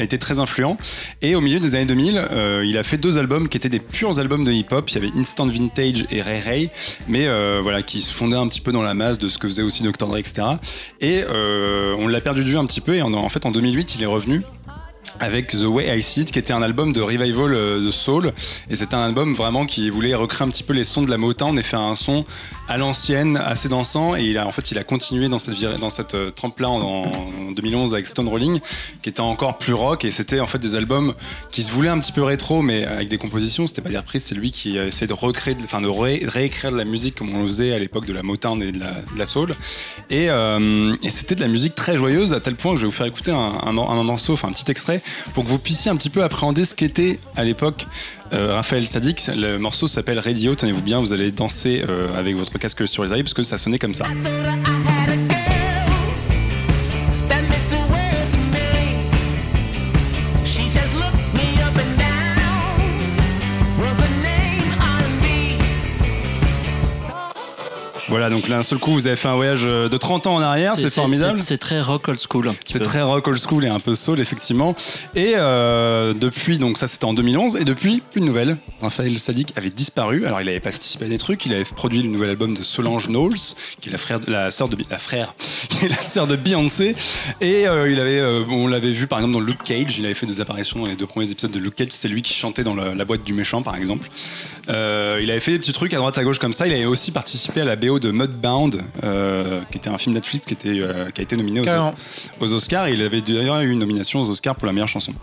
[0.02, 0.78] été, très influent.
[1.22, 3.80] Et au milieu des années 2000, euh, il a fait deux albums qui étaient des
[3.80, 4.90] purs albums de hip-hop.
[4.90, 6.70] Il y avait Instant Vintage et Ray Ray,
[7.08, 7.28] mais
[7.62, 9.84] voilà, qui se fondaient un petit peu dans la masse de ce que faisait aussi
[9.84, 10.08] Dr.
[10.08, 10.44] Dre, etc.
[11.02, 12.96] Et on l'a perdu de vue un petit peu.
[12.96, 14.44] Et en fait, en 2008, il est revenu
[15.20, 18.34] avec The Way I See It, qui était un album de revival euh, de soul.
[18.70, 21.18] Et c'était un album vraiment qui voulait recréer un petit peu les sons de la
[21.18, 22.26] Motown et faire un son
[22.74, 24.16] à l'ancienne, assez dansant.
[24.16, 27.04] Et il a, en fait, il a continué dans cette, dans cette euh, trempe-là en,
[27.04, 28.60] en 2011 avec Stone Rolling,
[29.04, 30.06] qui était encore plus rock.
[30.06, 31.14] Et c'était en fait des albums
[31.52, 33.68] qui se voulaient un petit peu rétro, mais avec des compositions.
[33.68, 36.86] C'était pas des reprises, c'est lui qui a essayé de recréer, de- réécrire de la
[36.86, 38.80] musique comme on le faisait à l'époque de la Motown et de
[39.16, 39.54] la, soul.
[40.10, 42.90] Et, euh, et c'était de la musique très joyeuse à tel point que je vais
[42.90, 45.02] vous faire écouter un, un un morceau, enfin un petit extrait,
[45.36, 47.86] pour que vous puissiez un petit peu appréhender ce qu'était à l'époque
[48.32, 49.30] euh, Raphaël Sadik.
[49.36, 53.12] Le morceau s'appelle Radio, tenez-vous bien, vous allez danser euh, avec votre casque sur les
[53.12, 54.06] oreilles parce que ça sonnait comme ça.
[68.24, 70.36] Voilà, donc là, un seul coup, vous avez fait un voyage euh, de 30 ans
[70.36, 71.40] en arrière, c'est formidable.
[71.42, 72.54] C'est très rock old school.
[72.64, 74.78] C'est très rock old school et un peu soul effectivement.
[75.14, 78.56] Et euh, depuis, donc ça c'était en 2011, et depuis plus de nouvelles.
[78.82, 80.26] Raphaël Sadik avait disparu.
[80.26, 83.08] Alors il avait participé à des trucs, il avait produit le nouvel album de Solange
[83.10, 83.36] Knowles,
[83.82, 85.36] qui est la frère, de- la sœur de, la frère,
[85.86, 86.96] est la sœur de Beyoncé.
[87.42, 89.98] Et euh, il avait, euh, on l'avait vu par exemple dans Luke Cage.
[89.98, 91.90] Il avait fait des apparitions dans les deux premiers épisodes de Luke Cage.
[91.92, 94.10] C'était lui qui chantait dans la, la boîte du méchant par exemple.
[94.70, 96.68] Euh, il avait fait des petits trucs à droite à gauche comme ça.
[96.68, 98.82] Il avait aussi participé à la BO de Mudbound,
[99.72, 100.80] qui était un film Netflix qui, était,
[101.14, 102.88] qui a été nominé aux, aux Oscars.
[102.90, 105.14] Il avait d'ailleurs eu une nomination aux Oscars pour la meilleure chanson.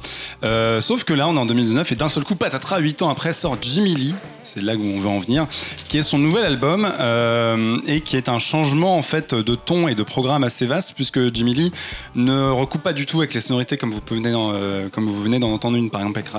[0.81, 3.33] Sauf que là, on est en 2019 et d'un seul coup, patatras, 8 ans après,
[3.33, 4.15] sort Jimmy Lee.
[4.43, 5.47] C'est là où on veut en venir,
[5.89, 6.93] qui est son nouvel album
[7.87, 11.33] et qui est un changement en fait de ton et de programme assez vaste puisque
[11.33, 11.73] Jimmy Lee
[12.17, 15.53] ne recoupe pas du tout avec les sonorités comme vous venez d'en, euh, venez d'en
[15.53, 16.31] entendre une par exemple avec,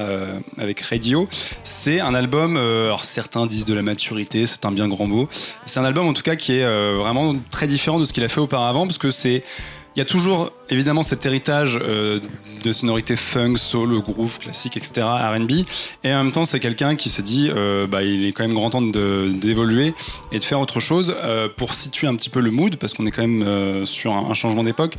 [0.58, 1.28] avec Radio.
[1.64, 5.30] C'est un album, euh, alors certains disent de la maturité, c'est un bien grand mot.
[5.66, 8.24] C'est un album en tout cas qui est euh, vraiment très différent de ce qu'il
[8.24, 9.44] a fait auparavant parce que c'est
[9.96, 12.20] il y a toujours évidemment cet héritage euh,
[12.64, 15.52] de sonorités funk, soul, groove, classique, etc., R&B.
[16.04, 18.54] Et en même temps, c'est quelqu'un qui s'est dit, euh, bah, il est quand même
[18.54, 19.94] grand temps d'évoluer
[20.32, 23.06] et de faire autre chose euh, pour situer un petit peu le mood, parce qu'on
[23.06, 24.96] est quand même sur un, un changement d'époque.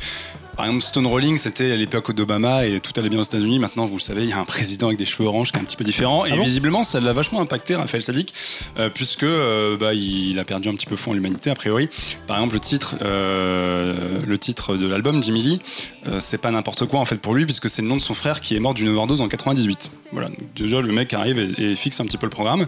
[0.55, 3.57] Par exemple, Stone Rolling, c'était à l'époque d'Obama et tout allait bien aux États-Unis.
[3.57, 5.61] Maintenant, vous le savez, il y a un président avec des cheveux orange qui est
[5.61, 6.25] un petit peu différent.
[6.25, 8.33] Et visiblement, ça l'a vachement impacté, Raphaël Sadik,
[8.77, 11.89] euh, puisque euh, bah, il a perdu un petit peu foi en l'humanité, a priori.
[12.27, 15.61] Par exemple, le titre, euh, le titre de l'album, Jimmy Lee,
[16.07, 18.13] euh, c'est pas n'importe quoi en fait pour lui, puisque c'est le nom de son
[18.13, 19.89] frère qui est mort d'une overdose en 98.
[20.11, 22.67] Voilà, Donc, déjà le mec arrive et, et fixe un petit peu le programme.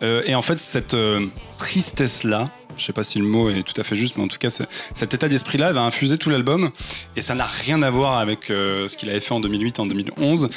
[0.00, 0.96] Et en fait, cette
[1.58, 4.38] tristesse-là, je sais pas si le mot est tout à fait juste, mais en tout
[4.38, 6.70] cas, cet état d'esprit-là va infuser tout l'album,
[7.16, 9.86] et ça n'a rien à voir avec euh, ce qu'il avait fait en 2008 en
[9.86, 10.48] 2011.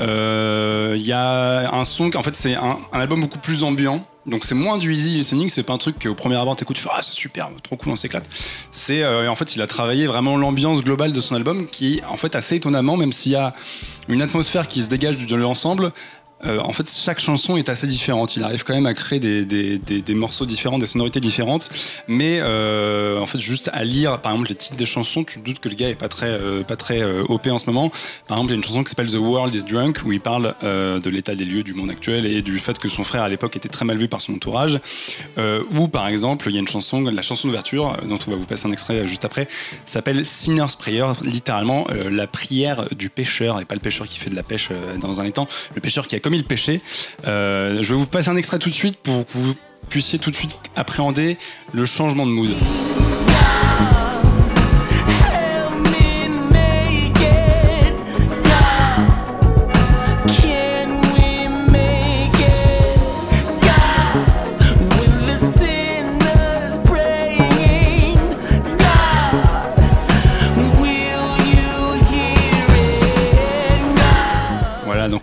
[0.00, 4.04] Euh, Il y a un son, en fait, c'est un, un album beaucoup plus ambiant.
[4.28, 6.82] Donc c'est moins du easy listening, c'est pas un truc qu'au premier abord t'écoutes, tu
[6.82, 8.28] fais ah c'est super, trop cool, on s'éclate.
[8.70, 12.18] C'est euh, en fait il a travaillé vraiment l'ambiance globale de son album qui en
[12.18, 13.54] fait assez étonnamment, même s'il y a
[14.06, 15.92] une atmosphère qui se dégage de l'ensemble,
[16.44, 18.36] euh, en fait, chaque chanson est assez différente.
[18.36, 21.68] Il arrive quand même à créer des, morceaux différents, des sonorités différentes.
[22.06, 25.44] Mais euh, en fait, juste à lire, par exemple, les titres des chansons, tu te
[25.44, 27.90] doutes que le gars est pas très, euh, pas très euh, OP en ce moment.
[28.26, 30.20] Par exemple, il y a une chanson qui s'appelle The World is Drunk, où il
[30.20, 33.28] parle de l'état des lieux du monde actuel et du fait que son frère à
[33.28, 34.80] l'époque était très mal vu par son entourage.
[35.36, 38.46] Ou par exemple, il y a une chanson, la chanson d'ouverture, dont on va vous
[38.46, 39.48] passer un extrait juste après,
[39.86, 44.36] s'appelle Sinner's Prayer, littéralement la prière du pêcheur, et pas le pêcheur qui fait de
[44.36, 44.70] la pêche
[45.00, 46.82] dans un étang, le pêcheur qui a commis le péché.
[47.26, 49.54] Euh, je vais vous passer un extrait tout de suite pour que vous
[49.88, 51.38] puissiez tout de suite appréhender
[51.72, 52.50] le changement de mood.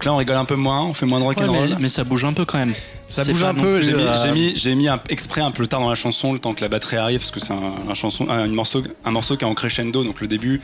[0.06, 1.69] Donc là on rigole un peu moins, on fait moins de Ouais, rock'n'roll.
[1.69, 2.73] mais, mais ça bouge un peu quand même.
[3.07, 3.82] Ça bouge un peu.
[3.82, 6.53] J'ai mis, euh, j'ai mis, un, exprès un peu tard dans la chanson, le temps
[6.53, 9.44] que la batterie arrive, parce que c'est un, un chanson, un, morceau, un morceau qui
[9.44, 10.03] est en crescendo.
[10.03, 10.61] Donc le début,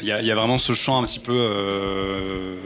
[0.00, 2.56] il y a, il y a vraiment ce chant un petit peu euh,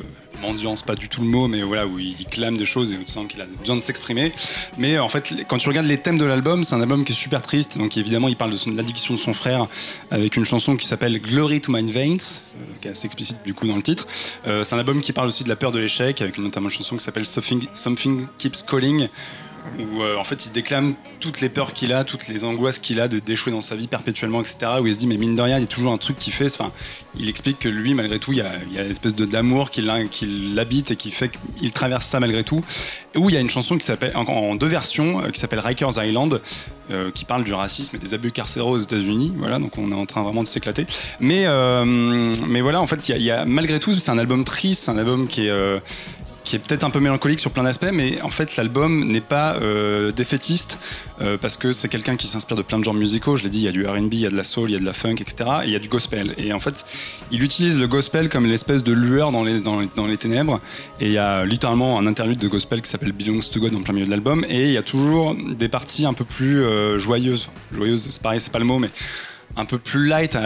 [0.42, 2.98] mendiant, c'est pas du tout le mot, mais voilà où il, clame des choses et
[3.02, 4.32] on sent qu'il a besoin de s'exprimer.
[4.78, 7.16] Mais en fait, quand tu regardes les thèmes de l'album, c'est un album qui est
[7.16, 7.78] super triste.
[7.78, 9.66] Donc évidemment, il parle de, l'addiction de son frère
[10.10, 13.54] avec une chanson qui s'appelle Glory to My Veins, euh, qui est assez explicite du
[13.54, 14.06] coup dans le titre.
[14.46, 16.74] Euh, c'est un album qui parle aussi de la peur de l'échec avec notamment une
[16.74, 19.08] chanson qui s'appelle Something Keeps Calling
[19.78, 23.00] où euh, en fait il déclame toutes les peurs qu'il a, toutes les angoisses qu'il
[23.00, 24.72] a de d'échouer dans sa vie perpétuellement, etc.
[24.80, 26.30] Où il se dit mais mine de rien, il y a toujours un truc qui
[26.30, 26.46] fait.
[26.46, 26.72] Enfin,
[27.18, 30.96] il explique que lui, malgré tout, il y a, il y d'amour qui l'habite et
[30.96, 32.62] qui fait qu'il traverse ça malgré tout.
[33.14, 35.60] Et où il y a une chanson qui s'appelle en, deux versions, euh, qui s'appelle
[35.60, 36.40] Rikers Island,
[36.90, 39.32] euh, qui parle du racisme et des abus carcéraux aux États-Unis.
[39.36, 40.86] Voilà, donc on est en train vraiment de s'éclater.
[41.20, 41.46] Mais
[41.84, 44.98] mais voilà, en fait, il y a, malgré tout, c'est un album triste, c'est un
[44.98, 45.52] album qui est
[46.44, 49.54] qui est peut-être un peu mélancolique sur plein d'aspects, mais en fait l'album n'est pas
[49.54, 50.78] euh, défaitiste
[51.20, 53.36] euh, parce que c'est quelqu'un qui s'inspire de plein de genres musicaux.
[53.36, 54.72] Je l'ai dit, il y a du R&B, il y a de la soul, il
[54.72, 55.50] y a de la funk, etc.
[55.62, 56.34] Et il y a du gospel.
[56.38, 56.84] Et en fait,
[57.30, 60.60] il utilise le gospel comme l'espèce de lueur dans les, ténèbres.
[61.00, 63.82] Et il y a littéralement un interlude de gospel qui s'appelle Belongs to God en
[63.82, 64.44] plein milieu de l'album.
[64.48, 67.50] Et il y a toujours des parties un peu plus euh, joyeuses.
[67.72, 68.90] Joyeuses, c'est pareil, c'est pas le mot, mais
[69.56, 70.36] un peu plus light,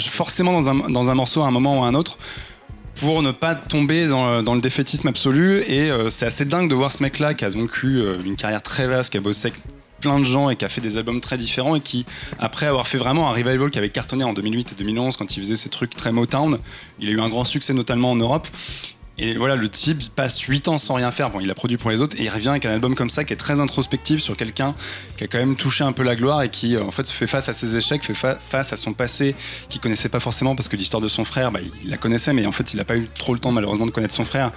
[0.00, 2.18] forcément dans un, dans un morceau à un moment ou à un autre
[3.00, 5.62] pour ne pas tomber dans, le- dans le défaitisme absolu.
[5.66, 8.36] Et euh, c'est assez dingue de voir ce mec-là qui a donc eu euh, une
[8.36, 9.60] carrière très vaste, qui a bossé avec
[10.00, 12.06] plein de gens et qui a fait des albums très différents et qui,
[12.38, 15.40] après avoir fait vraiment un revival qui avait cartonné en 2008 et 2011 quand il
[15.40, 16.58] faisait ces trucs très Motown,
[16.98, 18.48] il a eu un grand succès notamment en Europe.
[19.22, 21.28] Et voilà, le type passe 8 ans sans rien faire.
[21.28, 23.22] Bon, il a produit pour les autres et il revient avec un album comme ça
[23.24, 24.74] qui est très introspectif sur quelqu'un
[25.18, 27.12] qui a quand même touché un peu la gloire et qui euh, en fait se
[27.12, 29.34] fait face à ses échecs, fait fa- face à son passé
[29.68, 32.46] qu'il connaissait pas forcément parce que l'histoire de son frère, bah, il la connaissait, mais
[32.46, 34.52] en fait il n'a pas eu trop le temps malheureusement de connaître son frère.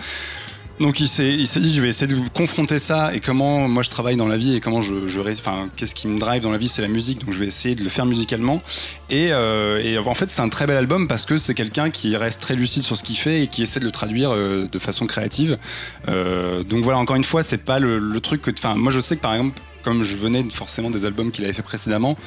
[0.79, 4.15] Donc il s'est, dit je vais essayer de confronter ça et comment moi je travaille
[4.15, 6.67] dans la vie et comment je, je enfin qu'est-ce qui me drive dans la vie
[6.67, 7.23] c'est la musique.
[7.23, 8.61] Donc je vais essayer de le faire musicalement.
[9.09, 12.15] Et, euh, et en fait c'est un très bel album parce que c'est quelqu'un qui
[12.17, 14.79] reste très lucide sur ce qu'il fait et qui essaie de le traduire euh, de
[14.79, 15.59] façon créative.
[16.07, 19.15] Euh, donc voilà encore une fois c'est pas le, truc que enfin moi je sais
[19.15, 22.17] que par exemple comme je venais forcément des albums qu'il avait fait précédemment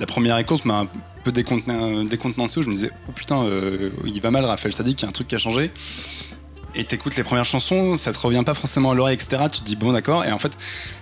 [0.00, 0.86] la première écoute m'a un
[1.22, 5.04] peu décontenancé où je me disais oh putain euh, il va mal Raphaël Sadik il
[5.04, 5.70] y a un truc qui a changé
[6.74, 9.44] et t'écoutes les premières chansons, ça te revient pas forcément à l'oreille, etc.
[9.52, 10.56] Tu te dis bon d'accord, et en fait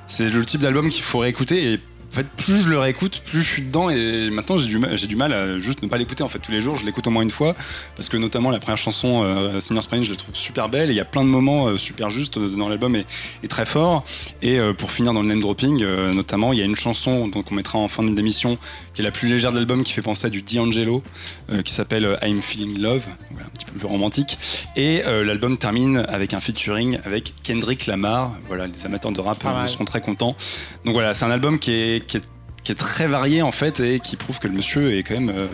[0.07, 1.81] c'est le type d'album qu'il faut réécouter et
[2.13, 4.97] en fait plus je le réécoute, plus je suis dedans et maintenant j'ai du mal,
[4.97, 7.23] du à juste ne pas l'écouter en fait tous les jours, je l'écoute au moins
[7.23, 7.57] une fois
[7.97, 10.95] parce que notamment la première chanson euh, Senior Spring je la trouve super belle il
[10.95, 13.07] y a plein de moments euh, super justes dans l'album et,
[13.49, 14.05] très fort
[14.43, 17.29] et euh, pour finir dans le name dropping euh, notamment il y a une chanson
[17.29, 18.59] donc on mettra en fin d'émission
[18.95, 21.03] qui est la plus légère de l'album qui fait penser à du D'Angelo
[21.51, 24.39] euh, qui s'appelle euh, I'm Feeling Love voilà, un petit peu plus romantique
[24.77, 28.37] et euh, l'album termine avec un featuring avec Kendrick Lamar.
[28.49, 30.37] Voilà, les amateurs de rap euh, seront très contents.
[30.85, 32.29] Donc voilà, c'est un album qui est, qui, est,
[32.65, 35.31] qui est très varié en fait et qui prouve que le monsieur est quand même
[35.31, 35.47] euh,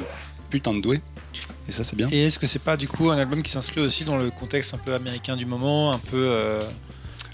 [0.51, 1.01] putain de doué.
[1.69, 2.09] Et ça, c'est bien.
[2.10, 4.73] Et est-ce que c'est pas du coup un album qui s'inscrit aussi dans le contexte
[4.73, 6.62] un peu américain du moment, un peu euh,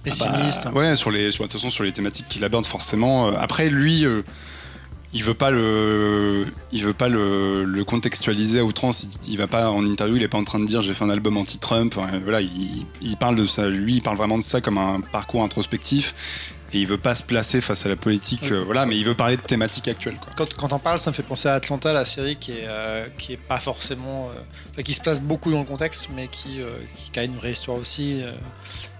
[0.02, 3.28] pessimiste Bah, ouais, sur les, sur, de toute façon, sur les thématiques qu'il aborde forcément.
[3.28, 4.04] Après, lui,
[5.14, 9.04] il veut pas le, il veut pas le, le contextualiser à outrance.
[9.04, 11.04] Il, il va pas en interview, il est pas en train de dire j'ai fait
[11.04, 11.94] un album anti-Trump.
[12.24, 13.66] Voilà, il, il parle de ça.
[13.68, 16.14] Lui, il parle vraiment de ça comme un parcours introspectif.
[16.72, 19.14] et il veut pas se placer face à la politique, euh, voilà, mais il veut
[19.14, 20.16] parler de thématiques actuelles.
[20.20, 20.32] Quoi.
[20.36, 23.06] Quand, quand on parle, ça me fait penser à Atlanta, la série qui est, euh,
[23.16, 24.30] qui est pas forcément.
[24.76, 26.58] euh, qui se place beaucoup dans le contexte, mais qui,
[27.12, 28.22] qui a une vraie histoire aussi,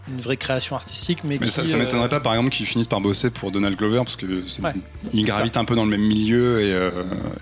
[0.09, 1.21] une vraie création artistique.
[1.25, 3.51] Mais, Mais qui, ça, ça euh, m'étonnerait pas, par exemple, qu'ils finissent par bosser pour
[3.51, 4.73] Donald Glover, parce que c'est- Ouais.
[5.13, 6.91] il gravite un peu dans le même milieu, et, euh,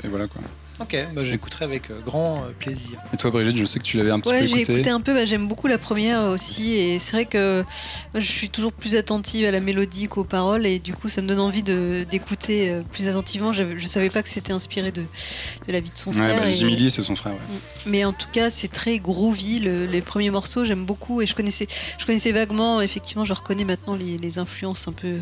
[0.04, 0.40] et voilà quoi.
[0.82, 2.98] Ok, bah, j'écouterai avec euh, grand euh, plaisir.
[3.12, 4.72] Et toi, Brigitte, je sais que tu l'avais un petit Ouais, peu j'ai écouté.
[4.74, 7.62] écouté un peu, bah, j'aime beaucoup la première aussi, et c'est vrai que
[8.12, 11.22] moi, je suis toujours plus attentive à la mélodie qu'aux paroles, et du coup ça
[11.22, 13.52] me donne envie d'écouter euh, plus attentivement.
[13.52, 15.02] J'avais- Je savais pas que c'était inspiré de,
[15.66, 16.40] de la vie de son Ouais, frère.
[16.42, 17.32] bah, et- Jimmy Lee, c'est son frère.
[17.34, 17.38] ouais.
[17.86, 19.60] Mais en tout cas, c'est très groovy.
[19.60, 21.20] le- les premiers morceaux, j'aime beaucoup.
[21.22, 21.66] Et je connaissais,
[21.98, 25.16] je connaissais vaguement, effectivement, je reconnais maintenant les, les influences un peu,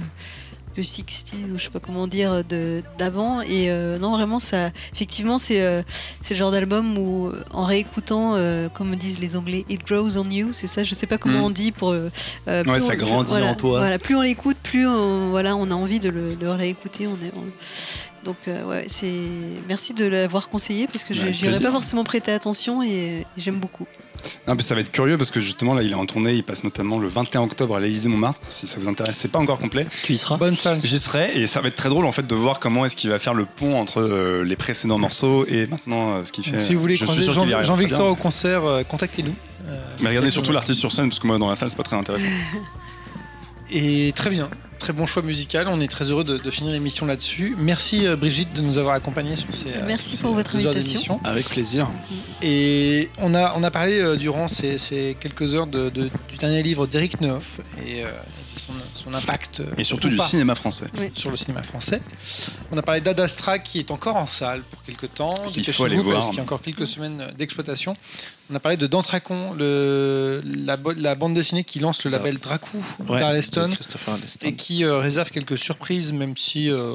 [0.80, 3.40] peu 60s, ou je sais pas comment dire, de- d'avant.
[3.42, 5.82] Et euh, non, vraiment, ça, effectivement, c'est euh,
[6.20, 10.28] c'est le genre d'album où, en réécoutant, euh, comme disent les Anglais, it grows on
[10.30, 10.48] you.
[10.52, 11.44] C'est ça, je sais pas comment Mm.
[11.44, 11.90] on dit pour.
[11.92, 13.78] plus Ouais, on- ça grandit voilà, en toi.
[13.80, 17.06] Voilà, plus on l'écoute, plus on, voilà, on a envie de le, de le réécouter.
[17.06, 19.10] On est, on- donc ouais, c'est
[19.66, 21.62] merci de l'avoir conseillé parce que je aurais plaisir.
[21.62, 23.86] pas forcément prêté attention et, et j'aime beaucoup.
[24.48, 26.32] Non, mais ça va être curieux parce que justement, là, il est en tournée.
[26.34, 28.40] Il passe notamment le 21 octobre à l'Élysée Montmartre.
[28.48, 29.86] Si ça vous intéresse, c'est pas encore complet.
[30.02, 30.80] Tu y seras Bonne salle.
[30.80, 33.10] J'y serai et ça va être très drôle en fait de voir comment est-ce qu'il
[33.10, 36.52] va faire le pont entre euh, les précédents morceaux et maintenant euh, ce qu'il fait.
[36.52, 39.34] Donc, si vous voulez je croiser Jean- Jean-Victor au concert, euh, contactez-nous.
[39.68, 41.82] Euh, Mais regardez surtout l'artiste sur scène parce que moi dans la salle c'est pas
[41.82, 42.26] très intéressant.
[43.70, 44.48] Et très bien,
[44.80, 45.68] très bon choix musical.
[45.68, 47.54] On est très heureux de, de finir l'émission là-dessus.
[47.58, 49.68] Merci euh, Brigitte de nous avoir accompagnés sur ces.
[49.68, 50.80] euh, Merci sur pour ces votre invitation.
[50.80, 51.20] d'émission.
[51.22, 51.88] Avec plaisir.
[52.42, 56.36] Et on a, on a parlé euh, durant ces, ces quelques heures de, de- du
[56.38, 58.10] dernier livre d'Eric Neuf et euh,
[58.66, 58.72] son,
[59.10, 59.62] son impact.
[59.78, 60.86] Et surtout ou du pas, cinéma français.
[61.14, 62.00] sur le cinéma français.
[62.72, 65.34] On a parlé d'Ad Astra qui est encore en salle pour quelques temps.
[65.54, 66.24] Dépêchez-vous faut aller parce voir.
[66.30, 67.94] qu'il y a encore quelques semaines d'exploitation.
[68.50, 73.68] On a parlé de Dantracon, le, la, bande dessinée qui lance le label Dracou d'Arleston
[73.68, 74.46] de Christopher Arleston.
[74.46, 76.94] et qui euh, réserve quelques surprises, même si euh,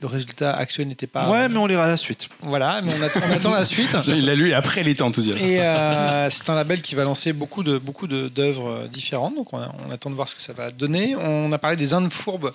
[0.00, 1.30] le résultat actuel n'était pas.
[1.30, 2.28] Ouais, mais on lira la suite.
[2.40, 3.96] Voilà, mais on attend, on attend la suite.
[4.08, 5.44] Il l'a lu et après il était enthousiaste.
[5.44, 9.36] Et euh, c'est un label qui va lancer beaucoup de beaucoup de- d'œuvres différentes.
[9.36, 11.14] Donc on, a- on attend de voir ce que ça va donner.
[11.16, 12.52] On a parlé des Indes fourbes,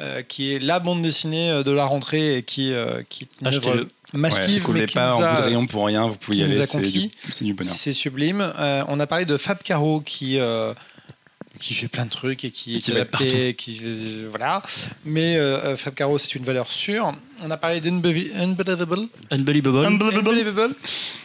[0.00, 3.28] euh, qui est la bande dessinée euh, de la rentrée et qui, euh, qui est
[3.40, 4.64] une œuvre massive.
[4.74, 6.62] n'êtes qui pas nous en a- bout de rayon pour rien, vous pouvez y aller,
[6.64, 7.72] c'est du, c'est du bonheur.
[7.72, 8.40] C'est sublime.
[8.58, 10.74] Euh, on a parlé de Fab Caro qui euh,
[11.60, 14.62] qui fait plein de trucs et qui, Et qui est adapté, qui euh, voilà.
[15.04, 17.14] Mais euh, Fab Caro c'est une valeur sûre.
[17.42, 19.86] On a parlé d'Unbelievable Unbelievable.
[19.86, 20.74] Unbelievable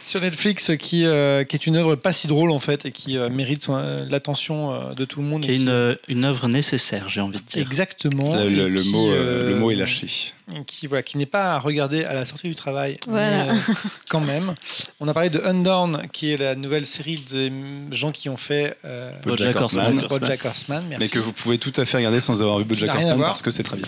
[0.04, 3.16] sur Netflix qui, euh, qui est une œuvre pas si drôle en fait et qui
[3.16, 5.42] euh, mérite euh, l'attention euh, de tout le monde.
[5.42, 7.62] Qui est une, une œuvre nécessaire, j'ai envie de dire.
[7.62, 8.34] Exactement.
[8.36, 10.08] Le, le- et le qui, mot, le mot est lâché.
[10.66, 12.96] Qui, voilà, qui n'est pas à regarder à la sortie du travail.
[13.06, 13.44] Voilà.
[13.44, 13.54] mais, euh,
[14.08, 14.54] quand même.
[14.98, 17.52] On a parlé de Undorn, qui est la nouvelle série des
[17.92, 20.04] gens qui ont fait euh, Bojack Horseman.
[20.20, 20.82] Bojack Horseman.
[20.88, 21.00] Merci.
[21.04, 23.50] Mais que vous pouvez tout à fait regarder sans avoir vu Bojack Horseman parce que
[23.50, 23.86] c'est très bien.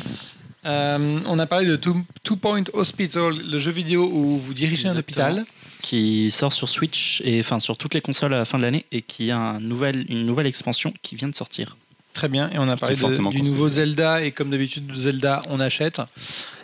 [0.64, 4.88] Euh, on a parlé de Two, Two Point Hospital, le jeu vidéo où vous dirigez
[4.88, 5.44] un hôpital.
[5.80, 8.84] Qui sort sur Switch et enfin sur toutes les consoles à la fin de l'année
[8.92, 11.76] et qui a un nouvel, une nouvelle expansion qui vient de sortir.
[12.12, 12.48] Très bien.
[12.54, 13.42] Et on a parlé de- du conseillé.
[13.42, 14.22] nouveau Zelda.
[14.22, 16.00] Et comme d'habitude, Zelda, on achète.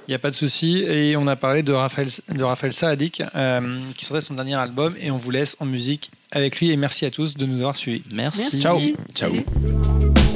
[0.06, 0.84] Il n'y a pas de souci.
[0.86, 4.94] Et on a parlé de Raphaël, de Raphaël Saadik, euh, qui sortait son dernier album.
[5.00, 6.70] Et on vous laisse en musique avec lui.
[6.70, 8.02] Et merci à tous de nous avoir suivis.
[8.14, 8.40] Merci.
[8.40, 8.60] Merci.
[8.60, 8.80] Ciao.
[9.14, 9.30] Ciao.
[9.30, 10.27] Salut.